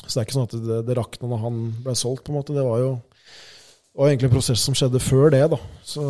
så 0.00 0.12
det 0.14 0.22
er 0.22 0.24
ikke 0.28 0.38
sånn 0.38 0.48
at 0.48 0.54
det, 0.56 0.78
det 0.88 0.96
rakna 0.96 1.28
når 1.28 1.42
han 1.44 1.58
ble 1.84 1.94
solgt, 2.00 2.24
på 2.24 2.32
en 2.32 2.38
måte. 2.40 2.56
Det 2.56 2.64
var 2.64 2.80
jo 2.80 2.94
det 3.90 3.98
var 3.98 4.08
egentlig 4.12 4.28
en 4.30 4.36
prosess 4.38 4.62
som 4.64 4.74
skjedde 4.78 5.00
før 5.02 5.32
det, 5.34 5.42
da. 5.50 5.58
Så 5.84 6.02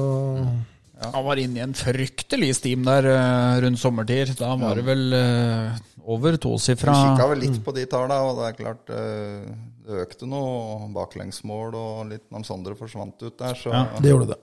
Han 1.01 1.25
var 1.25 1.41
inne 1.41 1.59
i 1.59 1.65
en 1.65 1.73
fryktelig 1.75 2.53
stim 2.59 2.85
der 2.85 3.07
eh, 3.09 3.61
rundt 3.65 3.81
sommertid. 3.81 4.35
Da 4.39 4.53
var 4.61 4.77
det 4.77 4.85
vel 4.85 5.07
uh, 5.17 5.79
over 6.13 6.37
tosifra 6.37 6.93
Vi 6.93 7.09
kikka 7.09 7.29
vel 7.33 7.41
litt 7.41 7.59
på 7.65 7.73
de 7.75 7.87
tallene, 7.91 8.19
og 8.21 8.37
det 8.39 8.51
er 8.51 8.59
klart 8.59 8.93
eh, 8.93 9.49
det 9.89 10.03
økte 10.05 10.29
noe 10.29 10.91
baklengsmål, 10.95 11.75
og 11.75 12.11
litt 12.13 12.27
når 12.31 12.45
Sondre 12.47 12.77
forsvant 12.79 13.17
ut 13.25 13.39
der, 13.41 13.57
så 13.59 13.73
Ja. 13.73 13.87
det 13.99 14.13
gjorde 14.13 14.29
det. 14.35 14.39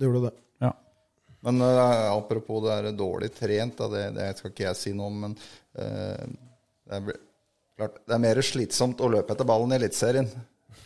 Det 0.00 0.08
gjorde 0.08 0.24
det. 0.30 0.34
Men 1.40 1.62
uh, 1.64 2.12
apropos 2.12 2.60
det 2.66 2.76
er 2.76 2.92
dårlig 2.96 3.32
trent, 3.34 3.78
da, 3.78 3.88
det, 3.88 4.04
det 4.18 4.28
skal 4.38 4.52
ikke 4.52 4.66
jeg 4.66 4.76
si 4.76 4.92
noe 4.96 5.08
om, 5.08 5.18
men 5.24 5.36
eh, 5.80 6.24
det, 6.84 6.98
er, 6.98 7.20
klart, 7.80 8.00
det 8.04 8.16
er 8.16 8.22
mer 8.26 8.40
slitsomt 8.44 9.00
å 9.00 9.08
løpe 9.08 9.32
etter 9.32 9.48
ballen 9.48 9.72
i 9.72 9.78
Eliteserien 9.78 10.28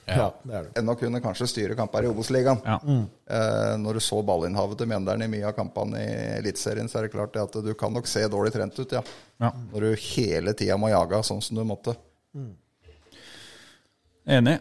Ja, 0.07 0.29
det 0.45 0.61
det. 0.69 0.71
enn 0.79 0.93
å 0.93 0.95
kunne 1.01 1.19
kanskje 1.25 1.49
styre 1.51 1.75
kamper 1.79 2.07
i 2.07 2.11
Obos-ligaen. 2.13 2.61
Ja. 2.63 2.77
Eh, 2.85 3.73
når 3.81 3.99
du 3.99 4.05
så 4.05 4.21
ballinnhavet 4.27 4.79
til 4.79 4.91
Mjøndalen 4.93 5.27
i 5.27 5.31
mye 5.33 5.49
av 5.49 5.57
kampene 5.57 6.03
i 6.05 6.13
Eliteserien, 6.37 6.91
så 6.93 7.01
er 7.01 7.09
det 7.09 7.15
klart 7.17 7.35
det 7.35 7.43
at 7.49 7.59
du 7.65 7.73
kan 7.79 7.95
nok 7.97 8.07
se 8.11 8.23
dårlig 8.31 8.53
trent 8.55 8.79
ut, 8.79 8.95
ja. 8.95 9.03
Ja. 9.43 9.51
Når 9.73 9.89
du 9.89 10.05
hele 10.13 10.55
tida 10.55 10.77
må 10.79 10.93
jage 10.93 11.23
sånn 11.27 11.43
som 11.43 11.59
du 11.59 11.65
måtte. 11.67 11.97
Enig. 14.25 14.61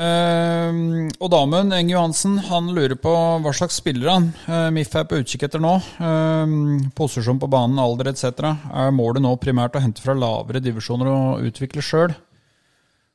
Ehm, 0.00 1.10
og 1.20 1.28
damen, 1.32 1.72
Eng 1.76 1.90
Johansen, 1.92 2.38
han 2.48 2.70
lurer 2.72 2.96
på 2.96 3.10
hva 3.44 3.52
slags 3.52 3.76
spillere 3.82 4.14
han 4.16 4.28
uh, 4.46 4.70
MIF 4.72 4.94
er 4.96 5.04
på 5.10 5.18
utkikk 5.20 5.44
etter 5.48 5.60
nå. 5.60 5.74
Uh, 6.00 6.88
posisjon 6.96 7.40
på 7.42 7.50
banen, 7.52 7.76
alder 7.82 8.08
etc. 8.14 8.40
Er 8.72 8.94
målet 8.96 9.20
nå 9.24 9.34
primært 9.42 9.76
å 9.76 9.82
hente 9.84 10.00
fra 10.04 10.16
lavere 10.16 10.62
divisjoner 10.64 11.10
og 11.12 11.44
utvikle 11.50 11.84
sjøl? 11.84 12.16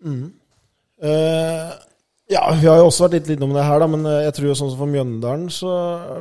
Eh, 0.06 1.72
ja, 2.30 2.44
vi 2.60 2.68
har 2.70 2.78
jo 2.80 2.88
også 2.92 3.08
vært 3.08 3.18
litt 3.20 3.34
innom 3.36 3.54
det 3.56 3.66
her, 3.66 3.82
da, 3.82 3.88
men 3.90 4.06
eh, 4.10 4.22
jeg 4.28 4.36
tror 4.38 4.48
jo 4.52 4.56
sånn 4.62 4.72
som 4.74 4.80
for 4.84 4.92
Mjøndalen 4.92 5.50
så 5.54 5.74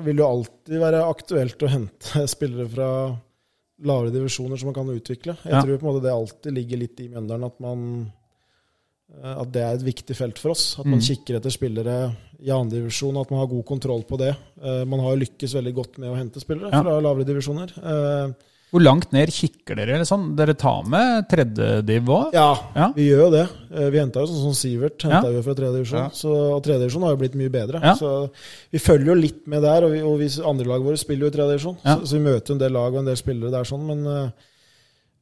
vil 0.07 0.19
det 0.21 0.27
alltid 0.27 0.81
være 0.81 1.05
aktuelt 1.11 1.65
å 1.65 1.71
hente 1.73 2.25
spillere 2.35 2.67
fra 2.73 2.89
lavere 3.85 4.13
divisjoner 4.15 4.57
som 4.61 4.71
man 4.71 4.77
kan 4.81 4.93
utvikle. 4.95 5.37
Jeg 5.45 5.53
Ja. 5.53 5.61
tror 5.61 5.77
på 5.77 5.85
en 5.85 5.91
måte 5.93 6.05
det 6.07 6.15
alltid 6.15 6.57
ligger 6.57 6.81
litt 6.81 7.01
i 7.05 7.11
Mjøndalen 7.13 7.49
at 7.51 7.61
man 7.61 7.87
at 9.23 9.53
det 9.53 9.63
er 9.63 9.75
et 9.79 9.85
viktig 9.87 10.17
felt 10.17 10.39
for 10.39 10.51
oss. 10.51 10.79
At 10.81 10.87
man 10.87 11.01
kikker 11.01 11.37
etter 11.39 11.51
spillere 11.55 11.99
i 12.45 12.51
andredivisjon, 12.53 13.17
at 13.21 13.31
man 13.31 13.41
har 13.41 13.47
god 13.49 13.65
kontroll 13.65 14.03
på 14.05 14.19
det. 14.21 14.35
Eh, 14.63 14.85
Man 14.85 15.01
har 15.01 15.15
jo 15.15 15.23
lykkes 15.25 15.55
veldig 15.55 15.75
godt 15.75 15.99
med 15.99 16.11
å 16.11 16.17
hente 16.19 16.41
spillere 16.43 16.71
Ja. 16.73 16.83
fra 16.83 16.99
lavere 17.01 17.25
divisjoner. 17.25 17.71
Eh, 17.79 18.33
Hvor 18.75 18.83
langt 18.83 19.13
ned 19.13 19.29
kikker 19.31 19.77
dere? 19.77 19.95
Eller 19.95 20.05
sånn? 20.05 20.35
Dere 20.37 20.53
tar 20.59 20.83
med 20.85 21.29
tredjediv 21.31 22.05
òg? 22.11 22.33
Ja, 22.35 22.59
Ja. 22.75 22.93
vi 22.93 23.07
gjør 23.09 23.23
jo 23.25 23.31
det. 23.31 23.49
Eh, 23.73 23.89
Vi 23.91 23.99
henta 23.99 24.21
jo 24.21 24.27
sånn 24.27 24.43
som 24.43 24.53
Sivert 24.53 24.99
Ja. 25.05 25.23
hentet 25.23 25.45
fra 25.45 25.55
tredje 25.55 25.77
divisjon. 25.79 25.99
Ja. 26.01 26.09
Så, 26.11 26.57
og 26.57 26.63
tredje 26.65 26.81
divisjon 26.81 27.03
har 27.03 27.11
jo 27.13 27.17
blitt 27.23 27.35
mye 27.37 27.51
bedre. 27.51 27.81
Ja. 27.81 27.95
Så 27.95 28.31
vi 28.73 28.79
følger 28.79 29.07
jo 29.07 29.15
litt 29.15 29.47
med 29.47 29.63
der. 29.63 29.85
Og, 29.85 29.93
vi, 29.93 30.01
og 30.03 30.19
vi, 30.19 30.27
andre 30.43 30.67
lag 30.67 30.83
våre 30.83 30.99
spiller 30.99 31.21
jo 31.21 31.27
i 31.29 31.37
tredje 31.39 31.57
divisjon. 31.57 31.77
Ja. 31.85 31.97
Så, 32.01 32.07
så 32.09 32.13
vi 32.19 32.25
møter 32.25 32.47
jo 32.49 32.55
en 32.55 32.59
del 32.59 32.73
lag 32.73 32.93
og 32.93 32.99
en 32.99 33.05
del 33.07 33.17
spillere 33.17 33.51
der 33.53 33.65
sånn. 33.65 33.87
Men 33.87 34.07
eh, 34.07 34.31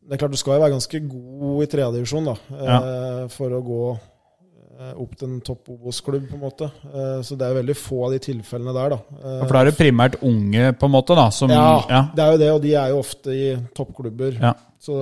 det 0.03 0.17
er 0.17 0.21
klart 0.23 0.35
du 0.35 0.41
skal 0.41 0.57
jo 0.57 0.63
være 0.65 0.75
ganske 0.75 1.01
god 1.09 1.63
i 1.63 1.69
tredje 1.71 1.93
divisjon 1.95 2.33
eh, 2.33 3.21
for 3.31 3.55
å 3.55 3.61
gå 3.63 3.83
eh, 3.93 4.91
opp 5.05 5.13
til 5.19 5.29
en 5.29 5.37
topp 5.47 5.71
Obos-klubb, 5.77 6.25
på 6.31 6.39
en 6.39 6.43
måte. 6.43 6.69
Eh, 6.91 7.21
så 7.27 7.39
det 7.39 7.47
er 7.47 7.59
veldig 7.61 7.77
få 7.79 8.01
av 8.09 8.17
de 8.17 8.21
tilfellene 8.27 8.75
der, 8.77 8.97
da. 8.97 8.99
Ja, 9.23 9.37
For 9.45 9.55
da 9.55 9.63
er 9.63 9.71
det 9.71 9.79
primært 9.79 10.19
unge, 10.27 10.73
på 10.79 10.91
en 10.91 10.95
måte, 10.97 11.17
da? 11.19 11.29
Som, 11.35 11.55
ja, 11.55 11.69
ja. 11.87 12.03
det 12.17 12.25
er 12.25 12.35
jo 12.35 12.43
det, 12.43 12.51
og 12.57 12.63
de 12.67 12.75
er 12.83 12.93
jo 12.95 13.03
ofte 13.05 13.37
i 13.37 13.49
toppklubber. 13.79 14.39
Ja. 14.43 14.53
Så, 14.83 14.99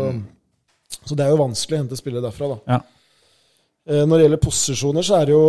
så 1.01 1.16
det 1.16 1.24
er 1.24 1.32
jo 1.32 1.42
vanskelig 1.46 1.78
å 1.78 1.84
hente 1.84 2.01
spillere 2.01 2.26
derfra, 2.28 2.53
da. 2.53 2.76
Ja. 2.76 2.82
Når 4.05 4.12
det 4.12 4.24
gjelder 4.26 4.44
posisjoner, 4.44 5.03
så 5.03 5.16
er 5.16 5.30
det 5.30 5.32
jo 5.32 5.46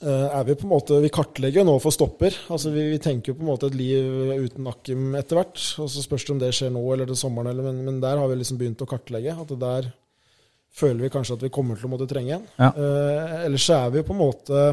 er 0.00 0.44
vi 0.48 0.54
på 0.56 0.64
en 0.64 0.72
måte, 0.72 0.98
vi 1.02 1.10
kartlegger 1.12 1.60
jo 1.60 1.66
nå 1.68 1.74
for 1.82 1.94
stopper. 1.94 2.36
Altså 2.52 2.72
vi, 2.74 2.86
vi 2.92 3.00
tenker 3.02 3.32
jo 3.32 3.38
på 3.38 3.44
en 3.44 3.50
måte 3.50 3.68
et 3.68 3.76
liv 3.76 4.44
uten 4.46 4.68
Akim 4.70 5.16
etter 5.18 5.40
hvert. 5.40 5.64
og 5.82 5.90
Så 5.92 6.04
spørs 6.04 6.24
det 6.26 6.34
om 6.36 6.40
det 6.42 6.52
skjer 6.56 6.72
nå 6.74 6.84
eller 6.94 7.10
til 7.10 7.18
sommeren, 7.20 7.50
eller, 7.52 7.66
men, 7.68 7.82
men 7.86 8.00
der 8.02 8.20
har 8.20 8.30
vi 8.30 8.38
liksom 8.40 8.60
begynt 8.60 8.84
å 8.84 8.88
kartlegge. 8.88 9.36
At 9.36 9.52
det 9.52 9.60
der 9.60 9.90
føler 10.70 11.04
vi 11.04 11.12
kanskje 11.12 11.36
at 11.36 11.44
vi 11.44 11.52
kommer 11.52 11.78
til 11.78 11.88
å 11.88 11.92
måtte 11.94 12.08
trenge 12.10 12.38
en. 12.38 12.48
Ja. 12.60 12.70
Eh, 12.70 13.36
ellers 13.46 13.68
er 13.74 13.90
vi 13.92 14.00
jo 14.00 14.08
på 14.08 14.16
en 14.16 14.22
måte 14.22 14.64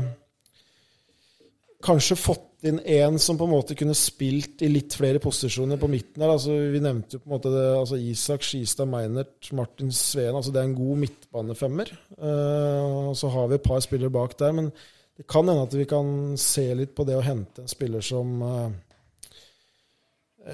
kanskje 1.87 2.17
fått 2.17 2.43
inn 2.65 2.79
en 2.89 3.19
som 3.21 3.37
på 3.37 3.45
en 3.45 3.53
måte 3.53 3.75
kunne 3.77 3.93
spilt 3.97 4.63
i 4.65 4.69
litt 4.71 4.95
flere 4.97 5.21
posisjoner 5.21 5.77
på 5.77 5.89
midten 5.91 6.23
her. 6.23 6.33
Altså, 6.33 6.55
vi 6.73 6.81
nevnte 6.81 7.17
jo 7.17 7.21
på 7.21 7.29
en 7.29 7.35
måte 7.35 7.53
det, 7.53 7.65
altså 7.77 7.99
Isak, 8.01 8.45
Skistad, 8.45 8.89
Meinert, 8.89 9.51
Martin 9.57 9.93
Sveen. 9.93 10.33
Altså, 10.35 10.53
det 10.53 10.63
er 10.63 10.69
en 10.71 10.77
god 10.77 11.01
midtbanefemmer. 11.03 11.93
Eh, 12.17 12.85
og 13.11 13.17
så 13.19 13.29
har 13.33 13.49
vi 13.51 13.59
et 13.59 13.67
par 13.67 13.83
spillere 13.85 14.13
bak 14.13 14.33
der. 14.41 14.55
Men 14.57 14.71
det 15.17 15.25
kan 15.25 15.47
hende 15.49 15.65
at 15.65 15.73
vi 15.73 15.85
kan 15.89 16.09
se 16.37 16.67
litt 16.77 16.93
på 16.95 17.05
det 17.07 17.15
å 17.17 17.25
hente 17.25 17.63
en 17.63 17.71
spiller 17.71 18.03
som 18.05 18.41
eh, 18.45 18.75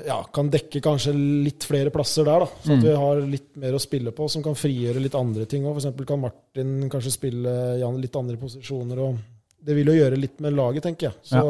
ja, 0.07 0.21
kan 0.33 0.49
dekke 0.51 0.81
kanskje 0.83 1.13
litt 1.13 1.67
flere 1.67 1.91
plasser 1.93 2.25
der. 2.25 2.45
da, 2.45 2.61
Så 2.63 2.77
at 2.77 2.85
vi 2.85 2.95
har 2.97 3.21
litt 3.27 3.51
mer 3.61 3.75
å 3.75 3.81
spille 3.81 4.13
på, 4.15 4.27
som 4.31 4.43
kan 4.45 4.55
frigjøre 4.57 5.03
litt 5.03 5.17
andre 5.19 5.45
ting 5.49 5.67
òg. 5.67 5.77
F.eks. 5.77 6.05
kan 6.09 6.21
Martin 6.21 6.75
kanskje 6.91 7.13
spille 7.13 7.55
i 7.77 7.89
litt 7.99 8.15
andre 8.17 8.39
posisjoner. 8.41 9.01
og 9.03 9.19
Det 9.59 9.75
vil 9.77 9.91
jo 9.91 9.97
gjøre 9.99 10.19
litt 10.19 10.39
med 10.43 10.55
laget, 10.57 10.87
tenker 10.87 11.11
jeg. 11.11 11.19
Så 11.33 11.43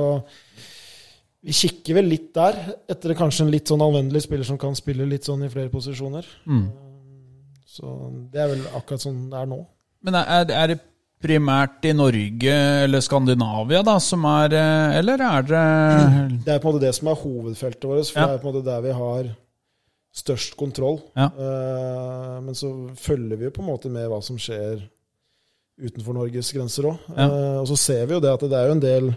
vi 1.43 1.55
kikker 1.55 1.99
vel 1.99 2.09
litt 2.11 2.31
der, 2.35 2.57
etter 2.89 3.15
kanskje 3.19 3.45
en 3.45 3.53
litt 3.53 3.69
sånn 3.69 3.83
anvendelig 3.83 4.25
spiller 4.25 4.47
som 4.47 4.59
kan 4.59 4.75
spille 4.79 5.07
litt 5.07 5.27
sånn 5.27 5.43
i 5.45 5.51
flere 5.51 5.71
posisjoner. 5.71 6.27
Mm. 6.47 6.65
Så 7.67 7.93
det 8.31 8.41
er 8.41 8.51
vel 8.53 8.65
akkurat 8.77 9.03
sånn 9.03 9.25
det 9.31 9.39
er 9.41 9.49
nå. 9.51 9.59
Men 10.03 10.19
er, 10.19 10.51
er 10.51 10.73
det 10.73 10.81
primært 11.23 11.85
i 11.89 11.93
Norge 11.95 12.55
eller 12.83 13.01
Skandinavia 13.03 13.81
da, 13.87 13.95
som 14.03 14.25
er 14.29 14.53
eh, 14.59 14.97
Eller 14.99 15.23
er 15.23 15.47
det 15.47 15.63
Det 16.45 16.53
er 16.53 16.59
på 16.59 16.67
en 16.69 16.75
måte 16.75 16.83
det 16.85 16.93
som 16.97 17.09
er 17.11 17.21
hovedfeltet 17.23 17.87
vårt, 17.89 18.11
for 18.11 18.19
Ja. 18.21 18.27
det 18.27 18.35
er 18.37 18.43
på 18.43 18.47
en 18.47 18.53
måte 18.53 18.65
der 18.67 18.81
vi 18.85 18.93
har 18.99 19.31
størst 20.13 20.53
kontroll. 20.59 20.99
Ja. 21.17 21.31
Eh, 21.33 22.39
men 22.45 22.53
så 22.53 22.69
følger 23.01 23.39
vi 23.39 23.47
jo 23.47 23.53
på 23.55 23.63
en 23.63 23.71
måte 23.71 23.89
med 23.89 24.09
hva 24.11 24.19
som 24.21 24.37
skjer 24.37 24.83
utenfor 25.81 26.13
Norges 26.13 26.51
grenser 26.53 26.85
òg. 26.91 26.99
Ja. 27.17 27.25
og 27.63 27.67
så 27.71 27.77
ser 27.81 28.03
vi 28.05 28.13
jo 28.13 28.19
det 28.21 28.29
at 28.35 28.43
det 28.45 28.59
er 28.59 28.67
jo 28.69 28.75
en 28.75 28.83
del 28.83 29.07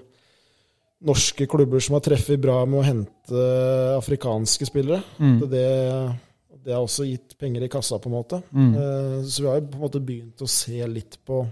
norske 1.06 1.44
klubber 1.46 1.82
som 1.84 1.98
har 1.98 2.00
treffet 2.06 2.40
bra 2.40 2.62
med 2.64 2.80
å 2.80 2.86
hente 2.86 3.42
afrikanske 3.98 4.64
spillere. 4.70 5.02
Mm. 5.20 5.36
Det, 5.52 5.66
det 6.64 6.72
har 6.72 6.80
også 6.80 7.04
gitt 7.06 7.36
penger 7.38 7.66
i 7.66 7.68
kassa, 7.68 7.98
på 8.00 8.08
en 8.08 8.16
måte. 8.16 8.40
Mm. 8.56 8.72
Eh, 8.72 9.18
så 9.28 9.42
vi 9.44 9.50
har 9.50 9.60
jo 9.60 9.68
på 9.68 9.76
en 9.76 9.84
måte 9.84 10.00
begynt 10.08 10.40
å 10.42 10.48
se 10.50 10.80
litt 10.88 11.18
på 11.28 11.42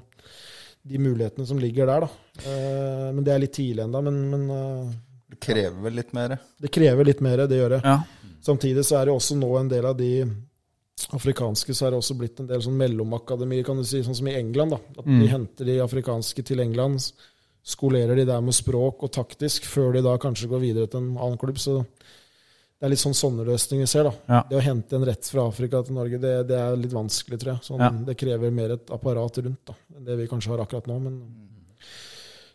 de 0.85 0.99
mulighetene 1.01 1.47
som 1.49 1.59
ligger 1.61 1.89
der, 1.89 2.05
da. 2.05 2.09
Eh, 2.45 3.07
men 3.17 3.25
det 3.25 3.33
er 3.35 3.43
litt 3.45 3.55
tidlig 3.57 3.85
ennå. 3.87 4.03
Men, 4.05 4.19
men 4.33 4.43
eh, 4.55 4.95
Det 5.35 5.41
krever 5.47 5.79
vel 5.87 5.97
litt 6.01 6.13
mer. 6.17 6.37
det 6.61 6.71
krever 6.75 7.09
litt 7.09 7.23
mer, 7.25 7.47
det 7.49 7.61
gjør 7.63 7.79
det. 7.79 7.83
Ja. 7.85 7.99
Samtidig 8.45 8.85
så 8.85 8.99
er 9.01 9.09
det 9.09 9.15
også 9.17 9.39
nå 9.41 9.49
en 9.57 9.71
del 9.73 9.87
av 9.89 9.97
de 9.97 10.11
afrikanske 11.17 11.75
så 11.75 11.87
er 11.87 11.95
det 11.95 11.99
også 11.99 12.15
blitt 12.19 12.41
en 12.41 12.49
del 12.49 12.61
sånn 12.63 12.77
mellomakademier, 12.79 13.65
kan 13.67 13.81
du 13.81 13.85
si, 13.89 14.03
sånn 14.07 14.17
som 14.17 14.29
i 14.31 14.37
England. 14.39 14.77
da, 14.77 14.81
At 15.01 15.09
de 15.09 15.27
henter 15.31 15.67
de 15.69 15.79
afrikanske 15.83 16.45
til 16.47 16.61
England, 16.63 17.01
skolerer 17.65 18.15
de 18.21 18.27
der 18.29 18.41
med 18.45 18.55
språk 18.55 19.03
og 19.03 19.13
taktisk, 19.17 19.65
før 19.65 19.95
de 19.97 20.03
da 20.05 20.15
kanskje 20.21 20.51
går 20.53 20.63
videre 20.63 20.91
til 20.93 21.01
en 21.01 21.17
annen 21.17 21.41
klubb. 21.41 21.59
Så 21.59 21.81
det 22.85 22.91
er 22.91 22.93
litt 22.93 23.01
sånn 23.01 23.15
sånne 23.17 23.45
løsninger 23.49 23.87
vi 23.87 23.89
ser. 23.89 24.05
da. 24.05 24.11
Ja. 24.29 24.43
Det 24.51 24.57
å 24.59 24.65
hente 24.65 24.99
en 24.99 25.07
rett 25.09 25.25
fra 25.33 25.47
Afrika 25.49 25.81
til 25.87 25.97
Norge, 25.97 26.19
det, 26.21 26.33
det 26.51 26.59
er 26.61 26.75
litt 26.77 26.93
vanskelig, 26.93 27.39
tror 27.41 27.55
jeg. 27.55 27.65
Sånn, 27.65 27.81
Ja. 27.81 27.89
Det 28.11 28.17
krever 28.21 28.53
mer 28.53 28.75
et 28.77 28.91
apparat 28.93 29.39
rundt 29.41 29.63
da, 29.71 29.73
enn 29.97 30.05
det 30.05 30.17
vi 30.21 30.27
kanskje 30.29 30.53
har 30.53 30.61
akkurat 30.67 30.87
nå. 30.91 30.99
men... 31.01 31.17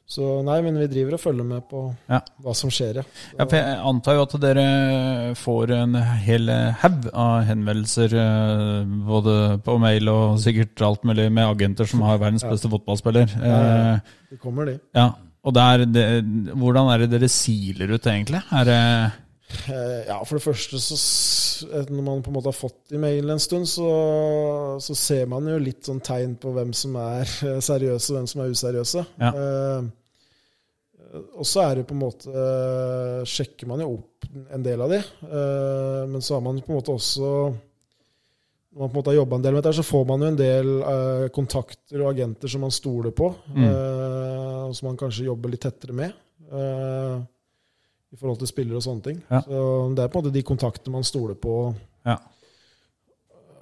Så 0.09 0.25
nei, 0.41 0.55
men 0.65 0.77
vi 0.81 0.87
driver 0.89 1.13
og 1.17 1.21
følger 1.21 1.45
med 1.45 1.65
på 1.69 1.83
Ja. 2.09 2.19
hva 2.41 2.53
som 2.57 2.69
skjer, 2.73 2.97
ja. 2.97 3.03
Ja, 3.37 3.45
for 3.45 3.57
jeg 3.59 3.75
antar 3.91 4.15
jo 4.17 4.23
at 4.23 4.35
dere 4.41 4.63
får 5.37 5.73
en 5.75 5.93
hel 6.25 6.49
haug 6.81 7.05
av 7.13 7.43
henvendelser 7.45 8.15
eh, 8.17 8.89
både 9.05 9.35
på 9.65 9.77
mail 9.81 10.09
og 10.09 10.39
sikkert 10.41 10.81
alt 10.81 11.05
mulig 11.05 11.27
med 11.31 11.45
agenter 11.45 11.85
som 11.89 12.01
har 12.01 12.17
verdens 12.21 12.45
beste 12.45 12.69
fotballspiller. 12.73 13.29
Ja, 13.37 13.99
Det 14.31 14.39
kommer, 14.41 14.65
de. 14.65 14.79
Ja, 14.97 15.11
og 15.45 15.53
det 15.55 15.61
er 15.75 15.85
det, 15.85 16.07
Hvordan 16.57 16.89
er 16.93 17.05
det 17.05 17.11
dere 17.13 17.29
siler 17.29 17.93
ut, 17.93 18.05
egentlig? 18.09 18.41
Er 18.51 18.65
det 18.65 18.79
Eh, 18.79 19.09
Ja, 20.07 20.19
for 20.25 20.37
det 20.37 20.43
første 20.45 20.79
så 20.81 20.97
Når 21.89 22.03
man 22.05 22.21
på 22.23 22.29
en 22.31 22.35
måte 22.37 22.51
har 22.51 22.55
fått 22.55 22.93
i 22.95 22.99
mailen 23.01 23.33
en 23.33 23.41
stund, 23.41 23.65
så, 23.67 23.87
så 24.79 24.95
ser 24.95 25.25
man 25.31 25.47
jo 25.49 25.57
litt 25.59 25.83
sånn 25.89 25.99
tegn 26.05 26.35
på 26.39 26.53
hvem 26.55 26.69
som 26.77 26.93
er 27.01 27.23
eh, 27.47 27.57
seriøse, 27.65 28.11
og 28.13 28.15
hvem 28.19 28.27
som 28.31 28.43
er 28.45 28.53
useriøse. 28.53 29.03
Ja. 29.19 29.31
Eh, 29.33 29.89
og 31.33 31.47
så 31.49 31.63
er 31.65 31.79
det 31.79 31.87
på 31.89 31.95
en 31.95 32.03
måte 32.03 32.29
eh, 32.29 33.23
Sjekker 33.27 33.65
man 33.71 33.81
jo 33.81 33.87
opp 33.97 34.27
en 34.53 34.63
del 34.65 34.83
av 34.85 34.93
de. 34.93 34.99
Eh, 35.25 36.03
men 36.11 36.21
så 36.21 36.37
har 36.37 36.43
man 36.45 36.61
på 36.61 36.69
en 36.71 36.77
måte 36.77 36.93
også 36.93 37.31
Når 37.49 38.83
man 38.83 38.85
på 38.85 38.93
en 38.93 38.99
måte 38.99 39.09
har 39.11 39.17
jobba 39.17 39.39
en 39.39 39.47
del 39.47 39.55
med 39.57 39.63
dette, 39.65 39.73
så 39.79 39.87
får 39.89 40.05
man 40.11 40.21
jo 40.23 40.29
en 40.29 40.39
del 40.39 40.69
eh, 40.93 41.25
kontakter 41.35 42.03
og 42.03 42.11
agenter 42.13 42.53
som 42.53 42.61
man 42.67 42.75
stoler 42.75 43.11
på. 43.17 43.31
Mm. 43.49 43.65
eh, 43.65 44.55
og 44.69 44.77
som 44.77 44.91
man 44.91 45.01
kanskje 45.01 45.25
jobber 45.27 45.49
litt 45.55 45.65
tettere 45.65 45.97
med. 45.97 46.13
eh, 46.53 47.17
I 48.13 48.17
forhold 48.17 48.39
til 48.41 48.49
spillere 48.49 48.79
og 48.79 48.83
sånne 48.85 49.03
ting. 49.05 49.19
Ja. 49.29 49.41
Så 49.45 49.59
det 49.95 50.03
er 50.03 50.07
på 50.09 50.17
en 50.19 50.23
måte 50.25 50.33
de 50.33 50.41
kontaktene 50.47 50.95
man 50.95 51.03
stoler 51.05 51.35
på, 51.37 51.75
Ja. 52.05 52.15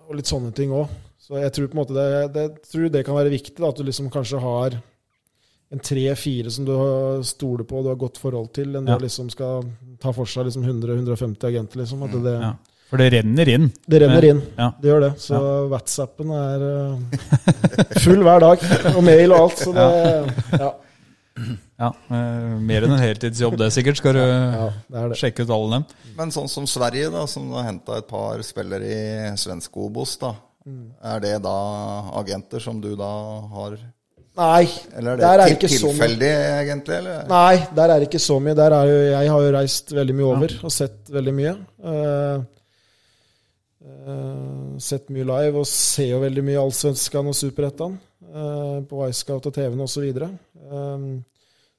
og 0.08 0.16
litt 0.16 0.30
sånne 0.30 0.54
ting 0.56 0.72
òg. 0.72 0.88
Så 1.20 1.36
jeg 1.42 1.52
tror 1.52 1.68
på 1.68 1.76
en 1.76 1.82
måte 1.82 1.94
det, 1.98 2.34
det, 2.34 2.46
tror 2.72 2.90
det 2.90 3.02
kan 3.06 3.16
være 3.18 3.34
viktig, 3.34 3.58
da, 3.60 3.68
at 3.68 3.76
du 3.76 3.84
liksom 3.84 4.08
kanskje 4.14 4.40
har 4.40 4.78
en 5.76 5.80
tre-fire 5.84 6.50
som 6.50 6.64
du 6.64 6.72
stoler 7.28 7.66
på 7.68 7.76
og 7.76 7.84
du 7.84 7.90
har 7.92 8.00
godt 8.00 8.18
forhold 8.24 8.54
til, 8.56 8.72
enn 8.80 8.88
Ja. 8.88 8.96
du 8.98 9.04
liksom 9.04 9.28
skal 9.30 9.66
ta 10.00 10.14
for 10.16 10.24
seg 10.26 10.46
liksom 10.48 10.64
100-150 10.64 11.44
agenter. 11.44 11.82
Liksom. 11.84 12.04
At 12.08 12.12
det, 12.24 12.38
Ja. 12.42 12.54
For 12.88 12.96
det 12.96 13.10
renner 13.12 13.50
inn. 13.52 13.66
det 13.86 14.00
renner 14.00 14.24
inn. 14.24 14.42
Ja. 14.58 14.70
Det 14.80 14.88
gjør 14.88 15.02
det. 15.02 15.20
Så 15.20 15.36
WhatsAppen 15.68 16.30
er 16.32 16.62
eh, 16.64 18.00
full 18.00 18.24
hver 18.24 18.40
dag. 18.40 18.64
Og 18.96 19.04
mail 19.04 19.34
og 19.34 19.42
alt. 19.42 19.58
Så 19.60 19.74
det 19.76 20.62
ja. 20.62 20.72
Ja, 21.78 21.92
eh, 22.10 22.54
Mer 22.58 22.88
enn 22.88 22.96
en 22.96 23.04
heltidsjobb, 23.04 23.58
det 23.62 23.70
sikkert. 23.76 24.00
Skal 24.00 24.18
du 24.18 24.24
ja, 24.26 24.70
det 24.90 25.04
det. 25.12 25.20
sjekke 25.20 25.46
ut 25.46 25.54
alle 25.54 25.78
dem. 25.78 25.86
Men 26.18 26.34
sånn 26.34 26.50
som 26.50 26.66
Sverige, 26.70 27.12
da, 27.14 27.28
som 27.30 27.52
har 27.54 27.68
henta 27.70 28.00
et 28.02 28.08
par 28.10 28.42
spillere 28.46 28.88
i 28.88 29.36
svensk 29.38 29.78
Obos, 29.78 30.16
da. 30.22 30.34
Mm. 30.68 30.88
Er 31.14 31.22
det 31.24 31.36
da 31.46 31.60
agenter 32.20 32.64
som 32.64 32.82
du 32.84 32.90
da 33.00 33.12
har 33.54 33.78
Nei, 34.38 34.68
Eller 34.94 35.16
er 35.16 35.18
det, 35.18 35.24
der 35.24 35.42
er 35.42 35.54
ikke 35.56 35.70
så 35.72 35.88
mye. 35.88 35.94
tilfeldig, 35.96 36.28
egentlig? 36.62 36.98
Eller? 37.00 37.22
Nei, 37.32 37.56
der 37.74 37.90
er 37.94 38.02
det 38.04 38.06
ikke 38.06 38.22
så 38.22 38.36
mye. 38.38 38.54
Der 38.58 38.76
er 38.76 38.92
jo, 38.92 38.98
jeg 39.10 39.32
har 39.34 39.46
jo 39.48 39.54
reist 39.56 39.94
veldig 39.98 40.16
mye 40.20 40.28
over 40.28 40.54
og 40.68 40.74
sett 40.76 41.10
veldig 41.10 41.34
mye. 41.40 41.54
Uh, 41.82 42.44
uh, 43.88 44.76
sett 44.84 45.10
mye 45.10 45.26
live 45.26 45.64
og 45.64 45.66
ser 45.72 46.12
jo 46.12 46.20
veldig 46.22 46.44
mye 46.52 46.62
Allsvenskan 46.62 47.32
og 47.32 47.38
Superettan. 47.40 47.98
Uh, 48.28 48.86
på 48.86 49.02
Wisecout 49.02 49.50
og 49.50 49.58
TV-en 49.58 49.82
osv. 49.88 50.06
Um, 50.70 51.10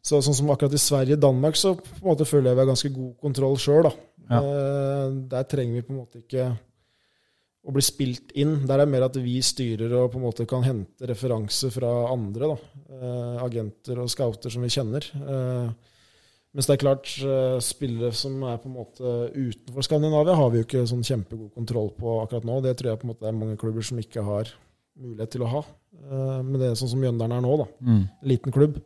så 0.09 0.21
sånn 0.25 0.37
som 0.39 0.53
akkurat 0.53 0.73
i 0.73 0.81
Sverige 0.81 1.19
og 1.19 1.25
Danmark, 1.27 1.59
så 1.59 1.75
på 1.77 1.99
en 2.01 2.09
måte 2.09 2.27
føler 2.29 2.51
jeg 2.51 2.57
vi 2.57 2.63
har 2.63 2.71
ganske 2.71 2.91
god 2.95 3.11
kontroll 3.21 3.59
sjøl. 3.61 3.91
Ja. 4.29 4.41
Eh, 4.41 5.05
der 5.33 5.45
trenger 5.49 5.79
vi 5.79 5.85
på 5.85 5.95
en 5.95 6.01
måte 6.03 6.23
ikke 6.23 6.49
å 7.69 7.75
bli 7.75 7.85
spilt 7.85 8.33
inn. 8.39 8.63
Der 8.69 8.79
er 8.79 8.87
det 8.87 8.93
mer 8.95 9.09
at 9.09 9.19
vi 9.21 9.37
styrer 9.45 9.93
og 9.99 10.13
på 10.13 10.21
en 10.21 10.25
måte 10.25 10.47
kan 10.49 10.65
hente 10.65 11.09
referanser 11.11 11.73
fra 11.75 11.91
andre. 12.13 12.55
da. 12.55 12.83
Eh, 12.97 13.45
agenter 13.45 14.01
og 14.01 14.11
scouter 14.13 14.53
som 14.53 14.65
vi 14.65 14.73
kjenner. 14.73 15.05
Eh, 15.19 15.97
mens 16.57 16.69
det 16.69 16.79
er 16.79 16.81
klart, 16.81 17.11
spillere 17.63 18.09
som 18.17 18.41
er 18.49 18.57
på 18.57 18.71
en 18.71 18.79
måte 18.79 19.11
utenfor 19.35 19.85
Skandinavia, 19.85 20.35
har 20.35 20.49
vi 20.51 20.63
jo 20.63 20.65
ikke 20.65 20.87
sånn 20.89 21.05
kjempegod 21.05 21.53
kontroll 21.55 21.93
på 21.95 22.15
akkurat 22.23 22.47
nå. 22.49 22.63
Det 22.65 22.73
tror 22.79 22.91
jeg 22.91 23.01
på 23.03 23.07
en 23.07 23.13
måte 23.13 23.29
er 23.29 23.37
mange 23.37 23.59
klubber 23.61 23.85
som 23.85 24.01
ikke 24.01 24.25
har 24.25 24.49
mulighet 24.99 25.37
til 25.37 25.45
å 25.45 25.51
ha. 25.53 25.61
Men 26.09 26.57
det 26.57 26.71
er 26.71 26.81
sånn 26.81 26.91
som 26.95 27.05
Mjøndalen 27.05 27.37
er 27.37 27.45
nå, 27.45 27.53
da. 27.61 27.69
Mm. 27.85 28.01
Liten 28.33 28.57
klubb. 28.57 28.81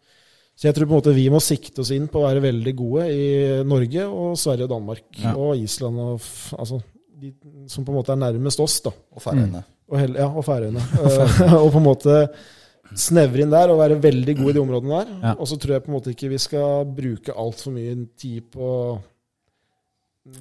Så 0.63 0.69
jeg 0.69 0.77
tror 0.77 0.87
på 0.87 0.95
en 0.95 1.01
måte 1.01 1.13
vi 1.17 1.25
må 1.35 1.41
sikte 1.43 1.83
oss 1.83 1.91
inn 1.91 2.05
på 2.07 2.21
å 2.21 2.27
være 2.29 2.43
veldig 2.45 2.73
gode 2.79 3.09
i 3.11 3.25
Norge 3.67 4.05
og 4.07 4.37
Sverige 4.39 4.69
og 4.69 4.71
Danmark. 4.77 5.03
Ja. 5.19 5.33
Og 5.35 5.57
Island 5.59 5.99
og 5.99 6.21
f- 6.23 6.53
altså 6.55 6.79
de 7.19 7.33
som 7.71 7.83
på 7.87 7.91
en 7.91 7.99
måte 7.99 8.15
er 8.15 8.21
nærmest 8.21 8.61
oss, 8.63 8.77
da. 8.85 8.93
Og 9.11 9.23
Færøyene. 9.25 9.65
Og, 9.91 9.97
hel, 9.99 10.15
ja, 10.23 10.29
og 10.31 10.45
Færøyene. 10.47 10.83
Eh, 11.03 11.57
og 11.59 11.73
på 11.75 11.81
en 11.83 11.87
måte 11.89 12.17
snevre 12.95 13.43
inn 13.43 13.51
der 13.51 13.71
og 13.73 13.79
være 13.81 13.97
veldig 14.05 14.35
gode 14.39 14.51
i 14.53 14.57
de 14.57 14.63
områdene 14.63 14.99
der. 15.03 15.13
Ja. 15.25 15.35
Og 15.41 15.49
så 15.51 15.57
tror 15.59 15.75
jeg 15.75 15.83
på 15.87 15.91
en 15.91 15.97
måte 15.99 16.13
ikke 16.15 16.31
vi 16.31 16.39
skal 16.47 16.87
bruke 16.95 17.35
altfor 17.35 17.75
mye 17.75 17.95
tid 18.21 18.47
på 18.55 18.69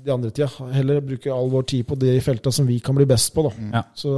de 0.06 0.12
andre 0.14 0.30
tida. 0.30 0.50
Heller 0.76 1.02
bruke 1.02 1.32
all 1.34 1.50
vår 1.50 1.66
tid 1.72 1.88
på 1.90 1.98
de 1.98 2.14
felta 2.22 2.52
som 2.54 2.68
vi 2.70 2.78
kan 2.84 2.94
bli 2.98 3.08
best 3.10 3.34
på. 3.34 3.48
Da. 3.50 3.54
Ja. 3.80 3.84
Så. 3.98 4.12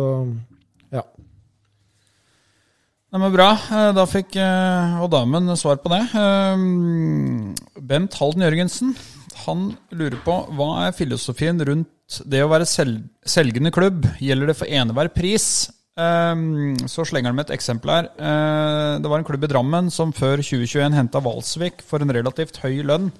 Nei, 3.14 3.20
men 3.22 3.34
Bra. 3.36 3.52
Eh, 3.70 3.92
Da 3.94 4.08
fikk 4.10 4.40
eh, 4.42 4.94
og 5.04 5.12
damen 5.14 5.52
svar 5.60 5.78
på 5.84 5.92
det. 5.94 6.02
Eh, 6.18 6.64
Bent 7.86 8.16
Halden 8.18 8.42
Jørgensen 8.42 8.96
han 9.44 9.68
lurer 9.94 10.18
på 10.24 10.34
hva 10.58 10.88
er 10.88 10.96
filosofien 10.98 11.62
rundt 11.68 12.18
det 12.30 12.42
å 12.42 12.50
være 12.50 12.66
sel 12.70 12.96
selgende 13.26 13.70
klubb. 13.74 14.08
Gjelder 14.22 14.50
det 14.50 14.56
for 14.58 14.70
enhver 14.70 15.10
pris? 15.14 15.46
Så 15.94 17.06
slenger 17.06 17.30
han 17.30 17.38
med 17.38 17.48
et 17.50 17.56
eksempel 17.56 17.92
her. 17.92 18.08
Det 19.02 19.10
var 19.10 19.20
en 19.20 19.26
klubb 19.28 19.44
i 19.46 19.50
Drammen 19.52 19.92
som 19.94 20.14
før 20.16 20.42
2021 20.42 20.96
henta 20.98 21.22
Valsvik 21.22 21.84
for 21.86 22.02
en 22.02 22.14
relativt 22.14 22.58
høy 22.64 22.82
lønn. 22.86 23.12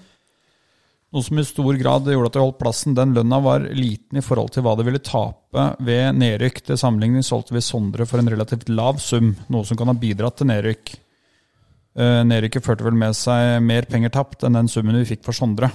Noe 1.14 1.22
som 1.22 1.38
i 1.38 1.46
stor 1.46 1.78
grad 1.78 2.08
gjorde 2.10 2.32
at 2.32 2.36
de 2.36 2.42
holdt 2.42 2.58
plassen. 2.58 2.96
Den 2.98 3.14
lønna 3.14 3.38
var 3.46 3.68
liten 3.70 4.18
i 4.18 4.26
forhold 4.26 4.50
til 4.56 4.66
hva 4.66 4.74
de 4.80 4.86
ville 4.88 5.02
tape 5.04 5.68
ved 5.86 6.18
nedrykk. 6.18 6.64
Til 6.66 6.80
sammenligning 6.82 7.26
solgte 7.26 7.54
vi 7.54 7.62
Sondre 7.62 8.08
for 8.10 8.18
en 8.18 8.32
relativt 8.34 8.72
lav 8.74 8.98
sum, 9.04 9.36
noe 9.54 9.68
som 9.70 9.78
kan 9.78 9.92
ha 9.92 9.98
bidratt 9.98 10.42
til 10.42 10.50
nedrykk. 10.50 10.96
Eh, 11.94 12.22
Nedrykket 12.26 12.66
førte 12.66 12.88
vel 12.88 12.98
med 12.98 13.14
seg 13.14 13.60
mer 13.62 13.86
penger 13.86 14.10
tapt 14.16 14.48
enn 14.48 14.58
den 14.58 14.72
summen 14.72 14.98
vi 14.98 15.12
fikk 15.12 15.22
for 15.28 15.38
Sondre. 15.38 15.70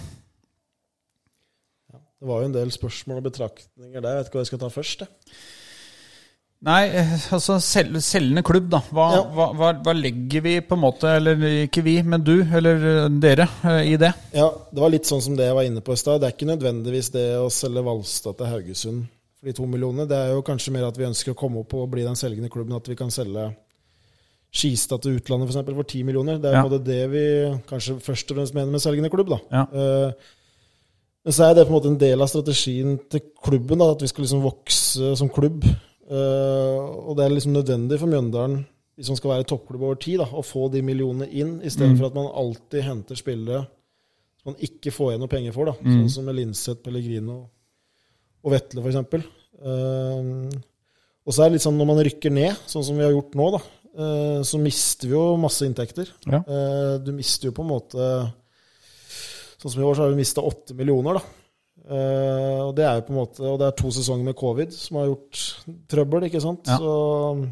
Det 2.18 2.26
var 2.26 2.42
jo 2.42 2.48
en 2.48 2.56
del 2.56 2.74
spørsmål 2.74 3.20
og 3.20 3.28
betraktninger 3.28 4.02
der. 4.02 4.16
Jeg 4.16 4.18
vet 4.18 4.30
ikke 4.32 4.40
hva 4.40 4.42
jeg 4.42 4.50
skal 4.50 4.62
ta 4.64 4.72
først. 4.74 5.06
Jeg. 5.06 5.34
Nei, 6.66 6.88
altså 7.30 7.60
sel 7.62 7.92
selgende 8.02 8.42
klubb, 8.42 8.64
da. 8.72 8.80
Hva, 8.90 9.04
Ja. 9.14 9.20
hva, 9.30 9.44
hva, 9.54 9.68
hva 9.84 9.92
legger 9.94 10.42
vi 10.42 10.56
på 10.66 10.74
en 10.74 10.80
måte, 10.82 11.04
eller 11.20 11.36
ikke 11.68 11.84
vi, 11.86 12.02
men 12.02 12.24
du, 12.26 12.40
eller 12.42 12.82
eh, 13.04 13.08
dere, 13.22 13.46
eh, 13.62 13.92
i 13.92 13.96
det? 13.96 14.10
Ja, 14.34 14.48
Det 14.72 14.80
var 14.82 14.90
litt 14.90 15.06
sånn 15.06 15.22
som 15.22 15.36
det 15.38 15.46
jeg 15.46 15.54
var 15.54 15.62
inne 15.68 15.80
på 15.86 15.94
i 15.94 16.00
stad. 16.00 16.18
Det 16.20 16.26
er 16.26 16.34
ikke 16.34 16.50
nødvendigvis 16.50 17.12
det 17.14 17.28
å 17.38 17.46
selge 17.54 17.84
Valstad 17.86 18.36
til 18.40 18.50
Haugesund 18.50 19.06
for 19.38 19.46
de 19.46 19.54
to 19.54 19.66
millionene. 19.70 20.08
Det 20.10 20.18
er 20.18 20.32
jo 20.34 20.42
kanskje 20.42 20.72
mer 20.74 20.88
at 20.88 20.98
vi 20.98 21.06
ønsker 21.06 21.30
å 21.30 21.38
komme 21.38 21.60
opp 21.62 21.74
og 21.78 21.90
bli 21.92 22.02
den 22.02 22.18
selgende 22.18 22.50
klubben. 22.50 22.74
At 22.74 22.88
vi 22.90 22.96
kan 22.98 23.10
selge 23.14 23.54
Skistad 24.50 25.02
til 25.04 25.18
utlandet 25.20 25.46
for, 25.46 25.52
eksempel, 25.54 25.74
for 25.76 25.84
ti 25.84 26.02
millioner. 26.02 26.38
Det 26.40 26.48
er 26.50 26.54
Ja. 26.58 26.64
måte 26.64 26.82
det 26.82 27.02
vi 27.12 27.24
kanskje 27.68 28.00
først 28.02 28.30
og 28.32 28.36
fremst 28.38 28.54
mener 28.54 28.72
med 28.72 28.80
selgende 28.80 29.10
klubb. 29.12 29.28
da. 29.28 29.38
Ja. 29.52 29.62
Uh, 30.08 30.12
men 31.24 31.32
så 31.36 31.50
er 31.50 31.54
det 31.54 31.66
på 31.68 31.70
en 31.70 31.76
måte 31.78 31.90
en 31.92 31.98
del 31.98 32.20
av 32.22 32.28
strategien 32.28 32.98
til 33.10 33.20
klubben, 33.44 33.78
da, 33.78 33.90
at 33.92 34.00
vi 34.00 34.08
skal 34.08 34.24
liksom 34.24 34.42
vokse 34.42 35.16
som 35.16 35.28
klubb. 35.28 35.62
Eh, 36.08 36.78
og 37.04 37.16
det 37.18 37.24
er 37.26 37.34
liksom 37.34 37.54
nødvendig 37.56 37.98
for 38.00 38.10
Mjøndalen, 38.10 38.62
hvis 38.98 39.10
man 39.12 39.18
skal 39.20 39.34
være 39.34 39.48
toppklubb 39.50 39.84
over 39.84 39.98
tid, 40.00 40.18
da, 40.22 40.26
å 40.32 40.44
få 40.44 40.68
de 40.72 40.82
millionene 40.82 41.28
inn, 41.30 41.58
i 41.62 41.70
stedet 41.70 41.98
for 41.98 42.08
at 42.08 42.16
man 42.16 42.30
alltid 42.40 42.82
henter 42.86 43.18
spillere 43.18 43.66
som 44.38 44.52
man 44.52 44.64
ikke 44.64 44.92
får 44.94 45.12
igjen 45.12 45.22
noe 45.22 45.30
penger 45.30 45.54
for. 45.54 45.70
da, 45.70 45.76
Sånn 45.82 46.10
som 46.14 46.26
med 46.28 46.38
Linseth, 46.38 46.80
Pellegrino 46.84 47.38
og 48.42 48.54
Vetle, 48.54 48.82
f.eks. 48.82 49.28
Uh, 49.58 50.50
og 51.26 51.34
så 51.34 51.42
er 51.42 51.50
det 51.50 51.58
litt 51.58 51.66
sånn 51.66 51.78
når 51.78 51.88
man 51.90 52.02
rykker 52.06 52.34
ned, 52.34 52.60
sånn 52.70 52.86
som 52.86 52.98
vi 52.98 53.06
har 53.06 53.14
gjort 53.14 53.34
nå, 53.38 53.48
da, 53.56 53.62
uh, 53.98 54.40
så 54.46 54.60
mister 54.62 55.10
vi 55.10 55.16
jo 55.16 55.24
masse 55.42 55.66
inntekter. 55.66 56.10
Ja. 56.30 56.42
Uh, 56.46 56.94
du 57.02 57.10
mister 57.16 57.50
jo 57.50 57.56
på 57.56 57.66
en 57.66 57.74
måte 57.76 58.10
Sånn 59.58 59.72
som 59.72 59.80
i 59.82 59.86
år 59.88 59.96
så 59.98 60.04
har 60.04 60.12
vi 60.12 60.20
mista 60.20 60.42
åtte 60.46 60.70
millioner, 60.78 61.16
da. 61.18 61.37
Eh, 61.88 62.58
og 62.66 62.74
det 62.76 62.84
er 62.84 62.98
jo 62.98 63.04
på 63.06 63.12
en 63.14 63.16
måte 63.22 63.40
Og 63.48 63.54
det 63.62 63.64
er 63.70 63.76
to 63.78 63.88
sesonger 63.96 64.26
med 64.26 64.36
covid 64.36 64.74
som 64.76 64.98
har 65.00 65.06
gjort 65.08 65.38
trøbbel, 65.88 66.26
ikke 66.28 66.42
sant. 66.44 66.68
Ja. 66.68 66.76
Så, 66.76 67.48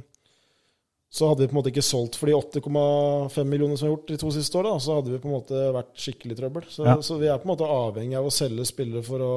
så 1.16 1.30
hadde 1.30 1.46
vi 1.46 1.48
på 1.48 1.54
en 1.54 1.60
måte 1.62 1.70
ikke 1.72 1.84
solgt 1.86 2.18
for 2.20 2.28
de 2.28 2.34
8,5 2.36 3.48
millioner 3.48 3.78
som 3.80 3.88
har 3.88 3.94
gjort 3.94 4.10
de 4.12 4.18
to 4.20 4.32
siste 4.34 4.58
åra, 4.60 4.74
så 4.82 4.98
hadde 4.98 5.14
vi 5.14 5.20
på 5.22 5.30
en 5.30 5.36
måte 5.38 5.62
vært 5.72 5.94
skikkelig 6.02 6.36
trøbbel. 6.42 6.66
Så, 6.68 6.84
Ja. 6.84 6.98
så 7.00 7.16
vi 7.20 7.30
er 7.32 7.38
på 7.40 7.48
en 7.48 7.54
måte 7.54 7.70
avhengig 7.70 8.18
av 8.18 8.28
å 8.28 8.34
selge 8.34 8.66
spillere 8.68 9.02
for 9.06 9.24
å 9.24 9.32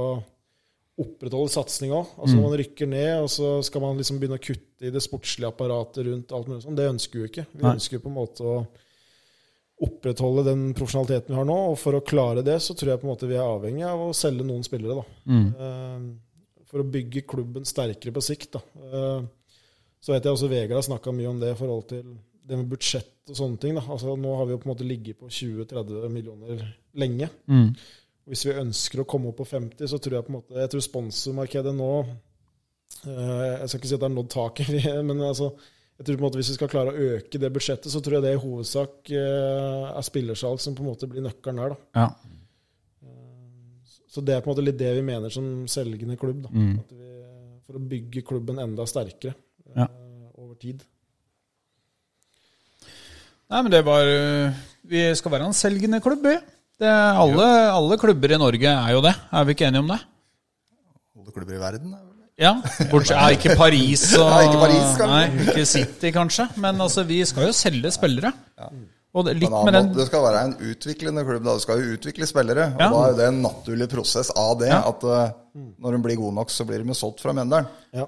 opprettholde 1.00 1.54
satsinga. 1.54 2.02
Altså 2.20 2.36
når 2.36 2.44
man 2.44 2.58
rykker 2.60 2.88
ned, 2.92 3.14
og 3.24 3.30
så 3.32 3.54
skal 3.64 3.82
man 3.86 3.96
liksom 4.02 4.20
begynne 4.20 4.36
å 4.36 4.44
kutte 4.44 4.90
i 4.90 4.92
det 4.92 5.00
sportslige 5.06 5.48
apparatet 5.48 6.04
rundt 6.10 6.34
alt 6.36 6.50
mulig 6.52 6.66
sånn. 6.66 6.76
Det 6.76 6.90
ønsker 6.92 7.22
vi 7.22 7.30
ikke. 7.30 7.46
Vi 7.54 7.64
Nei. 7.64 7.72
ønsker 7.78 8.02
på 8.04 8.12
en 8.12 8.18
måte 8.20 8.44
å 8.44 8.58
opprettholde 9.82 10.44
den 10.50 10.64
profesjonaliteten 10.76 11.34
vi 11.34 11.38
har 11.40 11.48
nå. 11.48 11.58
Og 11.72 11.78
for 11.80 11.96
å 11.98 12.04
klare 12.06 12.44
det, 12.46 12.58
så 12.62 12.76
tror 12.76 12.94
jeg 12.94 13.02
på 13.02 13.08
en 13.08 13.14
måte 13.14 13.30
vi 13.30 13.38
er 13.38 13.46
avhengig 13.48 13.86
av 13.88 14.02
å 14.10 14.16
selge 14.18 14.44
noen 14.48 14.66
spillere. 14.68 15.00
da. 15.00 15.06
Mm. 15.32 15.46
Eh, 15.56 16.66
For 16.70 16.84
å 16.84 16.90
bygge 16.92 17.24
klubben 17.26 17.64
sterkere 17.66 18.14
på 18.14 18.22
sikt. 18.22 18.52
da. 18.58 18.62
Eh, 18.86 19.22
Så 20.02 20.14
vet 20.14 20.24
jeg 20.24 20.32
også 20.32 20.48
Vegard 20.50 20.78
har 20.80 20.86
snakka 20.88 21.12
mye 21.12 21.28
om 21.30 21.40
det 21.40 21.52
i 21.52 21.58
forhold 21.60 21.88
til 21.90 22.04
det 22.48 22.58
med 22.58 22.70
budsjett 22.70 23.30
og 23.30 23.36
sånne 23.36 23.60
ting. 23.60 23.76
da. 23.76 23.82
Altså 23.82 24.16
Nå 24.18 24.36
har 24.38 24.46
vi 24.46 24.54
jo 24.54 24.58
på 24.60 24.70
en 24.70 24.76
måte 24.76 24.88
ligget 24.88 25.20
på 25.20 25.28
20-30 25.30 26.10
millioner 26.10 26.64
lenge. 26.96 27.30
Mm. 27.48 27.76
Hvis 28.30 28.46
vi 28.46 28.54
ønsker 28.54 29.02
å 29.02 29.08
komme 29.10 29.30
opp 29.30 29.38
på 29.42 29.46
50, 29.48 29.88
så 29.88 29.98
tror 30.00 30.14
jeg 30.20 30.26
på 30.26 30.30
en 30.30 30.38
måte 30.42 30.54
Jeg 30.60 30.70
tror 30.70 30.82
sponsormarkedet 30.86 31.74
nå 31.76 32.06
eh, 33.08 33.60
Jeg 33.60 33.70
skal 33.70 33.80
ikke 33.80 33.90
si 33.90 33.96
at 33.98 34.04
det 34.04 34.10
er 34.10 34.16
nådd 34.16 34.30
taket, 34.34 34.72
men 35.10 35.22
altså 35.22 35.52
jeg 36.00 36.06
tror 36.08 36.16
på 36.16 36.22
en 36.22 36.26
måte 36.30 36.40
hvis 36.40 36.50
vi 36.54 36.56
skal 36.56 36.70
klare 36.72 36.92
å 36.94 37.08
øke 37.18 37.40
det 37.44 37.50
budsjettet, 37.52 37.92
så 37.92 38.00
tror 38.00 38.16
jeg 38.18 38.24
det 38.24 38.32
i 38.38 38.40
hovedsak 38.40 39.10
eh, 39.12 39.88
er 39.92 40.06
spillersalg 40.08 40.62
som 40.64 40.76
på 40.78 40.86
en 40.86 40.90
måte 40.94 41.10
blir 41.12 41.26
nøkkelen 41.26 41.60
der. 41.60 41.74
da. 41.76 41.80
Ja. 42.00 42.08
så 44.10 44.24
det 44.26 44.38
er 44.38 44.42
på 44.42 44.50
en 44.50 44.56
måte 44.56 44.64
litt 44.66 44.80
det 44.80 44.94
vi 44.96 45.04
mener 45.06 45.30
som 45.34 45.68
selgende 45.70 46.16
klubb. 46.18 46.46
Da. 46.48 46.54
Mm. 46.56 46.78
At 46.80 46.94
vi, 46.96 47.10
for 47.68 47.78
å 47.78 47.84
bygge 47.92 48.24
klubben 48.26 48.62
enda 48.64 48.88
sterkere 48.90 49.36
Ja. 49.76 49.86
eh, 49.86 50.30
over 50.40 50.56
tid. 50.56 50.82
Nei, 53.50 53.60
men 53.66 53.72
det 53.74 53.82
var 53.86 54.06
Vi 54.90 55.02
skal 55.18 55.32
være 55.34 55.48
en 55.50 55.58
selgende 55.58 56.00
klubb, 56.02 56.24
vi. 56.26 56.36
Det 56.80 56.88
er 56.88 57.18
alle, 57.20 57.46
alle 57.76 57.98
klubber 58.00 58.32
i 58.32 58.40
Norge 58.40 58.72
er 58.72 58.94
jo 58.96 59.02
det. 59.04 59.12
Er 59.36 59.44
vi 59.46 59.52
ikke 59.56 59.68
enige 59.68 59.84
om 59.84 59.90
det? 59.92 60.00
Alle 61.20 61.34
klubber 61.36 61.58
i 61.58 61.60
verden 61.62 61.92
er. 61.98 62.06
Ja, 62.40 62.54
bortsett, 62.92 63.18
ja, 63.18 63.26
ikke 63.36 63.56
Paris 63.60 64.06
og 64.16 64.30
Nei, 64.32 64.44
ikke 64.48 64.60
Paris. 64.62 64.94
Nei, 65.02 65.24
ikke 65.50 65.66
City, 65.68 66.12
kanskje. 66.16 66.46
Men 66.64 66.80
altså, 66.86 67.04
vi 67.10 67.18
skal 67.28 67.50
jo 67.50 67.56
selge 67.58 67.92
spillere. 67.92 68.32
Og 69.12 69.26
det, 69.26 69.34
litt 69.42 69.50
med 69.66 69.74
den 69.74 69.88
det 69.98 70.06
skal 70.06 70.22
være 70.24 70.44
en 70.48 70.54
utviklende 70.70 71.24
klubb. 71.26 71.44
Da. 71.48 71.56
Du 71.58 71.64
skal 71.66 71.82
jo 71.82 71.96
utvikle 71.98 72.28
spillere. 72.30 72.70
Og 72.76 72.80
Ja. 72.84 72.90
da 72.94 73.02
er 73.10 73.18
det 73.18 73.28
en 73.32 73.42
naturlig 73.44 73.88
prosess 73.92 74.30
av 74.38 74.54
det. 74.62 74.70
Ja. 74.70 74.84
At 74.88 75.04
uh, 75.04 75.34
når 75.82 75.98
de 75.98 76.02
blir 76.06 76.20
gode 76.22 76.36
nok, 76.38 76.54
så 76.54 76.64
blir 76.70 76.84
de 76.86 76.96
solgt 76.96 77.20
fra 77.26 77.34
Mjøndalen. 77.34 77.68
Ja. 77.98 78.06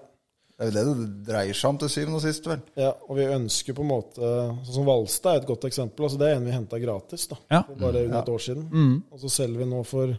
Det 0.61 0.67
er 0.69 0.85
jo 0.85 0.93
det 0.93 0.97
det 1.01 1.25
dreier 1.33 1.57
seg 1.57 1.71
om 1.73 1.77
til 1.81 1.89
syvende 1.89 2.19
og 2.19 2.21
sist, 2.21 2.45
vel. 2.45 2.59
Ja, 2.77 2.91
og 3.09 3.17
vi 3.17 3.23
ønsker 3.33 3.73
på 3.73 3.81
en 3.81 3.89
måte 3.89 4.21
Sånn 4.61 4.75
som 4.75 4.85
Valstad 4.85 5.31
er 5.33 5.39
et 5.41 5.47
godt 5.49 5.65
eksempel. 5.65 6.05
altså 6.05 6.19
Det 6.21 6.27
er 6.29 6.35
en 6.37 6.45
vi 6.45 6.51
henta 6.53 6.77
gratis 6.79 7.25
da, 7.31 7.39
Ja. 7.49 7.63
for 7.65 7.79
bare 7.81 8.03
under 8.05 8.19
et 8.21 8.29
år 8.29 8.43
siden. 8.45 8.67
Og 9.11 9.19
så 9.25 9.31
selger 9.41 9.57
vi 9.65 9.65
nå 9.73 9.81
for 9.89 10.13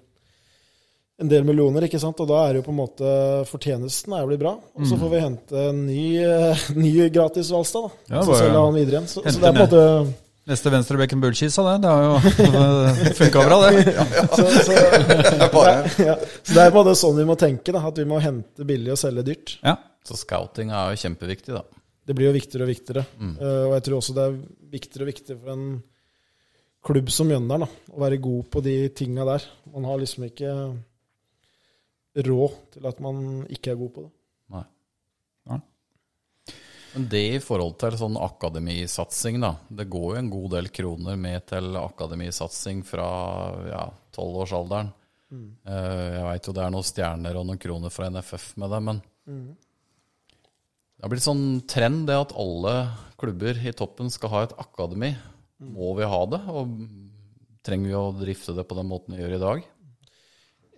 en 1.20 1.28
del 1.30 1.44
millioner, 1.46 1.86
ikke 1.86 2.00
sant. 2.02 2.18
Og 2.22 2.28
da 2.30 2.40
er 2.46 2.58
jo 2.58 2.64
på 2.66 2.72
en 2.72 2.80
måte 2.80 3.12
Fortjenesten 3.50 4.14
er 4.16 4.24
jo 4.24 4.32
blitt 4.32 4.42
bra. 4.42 4.56
Og 4.56 4.88
så 4.88 4.98
får 4.98 5.12
vi 5.12 5.22
hente 5.22 5.68
en 5.68 5.84
ny, 5.86 6.04
eh, 6.24 6.66
ny 6.78 6.92
gratis 7.14 7.52
Hvalstad, 7.52 7.88
da. 7.88 8.16
Ja, 8.16 8.24
så 8.24 8.32
bare 8.32 8.42
selger 8.44 8.60
han 8.60 8.76
videre 8.78 8.98
igjen. 8.98 9.10
Så, 9.12 9.24
så 9.26 9.38
det 9.38 9.48
er 9.50 9.56
på 9.56 9.66
en 9.66 9.66
måte 9.66 9.84
neste 10.52 10.72
venstrebekken 10.74 11.20
Bullkisa, 11.22 11.62
det. 11.68 11.76
Det 11.84 11.92
har 11.92 12.02
jo 12.08 13.14
funka 13.20 13.44
bra, 13.46 13.60
det. 13.68 13.84
så, 14.36 14.48
så, 14.66 14.80
ja, 16.02 16.16
så 16.42 16.56
det 16.56 16.64
er 16.64 16.74
på 16.74 16.74
en 16.74 16.80
måte 16.80 16.96
sånn 16.98 17.20
vi 17.20 17.28
må 17.28 17.38
tenke, 17.38 17.74
da. 17.74 17.84
At 17.92 18.02
vi 18.02 18.08
må 18.08 18.18
hente 18.22 18.66
billig 18.66 18.96
og 18.96 19.00
selge 19.00 19.26
dyrt. 19.30 19.56
Ja. 19.62 19.78
Så 20.02 20.18
scouting 20.18 20.72
er 20.74 20.90
jo 20.90 20.98
kjempeviktig, 20.98 21.54
da. 21.54 21.62
det 22.10 22.14
blir 22.18 22.26
jo 22.26 22.34
viktigere 22.34 22.66
og 22.66 22.72
viktigere. 22.72 23.04
Eh, 23.22 23.64
og 23.68 23.76
jeg 23.76 23.84
tror 23.86 24.00
også 24.00 24.14
det 24.16 24.24
er 24.24 24.38
viktigere 24.72 25.04
og 25.04 25.10
viktigere 25.12 25.42
for 25.44 25.52
en 25.54 25.66
klubb 26.82 27.12
som 27.14 27.28
Mjøndalen 27.30 27.68
da, 27.68 27.92
å 27.94 28.00
være 28.02 28.18
god 28.24 28.48
på 28.50 28.62
de 28.66 28.72
tinga 28.98 29.26
der. 29.28 29.44
Man 29.70 29.86
har 29.86 30.00
liksom 30.02 30.26
ikke 30.26 30.56
råd 32.16 32.56
til 32.74 32.86
at 32.90 32.98
man 33.00 33.22
ikke 33.52 33.72
er 33.72 33.78
god 33.80 33.92
på 33.94 34.04
det. 34.06 34.12
Nei. 34.52 34.64
Nei. 35.50 35.60
Men 36.92 37.06
det 37.08 37.22
i 37.38 37.40
forhold 37.40 37.78
til 37.80 37.96
sånn 37.96 38.18
akademisatsing, 38.20 39.38
da. 39.40 39.54
Det 39.72 39.86
går 39.88 40.08
jo 40.10 40.18
en 40.20 40.32
god 40.32 40.50
del 40.58 40.68
kroner 40.76 41.16
med 41.16 41.46
til 41.48 41.78
akademisatsing 41.80 42.82
fra 42.84 43.06
ja, 43.70 43.84
tolvårsalderen. 44.12 44.92
Eh, 45.32 46.08
Jeg 46.18 46.24
veit 46.28 46.48
jo 46.50 46.52
det 46.52 46.64
er 46.66 46.74
noen 46.74 46.84
stjerner 46.84 47.38
og 47.40 47.46
noen 47.48 47.60
kroner 47.62 47.92
fra 47.94 48.10
NFF 48.12 48.50
med 48.60 48.74
det, 48.74 48.80
men 48.84 48.98
det 50.92 51.06
har 51.06 51.10
blitt 51.14 51.24
sånn 51.24 51.62
trend 51.66 52.04
det 52.10 52.18
at 52.26 52.34
alle 52.36 52.74
klubber 53.18 53.56
i 53.56 53.72
toppen 53.72 54.10
skal 54.12 54.30
ha 54.34 54.42
et 54.44 54.52
akademi. 54.60 55.14
Må 55.62 55.94
vi 55.96 56.04
ha 56.04 56.20
det? 56.28 56.42
Og 56.52 56.76
trenger 57.64 57.88
vi 57.88 57.96
å 57.96 58.12
drifte 58.18 58.52
det 58.54 58.66
på 58.68 58.76
den 58.76 58.90
måten 58.90 59.14
vi 59.16 59.22
gjør 59.22 59.36
i 59.38 59.42
dag? 59.42 59.64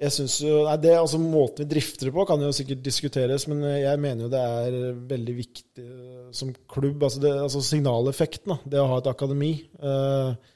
Jeg 0.05 0.13
synes 0.13 0.35
jo, 0.43 0.57
nei, 0.67 0.75
det, 0.83 0.93
altså 0.99 1.19
Måten 1.23 1.65
vi 1.65 1.71
drifter 1.71 2.11
det 2.11 2.15
på, 2.15 2.25
kan 2.29 2.43
jo 2.43 2.51
sikkert 2.55 2.83
diskuteres, 2.85 3.47
men 3.49 3.63
jeg 3.73 4.01
mener 4.03 4.27
jo 4.27 4.33
det 4.33 4.41
er 4.41 4.99
veldig 5.13 5.37
viktig 5.39 5.85
eh, 5.85 6.27
som 6.35 6.51
klubb. 6.71 7.03
altså, 7.07 7.23
det, 7.23 7.33
altså 7.47 7.63
Signaleffekten, 7.65 8.53
da, 8.53 8.59
det 8.75 8.83
å 8.83 8.91
ha 8.91 8.99
et 9.01 9.09
akademi. 9.11 9.55
Eh, 9.79 10.53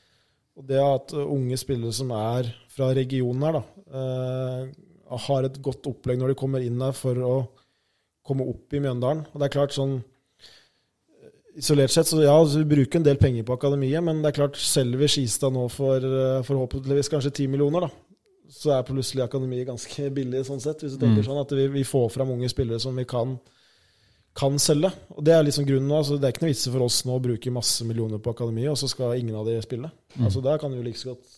og 0.59 0.67
det 0.69 0.83
at 0.83 1.15
unge 1.23 1.57
spillere 1.61 1.95
som 1.95 2.11
er 2.19 2.51
fra 2.75 2.91
regionen 2.97 3.47
her, 3.47 3.61
da, 3.61 3.65
eh, 4.01 5.19
har 5.29 5.47
et 5.47 5.63
godt 5.65 5.87
opplegg 5.89 6.21
når 6.21 6.35
de 6.35 6.39
kommer 6.43 6.65
inn 6.65 6.81
der 6.83 6.93
for 6.97 7.25
å 7.25 7.35
komme 8.27 8.45
opp 8.51 8.75
i 8.75 8.83
Mjøndalen. 8.85 9.25
Og 9.33 9.41
det 9.41 9.49
er 9.49 9.57
klart 9.61 9.77
sånn 9.77 10.01
Isolert 11.59 11.91
sett, 11.91 12.07
så 12.07 12.21
ja, 12.23 12.37
vi 12.53 12.61
bruker 12.71 13.01
en 13.01 13.07
del 13.09 13.17
penger 13.19 13.43
på 13.43 13.57
akademiet, 13.57 13.99
men 14.07 14.21
det 14.23 14.29
er 14.31 14.37
klart, 14.37 14.59
selger 14.63 15.01
vi 15.01 15.09
Skistad 15.11 15.51
nå 15.51 15.65
for 15.75 16.05
eh, 16.07 16.45
forhåpentligvis 16.47 17.11
kanskje 17.11 17.33
10 17.33 17.51
millioner, 17.51 17.89
da, 17.89 18.08
så 18.49 18.73
er 18.73 18.87
plutselig 18.89 19.23
akademiet 19.27 19.69
ganske 19.69 20.09
billig, 20.17 20.41
sånn 20.49 20.61
sett, 20.63 20.81
hvis 20.83 20.97
du 20.97 21.03
tenker 21.03 21.27
sånn 21.27 21.41
at 21.43 21.53
vi, 21.53 21.67
vi 21.73 21.85
får 21.85 22.09
fram 22.15 22.31
unge 22.33 22.49
spillere 22.49 22.81
som 22.81 22.97
vi 22.97 23.05
kan, 23.09 23.35
kan 24.39 24.57
selge. 24.63 24.91
Og 25.17 25.25
Det 25.27 25.35
er 25.35 25.45
liksom 25.45 25.67
grunnen 25.69 25.91
nå. 25.91 25.99
altså 25.99 26.17
Det 26.17 26.29
er 26.29 26.33
ikke 26.35 26.47
noe 26.47 26.55
vits 26.55 26.69
for 26.71 26.87
oss 26.87 27.03
nå 27.05 27.19
å 27.19 27.25
bruke 27.25 27.53
masse 27.53 27.85
millioner 27.85 28.23
på 28.25 28.33
akademiet, 28.33 28.71
og 28.73 28.81
så 28.81 28.89
skal 28.89 29.19
ingen 29.19 29.37
av 29.37 29.45
de 29.49 29.59
spille. 29.65 29.91
Altså 30.17 30.41
Da 30.45 30.57
kan 30.61 30.73
vi 30.73 30.81
jo 30.81 30.87
like 30.87 31.01
så 31.01 31.13
godt 31.13 31.37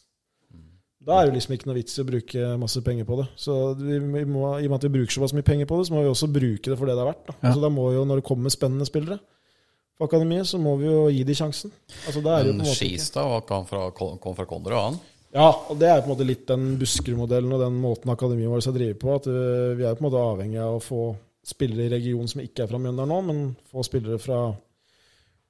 Da 1.01 1.19
er 1.19 1.27
det 1.27 1.39
liksom 1.39 1.57
ikke 1.57 1.71
noe 1.71 1.79
vits 1.81 1.99
i 1.99 2.05
å 2.05 2.09
bruke 2.13 2.55
masse 2.61 2.85
penger 2.87 3.09
på 3.09 3.21
det. 3.23 3.29
Så 3.41 3.59
vi, 3.81 3.99
vi 3.99 4.25
må, 4.29 4.47
I 4.61 4.69
og 4.69 4.71
med 4.71 4.79
at 4.79 4.87
vi 4.87 4.95
bruker 5.01 5.19
såpass 5.19 5.35
mye 5.35 5.47
penger 5.47 5.67
på 5.67 5.81
det, 5.81 5.89
så 5.89 5.97
må 5.97 6.05
vi 6.05 6.13
også 6.15 6.31
bruke 6.31 6.71
det 6.71 6.79
for 6.79 6.87
det 6.87 6.99
det 6.99 7.07
er 7.07 7.11
verdt. 7.11 7.27
Da. 7.27 7.39
Altså 7.41 7.65
da 7.65 7.75
må 7.75 7.91
jo, 7.97 8.07
Når 8.07 8.21
det 8.21 8.29
kommer 8.31 8.55
spennende 8.55 8.87
spillere 8.87 9.19
på 9.99 10.07
akademiet, 10.07 10.47
så 10.49 10.61
må 10.63 10.79
vi 10.81 10.87
jo 10.87 11.09
gi 11.13 11.25
dem 11.27 11.37
sjansen. 11.37 11.73
Altså 12.07 12.23
da 12.23 12.37
er 12.37 12.45
det 12.45 12.53
jo 12.53 12.61
på 12.61 12.63
en 12.63 12.69
måte 12.69 12.79
Skistad 12.79 13.49
kom 13.49 13.67
fra, 13.69 13.89
kom 13.99 14.39
fra 14.39 14.85
han. 14.87 15.01
Ja, 15.35 15.49
og 15.71 15.79
det 15.81 15.89
er 15.89 16.01
på 16.01 16.09
en 16.09 16.15
måte 16.15 16.27
litt 16.27 16.47
den 16.49 16.77
Buskerud-modellen 16.81 17.53
og 17.57 17.63
den 17.63 17.77
måten 17.83 18.13
akademiet 18.13 18.51
vårt 18.51 18.67
skal 18.67 18.77
drive 18.77 18.97
på. 19.01 19.15
At 19.21 19.29
øh, 19.31 19.77
vi 19.79 19.87
er 19.87 19.95
på 19.95 20.05
en 20.05 20.09
måte 20.09 20.25
avhengig 20.31 20.61
av 20.63 20.79
å 20.79 20.85
få 20.85 21.03
spillere 21.47 21.87
i 21.89 21.93
regionen 21.95 22.29
som 22.31 22.43
ikke 22.43 22.65
er 22.65 22.71
fra 22.71 22.81
Mjøndalen 22.83 23.15
nå, 23.15 23.21
men 23.29 23.45
få 23.71 23.85
spillere 23.87 24.19
fra 24.21 24.41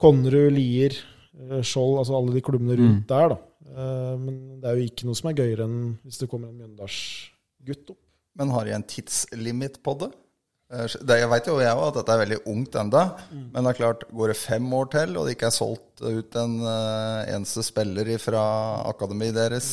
Konnerud, 0.01 0.53
Lier, 0.55 0.95
øh, 1.41 1.61
Skjold, 1.67 1.99
altså 2.01 2.17
alle 2.17 2.37
de 2.37 2.45
klubbene 2.45 2.77
rundt 2.79 3.09
der. 3.11 3.35
da. 3.35 3.41
Eh, 3.71 4.15
Men 4.19 4.61
det 4.61 4.71
er 4.71 4.79
jo 4.79 4.89
ikke 4.89 5.09
noe 5.09 5.19
som 5.19 5.31
er 5.31 5.39
gøyere 5.41 5.67
enn 5.69 5.81
hvis 6.05 6.23
det 6.23 6.31
kommer 6.31 6.49
en 6.49 6.61
Mjøndalsgutt 6.63 7.93
opp. 7.95 8.01
Men 8.39 8.53
har 8.55 8.65
de 8.65 8.77
en 8.77 8.87
tidslimit 8.87 9.81
på 9.83 9.97
det? 10.01 10.13
Eh, 10.71 10.97
det 11.03 11.19
jeg 11.19 11.31
veit 11.33 11.49
jo 11.51 11.59
jeg 11.59 11.75
òg 11.75 11.89
at 11.89 11.97
dette 11.99 12.15
er 12.15 12.23
veldig 12.23 12.41
ungt 12.53 12.77
enda, 12.79 13.03
men 13.35 13.59
det 13.59 13.73
er 13.73 13.79
klart, 13.81 14.05
går 14.15 14.31
det 14.31 14.39
fem 14.39 14.67
år 14.79 14.91
til, 14.93 15.17
og 15.19 15.27
det 15.27 15.35
ikke 15.35 15.49
er 15.49 15.57
solgt 15.57 16.05
ut 16.05 16.37
en 16.39 16.57
uh, 16.63 17.27
eneste 17.27 17.65
spiller 17.67 18.11
fra 18.23 18.43
akademiet 18.89 19.35
deres 19.37 19.71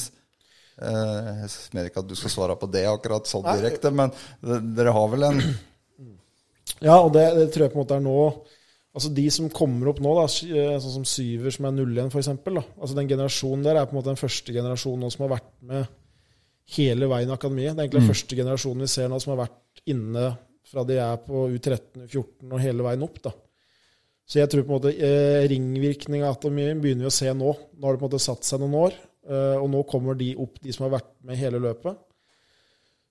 uh, 0.81 1.45
Jeg 1.45 1.51
mener 1.75 1.91
ikke 1.91 2.01
at 2.01 2.09
du 2.09 2.15
skal 2.17 2.33
svare 2.33 2.57
på 2.57 2.69
det 2.73 2.83
akkurat 2.89 3.29
sånn 3.29 3.45
direkte, 3.45 3.93
men 3.93 4.13
dere 4.41 4.95
har 4.97 5.13
vel 5.13 5.27
en 5.29 5.43
Ja, 6.83 6.97
og 6.97 7.13
det, 7.15 7.29
det 7.37 7.51
tror 7.53 7.67
jeg 7.67 7.75
på 7.75 7.79
en 7.79 7.85
måte 7.85 7.97
er 7.97 8.03
nå 8.05 8.17
Altså 8.97 9.11
De 9.13 9.27
som 9.29 9.51
kommer 9.53 9.91
opp 9.91 9.99
nå, 10.01 10.09
da, 10.17 10.25
sånn 10.25 10.93
som 10.95 11.03
Syver, 11.05 11.53
som 11.53 11.67
er 11.69 11.75
01 11.77 12.07
f.eks. 12.09 12.31
Altså 12.33 12.95
den 12.97 13.09
generasjonen 13.11 13.67
der 13.67 13.77
er 13.77 13.85
på 13.85 13.93
en 13.93 13.99
måte 13.99 14.09
den 14.09 14.17
første 14.17 14.55
generasjonen 14.55 15.05
nå 15.05 15.11
som 15.13 15.27
har 15.27 15.35
vært 15.35 15.51
med 15.69 15.91
hele 16.73 17.05
veien 17.11 17.29
i 17.29 17.35
akademiet. 17.35 17.75
Det 17.75 17.83
er 17.83 17.85
egentlig 17.85 18.01
den 18.01 18.09
første 18.09 18.39
generasjonen 18.39 18.81
vi 18.81 18.89
ser 18.89 19.11
nå 19.11 19.19
som 19.21 19.35
har 19.35 19.43
vært 19.43 19.83
inne 19.93 20.23
fra 20.68 20.84
de 20.88 20.97
er 21.01 21.20
på 21.24 21.47
U13, 21.53 22.05
U14 22.05 22.51
og 22.51 22.63
hele 22.63 22.86
veien 22.86 23.05
opp. 23.07 23.22
da. 23.24 23.34
Så 24.28 24.41
jeg 24.41 24.51
tror 24.51 24.65
på 24.65 24.74
en 24.74 24.80
måte 24.82 24.91
eh, 24.91 25.45
ringvirkninga 25.47 26.28
av 26.28 26.36
atomien 26.36 26.82
begynner 26.84 27.07
vi 27.07 27.11
å 27.11 27.15
se 27.15 27.32
nå. 27.32 27.53
Nå 27.78 27.88
har 27.88 27.95
det 27.95 28.01
på 28.01 28.07
en 28.07 28.11
måte 28.11 28.24
satt 28.24 28.43
seg 28.43 28.59
noen 28.59 28.76
år, 28.82 28.97
eh, 29.30 29.55
og 29.55 29.70
nå 29.72 29.86
kommer 29.88 30.20
de 30.20 30.34
opp, 30.36 30.59
de 30.63 30.76
som 30.76 30.88
har 30.88 30.97
vært 30.97 31.13
med 31.28 31.39
hele 31.39 31.61
løpet. 31.63 32.03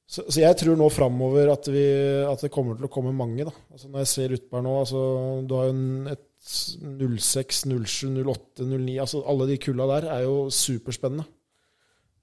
Så, 0.07 0.23
så 0.29 0.39
jeg 0.39 0.55
tror 0.61 0.77
nå 0.79 0.87
framover 0.93 1.51
at, 1.51 1.67
at 1.67 2.45
det 2.45 2.53
kommer 2.55 2.77
til 2.79 2.87
å 2.87 2.93
komme 2.93 3.15
mange. 3.17 3.49
da. 3.49 3.55
Altså 3.73 3.89
Når 3.91 4.05
jeg 4.05 4.13
ser 4.13 4.35
utpå 4.37 4.59
her 4.59 4.63
nå 4.63 4.75
altså 4.85 5.01
Du 5.49 5.57
har 5.59 5.67
jo 5.67 6.13
et 6.13 6.23
06, 6.47 7.65
07, 7.67 8.21
08, 8.23 8.69
09 8.71 9.01
altså 9.03 9.25
Alle 9.27 9.49
de 9.51 9.57
kulla 9.59 9.89
der 9.97 10.07
er 10.15 10.23
jo 10.29 10.45
superspennende. 10.55 11.27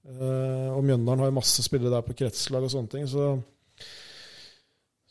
Eh, 0.04 0.70
og 0.72 0.80
Mjøndalen 0.84 1.24
har 1.24 1.30
jo 1.30 1.36
masse 1.40 1.64
spillere 1.64 1.92
der 1.92 2.06
på 2.06 2.16
kretslag 2.16 2.64
og 2.64 2.72
sånne 2.72 2.94
ting. 2.94 3.04
Så, 3.10 3.34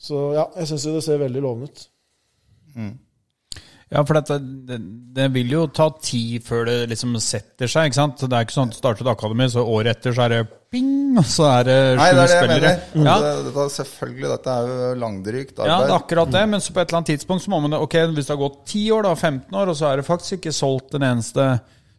så 0.03 0.19
ja, 0.35 0.45
jeg 0.59 0.69
syns 0.73 0.85
jo 0.89 0.97
det 0.97 1.05
ser 1.05 1.21
veldig 1.21 1.41
lovende 1.45 1.71
ut. 1.71 1.87
Ja, 3.93 4.01
for 4.01 4.17
dette, 4.17 4.39
det, 4.65 4.79
det 5.13 5.27
vil 5.35 5.51
jo 5.53 5.67
ta 5.69 5.85
tid 6.01 6.41
før 6.47 6.65
det 6.65 6.77
liksom 6.89 7.13
setter 7.21 7.69
seg. 7.69 7.91
ikke 7.91 7.99
sant? 7.99 8.23
Det 8.25 8.33
er 8.33 8.47
ikke 8.47 8.55
sånn 8.55 8.71
at 8.71 8.73
du 8.73 8.79
starter 8.79 9.05
et 9.05 9.11
akademi, 9.11 9.45
så 9.53 9.61
året 9.69 9.99
etter 9.99 10.15
så 10.17 10.23
er 10.25 10.33
det 10.33 10.39
ping, 10.73 10.89
og 11.21 11.27
så 11.29 11.45
er 11.51 11.67
det 11.67 11.75
sju 11.91 11.99
Nei, 12.01 12.07
det 12.09 12.23
er 12.23 12.31
det 12.31 12.39
jeg 12.39 12.49
mener. 12.49 12.65
Ja, 13.05 13.17
Det, 13.21 13.51
det, 13.51 13.67
selvfølgelig, 13.75 14.31
dette 14.31 14.55
er 14.55 14.71
jo 14.71 14.87
langdrygt 15.03 15.61
ja, 15.61 15.77
det 15.83 15.91
er 15.91 15.95
akkurat 15.99 16.33
det, 16.33 16.43
men 16.55 16.65
så 16.65 16.73
på 16.73 16.81
et 16.81 16.89
eller 16.89 17.03
annet 17.03 17.11
tidspunkt 17.13 17.45
så 17.45 17.53
må 17.53 17.61
man 17.67 17.77
Ok, 17.77 17.99
hvis 18.17 18.25
det 18.31 18.33
har 18.33 18.41
gått 18.41 18.59
10 18.65 18.83
år, 18.97 19.05
da, 19.05 19.13
15 19.13 19.61
år, 19.61 19.73
og 19.75 19.77
så 19.77 19.91
er 19.91 20.01
det 20.01 20.07
faktisk 20.09 20.39
ikke 20.39 20.55
solgt 20.57 20.97
en 20.97 21.05
eneste 21.11 21.47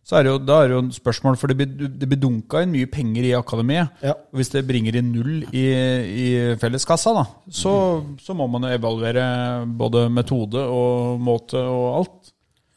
så 0.05 0.19
er 0.19 0.27
det 0.27 0.35
jo, 0.35 0.41
Da 0.45 0.59
er 0.61 0.69
det 0.69 0.77
jo 0.77 0.83
en 0.83 0.93
spørsmål, 0.93 1.39
for 1.41 1.51
det 1.51 1.57
blir, 1.57 1.89
det 1.89 2.09
blir 2.11 2.21
dunka 2.21 2.61
inn 2.63 2.75
mye 2.75 2.91
penger 2.93 3.25
i 3.25 3.33
akademiet. 3.39 4.03
Ja. 4.05 4.13
Og 4.13 4.41
hvis 4.41 4.53
det 4.53 4.67
bringer 4.69 4.99
inn 5.01 5.15
null 5.15 5.47
i, 5.49 5.65
i 5.65 6.27
felleskassa, 6.61 7.15
da, 7.17 7.25
så, 7.49 7.73
så 8.21 8.37
må 8.37 8.47
man 8.53 8.69
jo 8.69 8.75
evaluere 8.77 9.25
både 9.65 10.07
metode 10.13 10.61
og 10.61 11.25
måte 11.25 11.57
og 11.57 11.87
alt. 12.03 12.31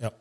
Ja. 0.05 0.13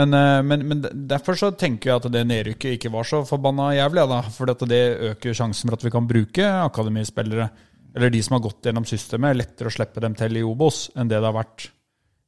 Men, 0.00 0.18
eh, 0.18 0.40
men, 0.50 0.66
men 0.72 0.82
derfor 0.82 1.38
så 1.38 1.52
tenker 1.54 1.92
jeg 1.92 2.02
at 2.02 2.10
det 2.16 2.26
nedrykket 2.26 2.74
ikke 2.74 2.92
var 2.96 3.06
så 3.06 3.22
forbanna 3.28 3.70
jævlig. 3.78 4.08
Da, 4.10 4.20
for 4.34 4.66
det 4.66 4.82
øker 5.12 5.38
sjansen 5.38 5.70
for 5.70 5.78
at 5.78 5.86
vi 5.86 5.94
kan 5.94 6.10
bruke 6.10 6.52
akademispillere, 6.66 7.52
eller 7.94 8.10
de 8.10 8.26
som 8.26 8.34
har 8.34 8.46
gått 8.50 8.66
gjennom 8.66 8.86
systemet, 8.86 9.38
lettere 9.38 9.70
å 9.70 9.78
slippe 9.78 10.02
dem 10.02 10.18
til 10.18 10.42
i 10.42 10.46
Obos 10.46 10.88
enn 10.98 11.06
det 11.06 11.22
det 11.22 11.30
har 11.30 11.38
vært 11.38 11.70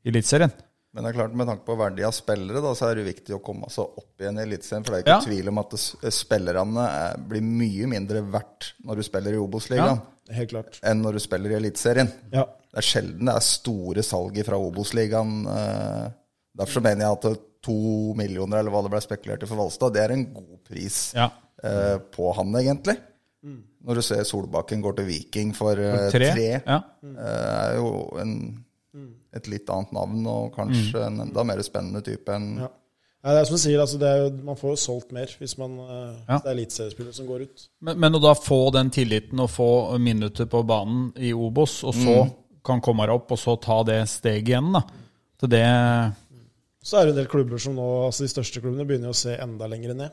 i 0.06 0.14
Eliteserien. 0.14 0.54
Men 0.92 1.04
det 1.06 1.10
er 1.12 1.18
klart, 1.20 1.34
med 1.38 1.46
tanke 1.46 1.62
på 1.64 1.76
verdi 1.78 2.02
av 2.02 2.10
spillere, 2.16 2.60
da, 2.64 2.72
så 2.74 2.88
er 2.90 2.96
det 2.98 3.04
viktig 3.06 3.34
å 3.36 3.42
komme 3.46 3.68
seg 3.70 3.84
opp 4.00 4.18
igjen 4.24 4.40
i 4.40 4.42
Eliteserien. 4.42 4.84
For 4.84 4.92
det 4.96 4.98
er 4.98 5.04
ikke 5.04 5.18
Ja. 5.20 5.26
tvil 5.28 5.48
om 5.52 5.58
at 5.62 5.70
det, 5.70 6.12
spillerne 6.12 6.86
er, 6.90 7.18
blir 7.30 7.42
mye 7.46 7.86
mindre 7.86 8.22
verdt 8.26 8.72
når 8.84 8.96
du 8.96 9.02
spiller 9.06 9.32
i 9.32 9.38
Obos-ligaen, 9.38 10.00
Helt 10.30 10.50
klart. 10.50 10.80
enn 10.82 11.02
når 11.02 11.12
du 11.12 11.18
spiller 11.20 11.50
i 11.54 11.58
Eliteserien. 11.60 12.10
Ja. 12.32 12.44
Det 12.70 12.78
er 12.82 12.86
sjelden 12.86 13.26
det 13.30 13.34
er 13.36 13.40
store 13.46 14.02
salg 14.02 14.44
fra 14.44 14.56
Obos-ligaen. 14.58 15.46
eh, 15.46 16.10
Derfor 16.58 16.80
så 16.80 16.82
mener 16.82 17.06
jeg 17.06 17.12
at 17.32 17.38
to 17.62 18.14
millioner, 18.18 18.58
eller 18.58 18.70
hva 18.72 18.82
det 18.82 18.90
ble 18.90 19.00
spekulert 19.00 19.42
i 19.44 19.46
for 19.46 19.56
Valstad, 19.56 19.92
det 19.94 20.02
er 20.02 20.12
en 20.12 20.24
god 20.34 20.58
pris 20.64 21.12
Ja. 21.14 21.30
eh, 21.62 21.98
på 22.10 22.34
han, 22.34 22.50
egentlig. 22.56 22.96
Når 23.42 23.94
du 23.94 24.02
ser 24.02 24.24
Solbakken 24.24 24.82
går 24.82 24.96
til 24.96 25.06
Viking 25.06 25.54
for 25.54 25.74
for 25.76 26.10
Tre. 26.10 26.32
tre, 26.34 26.62
Ja. 26.66 26.82
eh, 27.02 27.70
er 27.70 27.76
jo 27.76 28.10
en, 28.20 28.64
et 29.34 29.46
litt 29.48 29.70
annet 29.70 29.92
navn, 29.92 30.26
og 30.26 30.52
kanskje 30.54 31.06
en 31.06 31.20
enda 31.26 31.44
mer 31.46 31.62
spennende 31.62 32.02
type 32.02 32.28
enn 32.34 32.56
Ja. 32.64 32.68
Nei, 33.22 33.34
det 33.36 33.40
er 33.42 33.44
som 33.44 33.56
du 33.58 33.60
sier, 33.60 33.80
altså 33.82 33.98
det 34.00 34.08
er 34.08 34.16
jo, 34.22 34.28
man 34.48 34.56
får 34.56 34.70
jo 34.72 34.76
solgt 34.80 35.10
mer 35.12 35.26
hvis, 35.38 35.58
man, 35.60 35.74
eh, 35.78 36.14
Ja. 36.26 36.38
hvis 36.38 36.42
det 36.42 36.48
er 36.48 36.54
eliteseriespillere 36.56 37.12
som 37.14 37.26
går 37.28 37.42
ut. 37.42 37.66
Men, 37.82 37.98
men 38.00 38.14
å 38.16 38.20
da 38.22 38.32
få 38.34 38.72
den 38.72 38.88
tilliten 38.90 39.40
og 39.44 39.50
få 39.50 39.98
minutter 40.00 40.46
på 40.46 40.62
banen 40.66 41.12
i 41.18 41.32
Obos, 41.36 41.82
og 41.84 41.92
så 41.94 42.14
kan 42.64 42.80
komme 42.80 43.04
deg 43.04 43.14
opp, 43.14 43.30
og 43.30 43.38
så 43.38 43.60
ta 43.60 43.82
det 43.84 44.08
steget 44.08 44.48
igjen, 44.48 44.72
da. 44.72 44.80
Så 45.40 45.48
det 45.52 45.64
Så 46.82 46.96
er 46.96 47.04
det 47.06 47.12
en 47.12 47.20
del 47.20 47.26
klubber 47.28 47.58
som 47.60 47.74
nå, 47.76 47.86
altså 48.06 48.24
de 48.24 48.32
største 48.32 48.60
klubbene, 48.62 48.86
begynner 48.88 49.12
å 49.12 49.14
se 49.14 49.36
enda 49.36 49.66
lenger 49.68 49.94
ned. 49.94 50.10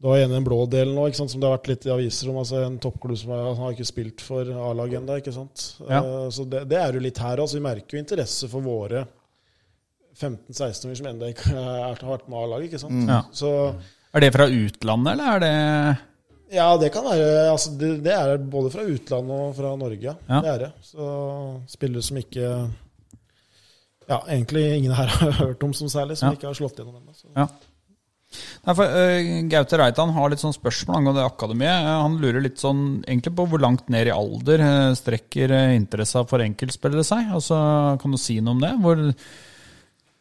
Du 0.00 0.08
har 0.08 0.16
igjen 0.16 0.32
den 0.32 0.44
blå 0.46 0.62
delen 0.72 0.94
nå, 0.96 1.02
som 1.12 1.28
det 1.28 1.44
har 1.44 1.58
vært 1.58 1.68
litt 1.68 1.84
i 1.84 1.90
aviser 1.92 2.30
om. 2.32 2.38
altså 2.40 2.62
En 2.64 2.78
toppklubb 2.80 3.18
som 3.20 3.34
er, 3.36 3.42
han 3.50 3.58
har 3.60 3.74
ikke 3.74 3.88
spilt 3.90 4.22
for 4.24 4.48
A-laget 4.48 5.02
ennå. 5.02 5.18
Ja. 5.90 6.00
Uh, 6.00 6.28
Så 6.32 6.46
det, 6.48 6.62
det 6.70 6.78
er 6.80 6.96
jo 6.96 7.02
litt 7.04 7.20
her 7.20 7.42
altså 7.42 7.58
Vi 7.58 7.64
merker 7.66 7.98
jo 7.98 8.00
interesse 8.00 8.48
for 8.48 8.64
våre 8.64 9.04
15-16-åringer 10.20 11.00
som 11.00 11.08
ennå 11.12 11.28
ikke 11.32 11.52
har 11.54 12.00
vært 12.04 12.28
med 12.28 12.38
A-laget, 12.40 12.70
ikke 12.70 12.80
sant. 12.82 13.08
Ja. 13.08 13.20
Så 13.32 13.50
Er 14.16 14.24
det 14.24 14.32
fra 14.34 14.48
utlandet, 14.50 15.12
eller 15.14 15.36
er 15.36 15.44
det 15.44 15.56
ja, 16.50 16.64
det 16.82 16.88
kan 16.90 17.04
være 17.06 17.44
altså 17.52 17.70
det, 17.78 17.90
det 18.02 18.10
er 18.10 18.40
både 18.50 18.72
fra 18.74 18.82
utlandet 18.82 19.36
og 19.36 19.52
fra 19.54 19.68
Norge, 19.78 20.02
ja. 20.02 20.40
Det 20.42 20.50
er 20.50 20.62
det. 20.64 20.70
Så 20.82 21.10
spillere 21.70 22.02
som 22.02 22.18
ikke 22.18 22.48
Ja, 24.10 24.18
egentlig 24.26 24.64
ingen 24.80 24.96
her 24.98 25.12
har 25.20 25.36
hørt 25.44 25.62
om 25.62 25.74
som 25.76 25.88
særlig, 25.92 26.16
som 26.18 26.32
Ja. 26.32 26.38
ikke 26.40 26.48
har 26.50 26.58
slått 26.58 26.80
gjennom 26.80 26.96
ennå. 26.98 27.14
Ja. 27.36 27.46
Nei, 28.30 28.74
for 28.76 28.86
uh, 28.86 29.28
Gaute 29.50 29.78
Reitan 29.80 30.12
har 30.14 30.30
litt 30.30 30.42
sånn 30.42 30.54
spørsmål 30.54 31.00
angående 31.00 31.26
akademiet. 31.26 31.82
Uh, 31.82 31.94
han 32.04 32.18
lurer 32.22 32.44
litt 32.44 32.62
sånn 32.62 33.00
egentlig 33.02 33.34
på 33.38 33.46
hvor 33.50 33.62
langt 33.62 33.90
ned 33.90 34.10
i 34.10 34.14
alder 34.14 34.62
uh, 34.62 34.96
strekker 34.98 35.54
uh, 35.54 35.74
interessa 35.74 36.22
for 36.30 36.44
enkeltspillere 36.44 37.06
seg. 37.06 37.32
Altså, 37.34 37.58
Kan 38.02 38.14
du 38.14 38.20
si 38.20 38.38
noe 38.40 38.54
om 38.54 38.62
det? 38.62 38.72
Hvor, 38.84 39.02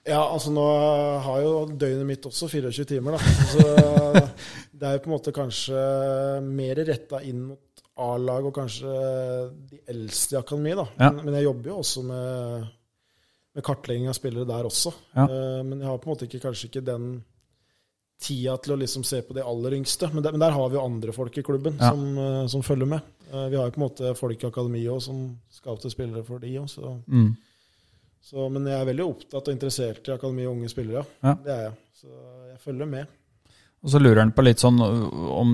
Ja, 0.10 0.24
altså 0.24 0.54
nå 0.56 0.66
har 1.22 1.42
jo 1.46 1.54
døgnet 1.70 2.08
mitt 2.08 2.26
også 2.26 2.50
24 2.50 2.90
timer, 2.96 3.20
da. 3.20 3.38
Så 3.54 3.66
det 4.80 4.88
er 4.88 4.98
jo 4.98 5.04
på 5.04 5.12
en 5.12 5.18
måte 5.18 5.36
kanskje 5.36 5.86
mer 6.48 6.82
retta 6.88 7.22
inn 7.22 7.44
mot 7.52 7.86
A-lag 8.00 8.46
og 8.48 8.56
kanskje 8.56 8.90
de 9.70 9.82
eldste 9.92 10.38
i 10.38 10.40
akademiet, 10.40 10.80
da. 10.80 10.88
Ja. 10.98 11.12
Men, 11.12 11.26
men 11.28 11.38
jeg 11.38 11.50
jobber 11.52 11.76
jo 11.76 11.82
også 11.84 12.06
med, 12.08 12.70
med 13.54 13.66
kartlegging 13.68 14.10
av 14.10 14.18
spillere 14.18 14.50
der 14.50 14.70
også. 14.72 14.96
Ja. 15.14 15.28
Men 15.68 15.84
jeg 15.84 15.92
har 15.92 16.00
på 16.00 16.10
en 16.10 16.16
måte 16.16 16.30
ikke, 16.30 16.42
kanskje 16.48 16.72
ikke 16.72 16.88
den 16.88 17.12
tida 18.20 18.58
til 18.60 18.74
å 18.76 18.80
liksom 18.82 19.04
se 19.08 19.22
på 19.24 19.34
de 19.38 19.44
aller 19.48 19.78
yngste. 19.78 20.10
Men 20.14 20.24
der, 20.26 20.32
men 20.36 20.42
der 20.44 20.52
har 20.56 20.70
vi 20.70 20.76
jo 20.76 20.86
andre 20.86 21.14
folk 21.16 21.38
i 21.40 21.44
klubben 21.46 21.78
Ja. 21.80 21.92
som, 21.92 22.18
eh, 22.18 22.48
som 22.52 22.62
følger 22.66 22.88
med. 22.88 23.02
Eh, 23.32 23.50
Vi 23.50 23.56
har 23.56 23.66
jo 23.70 23.72
på 23.72 23.80
en 23.82 23.88
måte 23.90 24.16
folk 24.18 24.44
i 24.44 24.48
akademiet 24.50 24.92
òg 24.92 25.02
som 25.02 25.38
scouter 25.50 25.90
spillere 25.90 26.26
for 26.26 26.40
de 26.40 26.48
òg, 26.60 26.68
så 26.68 26.98
mm, 27.08 27.30
så, 28.30 28.50
men 28.52 28.66
jeg 28.68 28.76
er 28.82 28.86
veldig 28.92 29.06
opptatt 29.08 29.48
og 29.48 29.54
interessert 29.56 30.08
i 30.10 30.12
akademi 30.12 30.44
og 30.46 30.58
unge 30.58 30.70
spillere. 30.70 31.06
Ja. 31.24 31.34
Det 31.44 31.54
er 31.54 31.62
jeg. 31.70 31.74
Så 32.02 32.08
jeg 32.52 32.60
følger 32.60 32.86
med. 32.88 33.08
og 33.82 33.90
så 33.90 34.00
lurer 34.02 34.20
han 34.20 34.34
på 34.36 34.44
litt 34.44 34.60
sånn 34.60 34.78
om 34.84 35.54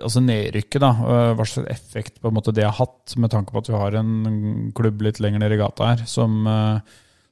altså 0.00 0.22
nedrykket, 0.22 0.80
da. 0.80 0.92
Hva 1.34 1.44
slags 1.44 1.68
effekt 1.68 2.20
på 2.22 2.28
en 2.30 2.34
måte 2.38 2.54
det 2.54 2.62
har 2.64 2.72
hatt, 2.78 3.16
med 3.16 3.30
tanke 3.34 3.50
på 3.50 3.58
at 3.58 3.66
vi 3.68 3.74
har 3.74 3.96
en 3.98 4.70
klubb 4.72 5.02
litt 5.02 5.18
lenger 5.18 5.40
nede 5.42 5.54
i 5.58 5.58
gata 5.58 5.90
her 5.90 6.04
som, 6.06 6.46
uh, 6.46 6.78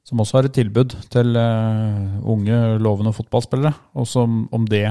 som 0.03 0.19
også 0.19 0.37
har 0.39 0.47
et 0.49 0.55
tilbud 0.57 0.93
til 1.13 1.37
uh, 1.39 2.19
unge, 2.29 2.57
lovende 2.83 3.13
fotballspillere. 3.15 3.73
Og 3.99 4.07
som 4.09 4.43
om 4.55 4.65
det 4.67 4.85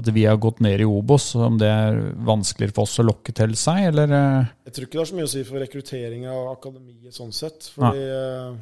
at 0.00 0.08
vi 0.14 0.22
har 0.24 0.38
gått 0.40 0.62
ned 0.64 0.80
i 0.80 0.86
Obos, 0.88 1.32
om 1.36 1.58
det 1.60 1.68
er 1.68 1.98
vanskeligere 2.24 2.72
for 2.72 2.86
oss 2.86 3.00
å 3.02 3.04
lokke 3.04 3.34
til 3.36 3.52
seg, 3.58 3.88
eller 3.90 4.12
uh, 4.14 4.52
Jeg 4.68 4.72
tror 4.76 4.86
ikke 4.86 4.96
det 4.96 5.02
har 5.02 5.10
så 5.10 5.18
mye 5.18 5.26
å 5.28 5.32
si 5.34 5.42
for 5.48 5.60
rekruttering 5.60 6.28
av 6.30 6.52
akademiet 6.54 7.16
sånn 7.16 7.34
sett. 7.36 7.66
Fordi 7.74 8.00
eh, 8.06 8.54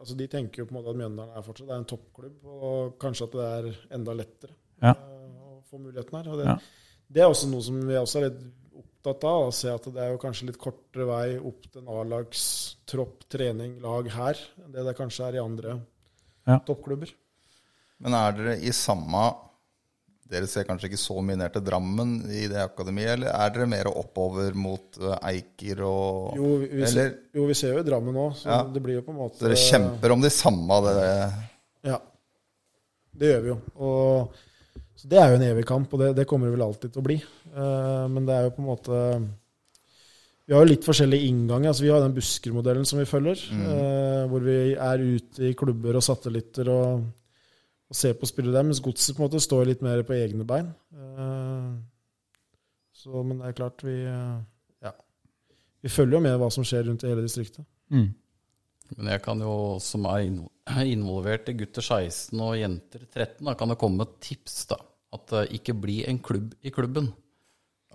altså 0.00 0.16
de 0.16 0.28
tenker 0.32 0.62
jo 0.62 0.68
på 0.70 0.72
en 0.72 0.78
måte 0.78 0.94
at 0.94 1.00
Mjøndalen 1.02 1.36
er 1.36 1.44
fortsatt 1.44 1.68
det 1.68 1.74
er 1.74 1.82
en 1.82 1.90
toppklubb, 1.90 2.38
og 2.70 2.94
kanskje 3.02 3.26
at 3.28 3.34
det 3.36 3.48
er 3.58 3.68
enda 3.98 4.14
lettere 4.16 4.54
Ja. 4.80 4.94
eh, 4.94 5.50
å 5.50 5.58
få 5.68 5.82
muligheten 5.82 6.16
her. 6.20 6.30
Og 6.32 6.38
det, 6.40 6.46
Ja. 6.48 6.56
det 7.10 7.22
er 7.26 7.28
også 7.34 7.50
noe 7.50 7.66
som 7.66 7.82
vi 7.90 7.98
også 8.00 8.22
er 8.22 8.28
litt 8.30 8.40
opptatt 9.00 9.24
av. 9.24 9.48
Å 9.48 9.52
se 9.54 9.70
at 9.72 9.84
det 9.94 10.00
er 10.04 10.12
jo 10.14 10.20
kanskje 10.20 10.46
litt 10.50 10.58
kortere 10.60 11.06
vei 11.08 11.38
opp 11.38 11.66
til 11.72 11.80
en 11.82 11.92
A-lagstropp, 11.98 13.24
trening, 13.32 13.78
lag 13.82 14.08
her, 14.12 14.38
enn 14.64 14.72
det 14.74 14.84
det 14.86 14.96
kanskje 14.98 15.28
er 15.30 15.38
i 15.40 15.44
andre 15.44 15.78
Ja. 16.46 16.58
toppklubber. 16.66 17.10
Men 18.00 18.14
er 18.14 18.32
dere 18.32 18.58
i 18.60 18.70
samme 18.72 19.34
Dere 20.30 20.46
ser 20.46 20.62
kanskje 20.62 20.86
ikke 20.86 20.96
så 21.02 21.16
mye 21.26 21.34
ned 21.36 21.50
til 21.52 21.62
Drammen 21.66 22.12
i 22.30 22.44
det 22.46 22.60
akademiet, 22.62 23.16
eller 23.16 23.32
er 23.34 23.50
dere 23.50 23.66
mer 23.66 23.88
oppover 23.90 24.54
mot 24.54 24.94
eh, 25.02 25.16
Eiker 25.26 25.80
og 25.82 26.36
Jo, 26.38 26.52
vi, 26.62 26.86
ser, 26.86 27.16
jo, 27.34 27.46
vi 27.48 27.56
ser 27.58 27.72
jo 27.74 27.80
i 27.80 27.86
Drammen 27.88 28.14
nå, 28.14 28.28
så 28.38 28.46
Ja. 28.46 28.62
det 28.62 28.80
blir 28.80 28.94
jo 29.00 29.02
på 29.02 29.10
en 29.10 29.18
måte 29.18 29.42
dere 29.42 29.58
kjemper 29.58 30.12
om 30.14 30.20
de 30.22 30.30
samme 30.30 30.78
det 30.86 31.00
Ja. 31.90 31.98
Det 33.12 33.26
gjør 33.32 33.42
vi 33.42 33.48
jo. 33.48 33.58
Og, 33.82 34.38
så 35.00 35.08
det 35.08 35.16
er 35.16 35.30
jo 35.30 35.36
en 35.38 35.46
evig 35.46 35.62
kamp, 35.68 35.92
og 35.96 36.02
det, 36.02 36.10
det 36.18 36.26
kommer 36.28 36.50
det 36.50 36.58
vel 36.58 36.66
alltid 36.66 36.90
til 36.92 37.00
å 37.00 37.06
bli. 37.06 37.14
Uh, 37.54 38.04
men 38.12 38.26
det 38.28 38.34
er 38.36 38.42
jo 38.46 38.52
på 38.52 38.60
en 38.60 38.66
måte 38.68 38.98
Vi 40.44 40.52
har 40.52 40.60
jo 40.60 40.68
litt 40.68 40.84
forskjellige 40.84 41.30
innganger. 41.30 41.70
altså 41.70 41.86
Vi 41.86 41.92
har 41.94 42.02
den 42.04 42.16
Buskerud-modellen 42.16 42.84
som 42.88 43.00
vi 43.00 43.06
følger, 43.08 43.38
eh, 43.54 44.24
hvor 44.28 44.42
vi 44.44 44.56
er 44.74 45.04
ute 45.04 45.44
i 45.46 45.54
klubber 45.54 45.96
og 45.96 46.02
satellitter 46.02 46.68
og, 46.74 47.04
og 47.86 47.96
ser 47.96 48.16
på 48.18 48.28
spillet 48.28 48.56
der, 48.56 48.66
mens 48.66 48.82
godset 48.82 49.14
på 49.14 49.22
en 49.22 49.28
måte 49.28 49.40
står 49.40 49.70
litt 49.70 49.84
mer 49.86 50.02
på 50.04 50.16
egne 50.18 50.44
bein. 50.44 50.72
Uh, 50.90 51.78
så, 52.92 53.22
men 53.22 53.38
det 53.38 53.46
er 53.52 53.58
klart, 53.62 53.86
vi 53.86 54.02
Ja. 54.02 54.92
Vi 55.80 55.88
følger 55.88 56.18
jo 56.18 56.24
med 56.26 56.36
hva 56.42 56.50
som 56.52 56.66
skjer 56.66 56.90
rundt 56.90 57.06
i 57.06 57.14
hele 57.14 57.24
distriktet. 57.24 57.64
mm. 57.94 58.10
Men 58.98 59.12
jeg 59.12 59.22
kan 59.22 59.38
jo, 59.38 59.78
som 59.78 60.04
er 60.10 60.26
er 60.66 60.86
involvert 60.96 61.48
i 61.50 61.56
gutter 61.58 61.84
16 61.84 62.34
og 62.42 62.56
jenter 62.58 63.06
13, 63.06 63.44
da 63.46 63.54
kan 63.54 63.70
det 63.70 63.78
komme 63.78 64.06
tips. 64.18 64.64
da, 64.72 64.80
At 65.14 65.26
det 65.32 65.46
ikke 65.58 65.74
blir 65.74 66.08
en 66.10 66.20
klubb 66.22 66.52
i 66.62 66.70
klubben, 66.74 67.10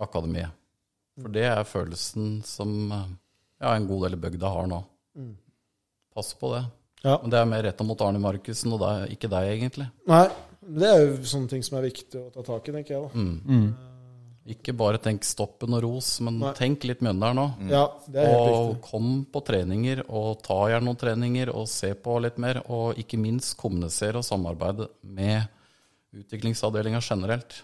akademiet. 0.00 0.52
For 1.16 1.32
det 1.32 1.46
er 1.48 1.62
følelsen 1.64 2.42
som 2.44 2.74
ja, 2.92 3.70
en 3.72 3.86
god 3.88 4.04
del 4.04 4.18
i 4.18 4.22
bygda 4.26 4.50
har 4.52 4.68
nå. 4.68 4.82
Pass 6.12 6.34
på 6.36 6.52
det. 6.52 6.66
Ja. 7.04 7.16
Men 7.22 7.32
det 7.32 7.40
er 7.40 7.48
mer 7.48 7.64
retta 7.64 7.84
mot 7.86 8.00
Arne 8.04 8.20
Markussen, 8.20 8.72
og 8.76 8.82
det 8.82 8.92
er 8.92 9.10
ikke 9.14 9.30
deg, 9.32 9.48
egentlig. 9.54 9.88
Nei, 10.10 10.26
det 10.60 10.88
er 10.90 11.02
jo 11.04 11.18
sånne 11.28 11.52
ting 11.52 11.64
som 11.64 11.78
er 11.78 11.86
viktig 11.88 12.20
å 12.20 12.30
ta 12.34 12.44
tak 12.44 12.68
i, 12.68 12.74
tenker 12.76 12.96
jeg. 12.96 13.08
da. 13.08 13.26
Mm. 13.56 13.68
Ikke 14.56 14.74
bare 14.78 15.00
tenk 15.02 15.24
stoppen 15.26 15.74
og 15.74 15.82
ros, 15.82 16.12
men 16.22 16.36
Nei. 16.38 16.52
tenk 16.54 16.84
litt 16.86 17.00
Mjøndalen 17.02 17.40
òg. 17.42 17.64
Ja, 17.72 17.82
det 18.06 18.22
er 18.22 18.30
helt 18.30 18.52
Og 18.54 18.76
kom 18.84 19.10
på 19.32 19.42
treninger, 19.48 20.04
og 20.06 20.42
ta 20.46 20.58
gjerne 20.70 20.86
noen 20.86 21.00
treninger, 21.00 21.50
og 21.50 21.66
se 21.70 21.90
på 21.98 22.20
litt 22.22 22.38
mer. 22.42 22.60
Og 22.70 23.00
ikke 23.02 23.18
minst 23.18 23.56
kommunisere 23.58 24.22
og 24.22 24.26
samarbeide 24.26 24.86
med 25.02 25.48
utviklingsavdelinga 26.22 27.00
generelt. 27.04 27.62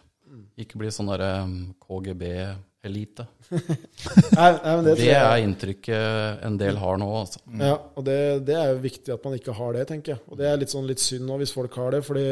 Ikke 0.60 0.78
bli 0.80 0.88
sånn 0.92 1.10
derre 1.12 1.32
KGB-elite. 1.82 3.26
Nei, 4.38 4.48
men 4.64 4.84
det, 4.86 4.94
Det 5.02 5.10
er 5.12 5.42
inntrykket 5.44 6.42
en 6.46 6.56
del 6.60 6.78
har 6.80 6.96
nå. 7.00 7.08
Altså. 7.20 7.42
Ja, 7.60 7.76
og 7.96 8.04
det, 8.06 8.16
det 8.48 8.56
er 8.58 8.72
jo 8.72 8.80
viktig 8.84 9.12
at 9.14 9.24
man 9.28 9.36
ikke 9.38 9.54
har 9.58 9.76
det, 9.76 9.86
tenker 9.90 10.14
jeg. 10.16 10.22
Og 10.32 10.40
det 10.40 10.48
er 10.48 10.60
litt 10.62 10.72
sånn 10.72 10.88
litt 10.88 11.02
synd 11.02 11.28
nå 11.28 11.36
hvis 11.42 11.52
folk 11.54 11.76
har 11.80 11.92
det, 11.96 12.00
fordi 12.06 12.24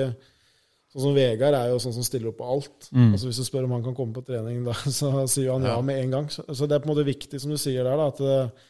sånn 0.90 1.04
som 1.04 1.14
Vegard 1.14 1.54
er 1.54 1.68
jo 1.70 1.78
sånn 1.82 1.94
som 1.98 2.06
stiller 2.06 2.32
opp 2.32 2.40
på 2.40 2.48
alt. 2.56 2.88
Altså 2.90 3.28
Hvis 3.28 3.38
du 3.42 3.46
spør 3.46 3.68
om 3.68 3.76
han 3.76 3.84
kan 3.84 3.94
komme 3.98 4.16
på 4.16 4.24
trening, 4.26 4.64
da, 4.66 4.74
så 5.00 5.12
sier 5.30 5.52
han 5.54 5.68
ja, 5.68 5.76
Ja. 5.76 5.84
med 5.86 6.00
en 6.06 6.16
gang. 6.16 6.30
Så, 6.34 6.46
så 6.50 6.66
det 6.70 6.78
er 6.78 6.82
på 6.86 6.90
en 6.90 6.94
måte 6.96 7.06
viktig, 7.06 7.38
som 7.42 7.52
du 7.52 7.60
sier 7.60 7.84
der, 7.86 8.00
da, 8.00 8.08
at 8.10 8.24
eh, 8.24 8.66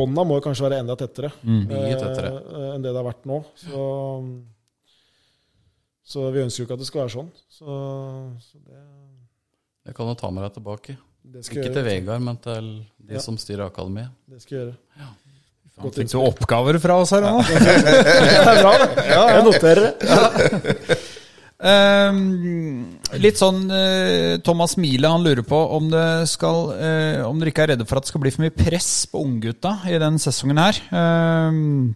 bånda 0.00 0.24
må 0.26 0.40
kanskje 0.42 0.66
være 0.70 0.80
enda 0.82 0.96
tettere, 0.98 1.30
Mye 1.44 1.94
tettere. 2.00 2.32
eh, 2.40 2.66
enn 2.78 2.82
det 2.84 2.90
det 2.94 2.98
har 3.02 3.06
vært 3.12 3.28
nå. 3.30 3.38
Så, 3.60 3.86
så 6.04 6.26
vi 6.34 6.42
ønsker 6.42 6.62
jo 6.62 6.66
ikke 6.66 6.74
at 6.78 6.82
det 6.82 6.88
skal 6.90 7.02
være 7.04 7.14
sånn. 7.14 7.30
Så, 7.52 7.78
så 8.42 8.58
det, 8.66 8.82
Det 9.86 9.94
kan 9.96 10.06
jo 10.10 10.14
ta 10.18 10.30
med 10.30 10.44
deg 10.48 10.54
tilbake. 10.58 10.96
det 11.22 11.44
skal 11.46 11.58
Ikke 11.58 11.68
gjøre. 11.68 11.74
til. 11.78 11.84
Vegard, 11.90 12.22
men 12.22 12.36
til 12.42 12.70
de 12.98 13.14
Ja. 13.14 13.20
som 13.20 13.36
styrer 13.38 13.66
akademiet. 13.70 14.10
Det 14.28 14.42
skal 14.42 14.56
jeg 14.58 14.66
gjøre. 14.66 14.76
Han 15.78 15.90
Fikk 15.90 16.10
du 16.12 16.18
oppgaver 16.20 16.76
fra 16.82 16.98
oss 17.00 17.10
her 17.14 17.22
nå? 17.24 17.38
Det 17.48 17.56
er 18.42 18.60
bra, 18.60 18.72
det. 18.82 19.06
Jeg 19.08 19.44
noterer 19.46 19.86
det. 19.88 20.98
Ehm, 21.62 22.98
litt 23.22 23.38
sånn 23.38 23.68
uh, 23.70 24.34
Thomas 24.42 24.74
Miele 24.82 25.06
han 25.12 25.22
lurer 25.22 25.44
på 25.46 25.58
om, 25.76 25.86
det 25.92 26.26
skal, 26.32 26.72
uh, 26.74 27.20
om 27.28 27.38
dere 27.38 27.52
ikke 27.52 27.62
er 27.68 27.70
redde 27.76 27.86
for 27.86 28.00
at 28.00 28.06
det 28.06 28.10
skal 28.10 28.22
bli 28.24 28.32
for 28.34 28.42
mye 28.44 28.54
press 28.56 28.88
på 29.12 29.22
unggutta 29.22 29.76
i 29.86 29.94
den 30.02 30.18
sesongen 30.22 30.58
her. 30.58 30.80
Ehm, 30.90 31.92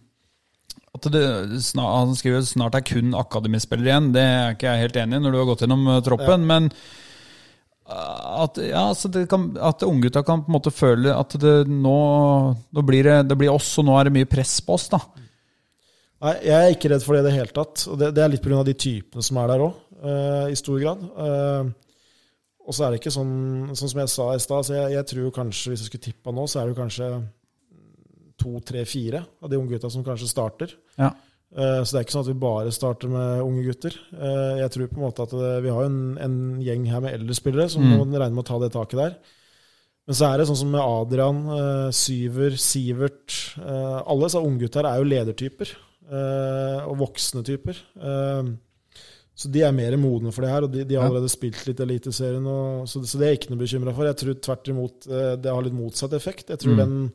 at 0.97 1.09
det, 1.12 1.24
snart, 1.64 1.94
Han 2.01 2.14
skriver 2.18 2.43
at 2.43 2.51
snart 2.51 2.78
er 2.78 2.86
kun 2.86 3.16
akademispillere 3.16 3.93
igjen. 3.93 4.12
Det 4.14 4.24
er 4.24 4.56
ikke 4.56 4.70
jeg 4.70 4.86
helt 4.86 5.01
enig 5.02 5.18
i 5.18 5.24
når 5.24 5.35
du 5.35 5.40
har 5.40 5.51
gått 5.51 5.66
gjennom 5.66 5.85
troppen. 5.86 6.06
troppen. 6.09 6.48
Men 6.51 6.70
eh, 6.73 8.43
at, 8.47 8.60
ja, 8.64 8.89
altså 8.90 9.12
kan, 9.31 9.51
at 9.60 9.86
unggutta 9.86 10.24
kan 10.27 10.44
på 10.44 10.52
en 10.52 10.59
måte 10.59 10.74
føle 10.74 11.14
at 11.14 11.39
det 11.43 11.56
nå, 11.70 11.97
nå 12.56 12.86
blir 12.89 13.10
det, 13.10 13.20
det 13.31 13.39
blir 13.39 13.55
oss, 13.55 13.70
og 13.81 13.89
nå 13.89 13.97
er 14.01 14.09
det 14.09 14.16
mye 14.18 14.32
press 14.36 14.59
på 14.64 14.77
oss. 14.78 14.90
da. 14.93 15.02
Nei, 16.27 16.36
jeg 16.48 16.59
er 16.59 16.74
ikke 16.74 16.90
redd 16.94 17.05
for 17.05 17.16
det 17.16 17.24
i 17.24 17.28
det 17.28 17.39
hele 17.39 17.52
tatt. 17.55 17.89
Og 17.93 17.98
det, 18.01 18.14
det 18.16 18.24
er 18.24 18.32
litt 18.32 18.44
pga. 18.44 18.62
de 18.66 18.78
typene 18.86 19.24
som 19.24 19.43
er 19.43 19.52
der 19.52 19.66
òg, 19.66 19.82
i 20.52 20.56
stor 20.59 20.78
grad. 20.81 21.02
Uh, 21.16 21.74
og 22.66 22.74
så 22.74 22.86
er 22.86 22.93
det 22.93 23.01
ikke 23.01 23.14
sånn, 23.14 23.35
sånn 23.78 23.90
som 23.93 24.01
jeg 24.02 24.10
sa 24.10 24.27
i 24.35 24.43
stad, 24.43 24.66
så 24.66 24.74
jeg, 24.74 24.94
jeg 24.97 25.09
tror 25.12 25.35
kanskje, 25.35 25.70
hvis 25.70 25.85
jeg 25.85 25.90
skulle 25.90 26.06
tippa 26.09 26.32
nå, 26.35 26.47
så 26.51 26.60
er 26.60 26.70
det 26.70 26.78
kanskje 26.78 27.10
to, 28.38 28.60
tre, 28.60 28.84
fire 28.84 29.24
av 29.42 29.48
de 29.50 29.56
unge 29.56 29.70
gutta 29.76 29.90
som 29.90 30.04
kanskje 30.04 30.28
starter. 30.28 30.74
Ja. 30.98 31.12
Eh, 31.56 31.82
Så 31.84 31.92
det 31.92 31.98
er 32.00 32.04
ikke 32.04 32.16
sånn 32.16 32.26
at 32.26 32.32
vi 32.34 32.40
bare 32.42 32.72
starter 32.74 33.08
med 33.08 33.40
unge 33.42 33.64
gutter. 33.64 33.94
Eh, 34.12 34.58
Jeg 34.62 34.70
tror 34.74 34.88
på 34.88 34.96
en 35.00 35.06
måte 35.08 35.22
at 35.22 35.30
det, 35.30 35.62
vi 35.62 35.70
har 35.70 35.82
jo 35.82 35.88
en, 35.88 36.18
en 36.18 36.36
gjeng 36.60 36.86
her 36.90 37.00
med 37.00 37.14
eldre 37.14 37.34
spillere 37.34 37.68
som 37.70 37.82
må 37.82 38.04
regne 38.04 38.34
med 38.34 38.44
å 38.44 38.48
ta 38.50 38.58
det 38.58 38.72
taket 38.72 38.98
der. 38.98 39.16
Men 40.06 40.14
så 40.14 40.28
er 40.32 40.38
det 40.38 40.46
sånn 40.46 40.56
som 40.60 40.70
med 40.70 40.80
Adrian, 40.80 41.38
eh, 41.50 41.90
Syver, 41.90 42.50
Sivert 42.56 43.56
Alle 43.58 44.22
disse 44.28 44.38
unggutta 44.38 44.82
her 44.82 44.90
er 44.92 44.98
jo 45.02 45.10
ledertyper. 45.10 45.72
Og 46.86 46.96
voksne 47.00 47.42
typer. 47.42 47.74
Så 49.36 49.50
de 49.52 49.60
er 49.66 49.72
mer 49.76 49.96
modne 50.00 50.30
for 50.32 50.46
det 50.46 50.50
her, 50.52 50.64
og 50.64 50.70
de, 50.72 50.84
de 50.88 50.96
har 50.96 51.08
allerede 51.10 51.28
spilt 51.28 51.66
litt 51.68 51.80
Eliteserien. 51.84 52.46
og- 52.46 52.86
Så, 52.88 53.02
så 53.04 53.18
det 53.18 53.26
er 53.26 53.34
jeg 53.34 53.40
ikke 53.40 53.50
noe 53.52 53.64
bekymra 53.66 53.94
for. 53.94 54.04
Jeg 54.06 54.16
tror 54.16 54.34
tvert 54.40 54.68
imot 54.72 55.08
det 55.42 55.50
har 55.52 55.62
litt 55.62 55.74
motsatt 55.76 56.12
effekt. 56.14 56.48
Jeg 56.48 56.58
tror 56.58 56.72
Mm. 56.72 56.78
den 56.78 57.12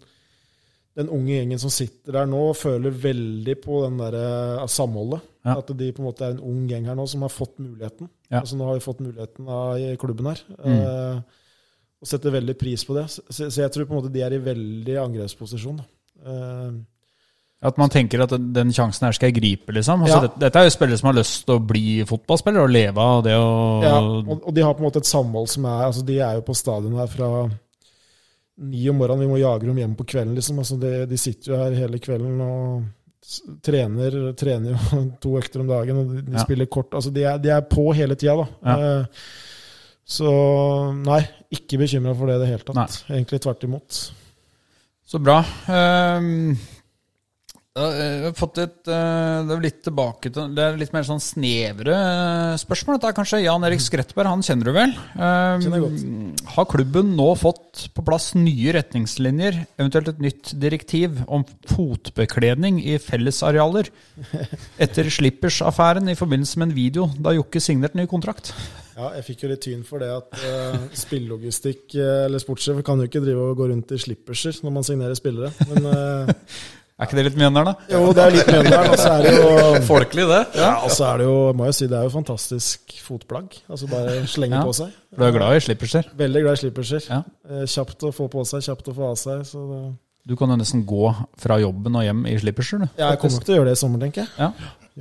den 0.98 1.10
unge 1.10 1.32
gjengen 1.38 1.60
som 1.62 1.72
sitter 1.72 2.12
der 2.18 2.26
nå, 2.28 2.42
føler 2.58 2.92
veldig 2.92 3.56
på 3.64 3.84
den 3.86 3.98
der, 4.02 4.18
uh, 4.62 4.66
samholdet. 4.68 5.22
Ja. 5.46 5.56
At 5.58 5.72
de 5.78 5.92
på 5.96 6.04
en 6.04 6.10
måte 6.10 6.26
er 6.28 6.36
en 6.36 6.44
ung 6.46 6.68
gjeng 6.70 6.86
her 6.86 6.98
nå 7.00 7.08
som 7.10 7.24
har 7.26 7.32
fått 7.34 7.56
muligheten. 7.64 8.10
Ja. 8.30 8.38
Mm. 8.38 8.42
Altså 8.44 8.58
Nå 8.60 8.66
har 8.68 8.76
vi 8.78 8.84
fått 8.86 9.00
muligheten 9.02 9.48
av, 9.50 9.80
klubben 9.98 10.28
her. 10.30 10.42
Eh, 10.62 11.22
og 12.02 12.08
setter 12.10 12.36
veldig 12.36 12.56
pris 12.62 12.84
på 12.86 12.94
det. 12.98 13.08
Så, 13.10 13.24
så 13.50 13.64
jeg 13.64 13.72
tror 13.74 13.88
på 13.90 13.96
en 13.96 14.02
måte 14.04 14.14
de 14.14 14.22
er 14.22 14.36
i 14.38 14.42
veldig 14.46 15.00
angrepsposisjon. 15.02 15.80
Eh, 16.26 16.72
At 17.62 17.78
man 17.78 17.90
tenker 17.94 18.22
at 18.24 18.30
den- 18.30 18.52
den 18.54 18.72
sjansen 18.74 19.06
her 19.06 19.12
skal 19.18 19.32
jeg 19.32 19.40
gripe, 19.42 19.74
liksom. 19.74 20.02
Altså, 20.02 20.16
Ja. 20.16 20.22
dette, 20.28 20.40
dette 20.40 20.60
er 20.60 20.64
jo 20.70 20.70
spillere 20.78 20.98
som 20.98 21.08
har 21.10 21.18
lyst 21.24 21.46
til 21.46 21.56
å 21.58 21.66
bli 21.68 22.04
fotballspiller 22.06 22.62
og 22.64 22.70
leve 22.70 22.98
av 22.98 23.24
det 23.24 23.34
å 23.38 23.82
ja, 23.84 23.98
og, 24.00 24.48
og 24.48 24.54
de 24.54 24.62
har 24.62 24.74
på 24.74 24.80
en 24.82 24.90
måte 24.92 24.98
et 24.98 25.06
samhold 25.10 25.48
som 25.50 25.66
er 25.66 25.86
altså 25.90 26.06
De 26.06 26.20
er 26.20 26.36
jo 26.36 26.42
på 26.42 26.56
stadion 26.56 26.98
her 26.98 27.08
fra 27.08 27.50
ni 28.62 28.86
om 28.92 28.98
morgenen. 29.02 29.26
Vi 29.26 29.30
må 29.32 29.38
jage 29.42 29.66
dem 29.68 29.78
hjem 29.82 29.94
på 29.98 30.06
kvelden, 30.14 30.36
liksom. 30.38 30.60
Altså 30.62 30.78
de, 30.82 30.92
de 31.10 31.18
sitter 31.20 31.54
jo 31.54 31.60
her 31.62 31.78
hele 31.82 32.00
kvelden 32.04 32.42
og 32.46 32.84
trener, 33.66 34.18
trener 34.40 34.74
jo 34.76 35.02
to 35.24 35.36
økter 35.40 35.64
om 35.64 35.70
dagen, 35.72 36.02
og 36.04 36.12
de, 36.16 36.22
de 36.30 36.36
Ja. 36.38 36.44
spiller 36.46 36.70
kort. 36.72 36.94
Altså 36.98 37.12
de 37.14 37.24
er, 37.24 37.38
de 37.42 37.50
er 37.54 37.62
på 37.70 37.88
hele 37.98 38.16
tida, 38.20 38.36
da. 38.42 38.48
Ja. 38.66 38.78
Eh, 39.02 39.24
så 40.12 40.32
nei, 40.98 41.22
ikke 41.56 41.78
bekymra 41.80 42.14
for 42.18 42.28
det 42.28 42.36
i 42.40 42.44
det 42.44 42.50
hele 42.52 42.66
tatt. 42.68 42.76
Nei. 42.76 43.18
Egentlig 43.18 43.40
tvert 43.46 43.64
imot. 43.68 44.00
Så 45.08 45.20
bra. 45.24 45.38
Eh, 45.72 46.26
Jeg 47.72 48.24
har 48.26 48.34
fått 48.36 48.58
et 48.60 48.90
eh, 48.92 49.38
Det 49.48 49.54
er 49.56 49.62
litt 49.64 49.78
tilbake 49.86 50.28
til 50.36 50.50
Det 50.58 50.64
er 50.66 50.80
litt 50.80 50.92
mer 50.92 51.06
sånn 51.08 51.22
snevre 51.24 51.94
eh, 51.96 52.56
spørsmål. 52.60 52.98
Dette 52.98 53.12
er 53.14 53.16
kanskje 53.16 53.40
Jan 53.46 53.64
Erik 53.64 53.80
Skretberg, 53.80 54.28
han 54.28 54.44
kjenner 54.44 54.68
du 54.68 54.74
vel? 54.76 54.92
Kjenner 55.16 55.86
godt. 55.86 56.04
Har 56.52 56.68
klubben 56.68 57.14
nå 57.16 57.30
fått 57.40 57.86
på 57.96 58.04
plass 58.04 58.34
nye 58.36 58.76
retningslinjer, 58.76 59.62
eventuelt 59.80 60.12
et 60.12 60.20
nytt 60.20 60.52
direktiv 60.60 61.22
om 61.32 61.48
fotbekledning 61.72 62.82
i 62.84 62.98
fellesarealer, 63.00 63.88
etter 64.84 65.08
Slippers-affæren 65.08 66.12
i 66.12 66.20
forbindelse 66.20 66.60
med 66.60 66.74
en 66.74 66.76
video 66.76 67.08
da 67.24 67.38
Jokke 67.38 67.64
signerte 67.64 68.02
ny 68.02 68.04
kontrakt? 68.12 68.52
Ja, 68.98 69.14
jeg 69.16 69.24
fikk 69.30 69.46
jo 69.46 69.50
litt 69.54 69.64
tyn 69.64 69.86
for 69.88 70.04
det 70.04 70.12
at 70.12 70.36
uh, 70.44 70.84
spillelogistikk 71.00 71.96
eh, 71.96 72.26
eller 72.28 72.42
sportssjef 72.44 72.84
kan 72.86 73.00
jo 73.00 73.08
ikke 73.08 73.24
drive 73.24 73.48
og 73.48 73.58
gå 73.62 73.70
rundt 73.72 73.94
i 73.96 74.00
slipperser 74.02 74.60
når 74.66 74.76
man 74.76 74.86
signerer 74.86 75.18
spillere. 75.18 75.50
Men 75.72 75.88
eh, 75.90 76.34
Er 77.00 77.08
ikke 77.08 77.18
det 77.18 77.24
litt 77.30 77.38
Mjøndalen, 77.40 77.72
da? 77.74 77.88
jo, 77.96 78.12
det 78.14 78.22
er 78.26 78.34
litt 78.36 78.50
Mjøndalen. 78.52 78.92
Og 78.94 79.00
så 79.02 79.14
er 79.16 79.24
det 79.26 79.32
jo 79.38 79.80
Folkelig, 79.94 80.26
det. 80.30 80.42
Ja, 80.62 80.72
og 80.86 80.92
så 80.94 81.06
er 81.08 81.18
det 81.22 81.26
jo, 81.26 81.38
må 81.58 81.66
jeg 81.70 81.78
si, 81.80 81.88
det 81.90 81.98
er 81.98 82.04
jo 82.06 82.12
fantastisk 82.14 82.94
fotplagg. 83.08 83.56
Altså 83.72 83.90
bare 83.90 84.20
slenge 84.30 84.60
Ja. 84.60 84.62
på 84.68 84.76
seg. 84.78 84.92
Du 85.18 85.24
er 85.26 85.34
glad 85.34 85.58
i 85.58 85.64
slipperser? 85.66 86.12
Veldig 86.20 86.44
glad 86.46 86.60
i 86.60 86.62
slipperser. 86.62 87.08
Ja. 87.10 87.22
Eh, 87.50 87.64
Kjapt 87.66 88.06
å 88.06 88.12
få 88.14 88.28
på 88.30 88.44
seg, 88.46 88.62
kjapt 88.68 88.92
å 88.92 88.96
få 89.00 89.10
av 89.10 89.18
seg. 89.18 89.42
Så 89.50 89.64
det, 89.72 89.82
Du 90.30 90.36
kan 90.38 90.54
jo 90.54 90.60
nesten 90.62 90.86
gå 90.86 91.10
fra 91.42 91.58
jobben 91.64 91.96
og 91.98 92.04
hjem 92.06 92.26
i 92.30 92.36
slipperser, 92.38 92.84
du. 92.86 92.88
jeg 93.02 93.18
kommer 93.24 93.42
til 93.48 93.56
å 93.56 93.58
gjøre 93.58 93.72
det 93.72 93.78
i 93.80 93.82
sommer, 93.82 94.00
tenker 94.06 94.22
jeg. 94.22 94.30
Ja. 94.38 94.52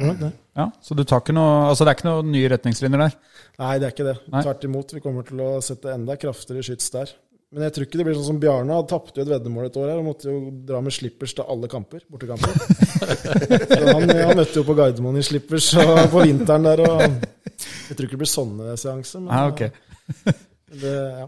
Det. 0.01 0.33
Ja, 0.57 0.69
så 0.81 0.95
du 0.97 1.03
tar 1.05 1.19
ikke 1.21 1.35
noe 1.35 1.67
Altså 1.69 1.83
det 1.85 1.91
er 1.91 1.97
ikke 1.99 2.07
noen 2.07 2.29
nye 2.31 2.49
retningslinjer 2.53 3.01
der? 3.03 3.15
Nei, 3.59 3.73
det 3.83 3.89
er 3.89 3.93
ikke 3.93 4.07
det. 4.07 4.15
Nei. 4.31 4.43
Tvert 4.47 4.65
imot. 4.69 4.93
Vi 4.95 5.01
kommer 5.03 5.27
til 5.27 5.41
å 5.43 5.49
sette 5.61 5.91
enda 5.93 6.15
kraftigere 6.17 6.63
skyts 6.65 6.89
der. 6.95 7.11
Men 7.51 7.65
jeg 7.67 7.73
tror 7.75 7.87
ikke 7.87 7.99
det 7.99 8.05
blir 8.07 8.15
sånn 8.15 8.29
som 8.29 8.37
Bjarne. 8.39 8.77
Han 8.79 8.87
tapte 8.87 9.19
jo 9.19 9.25
et 9.25 9.31
veddemål 9.33 9.65
et 9.67 9.79
år 9.81 9.89
her 9.91 9.99
og 9.99 10.07
måtte 10.07 10.29
jo 10.31 10.53
dra 10.69 10.79
med 10.87 10.95
slippers 10.95 11.33
til 11.35 11.49
alle 11.51 11.67
kamper. 11.73 12.05
Bortekamper. 12.07 12.55
Han, 13.91 14.07
han 14.07 14.39
møtte 14.39 14.61
jo 14.61 14.63
på 14.69 14.77
Gardermoen 14.79 15.19
i 15.19 15.25
slippers 15.27 15.73
og 15.83 15.97
på 16.13 16.23
vinteren 16.29 16.69
der. 16.69 16.83
og 16.85 17.03
Jeg 17.03 17.97
tror 17.97 18.07
ikke 18.07 18.15
det 18.15 18.23
blir 18.23 18.31
sånne 18.31 18.77
seanser. 18.79 19.25
Men 19.25 19.35
Ah, 19.35 19.49
okay. 19.51 19.73
det, 20.85 20.95
ja. 20.95 21.27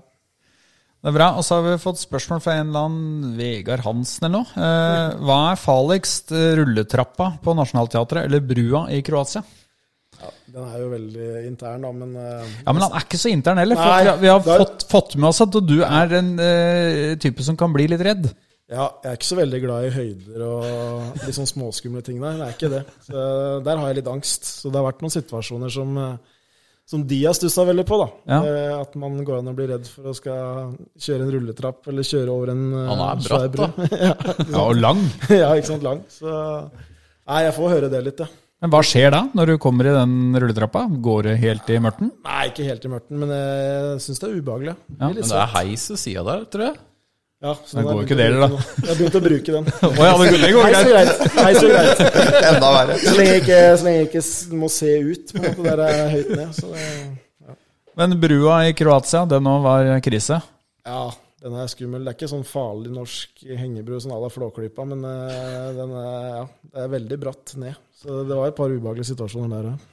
Det 1.03 1.11
er 1.11 1.17
bra. 1.17 1.29
Og 1.41 1.43
så 1.43 1.59
har 1.59 1.67
vi 1.67 1.83
fått 1.83 1.99
spørsmål 2.05 2.43
fra 2.45 2.55
en 2.61 2.71
eller 2.71 2.87
annen 2.87 3.33
Vegard 3.41 3.83
Hansen 3.89 4.29
eller 4.29 4.45
noe. 4.45 4.69
Eh, 4.69 5.17
hva 5.27 5.39
er 5.49 5.59
farligst, 5.59 6.31
eh, 6.39 6.53
rulletrappa 6.61 7.33
på 7.43 7.57
Nationaltheatret 7.59 8.29
eller 8.29 8.47
brua 8.47 8.85
i 8.95 9.03
Kroatia? 9.03 9.43
Den 10.53 10.63
er 10.69 10.79
jo 10.83 10.89
veldig 10.93 11.29
intern, 11.49 11.83
da, 11.87 11.91
men 11.97 12.15
eh, 12.17 12.47
Ja, 12.67 12.73
Men 12.77 12.83
han 12.87 12.97
er 12.99 13.05
ikke 13.07 13.21
så 13.23 13.31
intern 13.33 13.59
heller. 13.63 13.79
For 13.81 13.91
Nei, 13.93 14.01
vi 14.03 14.09
har, 14.11 14.19
vi 14.23 14.31
har 14.33 14.43
der... 14.47 14.65
fått, 14.65 14.87
fått 14.91 15.17
med 15.19 15.29
oss 15.31 15.41
at 15.45 15.59
du 15.69 15.79
er 15.87 16.17
en 16.21 16.33
uh, 16.39 17.15
type 17.23 17.43
som 17.47 17.57
kan 17.61 17.73
bli 17.75 17.87
litt 17.93 18.03
redd. 18.05 18.29
ja, 18.73 18.87
jeg 19.03 19.11
er 19.11 19.17
ikke 19.19 19.29
så 19.29 19.37
veldig 19.37 19.59
glad 19.65 19.87
i 19.89 19.95
høyder 19.97 20.45
og 20.49 21.25
de 21.27 21.33
sånn 21.37 21.49
småskumle 21.51 22.01
ting 22.07 22.21
der. 22.23 22.39
Jeg 22.39 22.47
er 22.47 22.55
ikke 22.57 22.71
det. 22.73 22.83
Så 23.09 23.25
der 23.67 23.81
har 23.81 23.91
jeg 23.91 23.99
litt 24.01 24.13
angst. 24.13 24.47
Så 24.63 24.71
det 24.73 24.79
har 24.81 24.87
vært 24.87 25.03
noen 25.05 25.13
situasjoner 25.13 25.73
som, 25.75 25.99
eh, 26.01 26.39
som 26.89 27.03
de 27.11 27.19
har 27.25 27.37
stussa 27.37 27.67
veldig 27.69 27.85
på. 27.89 27.99
da. 28.01 28.07
Ja. 28.33 28.39
Eh, 28.49 28.73
At 28.81 28.97
man 28.97 29.19
går 29.29 29.43
an 29.43 29.51
å 29.53 29.57
bli 29.59 29.67
redd 29.69 29.85
for 29.93 30.09
å 30.09 30.15
skal 30.17 30.73
kjøre 30.97 31.27
en 31.27 31.35
rulletrapp 31.35 31.91
eller 31.93 32.09
kjøre 32.09 32.33
over 32.33 32.55
en 32.55 32.65
eh, 32.73 32.89
Han 32.95 33.05
er 33.11 33.27
bratt, 33.27 33.59
da. 33.61 33.69
da. 33.77 34.39
Ja, 34.55 34.63
Og 34.65 34.81
lang. 34.81 35.05
ja, 35.29 35.53
ikke 35.59 35.69
sant. 35.75 35.85
Lang. 35.85 36.01
Så 36.13 36.33
Nei, 37.29 37.43
jeg 37.45 37.55
får 37.55 37.71
høre 37.77 37.89
det 37.93 38.01
litt, 38.09 38.19
ja. 38.25 38.27
Men 38.63 38.71
hva 38.71 38.79
skjer 38.87 39.11
da, 39.11 39.25
når 39.35 39.47
du 39.51 39.55
kommer 39.59 39.89
i 39.91 39.93
den 39.97 40.13
rulletrappa? 40.39 40.85
Går 41.03 41.23
det 41.27 41.33
helt 41.43 41.71
i 41.75 41.81
mørten? 41.83 42.13
Nei, 42.23 42.45
ikke 42.53 42.67
helt 42.69 42.85
i 42.87 42.91
mørten, 42.93 43.19
men 43.19 43.33
jeg 43.35 43.99
syns 44.05 44.23
det 44.23 44.29
er 44.29 44.37
ubehagelig. 44.39 44.75
Ja, 44.87 45.09
er 45.09 45.17
litt 45.17 45.19
Men 45.19 45.19
det 45.19 45.25
er 45.27 45.33
svett. 45.33 45.55
heis 45.57 45.87
ved 45.91 45.99
sida 46.05 46.23
der, 46.29 46.45
tror 46.53 46.65
jeg. 46.69 46.77
Ja, 47.43 47.53
så 47.59 47.75
Det 47.75 47.83
nå 47.83 47.89
har 47.89 47.97
går 47.97 48.03
jeg 48.03 48.07
ikke 48.07 48.19
begynt 48.23 48.37
å 48.39 48.39
det, 48.39 48.53
bruke 48.53 48.63
den. 48.63 48.85
Jeg 48.87 48.93
har 48.93 48.99
begynt 49.01 49.17
å 49.19 49.23
bruke 49.25 49.55
den. 49.57 49.65
Å 49.83 50.05
ja, 50.07 50.13
det, 50.23 50.29
det 50.45 50.51
går 50.55 50.63
Nei, 50.63 50.75
så 50.79 50.93
greit. 50.93 51.11
greit. 51.35 51.59
Så 51.59 51.71
greit. 51.73 52.03
Enda 52.53 52.69
verre. 52.77 52.99
Så 53.03 53.15
lenge 53.19 53.33
jeg 53.33 53.43
ikke, 53.43 53.59
så 53.81 53.87
lenge 53.89 53.99
jeg 53.99 54.09
ikke 54.13 54.23
s- 54.23 54.47
må 54.63 54.69
se 54.71 54.93
ut, 55.11 55.33
på 55.35 55.41
en 55.43 55.49
måte, 55.49 55.65
der 55.67 55.83
er 55.89 56.13
høyt 56.15 56.31
ned. 56.39 56.53
Så 56.55 56.71
det, 56.71 57.57
Men 57.99 58.15
brua 58.23 58.61
i 58.71 58.77
Kroatia, 58.79 59.25
den 59.35 59.43
nå 59.43 59.57
var 59.67 59.91
krise? 60.07 60.39
ja, 60.87 61.03
den 61.43 61.57
er 61.59 61.71
skummel. 61.71 62.05
Det 62.05 62.13
er 62.13 62.17
ikke 62.19 62.31
sånn 62.31 62.45
farlig 62.47 62.93
norsk 62.95 63.43
hengebru 63.59 63.99
sånn 64.03 64.15
à 64.15 64.21
la 64.23 64.29
Flåklypa, 64.31 64.85
men 64.89 65.03
eh, 65.09 65.71
den 65.79 65.95
er, 65.99 66.29
ja, 66.37 66.45
det 66.75 66.85
er 66.85 66.93
veldig 66.97 67.19
bratt 67.25 67.55
ned. 67.61 67.81
Så 68.03 68.23
det 68.29 68.37
var 68.39 68.51
et 68.53 68.59
par 68.59 68.71
ubehagelige 68.73 69.11
situasjoner 69.13 69.53
der 69.57 69.73
òg. 69.73 69.89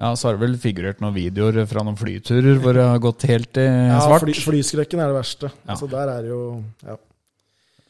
Ja, 0.00 0.14
så 0.16 0.30
har 0.30 0.38
det 0.38 0.40
vel 0.46 0.54
figurert 0.56 1.02
noen 1.04 1.12
videoer 1.12 1.58
fra 1.68 1.82
noen 1.84 1.98
flyturer 2.00 2.56
hvor 2.62 2.72
det 2.72 2.86
har 2.88 3.02
gått 3.04 3.26
helt 3.28 3.58
i 3.60 3.66
Ja, 3.68 3.98
fly, 4.22 4.32
flyskrekken 4.32 5.02
er 5.04 5.10
det 5.12 5.18
verste. 5.18 5.50
Ja. 5.68 5.76
Så 5.76 5.90
der 5.92 6.08
er 6.14 6.24
det 6.24 6.30
jo 6.32 6.44
ja. 6.86 6.94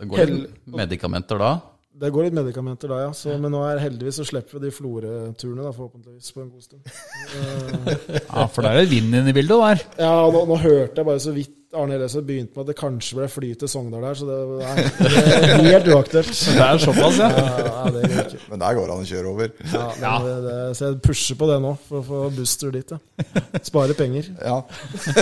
Det 0.01 0.09
går 0.11 0.32
litt 0.32 0.57
medikamenter 0.81 1.39
da. 1.39 1.52
Det 2.01 2.09
går 2.11 2.27
litt 2.27 2.35
medikamenter 2.40 2.90
da, 2.90 2.98
ja. 3.05 3.12
Så, 3.15 3.36
men 3.39 3.52
nå 3.55 3.61
er 3.69 3.82
heldigvis 3.85 4.19
så 4.23 4.24
slipper 4.27 4.57
vi 4.57 4.65
de 4.65 4.73
Florø-turene, 4.74 5.62
da, 5.66 5.70
forhåpentligvis, 5.77 6.32
på 6.35 6.43
en 6.43 6.51
god 6.51 6.65
stund. 6.65 6.82
Eh, 7.31 8.20
Ja, 8.24 8.47
for 8.51 8.65
der 8.65 8.73
er 8.74 8.82
det 8.82 8.90
vind 8.90 9.12
inne 9.15 9.31
i 9.31 9.35
bildet 9.36 9.61
der. 9.62 9.82
Ja, 10.01 10.15
nå, 10.32 10.40
nå 10.48 10.57
hørte 10.59 10.98
jeg 11.02 11.07
bare 11.07 11.23
så 11.23 11.35
vidt 11.36 11.55
Arne 11.71 11.95
Eliassen 11.95 12.25
begynte 12.27 12.57
med 12.57 12.65
at 12.65 12.71
det 12.73 12.75
kanskje 12.81 13.17
ble 13.21 13.27
fly 13.31 13.49
til 13.59 13.69
Sogndal 13.71 14.03
der, 14.03 14.17
så 14.19 14.27
det, 14.27 14.39
nei, 14.59 14.87
det 14.99 15.51
er 15.53 15.67
helt 15.69 15.91
uaktuelt. 15.95 16.33
Det 16.57 16.65
er 16.65 16.81
såpass, 16.83 17.21
ja. 17.21 17.29
Ja, 17.31 17.67
ja, 17.69 17.93
det. 17.95 18.41
Men 18.51 18.63
der 18.65 18.75
går 18.75 18.91
han 18.91 19.05
og 19.05 19.07
kjører 19.13 19.29
over. 19.31 19.53
Ja, 19.71 19.85
ja. 20.01 20.15
Det, 20.25 20.33
det, 20.49 20.57
så 20.77 20.89
jeg 20.89 20.99
pusher 21.05 21.39
på 21.39 21.51
det 21.53 21.61
nå, 21.63 21.77
for 21.87 22.01
å 22.01 22.07
få 22.09 22.25
booster 22.35 22.75
dit. 22.75 22.91
Ja. 22.91 23.55
Spare 23.63 23.95
penger. 23.95 24.33
Ja. 24.43 24.59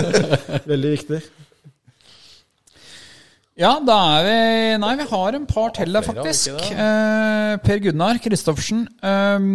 Veldig 0.71 0.95
viktig. 0.95 1.21
Ja, 3.59 3.73
da 3.83 3.95
er 4.15 4.23
vi 4.23 4.35
Nei, 4.79 4.93
vi 5.01 5.07
har 5.09 5.35
en 5.35 5.47
par 5.49 5.73
til 5.75 5.91
der, 5.91 6.05
faktisk. 6.05 6.53
Eh, 6.71 7.57
per 7.59 7.81
Gunnar 7.83 8.21
Kristoffersen. 8.23 8.85
eh, 9.03 9.49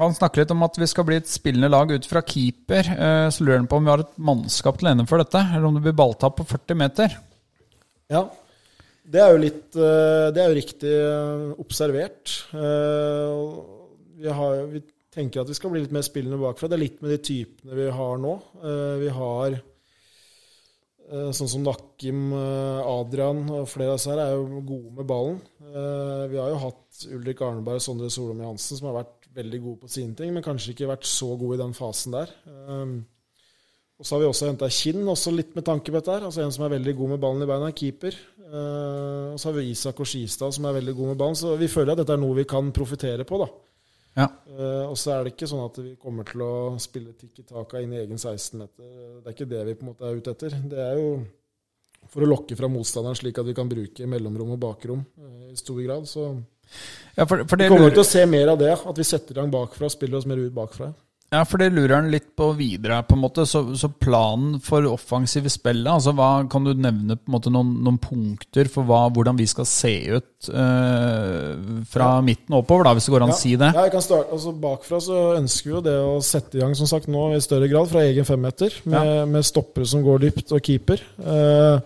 han 0.00 0.16
snakker 0.16 0.42
litt 0.42 0.54
om 0.54 0.66
at 0.66 0.80
vi 0.80 0.88
skal 0.90 1.06
bli 1.06 1.20
et 1.20 1.30
spillende 1.30 1.70
lag 1.70 1.92
ut 1.94 2.08
fra 2.10 2.24
keeper. 2.26 2.90
Eh, 2.96 3.28
så 3.30 3.46
lurer 3.46 3.62
han 3.62 3.70
på 3.70 3.78
om 3.78 3.86
vi 3.86 3.94
har 3.94 4.02
et 4.02 4.18
mannskap 4.18 4.80
til 4.80 4.90
å 4.90 5.06
for 5.06 5.22
dette, 5.22 5.38
eller 5.54 5.70
om 5.70 5.78
det 5.78 5.86
blir 5.86 5.94
balltap 5.94 6.36
på 6.40 6.48
40 6.50 6.82
meter. 6.82 7.14
Ja. 8.10 8.26
Det 9.08 9.20
er 9.22 9.32
jo 9.32 9.40
litt 9.40 9.78
eh, 9.78 10.28
Det 10.34 10.42
er 10.42 10.50
jo 10.50 10.58
riktig 10.58 10.92
eh, 10.92 11.48
observert. 11.62 12.34
Eh, 12.52 13.40
vi, 14.18 14.28
har, 14.34 14.62
vi 14.68 14.82
tenker 15.14 15.42
at 15.42 15.52
vi 15.52 15.56
skal 15.56 15.72
bli 15.72 15.84
litt 15.84 15.94
mer 15.94 16.04
spillende 16.06 16.40
bakfra. 16.42 16.68
Det 16.68 16.76
er 16.76 16.84
litt 16.84 17.00
med 17.04 17.14
de 17.14 17.22
typene 17.22 17.78
vi 17.78 17.88
har 17.94 18.20
nå. 18.20 18.34
Vi 18.98 19.12
har 19.14 19.60
sånn 21.08 21.48
som 21.48 21.62
Nakkim, 21.64 22.32
Adrian 22.36 23.44
og 23.48 23.68
flere 23.70 23.94
av 23.94 24.00
disse 24.00 24.10
her 24.12 24.20
er 24.22 24.34
jo 24.34 24.60
gode 24.60 24.94
med 24.98 25.08
ballen. 25.08 25.38
Vi 26.28 26.40
har 26.40 26.50
jo 26.52 26.62
hatt 26.66 27.04
Ulrik 27.16 27.40
Arneberg 27.46 27.80
og 27.80 27.84
Sondre 27.84 28.10
Solom 28.12 28.42
Johansen 28.44 28.80
som 28.80 28.90
har 28.90 28.98
vært 29.00 29.28
veldig 29.38 29.60
gode 29.62 29.80
på 29.84 29.92
sine 29.92 30.16
ting, 30.18 30.34
men 30.34 30.44
kanskje 30.44 30.74
ikke 30.74 30.90
vært 30.90 31.06
så 31.08 31.30
gode 31.38 31.56
i 31.56 31.62
den 31.62 31.76
fasen 31.76 32.16
der. 32.16 32.34
Og 33.98 34.06
så 34.06 34.14
har 34.14 34.22
vi 34.22 34.28
også 34.28 34.46
henta 34.46 34.68
Kinn, 34.70 35.00
også 35.10 35.32
litt 35.34 35.56
med 35.58 35.66
tanke 35.66 35.90
på 35.90 35.96
dette. 35.98 36.12
her, 36.14 36.26
altså 36.28 36.44
En 36.44 36.52
som 36.54 36.66
er 36.66 36.76
veldig 36.76 36.94
god 37.00 37.14
med 37.14 37.22
ballen 37.22 37.42
i 37.42 37.48
beina, 37.50 37.70
keeper. 37.74 38.14
Og 38.48 39.40
så 39.40 39.48
har 39.48 39.56
vi 39.56 39.70
Isak 39.72 39.98
og 40.00 40.06
Skistad, 40.06 40.54
som 40.54 40.68
er 40.68 40.76
veldig 40.78 40.94
gode 40.94 41.14
med 41.14 41.18
ballen. 41.18 41.38
Så 41.38 41.56
vi 41.58 41.70
føler 41.72 41.92
at 41.96 42.02
dette 42.04 42.14
er 42.14 42.22
noe 42.22 42.36
vi 42.38 42.46
kan 42.48 42.70
profitere 42.72 43.26
på. 43.26 43.40
da. 43.42 43.48
Ja. 44.18 44.26
Uh, 44.50 44.90
og 44.90 44.96
så 44.98 45.14
er 45.14 45.24
det 45.24 45.34
ikke 45.36 45.48
sånn 45.50 45.62
at 45.62 45.76
vi 45.78 45.92
kommer 46.00 46.26
til 46.26 46.42
å 46.42 46.52
spille 46.82 47.14
tikki 47.14 47.44
taka 47.46 47.82
inn 47.84 47.94
i 47.94 48.00
egen 48.02 48.18
16-meter. 48.18 48.86
Det 49.22 49.30
er 49.30 49.36
ikke 49.36 49.50
det 49.52 49.64
vi 49.68 49.76
på 49.78 49.86
en 49.86 49.92
måte 49.92 50.08
er 50.08 50.18
ute 50.18 50.34
etter. 50.34 50.56
Det 50.72 50.80
er 50.82 50.98
jo 50.98 51.10
for 52.08 52.24
å 52.24 52.30
lokke 52.30 52.56
fra 52.58 52.70
motstanderen, 52.72 53.18
slik 53.18 53.38
at 53.38 53.46
vi 53.46 53.54
kan 53.56 53.68
bruke 53.70 54.08
mellomrom 54.10 54.54
og 54.56 54.62
bakrom 54.62 55.04
uh, 55.04 55.50
i 55.52 55.58
stor 55.58 55.78
grad. 55.84 56.08
Så 56.10 56.30
ja, 57.14 57.24
for, 57.24 57.44
for 57.48 57.60
vi 57.60 57.68
kommer 57.70 57.94
til 57.94 58.02
å 58.02 58.08
se 58.08 58.24
mer 58.28 58.52
av 58.54 58.58
det. 58.60 58.74
At 58.74 58.98
vi 58.98 59.06
setter 59.06 59.36
i 59.36 59.40
gang 59.40 59.52
bakfra 59.52 59.88
og 59.88 59.94
spiller 59.94 60.18
oss 60.18 60.28
mer 60.28 60.42
ut 60.42 60.54
bakfra. 60.56 60.90
Ja, 61.28 61.42
for 61.44 61.60
det 61.60 61.74
lurer 61.74 61.98
han 61.98 62.06
litt 62.08 62.30
på 62.38 62.46
videre. 62.56 63.02
på 63.04 63.12
en 63.16 63.20
måte, 63.20 63.44
Så, 63.46 63.60
så 63.76 63.90
planen 63.92 64.60
for 64.64 64.86
offensive 64.88 65.50
spillet, 65.52 65.90
altså 65.92 66.14
hva, 66.16 66.48
kan 66.48 66.64
du 66.64 66.72
nevne 66.72 67.18
på 67.18 67.28
en 67.28 67.34
måte 67.34 67.52
noen, 67.52 67.74
noen 67.84 67.98
punkter 68.00 68.70
for 68.72 68.88
hva, 68.88 69.02
hvordan 69.12 69.36
vi 69.36 69.44
skal 69.50 69.68
se 69.68 69.92
ut 70.08 70.48
eh, 70.48 71.82
fra 71.92 72.08
ja. 72.16 72.22
midten 72.24 72.56
og 72.56 72.62
oppover, 72.62 72.88
da, 72.88 72.94
hvis 72.96 73.10
det 73.10 73.14
går 73.14 73.26
an 73.26 73.34
å 73.34 73.36
ja. 73.36 73.42
si 73.42 73.52
det? 73.60 73.72
Ja, 73.76 73.84
jeg 73.84 73.94
kan 73.98 74.06
starte. 74.06 74.32
Altså 74.38 74.54
Bakfra 74.62 75.02
så 75.04 75.18
ønsker 75.36 75.68
vi 75.68 75.76
jo 75.76 75.84
det 75.84 75.98
å 76.00 76.14
sette 76.24 76.56
i 76.56 76.62
gang 76.64 76.72
som 76.78 76.88
sagt 76.88 77.12
nå 77.12 77.26
i 77.36 77.42
større 77.44 77.68
grad 77.68 77.92
fra 77.92 78.06
egen 78.08 78.28
femmeter, 78.28 78.80
med, 78.88 79.12
ja. 79.12 79.28
med 79.28 79.44
stoppere 79.44 79.88
som 79.90 80.06
går 80.06 80.24
dypt, 80.24 80.56
og 80.56 80.64
keeper. 80.64 81.04
Uh, 81.20 81.84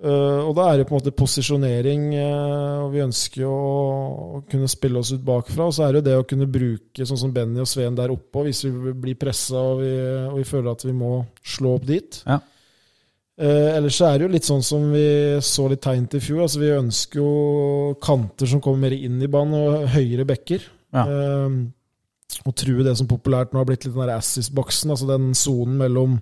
Uh, 0.00 0.46
og 0.48 0.54
da 0.56 0.64
er 0.70 0.78
det 0.80 0.86
på 0.88 0.94
en 0.94 1.02
måte 1.02 1.12
posisjonering, 1.12 2.04
uh, 2.16 2.86
og 2.86 2.94
vi 2.94 3.02
ønsker 3.04 3.42
jo 3.42 3.50
å, 3.52 4.38
kunne 4.48 4.70
spille 4.72 4.96
oss 5.02 5.10
ut 5.12 5.26
bakfra. 5.26 5.66
Og 5.68 5.76
så 5.76 5.84
er 5.84 5.92
det 5.92 6.00
jo 6.00 6.06
det 6.06 6.14
å 6.16 6.28
kunne 6.30 6.48
bruke 6.48 7.06
sånn 7.06 7.20
som 7.20 7.34
Benny 7.34 7.60
og 7.60 7.68
Sveen 7.68 7.98
der 7.98 8.14
oppe, 8.14 8.46
hvis 8.46 8.62
vi 8.64 8.94
blir 8.96 9.18
pressa 9.20 9.60
og, 9.60 9.84
og, 9.84 10.38
vi 10.38 10.46
føler 10.48 10.72
at 10.72 10.86
vi 10.86 10.96
må 10.96 11.12
slå 11.44 11.74
opp 11.76 11.84
dit. 11.90 12.22
Ja. 12.24 12.40
Uh, 13.40 13.68
ellers 13.74 14.00
så 14.00 14.08
er 14.08 14.16
det 14.16 14.26
jo 14.26 14.32
litt 14.38 14.48
sånn 14.48 14.64
som 14.64 14.88
vi 14.92 15.04
så 15.44 15.68
litt 15.68 15.84
tegn 15.84 16.08
til 16.08 16.22
i 16.22 16.24
fjor. 16.24 16.46
altså 16.46 16.64
Vi 16.64 16.72
ønsker 16.78 17.20
jo 17.20 17.34
kanter 18.00 18.48
som 18.48 18.64
kommer 18.64 18.88
mer 18.88 18.96
inn 18.96 19.20
i 19.20 19.28
banen, 19.32 19.58
og 19.60 19.90
høyere 19.98 20.28
bekker. 20.32 20.64
Ja. 20.90 21.04
og 22.42 22.54
true 22.58 22.82
det 22.82 22.96
som 22.98 23.06
populært 23.06 23.52
nå 23.52 23.60
har 23.60 23.66
blitt 23.68 23.84
litt 23.84 23.92
den 23.94 24.02
der 24.02 24.16
assis-boksen, 24.16 24.90
altså 24.90 25.06
den 25.06 25.28
sonen 25.38 25.76
mellom 25.78 26.16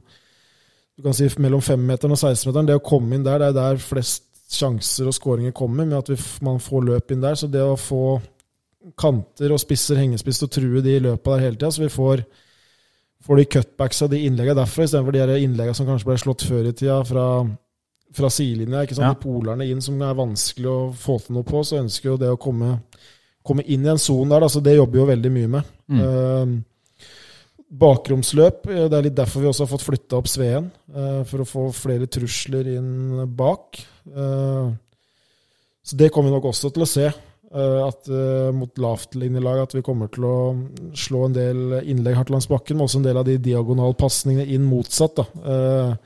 du 0.99 1.05
kan 1.05 1.15
si 1.15 1.29
mellom 1.39 1.63
femmeteren 1.63 2.11
og 2.11 2.19
16-meteren. 2.19 2.67
Det 2.67 2.75
å 2.81 2.83
komme 2.83 3.15
inn 3.15 3.23
der, 3.27 3.39
det 3.39 3.53
er 3.53 3.55
der 3.55 3.79
flest 3.79 4.25
sjanser 4.51 5.07
og 5.07 5.15
skåringer 5.15 5.53
kommer, 5.55 5.87
med 5.87 6.01
at 6.01 6.11
vi, 6.11 6.17
man 6.43 6.59
får 6.59 6.87
løp 6.89 7.13
inn 7.15 7.23
der. 7.23 7.37
Så 7.39 7.47
det 7.53 7.63
å 7.63 7.77
få 7.79 8.19
kanter 8.99 9.55
og 9.55 9.61
spisser, 9.63 10.01
hengespiss, 10.01 10.43
og 10.43 10.51
true 10.57 10.83
de 10.83 10.97
i 10.97 11.05
løpet 11.05 11.31
der 11.31 11.45
hele 11.45 11.59
tida, 11.59 11.71
så 11.71 11.85
vi 11.85 11.93
får, 11.93 12.25
får 13.29 13.39
de 13.39 13.47
cutbacks 13.55 14.03
av 14.03 14.11
de 14.11 14.25
innleggene 14.27 14.59
derfra, 14.59 14.89
istedenfor 14.89 15.15
de 15.15 15.39
innleggene 15.45 15.79
som 15.79 15.87
kanskje 15.87 16.09
ble 16.09 16.17
slått 16.25 16.47
før 16.49 16.67
i 16.67 16.75
tida 16.75 16.99
fra, 17.07 17.27
fra 18.19 18.33
sidelinja. 18.35 18.83
ikke 18.83 18.99
sant? 18.99 19.07
Ja. 19.07 19.15
De 19.15 19.23
polerne 19.23 19.69
inn 19.71 19.85
som 19.85 20.03
er 20.03 20.19
vanskelig 20.19 20.73
å 20.73 20.81
få 20.99 21.21
til 21.23 21.39
noe 21.39 21.47
på, 21.47 21.63
så 21.63 21.79
ønsker 21.79 22.11
jo 22.11 22.17
det 22.25 22.33
å 22.33 22.41
komme, 22.41 22.73
komme 23.47 23.67
inn 23.71 23.87
i 23.87 23.93
en 23.95 24.03
sone 24.03 24.35
der. 24.35 24.49
så 24.51 24.65
det 24.65 24.75
jobber 24.81 25.05
jo 25.05 25.07
veldig 25.13 25.35
mye 25.37 25.53
med. 25.55 25.71
Mm. 25.95 26.03
Uh, 26.03 26.59
bakromsløp. 27.69 28.67
Eh, 28.67 28.89
det 28.89 28.99
er 28.99 29.07
litt 29.09 29.19
derfor 29.19 29.45
vi 29.45 29.51
også 29.51 29.67
har 29.67 29.73
fått 29.73 29.87
flytta 29.87 30.19
opp 30.19 30.29
Sveen, 30.31 30.71
eh, 30.95 31.23
for 31.29 31.45
å 31.45 31.49
få 31.49 31.69
flere 31.77 32.09
trusler 32.11 32.75
inn 32.77 33.25
bak. 33.37 33.81
Eh, 34.09 34.69
så 35.85 35.97
det 35.97 36.11
kommer 36.13 36.31
vi 36.31 36.37
nok 36.37 36.51
også 36.53 36.73
til 36.73 36.85
å 36.85 36.89
se. 36.89 37.11
At 37.49 38.05
mot 38.53 38.77
lavtlinjelag 38.77 39.63
at 39.63 39.73
vi 39.73 39.81
kommer 39.81 40.11
til 40.13 40.27
å 40.29 40.93
slå 40.93 41.23
en 41.25 41.33
del 41.33 41.79
innlegg 41.81 42.19
hardt 42.19 42.29
langs 42.29 42.45
bakken, 42.45 42.77
men 42.77 42.85
også 42.85 42.99
en 42.99 43.07
del 43.07 43.17
av 43.17 43.25
de 43.25 43.39
diagonalpasningene 43.41 44.45
inn 44.53 44.67
motsatt. 44.69 45.17
da. 45.17 45.97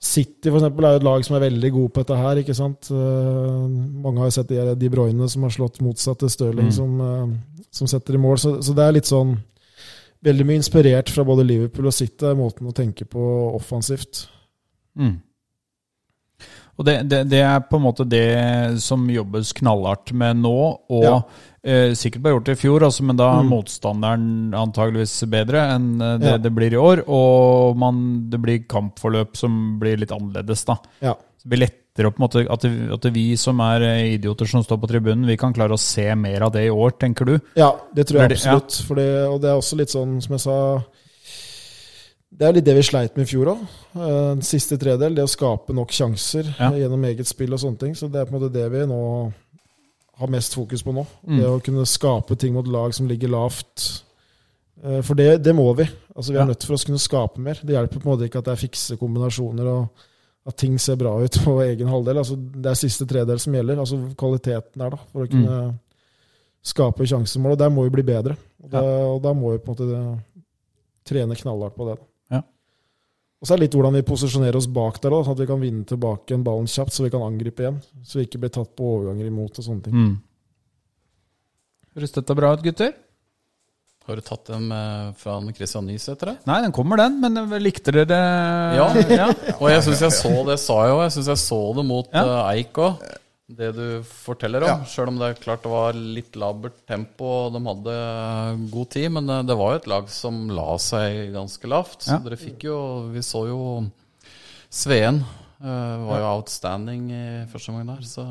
City 0.00 0.48
for 0.48 0.56
eksempel, 0.56 0.86
er 0.86 0.94
jo 0.94 1.02
et 1.02 1.04
lag 1.04 1.26
som 1.26 1.36
er 1.36 1.44
veldig 1.44 1.72
gode 1.74 1.92
på 1.92 2.00
dette 2.00 2.16
her. 2.16 2.40
ikke 2.40 2.56
sant? 2.56 2.88
mange 2.88 4.16
har 4.16 4.30
jo 4.30 4.36
sett 4.38 4.48
de, 4.48 4.74
de 4.80 4.88
Bruyne 4.88 5.28
som 5.28 5.42
har 5.42 5.52
slått 5.52 5.82
motsatt 5.84 6.24
til 6.24 6.32
Stirling, 6.32 6.72
mm. 6.72 6.72
som, 6.72 7.36
som, 7.70 7.86
setter 7.86 8.14
i 8.14 8.22
mål. 8.24 8.38
Så, 8.40 8.56
så, 8.62 8.72
det 8.72 8.86
er 8.86 8.96
litt 8.96 9.12
sånn 9.12 9.36
veldig 10.24 10.46
mye 10.48 10.60
inspirert 10.60 11.12
fra 11.12 11.24
både 11.26 11.44
Liverpool 11.46 11.90
og 11.90 11.94
City, 11.94 12.32
måten 12.38 12.68
å 12.68 12.74
tenke 12.76 13.06
på 13.08 13.22
offensivt. 13.56 14.26
Mm. 14.98 15.18
Og 16.76 16.84
det, 16.84 16.96
det, 17.08 17.22
det, 17.32 17.40
er 17.40 17.62
på 17.64 17.78
en 17.78 17.86
måte 17.86 18.04
det 18.08 18.26
som 18.84 19.06
jobbes 19.08 19.54
knallhardt 19.56 20.12
med 20.12 20.42
nå, 20.42 20.56
og 20.92 21.06
ja. 21.06 21.14
eh, 21.64 21.94
sikkert 21.96 22.24
ble 22.24 22.34
gjort 22.34 22.50
i 22.52 22.58
fjor, 22.60 22.84
altså, 22.84 23.06
men 23.08 23.16
da 23.16 23.30
er 23.32 23.46
mm. 23.46 23.52
motstanderen 23.54 24.26
antageligvis 24.56 25.14
bedre 25.32 25.64
enn 25.72 25.94
eh, 25.96 26.18
det 26.20 26.34
ja. 26.34 26.42
det 26.44 26.52
blir 26.58 26.76
i 26.76 26.80
år. 26.80 27.06
Og 27.08 27.80
man, 27.80 28.02
det 28.32 28.42
blir 28.44 28.66
kampforløp 28.68 29.40
som 29.40 29.78
blir 29.80 30.02
litt 30.02 30.12
annerledes, 30.12 30.66
da. 30.68 30.76
Ja. 31.00 31.16
det 31.16 31.52
blir 31.52 31.64
lett 31.64 31.80
på 32.04 32.20
en 32.20 32.24
måte 32.26 32.42
at, 32.52 32.66
at, 32.96 33.06
vi 33.14 33.24
som 33.40 33.60
er 33.64 33.84
eh, 33.86 34.14
idioter 34.16 34.48
som 34.50 34.64
står 34.64 34.78
på 34.82 34.90
tribunen, 34.90 35.24
vi 35.28 35.38
kan 35.40 35.54
klare 35.56 35.76
å 35.76 35.80
se 35.80 36.04
mer 36.18 36.44
av 36.44 36.52
det 36.52 36.66
i 36.66 36.72
år, 36.72 36.92
tenker 37.00 37.28
du? 37.28 37.34
Ja, 37.56 37.70
det 37.96 38.08
tror 38.08 38.20
jeg 38.20 38.36
absolutt. 38.36 38.76
Ja. 38.76 38.86
Fordi, 38.90 39.06
og 39.30 39.40
det 39.40 39.50
er 39.50 39.56
også 39.56 39.78
litt 39.80 39.94
sånn, 39.94 40.18
som 40.24 40.36
jeg 40.36 40.44
sa 40.44 40.58
Det 42.36 42.48
er 42.48 42.56
litt 42.58 42.66
det 42.66 42.76
vi 42.76 42.84
sleit 42.84 43.16
med 43.16 43.24
i 43.24 43.30
fjor 43.30 43.52
òg. 43.54 43.66
Uh, 43.96 44.44
siste 44.44 44.76
tredel, 44.80 45.16
det 45.16 45.24
å 45.24 45.30
skape 45.30 45.72
nok 45.76 45.94
sjanser 45.96 46.50
ja. 46.52 46.72
gjennom 46.82 47.06
eget 47.08 47.28
spill 47.30 47.56
og 47.56 47.62
sånne 47.62 47.80
ting. 47.80 47.94
Så 47.96 48.10
det 48.12 48.20
er 48.20 48.28
på 48.28 48.34
en 48.34 48.40
måte 48.42 48.52
det 48.52 48.66
vi 48.74 48.82
nå 48.90 49.02
har 50.20 50.32
mest 50.32 50.56
fokus 50.56 50.84
på 50.84 50.92
nå. 50.96 51.06
Mm. 51.24 51.38
Det 51.38 51.46
å 51.48 51.62
kunne 51.64 51.86
skape 51.88 52.36
ting 52.40 52.52
mot 52.56 52.68
lag 52.68 52.92
som 52.96 53.08
ligger 53.08 53.32
lavt. 53.32 53.86
Uh, 54.84 55.00
for 55.00 55.16
det, 55.16 55.38
det, 55.46 55.56
må 55.56 55.70
vi. 55.78 55.88
Altså 56.12 56.34
Vi 56.34 56.36
er 56.36 56.44
ja. 56.44 56.50
nødt 56.52 56.68
for 56.68 56.76
å 56.76 56.84
kunne 56.90 57.00
skape 57.00 57.40
mer. 57.40 57.62
Det 57.64 57.72
hjelper 57.72 58.02
på 58.02 58.04
en 58.04 58.12
måte 58.12 58.28
ikke 58.28 58.44
at 58.44 58.50
det 58.50 58.54
er 58.56 58.62
fikse 58.66 59.00
kombinasjoner. 59.00 59.72
og 59.72 60.12
at 60.46 60.56
ting 60.56 60.78
ser 60.78 60.98
bra 61.00 61.12
ut 61.18 61.38
på 61.42 61.56
egen 61.64 61.90
halvdel. 61.90 62.20
Altså, 62.22 62.36
det 62.36 62.70
er 62.70 62.78
siste 62.78 63.06
tredel 63.08 63.40
som 63.42 63.54
gjelder. 63.56 63.80
altså 63.82 63.98
Kvaliteten 64.18 64.82
der, 64.82 64.94
da, 64.94 64.98
for 65.12 65.24
å 65.24 65.30
kunne 65.30 65.60
mm. 65.70 65.78
skape 66.70 67.08
sjansemål. 67.10 67.56
Og 67.56 67.62
der 67.64 67.72
må 67.74 67.86
vi 67.86 67.94
bli 67.96 68.04
bedre. 68.06 68.36
Og 68.62 68.70
da, 68.70 68.82
ja. 68.82 69.00
og 69.10 69.22
da 69.24 69.32
må 69.34 69.54
vi 69.54 69.62
på 69.62 69.72
en 69.72 69.74
måte 69.74 69.88
det, 69.90 70.44
trene 71.06 71.38
knallhardt 71.38 71.78
på 71.78 71.88
det. 71.88 71.96
Ja. 72.34 72.42
Og 73.40 73.48
så 73.48 73.54
er 73.54 73.58
det 73.58 73.66
litt 73.66 73.78
hvordan 73.78 73.98
vi 73.98 74.06
posisjonerer 74.06 74.60
oss 74.60 74.70
bak 74.70 75.00
der, 75.02 75.16
da, 75.16 75.24
sånn 75.26 75.36
at 75.36 75.42
vi 75.42 75.48
kan 75.50 75.62
vinne 75.62 75.88
tilbake 75.90 76.38
en 76.38 76.46
ballen 76.46 76.70
kjapt, 76.70 76.94
så 76.94 77.06
vi 77.06 77.12
kan 77.14 77.26
angripe 77.26 77.66
igjen. 77.66 77.82
Så 78.06 78.20
vi 78.20 78.28
ikke 78.28 78.44
blir 78.44 78.54
tatt 78.54 78.70
på 78.78 78.92
overganger 78.94 79.26
imot 79.26 79.58
og 79.58 79.66
sånne 79.66 79.88
ting. 79.88 79.98
Mm. 79.98 80.14
Høres 81.96 82.14
dette 82.14 82.38
bra 82.38 82.54
ut, 82.54 82.62
gutter? 82.62 82.94
Har 84.06 84.20
du 84.20 84.22
tatt 84.22 84.46
dem 84.46 84.70
eh, 84.70 85.06
fra 85.18 85.36
Christian 85.56 85.88
Nysæter? 85.90 86.36
Nei, 86.46 86.60
den 86.62 86.74
kommer, 86.74 87.00
den. 87.00 87.16
Men 87.22 87.40
eh, 87.40 87.54
likte 87.58 87.90
dere 87.90 88.06
det? 88.06 88.18
Ja. 88.78 88.88
ja. 89.20 89.28
Og 89.56 89.70
jeg 89.72 89.82
syns 89.82 90.02
jeg 90.04 90.14
så 90.14 90.34
det, 90.46 90.60
sa 90.62 90.76
jeg 90.86 90.94
òg. 90.94 91.00
Jeg 91.08 91.14
syns 91.16 91.30
jeg 91.32 91.40
så 91.42 91.58
det 91.74 91.84
mot 91.88 92.12
ja. 92.14 92.22
uh, 92.22 92.42
Eik 92.52 92.78
òg. 92.78 93.00
Det 93.56 93.72
du 93.74 93.86
forteller 94.06 94.62
om. 94.62 94.70
Ja. 94.70 94.90
Sjøl 94.90 95.10
om 95.10 95.18
det 95.18 95.30
er 95.32 95.40
klart 95.42 95.66
det 95.66 95.72
var 95.72 95.98
litt 95.98 96.38
labert 96.38 96.78
tempo, 96.86 97.26
og 97.46 97.56
de 97.56 97.62
hadde 97.66 97.96
god 98.74 98.92
tid. 98.94 99.08
Men 99.16 99.32
det 99.48 99.56
var 99.58 99.74
jo 99.74 99.80
et 99.80 99.88
lag 99.90 100.12
som 100.14 100.38
la 100.54 100.68
seg 100.82 101.34
ganske 101.34 101.70
lavt. 101.70 102.06
Så 102.06 102.20
dere 102.22 102.38
fikk 102.38 102.68
jo 102.68 102.78
Vi 103.14 103.24
så 103.26 103.42
jo 103.50 103.60
Sveen. 104.70 105.18
Uh, 105.56 106.06
var 106.06 106.20
jo 106.20 106.30
outstanding 106.36 107.10
i 107.10 107.26
første 107.50 107.72
omgang 107.72 107.94
der, 107.94 108.06
så 108.06 108.26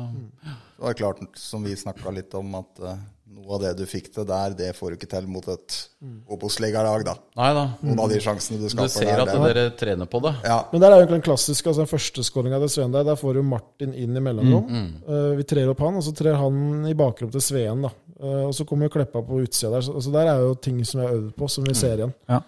Det 0.46 0.84
var 0.84 0.94
klart, 0.94 1.22
som 1.34 1.64
vi 1.66 1.74
snakka 1.76 2.12
litt 2.14 2.32
om, 2.38 2.52
at 2.60 2.84
uh, 2.84 2.92
noe 3.36 3.56
av 3.56 3.62
det 3.62 3.72
du 3.78 3.84
fikk 3.88 4.08
til 4.14 4.24
der, 4.28 4.54
det 4.56 4.70
får 4.76 4.92
du 4.92 4.96
ikke 4.96 5.08
til 5.10 5.26
mot 5.28 5.44
et 5.52 5.74
mm. 6.00 6.14
Obos-ligalag, 6.32 7.04
da. 7.06 7.14
Nei 7.36 7.50
da. 7.56 7.64
Noen 7.84 8.00
av 8.06 8.12
de 8.12 8.20
sjansene 8.22 8.60
du 8.62 8.66
skaper 8.72 8.88
der. 8.88 8.92
Du 8.92 8.96
ser 8.96 9.22
at 9.22 9.30
der, 9.30 9.44
dere 9.44 9.74
trener 9.76 10.08
på 10.10 10.20
det. 10.24 10.32
Ja. 10.46 10.56
Men 10.72 10.82
der 10.82 10.94
er 10.94 11.02
jo 11.02 11.10
den 11.10 11.24
klassiske, 11.26 11.68
altså 11.68 11.84
den 11.84 11.90
første 11.90 12.24
skåringa 12.26 12.60
til 12.62 12.72
Sveen 12.72 12.94
der, 12.94 13.06
der 13.08 13.18
får 13.20 13.36
du 13.36 13.42
Martin 13.46 13.92
inn 13.92 14.16
i 14.16 14.22
mellomrom. 14.24 14.66
Mm, 14.66 14.86
mm. 14.86 15.06
Uh, 15.08 15.30
vi 15.38 15.46
trer 15.52 15.72
opp 15.72 15.82
han, 15.84 15.98
og 16.00 16.06
så 16.06 16.14
trer 16.16 16.38
han 16.40 16.88
i 16.88 16.94
bakrom 16.98 17.32
til 17.34 17.44
Sveen, 17.44 17.84
da. 17.84 17.92
Uh, 18.16 18.46
og 18.46 18.54
så 18.56 18.66
kommer 18.68 18.88
jo 18.88 18.94
Kleppa 18.96 19.22
på 19.26 19.42
utsida 19.44 19.74
der. 19.76 19.84
Så 19.84 19.96
altså, 20.00 20.14
der 20.16 20.32
er 20.32 20.44
jo 20.46 20.54
ting 20.68 20.80
som 20.88 21.02
vi 21.02 21.08
har 21.08 21.18
øvd 21.18 21.32
på, 21.36 21.50
som 21.52 21.66
vi 21.66 21.74
mm. 21.76 21.80
ser 21.82 22.00
igjen. 22.00 22.14
Ja. 22.32 22.40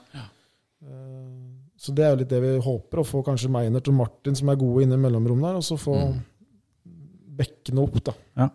Uh, 0.88 1.34
så 1.78 1.94
det 1.94 2.06
er 2.06 2.14
jo 2.14 2.22
litt 2.22 2.32
det 2.32 2.40
vi 2.42 2.54
håper, 2.64 3.02
å 3.02 3.06
få 3.06 3.20
kanskje 3.26 3.52
Meinert 3.52 3.92
og 3.92 4.00
Martin 4.00 4.38
som 4.38 4.48
er 4.50 4.58
gode 4.58 4.86
inne 4.86 4.96
i 4.96 5.04
mellomrom 5.04 5.44
der, 5.44 5.60
og 5.60 5.68
så 5.68 5.76
få 5.78 5.98
mm. 6.00 6.16
bekkene 7.38 7.84
opp, 7.84 8.00
da. 8.08 8.16
Ja. 8.40 8.48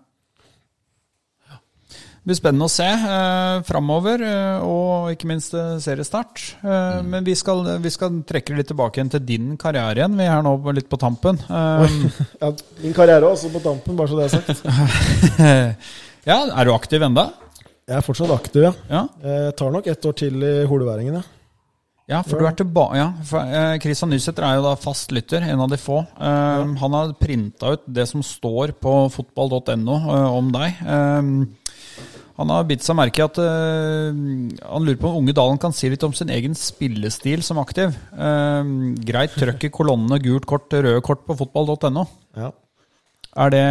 Det 2.23 2.29
blir 2.31 2.37
spennende 2.39 2.67
å 2.69 2.71
se 2.71 2.85
eh, 2.87 3.61
framover, 3.67 4.21
eh, 4.23 4.61
og 4.63 5.09
ikke 5.11 5.27
minst 5.27 5.51
eh, 5.59 5.73
seriestart. 5.83 6.39
Eh, 6.63 7.01
Men 7.03 7.25
vi 7.27 7.33
skal, 7.35 7.65
vi 7.83 7.89
skal 7.91 8.21
trekke 8.23 8.55
litt 8.55 8.69
tilbake 8.71 8.95
igjen 9.01 9.09
til 9.11 9.25
din 9.27 9.49
karriere 9.59 9.99
igjen. 9.99 10.13
Vi 10.15 10.27
er 10.31 10.45
nå 10.45 10.53
litt 10.71 10.87
på 10.87 10.95
tampen. 11.01 11.41
Eh, 11.43 11.97
Ja, 12.39 12.53
min 12.79 12.93
karriere 12.95 13.27
også 13.27 13.49
på 13.51 13.59
tampen, 13.65 13.97
bare 13.99 14.07
så 14.07 14.21
det 14.21 14.29
er 14.29 14.37
sagt. 14.37 14.61
ja, 16.31 16.37
er 16.47 16.69
du 16.69 16.71
aktiv 16.71 17.03
enda? 17.03 17.25
Jeg 17.91 17.97
er 17.97 18.05
fortsatt 18.05 18.31
aktiv, 18.31 18.69
ja. 18.69 18.71
Ja. 18.87 19.01
Jeg 19.27 19.57
tar 19.59 19.73
nok 19.75 19.89
ett 19.91 20.07
år 20.07 20.15
til 20.21 20.45
i 20.47 20.51
Holeværingen, 20.69 21.17
ja. 21.19 21.25
Ja, 22.07 22.21
for 22.23 22.39
du 22.39 22.47
er 22.47 22.55
tilbake 22.55 22.99
ja, 22.99 23.09
for, 23.27 23.51
Christian 23.83 24.11
Nysæter 24.11 24.43
er 24.47 24.57
jo 24.61 24.63
da 24.69 24.73
fast 24.79 25.11
lytter, 25.15 25.43
en 25.43 25.63
av 25.63 25.69
de 25.71 25.79
få. 25.79 25.99
Han 26.19 26.95
har 26.95 27.13
printa 27.19 27.75
ut 27.75 27.83
det 27.99 28.07
som 28.07 28.23
står 28.23 28.75
på 28.79 28.95
fotball.no 29.11 29.99
om 30.39 30.51
deg. 30.55 30.79
Han 32.39 32.49
har 32.49 32.65
bitt 32.65 32.81
seg 32.81 32.97
merke 32.97 33.21
i 33.21 33.25
at 33.27 33.37
eh, 33.41 34.09
han 34.65 34.85
lurer 34.85 34.97
på 34.99 35.09
om 35.11 35.19
Unge 35.21 35.35
Dalen 35.37 35.59
kan 35.61 35.75
si 35.75 35.91
litt 35.91 36.03
om 36.05 36.15
sin 36.17 36.31
egen 36.33 36.57
spillestil 36.57 37.43
som 37.45 37.61
aktiv. 37.61 37.93
Uh, 38.09 38.93
greit 39.05 39.35
trøkk 39.37 39.67
i 39.67 39.73
kolonnene 39.73 40.17
gult 40.23 40.47
kort, 40.49 40.73
røde 40.73 41.01
kort 41.05 41.25
på 41.27 41.37
fotball.no. 41.43 42.07
ja. 42.39 42.51
Er 43.33 43.49
det, 43.49 43.65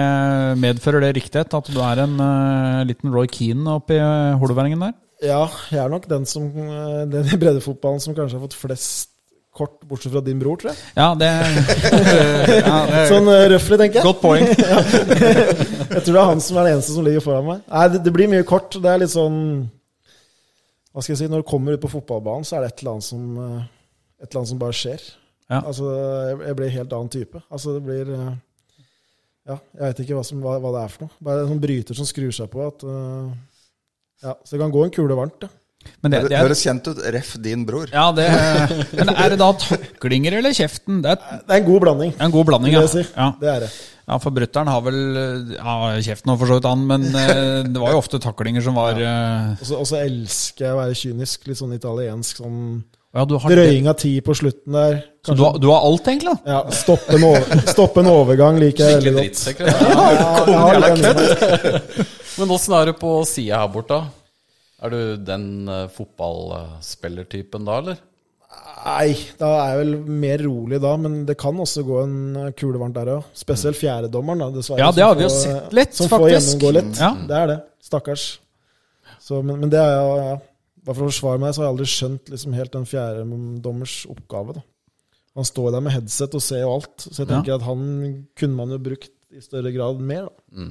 medfører 0.58 1.04
det 1.04 1.12
riktighet 1.20 1.54
at 1.54 1.68
du 1.70 1.76
er 1.86 2.00
en 2.02 2.16
uh, 2.18 2.82
liten 2.86 3.12
Roy 3.14 3.28
Keane 3.30 3.78
oppi 3.78 3.98
uh, 3.98 4.34
holoværingen 4.40 4.82
der? 4.82 4.96
Ja, 5.22 5.44
jeg 5.70 5.78
er 5.78 5.90
nok 5.90 6.08
den, 6.10 6.26
som, 6.26 6.48
den 7.10 7.30
i 7.30 7.38
breddefotballen 7.38 8.02
som 8.02 8.14
kanskje 8.14 8.40
har 8.40 8.46
fått 8.48 8.58
flest 8.58 9.11
kort, 9.52 9.76
bortsett 9.88 10.12
fra 10.12 10.22
din 10.24 10.40
bror, 10.40 10.56
tror 10.60 10.72
jeg. 10.72 10.80
Ja, 10.96 11.10
det, 11.18 11.28
ja, 12.66 12.76
det 12.88 13.02
Sånn 13.10 13.28
uh, 13.28 13.44
røffelig, 13.52 13.78
tenker 13.82 14.00
jeg. 14.00 14.06
Godt 14.08 14.22
poeng. 14.22 14.48
Jeg 15.92 16.04
tror 16.06 16.16
det 16.16 16.20
er 16.22 16.30
han 16.30 16.40
som 16.40 16.58
er 16.58 16.66
den 16.66 16.78
eneste 16.78 16.94
som 16.94 17.04
ligger 17.06 17.24
foran 17.24 17.48
meg. 17.48 17.64
Nei, 17.68 17.86
det, 17.92 18.02
det 18.06 18.12
blir 18.16 18.30
mye 18.32 18.46
kort. 18.48 18.76
Det 18.80 18.88
er 18.88 19.02
litt 19.02 19.12
sånn 19.12 19.36
Hva 20.92 21.02
skal 21.04 21.12
jeg 21.12 21.20
si, 21.20 21.28
Når 21.32 21.42
du 21.42 21.48
kommer 21.50 21.76
ut 21.76 21.82
på 21.82 21.90
fotballbanen, 21.92 22.46
så 22.48 22.56
er 22.56 22.64
det 22.64 22.72
et 22.72 22.82
eller 22.82 22.94
annet 22.94 23.08
som, 23.08 23.26
eh, 23.42 23.66
et 24.22 24.28
eller 24.30 24.40
annet 24.40 24.52
som 24.54 24.62
bare 24.62 24.78
skjer. 24.78 25.04
Ja. 25.50 25.60
Altså, 25.60 25.92
jeg, 26.46 26.56
blir 26.56 26.74
helt 26.78 26.96
annen 26.96 27.12
type. 27.12 27.42
Altså, 27.52 27.76
det 27.76 27.84
blir 27.84 28.12
eh, 28.16 28.32
Ja, 29.50 29.58
jeg 29.58 29.84
vet 29.84 30.04
ikke 30.04 30.16
hva, 30.16 30.24
som, 30.26 30.40
hva, 30.44 30.56
hva 30.62 30.72
det 30.76 30.84
er 30.86 30.94
for 30.94 31.06
noe. 31.06 31.16
Bare 31.28 31.44
en 31.44 31.52
sånn 31.52 31.64
bryter 31.66 31.98
som 31.98 32.08
skrur 32.08 32.32
seg 32.36 32.48
på. 32.52 32.64
At, 32.72 32.86
eh, 32.88 33.32
ja, 34.24 34.36
Så 34.40 34.54
det 34.54 34.62
kan 34.64 34.74
gå 34.74 34.86
en 34.86 34.94
kule 34.94 35.18
varmt, 35.18 35.44
ja. 35.44 35.52
Men 36.02 36.10
det, 36.14 36.20
Det 36.22 36.28
det 36.32 36.36
er, 36.38 36.42
høres 36.46 36.62
kjent 36.64 36.88
ut. 36.90 36.98
Ref 37.14 37.32
din 37.44 37.64
bror. 37.68 37.88
ja, 37.92 38.08
det, 38.16 38.26
men 38.98 39.12
er 39.14 39.34
det 39.34 39.38
da 39.42 39.50
taklinger 39.60 40.38
eller 40.40 40.54
kjeften? 40.56 41.00
Det 41.04 41.10
er 41.14 41.18
Det 41.46 41.56
er 41.56 41.60
en 41.62 41.66
god 41.70 41.80
blanding, 41.86 42.14
en 42.18 42.30
god 42.34 42.46
blanding, 42.50 42.74
ja. 42.74 42.86
si. 42.90 43.04
ja. 43.16 43.32
Det 43.40 43.50
er 43.56 43.66
det. 43.66 43.72
Ja, 44.02 44.16
for 44.18 44.34
Brutter'n 44.34 44.66
har 44.66 44.80
vel 44.82 44.96
ja, 45.54 45.74
kjeften 46.02 46.32
og 46.34 46.40
for 46.40 46.50
så 46.50 46.56
vidt 46.58 46.66
han, 46.66 46.80
men 46.90 47.04
eh, 47.14 47.60
det 47.70 47.78
var 47.78 47.92
jo 47.94 48.00
ofte 48.02 48.18
taklinger 48.20 48.64
som 48.66 48.74
var 48.74 48.98
ja. 48.98 49.12
Og 49.62 49.86
så- 49.86 50.00
elsker 50.02 50.66
jeg 50.66 50.74
å 50.74 50.80
være 50.80 50.96
kynisk. 50.98 51.46
Litt 51.46 51.60
sånn 51.62 51.76
italiensk. 51.76 52.42
sånn 52.42 52.58
Ja, 53.14 53.24
du 53.28 53.36
har. 53.38 53.52
Drøying 53.54 53.86
av 53.92 53.94
tid 54.02 54.24
på 54.26 54.34
slutten 54.34 54.72
der. 54.74 54.98
Så 55.22 55.36
du 55.38 55.44
har, 55.44 55.54
du 55.62 55.68
har 55.70 55.86
alt, 55.86 56.02
egentlig? 56.10 56.34
da? 56.42 56.56
Ja, 56.56 56.60
stoppe 56.74 57.14
en, 57.14 57.24
over, 57.30 57.62
stoppe 57.70 58.02
en 58.02 58.10
overgang 58.10 58.58
liker 58.58 58.88
jeg 58.90 58.98
Skikkelig 58.98 59.14
veldig 59.14 59.14
godt. 59.14 59.22
drittsekk. 59.22 59.58
Ja, 59.60 60.06
ja, 60.18 60.72
Ja. 60.90 62.06
Men 62.40 62.54
åssen 62.56 62.74
er 62.74 62.90
det 62.90 62.94
på 62.98 63.10
sida 63.28 63.60
her 63.62 63.68
borte? 63.70 64.00
da? 64.00 64.21
Er 64.82 64.90
du 64.90 65.16
den 65.22 65.68
uh, 65.70 65.86
fotballspillertypen 65.94 67.66
da, 67.68 67.76
eller? 67.82 68.00
Nei, 68.82 69.12
da 69.38 69.48
er 69.62 69.68
jeg 69.70 69.78
vel 69.80 69.92
mer 70.22 70.42
rolig 70.44 70.80
da, 70.82 70.90
men 71.00 71.20
det 71.28 71.36
kan 71.40 71.56
også 71.62 71.84
gå 71.86 72.00
en 72.02 72.16
eh, 72.36 72.48
kule 72.58 72.80
varmt 72.82 72.96
der 72.98 73.08
òg. 73.14 73.28
Spesielt 73.38 73.78
fjerdedommeren, 73.78 74.42
da, 74.42 74.48
dessverre. 74.58 74.82
Ja, 74.82 74.90
det 74.92 75.04
har 75.06 75.14
vi 75.16 75.24
jo 75.24 75.30
sett 75.32 75.72
litt, 75.76 75.94
Som 75.96 76.10
får 76.10 76.24
faktisk. 76.26 76.34
gjennomgå 76.34 76.72
litt. 76.76 76.98
Ja. 77.00 77.12
Det 77.30 77.38
er 77.38 77.46
det. 77.52 77.56
Stakkars. 77.86 78.24
Så, 79.22 79.38
men, 79.46 79.62
men 79.62 79.70
det 79.72 79.80
er 79.80 79.94
jo 79.96 80.10
ja. 80.18 80.34
Bare 80.82 80.98
for 80.98 81.06
å 81.06 81.10
forsvare 81.12 81.38
meg, 81.38 81.52
så 81.54 81.62
har 81.62 81.68
jeg 81.68 81.72
aldri 81.76 81.84
skjønt 81.92 82.30
liksom 82.32 82.54
helt 82.58 82.72
den 82.74 82.86
fjerdedommers 82.90 83.92
oppgave. 84.10 84.56
da. 84.58 84.64
Han 85.38 85.46
står 85.46 85.68
der 85.76 85.84
med 85.86 85.94
headset 85.94 86.34
og 86.34 86.42
ser 86.42 86.64
jo 86.64 86.72
alt, 86.74 86.96
så 87.06 87.20
jeg 87.22 87.28
Ja. 87.28 87.36
tenker 87.36 87.54
at 87.54 87.62
han 87.68 87.84
kunne 88.36 88.56
man 88.58 88.74
jo 88.74 88.80
brukt 88.82 89.12
i 89.30 89.40
større 89.40 89.70
grad 89.72 90.02
mer, 90.02 90.26
da. 90.26 90.66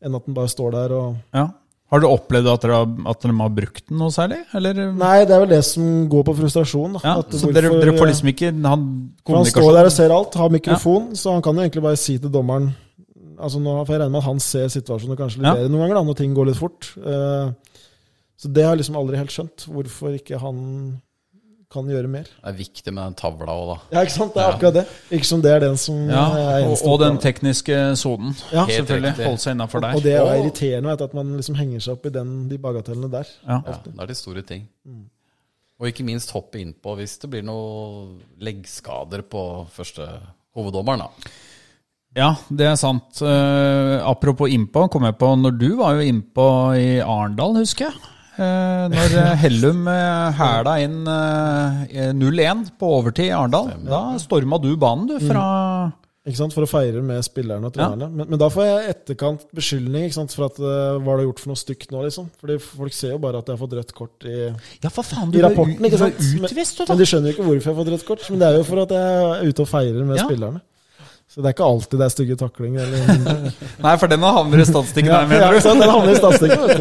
Enn 0.00 0.14
at 0.14 0.24
han 0.30 0.36
bare 0.38 0.48
står 0.54 0.70
der 0.78 0.94
og 0.94 1.16
Ja. 1.34 1.48
Har 1.88 2.02
du 2.02 2.06
opplevd 2.06 2.48
at 2.52 2.64
dere, 2.66 2.78
har, 2.82 2.88
at 3.08 3.22
dere 3.22 3.36
har 3.38 3.52
brukt 3.56 3.86
den 3.88 3.96
noe 4.02 4.12
særlig? 4.12 4.42
Eller? 4.58 4.80
Nei, 4.92 5.14
det 5.24 5.32
er 5.32 5.40
vel 5.40 5.54
det 5.54 5.62
som 5.64 5.86
går 6.12 6.26
på 6.26 6.34
frustrasjon. 6.36 6.98
Ja, 7.00 7.14
så 7.22 7.38
hvorfor- 7.46 7.54
dere, 7.56 7.70
dere 7.80 7.94
får 7.96 8.10
liksom 8.10 8.28
ikke 8.34 8.50
han, 8.52 8.84
han 9.30 9.48
står 9.48 9.70
der 9.78 9.88
og 9.88 9.94
ser 9.94 10.12
alt, 10.12 10.36
har 10.36 10.52
mikrofon, 10.52 11.14
så 11.16 11.32
han 11.32 11.42
kan 11.42 11.56
jo 11.56 11.64
egentlig 11.64 11.82
bare 11.86 11.96
si 11.96 12.18
til 12.18 12.30
dommeren 12.34 12.74
altså 13.38 13.60
nå, 13.62 13.72
For 13.86 13.94
jeg 13.94 14.00
regner 14.02 14.10
med 14.16 14.18
at 14.18 14.26
han 14.32 14.40
ser 14.42 14.68
situasjonen 14.72 15.16
kanskje 15.16 15.38
litt 15.38 15.46
Ja. 15.46 15.54
bedre 15.54 15.70
noen 15.70 15.84
ganger, 15.84 15.94
da, 15.94 16.02
når 16.08 16.16
ting 16.18 16.34
går 16.34 16.46
litt 16.50 16.58
fort. 16.58 16.88
Uh, 16.98 17.52
så 18.38 18.50
det 18.52 18.64
har 18.64 18.74
jeg 18.74 18.82
liksom 18.82 18.96
aldri 18.98 19.16
helt 19.16 19.30
skjønt. 19.34 19.66
Hvorfor 19.70 20.14
ikke 20.18 20.40
han 20.42 20.58
kan 21.72 21.88
gjøre 21.90 22.08
mer. 22.08 22.24
Det 22.24 22.48
er 22.48 22.56
viktig 22.56 22.92
med 22.94 23.02
den 23.02 23.16
tavla 23.18 23.52
òg, 23.52 23.66
da. 23.68 23.76
Ja, 23.92 24.04
ikke 24.06 24.14
sant? 24.14 24.32
Det 24.34 24.40
er 24.40 24.54
akkurat 24.54 24.76
det. 24.78 24.84
Ikke 25.18 25.28
som 25.28 25.42
det 25.44 25.52
er 25.52 25.60
den 25.66 25.76
som 25.80 25.98
Ja, 26.08 26.22
er 26.32 26.46
og, 26.62 26.70
eneste 26.70 26.88
og 26.88 27.02
den 27.02 27.18
tekniske 27.20 27.76
sonen. 28.00 28.32
Ja. 28.54 28.64
Selvfølgelig. 28.70 29.12
Holde 29.20 29.42
seg 29.42 29.56
innafor 29.56 29.84
der. 29.84 29.98
Og 29.98 30.06
det 30.06 30.14
er 30.16 30.32
irriterende 30.38 30.94
vet 30.94 31.04
at 31.08 31.18
man 31.18 31.36
liksom 31.36 31.58
henger 31.60 31.84
seg 31.84 31.98
opp 31.98 32.08
i 32.08 32.14
den, 32.14 32.32
de 32.48 32.58
bagatellene 32.62 33.12
der. 33.12 33.34
Ja. 33.44 33.60
Ja, 33.66 33.76
det 33.84 33.94
er 34.00 34.10
de 34.12 34.16
store 34.16 34.46
ting. 34.48 34.64
Og 35.78 35.90
ikke 35.92 36.06
minst 36.08 36.32
hoppe 36.34 36.58
innpå 36.58 36.96
hvis 36.98 37.18
det 37.22 37.30
blir 37.30 37.44
noe 37.46 38.16
leggskader 38.42 39.22
på 39.30 39.44
første 39.76 40.08
hoveddommeren. 40.56 41.04
da. 41.04 41.32
Ja, 42.16 42.32
det 42.48 42.66
er 42.66 42.78
sant. 42.80 43.20
Uh, 43.20 44.00
apropos 44.08 44.50
innpå, 44.50 44.88
kom 44.90 45.04
jeg 45.06 45.18
på 45.20 45.34
når 45.38 45.58
du 45.60 45.68
var 45.78 45.98
jo 45.98 46.06
innpå 46.08 46.46
i 46.80 46.88
Arendal, 47.04 47.60
husker 47.60 47.90
jeg. 47.90 48.14
Eh, 48.38 48.82
når 48.92 49.14
eh, 49.18 49.32
Hellum 49.42 49.80
uh, 49.90 50.28
hæla 50.38 50.74
inn 50.84 50.98
eh, 51.10 52.10
0-1 52.14 52.68
på 52.78 52.90
overtid 53.00 53.32
i 53.32 53.34
Arendal. 53.34 53.72
Da 53.88 54.02
storma 54.22 54.60
du 54.62 54.70
banen, 54.78 55.08
du, 55.10 55.16
fra 55.26 55.42
Ikke 56.28 56.38
sant? 56.38 56.54
For 56.54 56.66
å 56.66 56.70
feire 56.70 57.02
med 57.02 57.24
spillerne 57.26 57.66
og 57.66 57.74
trenerne. 57.74 58.06
Men, 58.12 58.28
men 58.30 58.40
da 58.40 58.50
får 58.52 58.68
jeg 58.68 58.94
etterkant 58.94 59.46
beskyldning 59.58 60.06
ikke 60.06 60.18
sant? 60.20 60.36
for 60.38 60.46
at 60.46 60.60
uh, 60.62 61.00
hva 61.02 61.16
har 61.16 61.22
du 61.22 61.26
gjort 61.26 61.42
for 61.42 61.50
noe 61.54 61.58
stygt 61.64 61.90
nå, 61.94 62.04
liksom. 62.06 62.30
Fordi 62.38 62.60
folk 62.62 62.94
ser 62.94 63.16
jo 63.16 63.20
bare 63.26 63.42
at 63.42 63.50
jeg 63.50 63.56
har 63.58 63.62
fått 63.64 63.76
rødt 63.80 63.94
kort 63.96 64.28
i, 64.28 64.38
Ja, 64.84 64.92
for 64.92 65.08
faen, 65.08 65.32
du 65.34 65.40
i 65.40 65.44
rapporten. 65.46 65.82
ikke 65.90 66.02
sant? 66.04 66.18
utvist, 66.22 66.78
du, 66.78 66.84
Men, 66.84 66.92
men 66.94 67.02
de 67.02 67.10
skjønner 67.10 67.32
jo 67.32 67.36
ikke 67.38 67.48
hvorfor 67.48 67.64
jeg 67.64 67.74
har 67.74 67.80
fått 67.82 67.94
rødt 67.96 68.08
kort. 68.12 68.26
Men 68.30 68.42
det 68.44 68.50
er 68.52 68.60
jo 68.60 68.66
for 68.70 68.84
at 68.84 68.94
jeg 68.98 69.22
er 69.24 69.48
ute 69.50 69.64
og 69.66 69.72
feirer 69.74 70.04
med 70.04 70.20
Ja. 70.20 70.28
spillerne. 70.30 70.62
Så 71.38 71.42
det 71.44 71.52
er 71.52 71.54
ikke 71.54 71.66
alltid 71.70 72.00
det 72.00 72.06
er 72.08 72.10
stygge 72.10 72.34
taklinger. 72.34 72.82
Eller, 72.82 73.06
Nei, 73.84 73.90
for 74.02 74.10
den 74.10 74.24
havner 74.26 74.58
i 74.58 74.64
statistikken 74.66 75.12
ja, 75.12 75.20
der, 75.20 75.28
mener 75.30 75.54
du? 75.54 75.58
Ja. 75.62 75.70
Den 75.78 75.86
havner 75.92 76.10
i 76.10 76.18
statistikken. 76.18 76.66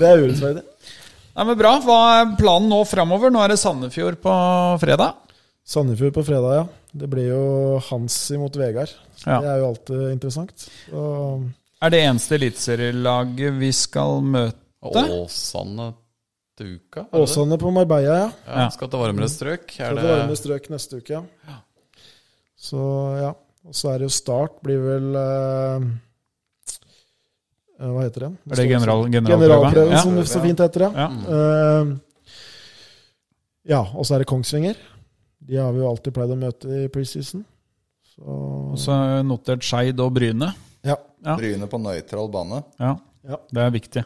Det 0.00 0.06
er 0.08 0.18
urettferdig. 0.24 0.64
Nei, 1.36 1.44
men 1.46 1.54
Bra. 1.60 1.72
Hva 1.84 1.98
er 2.16 2.32
planen 2.40 2.66
nå 2.72 2.80
framover? 2.90 3.30
Nå 3.30 3.38
er 3.44 3.52
det 3.54 3.60
Sandefjord 3.62 4.16
på 4.24 4.32
fredag. 4.82 5.14
Sandefjord 5.62 6.10
på 6.16 6.24
fredag, 6.26 6.56
ja. 6.58 6.64
Det 6.90 7.06
blir 7.12 7.28
jo 7.28 7.44
Hansi 7.86 8.34
mot 8.40 8.50
Vegard. 8.58 8.90
Så 9.14 9.30
Ja. 9.30 9.38
Det 9.44 9.50
er 9.52 9.58
jo 9.62 9.68
alltid 9.68 10.02
interessant. 10.16 10.66
Og 10.90 11.46
Er 11.86 11.90
det 11.94 12.00
eneste 12.02 12.34
eliteserielaget 12.34 13.54
vi 13.60 13.70
skal 13.78 14.18
møte? 14.26 14.58
Åsane 15.20 15.92
til 16.58 16.74
uka? 16.80 17.06
Åsane 17.14 17.54
på 17.62 17.70
Marbella, 17.78 18.18
ja. 18.24 18.26
Ja, 18.48 18.66
skal 18.74 18.90
til 18.90 18.98
varmere 19.06 19.30
strøk. 19.30 19.70
Er 19.70 19.78
Skal 19.94 20.02
til 20.02 20.10
varmere 20.16 20.40
strøk 20.42 20.66
neste 20.74 20.98
uke, 20.98 21.22
ja. 21.46 21.56
Så 22.56 22.80
ja. 23.20 23.32
Og 23.66 23.74
så 23.74 23.90
er 23.92 23.98
det 23.98 24.06
jo 24.08 24.14
Start, 24.14 24.60
blir 24.62 24.78
vel 24.78 25.16
eh, 25.18 25.86
eh, 27.80 27.90
Hva 27.90 28.04
heter 28.06 28.26
det? 28.26 28.30
Er 28.52 28.60
det 28.60 28.66
general, 28.70 29.06
generalprøve? 29.10 29.48
Generalprøven, 29.48 29.92
Ja. 29.96 30.02
som 30.02 30.16
det 30.16 30.26
så 30.30 30.42
fint 30.44 30.62
heter, 30.62 30.86
ja. 30.86 30.90
Ja. 30.94 31.08
uh, 31.26 31.96
ja, 33.66 33.80
og 33.82 34.06
så 34.06 34.14
er 34.14 34.22
det 34.22 34.28
Kongsvinger. 34.30 34.76
De 35.46 35.56
har 35.58 35.72
vi 35.74 35.82
jo 35.82 35.88
alltid 35.90 36.14
pleid 36.14 36.30
å 36.30 36.38
møte 36.38 36.70
i 36.84 36.88
preseason. 36.88 37.44
Så 38.14 38.22
Og 38.22 38.78
så 38.78 38.94
notert 39.26 39.62
Skeid 39.66 39.98
og 40.00 40.14
Bryne. 40.14 40.52
ja. 40.86 40.96
Ja. 41.26 41.34
Bryne 41.36 41.66
på 41.66 41.78
nøytral 41.82 42.28
bane. 42.30 42.62
Ja, 42.78 42.96
Ja. 43.26 43.36
det 43.50 43.62
er 43.62 43.70
viktig. 43.74 44.04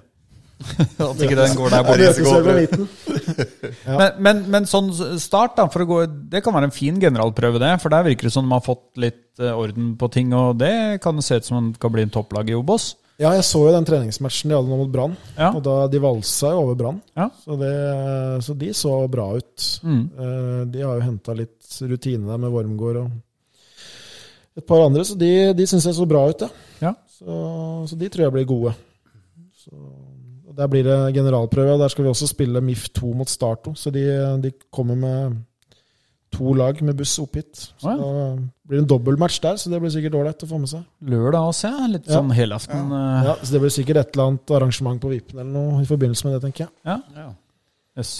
At 1.01 1.23
ikke 1.25 1.37
den 1.39 1.55
går 1.57 1.73
der 1.73 1.87
borte. 1.87 2.79
Ja. 3.87 3.97
Men, 3.97 4.17
men, 4.23 4.41
men 4.53 4.67
sånn 4.69 4.91
start, 5.21 5.55
da, 5.57 5.65
for 5.73 5.85
å 5.85 5.87
gå, 5.89 5.99
det 6.31 6.43
kan 6.45 6.55
være 6.55 6.69
en 6.69 6.75
fin 6.75 6.99
generalprøve, 7.01 7.61
det. 7.63 7.71
For 7.83 7.93
der 7.93 8.05
virker 8.07 8.29
det 8.29 8.33
som 8.35 8.45
de 8.47 8.53
har 8.53 8.63
fått 8.65 8.99
litt 9.01 9.41
eh, 9.41 9.55
orden 9.57 9.95
på 10.01 10.09
ting, 10.13 10.35
og 10.37 10.59
det 10.61 11.01
kan 11.03 11.19
se 11.25 11.39
ut 11.41 11.47
som 11.47 11.71
det 11.73 11.81
kan 11.83 11.93
bli 11.95 12.05
en 12.05 12.13
topplag 12.13 12.51
i 12.53 12.57
Obos. 12.59 12.93
Ja, 13.21 13.33
jeg 13.37 13.45
så 13.45 13.63
jo 13.67 13.73
den 13.75 13.85
treningsmatchen 13.89 14.49
de 14.53 14.57
hadde 14.57 14.71
nå 14.73 14.79
mot 14.81 14.93
Brann. 14.93 15.17
Ja. 15.37 15.51
Og 15.53 15.63
da 15.65 15.75
de 15.93 16.01
valsa 16.03 16.53
jo 16.55 16.63
over 16.65 16.79
Brann. 16.79 17.01
Ja. 17.19 17.29
Så, 17.43 17.57
så 18.47 18.57
de 18.61 18.71
så 18.77 18.95
bra 19.13 19.27
ut. 19.37 19.67
Mm. 19.85 20.05
Eh, 20.09 20.61
De 20.77 20.85
har 20.87 21.01
jo 21.01 21.09
henta 21.09 21.37
litt 21.37 21.81
rutine 21.85 22.29
der 22.31 22.41
med 22.41 22.55
Wormgård 22.55 23.03
og 23.05 23.11
et 24.61 24.67
par 24.67 24.83
andre, 24.85 25.05
så 25.07 25.15
de, 25.17 25.31
de 25.57 25.67
syns 25.69 25.87
jeg 25.87 25.97
så 25.97 26.05
bra 26.11 26.25
ut, 26.29 26.43
ja. 26.43 26.49
Ja. 26.83 26.95
Så, 27.13 27.35
så 27.93 27.97
de 28.01 28.09
tror 28.11 28.27
jeg 28.27 28.35
blir 28.35 28.49
gode. 28.51 28.73
Så, 29.61 29.71
Der 30.57 30.67
blir 30.73 30.83
det 30.87 30.97
generalprøve, 31.15 31.77
og 31.77 31.81
der 31.85 31.89
skal 31.93 32.05
vi 32.05 32.11
også 32.11 32.27
spille 32.31 32.61
MIF 32.65 32.89
2 32.97 33.13
mot 33.15 33.29
Starto. 33.31 33.75
Så 33.79 33.93
de, 33.95 34.03
de 34.43 34.51
kommer 34.75 34.97
med 34.99 35.37
to 36.35 36.53
lag 36.55 36.79
med 36.87 36.95
buss 36.99 37.17
opp 37.23 37.35
hit. 37.39 37.57
Så 37.81 37.91
Å, 37.91 37.93
ja. 37.93 37.99
da 37.99 38.27
blir 38.71 38.79
det 38.79 38.83
en 38.85 38.91
dobbeltmatch 38.93 39.41
der, 39.43 39.57
så 39.59 39.71
det 39.73 39.81
blir 39.83 39.91
sikkert 39.91 40.15
ålreit 40.19 40.45
å 40.47 40.49
få 40.51 40.59
med 40.63 40.71
seg. 40.71 40.85
Lørdag 41.11 41.49
også, 41.53 41.71
ja. 41.73 41.87
Litt 41.91 42.07
Ja. 42.11 42.19
sånn 42.21 42.31
helaften. 42.35 42.91
Ja. 42.95 43.23
Ja, 43.31 43.35
Så 43.43 43.53
det 43.57 43.61
blir 43.65 43.75
sikkert 43.75 43.97
et 44.03 44.13
eller 44.15 44.29
annet 44.31 44.53
arrangement 44.59 45.01
på 45.03 45.11
Vipen 45.11 45.39
eller 45.43 45.51
noe 45.51 45.83
i 45.83 45.89
forbindelse 45.91 46.25
med 46.29 46.37
det, 46.37 46.43
tenker 46.47 46.67
jeg. 46.67 46.71
Ja. 46.87 46.99
Ja. 47.17 47.29
Yes. 47.99 48.13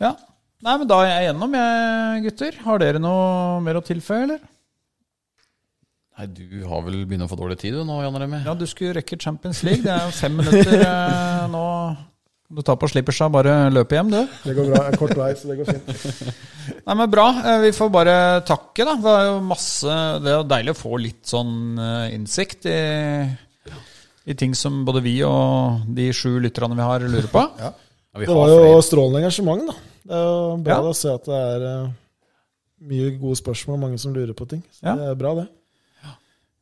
ja. 0.00 0.14
Nei, 0.64 0.78
men 0.80 0.88
da 0.88 1.02
er 1.04 1.10
jeg 1.12 1.26
gjennom, 1.28 1.52
jeg, 1.60 2.22
gutter. 2.24 2.56
Har 2.64 2.78
dere 2.80 2.98
noe 3.04 3.60
mer 3.60 3.76
å 3.76 3.84
tilføye, 3.84 4.22
eller? 4.24 4.40
Nei, 6.14 6.26
du 6.30 6.60
har 6.70 6.82
vel 6.86 7.00
begynt 7.10 7.24
å 7.26 7.30
få 7.30 7.36
dårlig 7.40 7.56
tid 7.58 7.74
du 7.74 7.80
nå, 7.86 7.96
Jan 8.04 8.14
Remi? 8.22 8.38
Ja, 8.46 8.52
du 8.54 8.66
skulle 8.70 8.94
rekke 9.00 9.16
Champions 9.18 9.64
League. 9.66 9.82
Det 9.82 9.90
er 9.90 10.04
jo 10.06 10.12
fem 10.14 10.36
minutter 10.38 10.76
eh, 10.78 11.46
nå. 11.50 11.62
Du 12.54 12.60
tar 12.62 12.76
på 12.78 12.86
slippersa, 12.92 13.26
bare 13.34 13.54
løper 13.72 13.98
hjem, 13.98 14.10
du. 14.12 14.20
Det 14.44 14.52
går 14.54 14.68
bra. 14.70 14.82
Det 14.84 14.92
er 14.92 15.00
kort 15.00 15.14
vei, 15.18 15.30
så 15.34 15.48
det 15.50 15.56
går 15.58 15.70
fint. 15.72 15.88
Nei, 16.86 16.94
men 17.00 17.10
Bra. 17.10 17.24
Eh, 17.40 17.56
Vi 17.64 17.72
får 17.74 17.90
bare 17.96 18.14
takke, 18.46 18.86
da. 18.86 18.94
Det 19.02 19.14
er 19.16 19.24
jo 19.32 19.40
masse 19.48 19.96
Det 20.22 20.30
er 20.30 20.36
jo 20.38 20.44
deilig 20.52 20.74
å 20.74 20.78
få 20.78 21.00
litt 21.02 21.24
sånn 21.32 21.80
eh, 21.82 22.14
innsikt 22.14 22.68
i, 22.70 22.76
i 24.30 24.36
ting 24.38 24.54
som 24.56 24.84
både 24.86 25.02
vi 25.04 25.16
og 25.26 25.82
de 25.98 26.06
sju 26.14 26.36
lytterne 26.44 26.78
vi 26.78 26.86
har, 26.86 27.08
lurer 27.10 27.26
på. 27.32 27.42
Ja, 27.58 27.72
vi 28.22 28.30
Det 28.30 28.38
var 28.38 28.54
jo 28.54 28.78
strålende 28.86 29.24
engasjement, 29.24 29.66
da. 29.72 29.76
Det 30.04 30.14
er 30.20 30.24
jo 30.30 30.56
bra 30.68 30.78
Ja. 30.78 30.86
å 30.92 30.94
se 30.94 31.10
at 31.16 31.26
det 31.26 31.42
er 31.50 31.66
eh, 31.72 31.92
mye 32.92 33.10
gode 33.18 33.40
spørsmål 33.42 33.80
og 33.80 33.84
mange 33.88 33.98
som 33.98 34.14
lurer 34.14 34.36
på 34.36 34.46
ting. 34.54 34.62
Så 34.70 34.86
Ja. 34.86 34.94
det 35.00 35.10
er 35.10 35.18
bra, 35.18 35.34
det. 35.42 35.48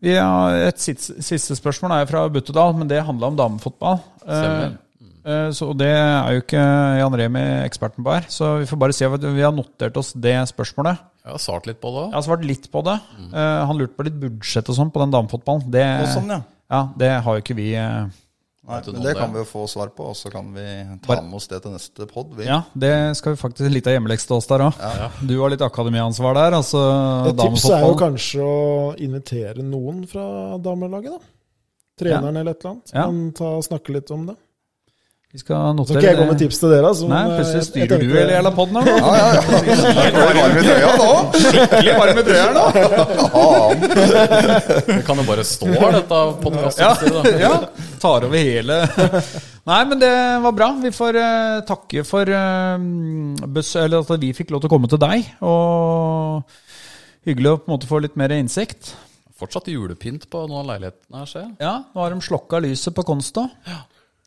Vi 0.02 0.14
har 0.18 0.56
Et 0.68 0.78
siste, 0.82 1.14
siste 1.22 1.54
spørsmål 1.58 1.92
er 2.00 2.08
fra 2.10 2.24
Buttedal, 2.32 2.72
men 2.74 2.88
det 2.90 3.04
handla 3.06 3.28
om 3.30 3.36
damefotball. 3.38 4.00
Eh, 4.26 4.40
Stemmer. 4.40 4.72
eh, 5.24 5.50
Så 5.54 5.68
det 5.78 5.86
er 5.94 6.32
jo 6.34 6.40
ikke 6.42 6.64
Jan 6.98 7.14
Remi 7.20 7.44
eksperten 7.68 8.02
på 8.02 8.10
her, 8.16 8.26
så 8.28 8.58
vi 8.58 8.66
får 8.66 8.78
bare 8.82 8.92
se. 8.92 9.04
at 9.06 9.20
vi 9.22 9.40
har 9.46 9.52
notert 9.54 9.96
oss 9.96 10.12
det 10.12 10.34
spørsmålet. 10.50 10.98
Jeg 11.22 11.30
har 11.30 11.38
svart 11.38 11.66
litt 11.70 11.80
på 11.80 11.92
det 11.94 12.10
Jeg 12.10 12.14
har 12.18 12.22
svart 12.26 12.44
litt 12.44 12.66
på 12.72 12.82
det. 12.82 12.98
Mm. 13.18 13.30
Han 13.68 13.78
lurte 13.78 13.94
på 13.96 14.04
litt 14.08 14.18
budsjett 14.18 14.68
og 14.68 14.74
sånn 14.74 14.90
på 14.90 14.98
den 15.04 15.12
damefotballen. 15.14 15.70
Det, 15.70 15.86
Og 16.02 16.08
sånn, 16.16 16.28
ja. 16.34 16.40
ja, 16.68 16.88
det 16.98 17.10
har 17.22 17.38
jo 17.38 17.40
ikke 17.44 17.54
vi. 17.54 17.70
Nei, 18.62 18.78
men 18.92 19.02
det 19.02 19.16
kan 19.18 19.32
vi 19.34 19.40
jo 19.40 19.46
få 19.48 19.64
svar 19.66 19.88
på, 19.90 20.04
og 20.12 20.14
så 20.14 20.30
kan 20.30 20.52
vi 20.54 20.62
ta 21.02 21.08
Bare- 21.16 21.24
med 21.26 21.34
oss 21.34 21.48
det 21.50 21.58
til 21.64 21.72
neste 21.72 22.06
pod. 22.06 22.36
Ja, 22.46 22.60
det 22.78 23.16
skal 23.18 23.34
vi 23.34 23.40
faktisk 23.40 23.72
litt 23.74 23.88
av 23.90 23.96
hjemmeleks 23.96 24.26
til 24.28 24.36
oss 24.36 24.46
der 24.46 24.62
òg. 24.68 24.78
Du 25.26 25.34
har 25.40 25.50
litt 25.50 25.64
akademiansvar 25.66 26.34
der. 26.38 26.52
altså 26.60 26.82
Et 27.28 27.36
tips 27.42 27.64
er 27.70 27.80
jo 27.88 27.96
kanskje 27.98 28.38
å 28.46 28.96
invitere 29.02 29.64
noen 29.66 30.06
fra 30.06 30.58
damelaget, 30.62 31.10
da. 31.18 31.18
Treneren 31.98 32.36
eller 32.36 32.50
et 32.54 32.62
eller 32.64 32.70
annet. 32.76 32.92
Ja. 32.94 33.04
Kan 33.06 33.32
ta 33.32 33.44
og 33.58 33.64
snakke 33.66 33.92
litt 33.98 34.10
om 34.14 34.26
det. 34.30 34.36
Vi 35.32 35.40
skal 35.40 35.70
notere 35.72 35.96
skal 35.96 36.04
jeg 36.10 36.16
gå 36.18 36.24
med 36.28 36.36
tips 36.42 36.58
til 36.60 36.68
dere. 36.74 36.88
Som, 36.92 37.08
Nei, 37.08 37.20
plutselig 37.32 37.40
eh, 37.40 37.52
jeg- 37.56 37.62
jeg 37.62 37.88
styrer 37.88 38.02
du 38.02 38.10
hele 38.12 38.32
jævla 38.34 38.50
poden 38.52 38.74
her 38.76 38.84
nå. 38.84 38.92
Ja, 39.00 39.12
ja, 39.16 39.28
ja. 39.32 39.40
Skikkelig 39.80 40.12
varm 40.28 40.58
i 40.58 40.64
trøya 40.66 40.90
nå. 41.00 41.06
Skikkelig 41.46 41.94
varm 42.02 42.18
i 42.20 42.24
trøya 42.26 42.48
nå. 42.52 42.64
Det 44.90 44.98
kan 45.06 45.16
jo 45.16 45.24
bare 45.30 45.44
stå 45.48 45.66
her, 45.72 45.96
dette 45.96 46.18
Ja, 46.82 46.90
ja, 47.46 47.52
tar 48.02 48.26
over 48.28 48.36
hele 48.36 48.76
Nei, 49.64 49.78
men 49.88 50.00
det 50.02 50.10
var 50.42 50.52
bra. 50.58 50.68
Vi 50.82 50.90
får 50.90 51.16
uh, 51.22 51.60
takke 51.68 52.02
for 52.04 52.26
uh, 52.28 52.76
bes- 53.56 53.76
eller 53.78 54.02
at 54.02 54.10
vi 54.20 54.32
fikk 54.36 54.50
lov 54.52 54.60
til 54.64 54.68
å 54.68 54.72
komme 54.74 54.90
til 54.90 54.98
deg. 55.00 55.28
Og 55.46 56.42
hyggelig 57.28 57.52
å 57.54 57.60
på 57.62 57.70
en 57.70 57.76
måte 57.76 57.86
få 57.88 58.00
litt 58.02 58.16
mer 58.18 58.34
innsikt. 58.34 58.90
Fortsatt 59.38 59.70
julepynt 59.70 60.26
på 60.30 60.44
noen 60.48 60.60
av 60.64 60.68
leilighetene 60.74 61.22
her, 61.22 61.30
ser 61.30 61.46
jeg. 61.46 61.54
Ja, 61.62 61.76
nå 61.94 62.02
har 62.04 62.10
de 62.10 62.20
slokka 62.26 62.58
lyset 62.62 62.92
på 62.98 63.04
Konsta. 63.06 63.46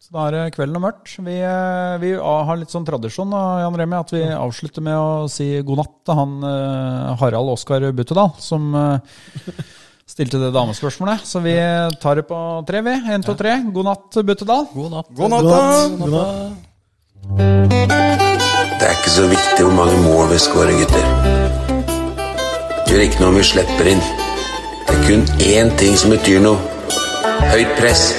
Så 0.05 0.13
da 0.13 0.27
er 0.27 0.35
det 0.35 0.53
kvelden 0.53 0.77
og 0.77 0.83
mørkt. 0.83 1.15
Vi, 1.17 1.33
eh, 1.41 1.95
vi 1.97 2.11
har 2.13 2.57
litt 2.59 2.69
sånn 2.69 2.85
tradisjon 2.85 3.31
Jan 3.33 3.73
Remi, 3.79 3.97
at 3.97 4.11
vi 4.13 4.21
avslutter 4.29 4.83
med 4.85 4.93
å 4.93 5.25
si 5.33 5.47
god 5.65 5.81
natt 5.81 5.95
til 6.05 6.19
han 6.19 6.35
eh, 6.45 7.15
Harald 7.23 7.49
Oskar 7.55 7.87
Buttedal, 7.89 8.29
som 8.37 8.69
eh, 8.77 9.01
stilte 10.13 10.37
det 10.43 10.51
damespørsmålet. 10.53 11.25
Så 11.25 11.41
vi 11.41 11.57
tar 12.03 12.21
det 12.21 12.27
på 12.29 12.37
tre, 12.69 12.83
vi. 12.85 12.93
Én, 13.15 13.25
to, 13.25 13.33
tre. 13.39 13.57
God 13.73 13.89
natt, 13.89 14.21
Buttedal. 14.29 14.69
God 14.75 14.93
natt. 14.93 15.09
God 15.09 15.33
natt, 15.33 15.49
da. 15.49 15.57
natt. 15.57 15.97
God 16.03 16.13
natt. 16.13 16.53
Det 18.77 18.85
er 18.85 18.93
ikke 18.99 19.17
så 19.17 19.25
viktig 19.33 19.65
hvor 19.65 19.73
mange 19.81 19.97
mål 20.05 20.29
vi 20.35 20.41
skårer, 20.45 20.83
gutter. 20.83 21.05
Det 22.85 22.93
gjør 22.93 23.07
ikke 23.09 23.25
noe 23.25 23.33
om 23.33 23.41
vi 23.41 23.49
slipper 23.55 23.93
inn. 23.95 24.05
Det 24.85 24.99
er 24.99 25.05
kun 25.09 25.25
én 25.49 25.73
ting 25.81 25.97
som 25.97 26.13
betyr 26.13 26.45
noe. 26.45 26.61
Høyt 27.55 27.73
press. 27.81 28.11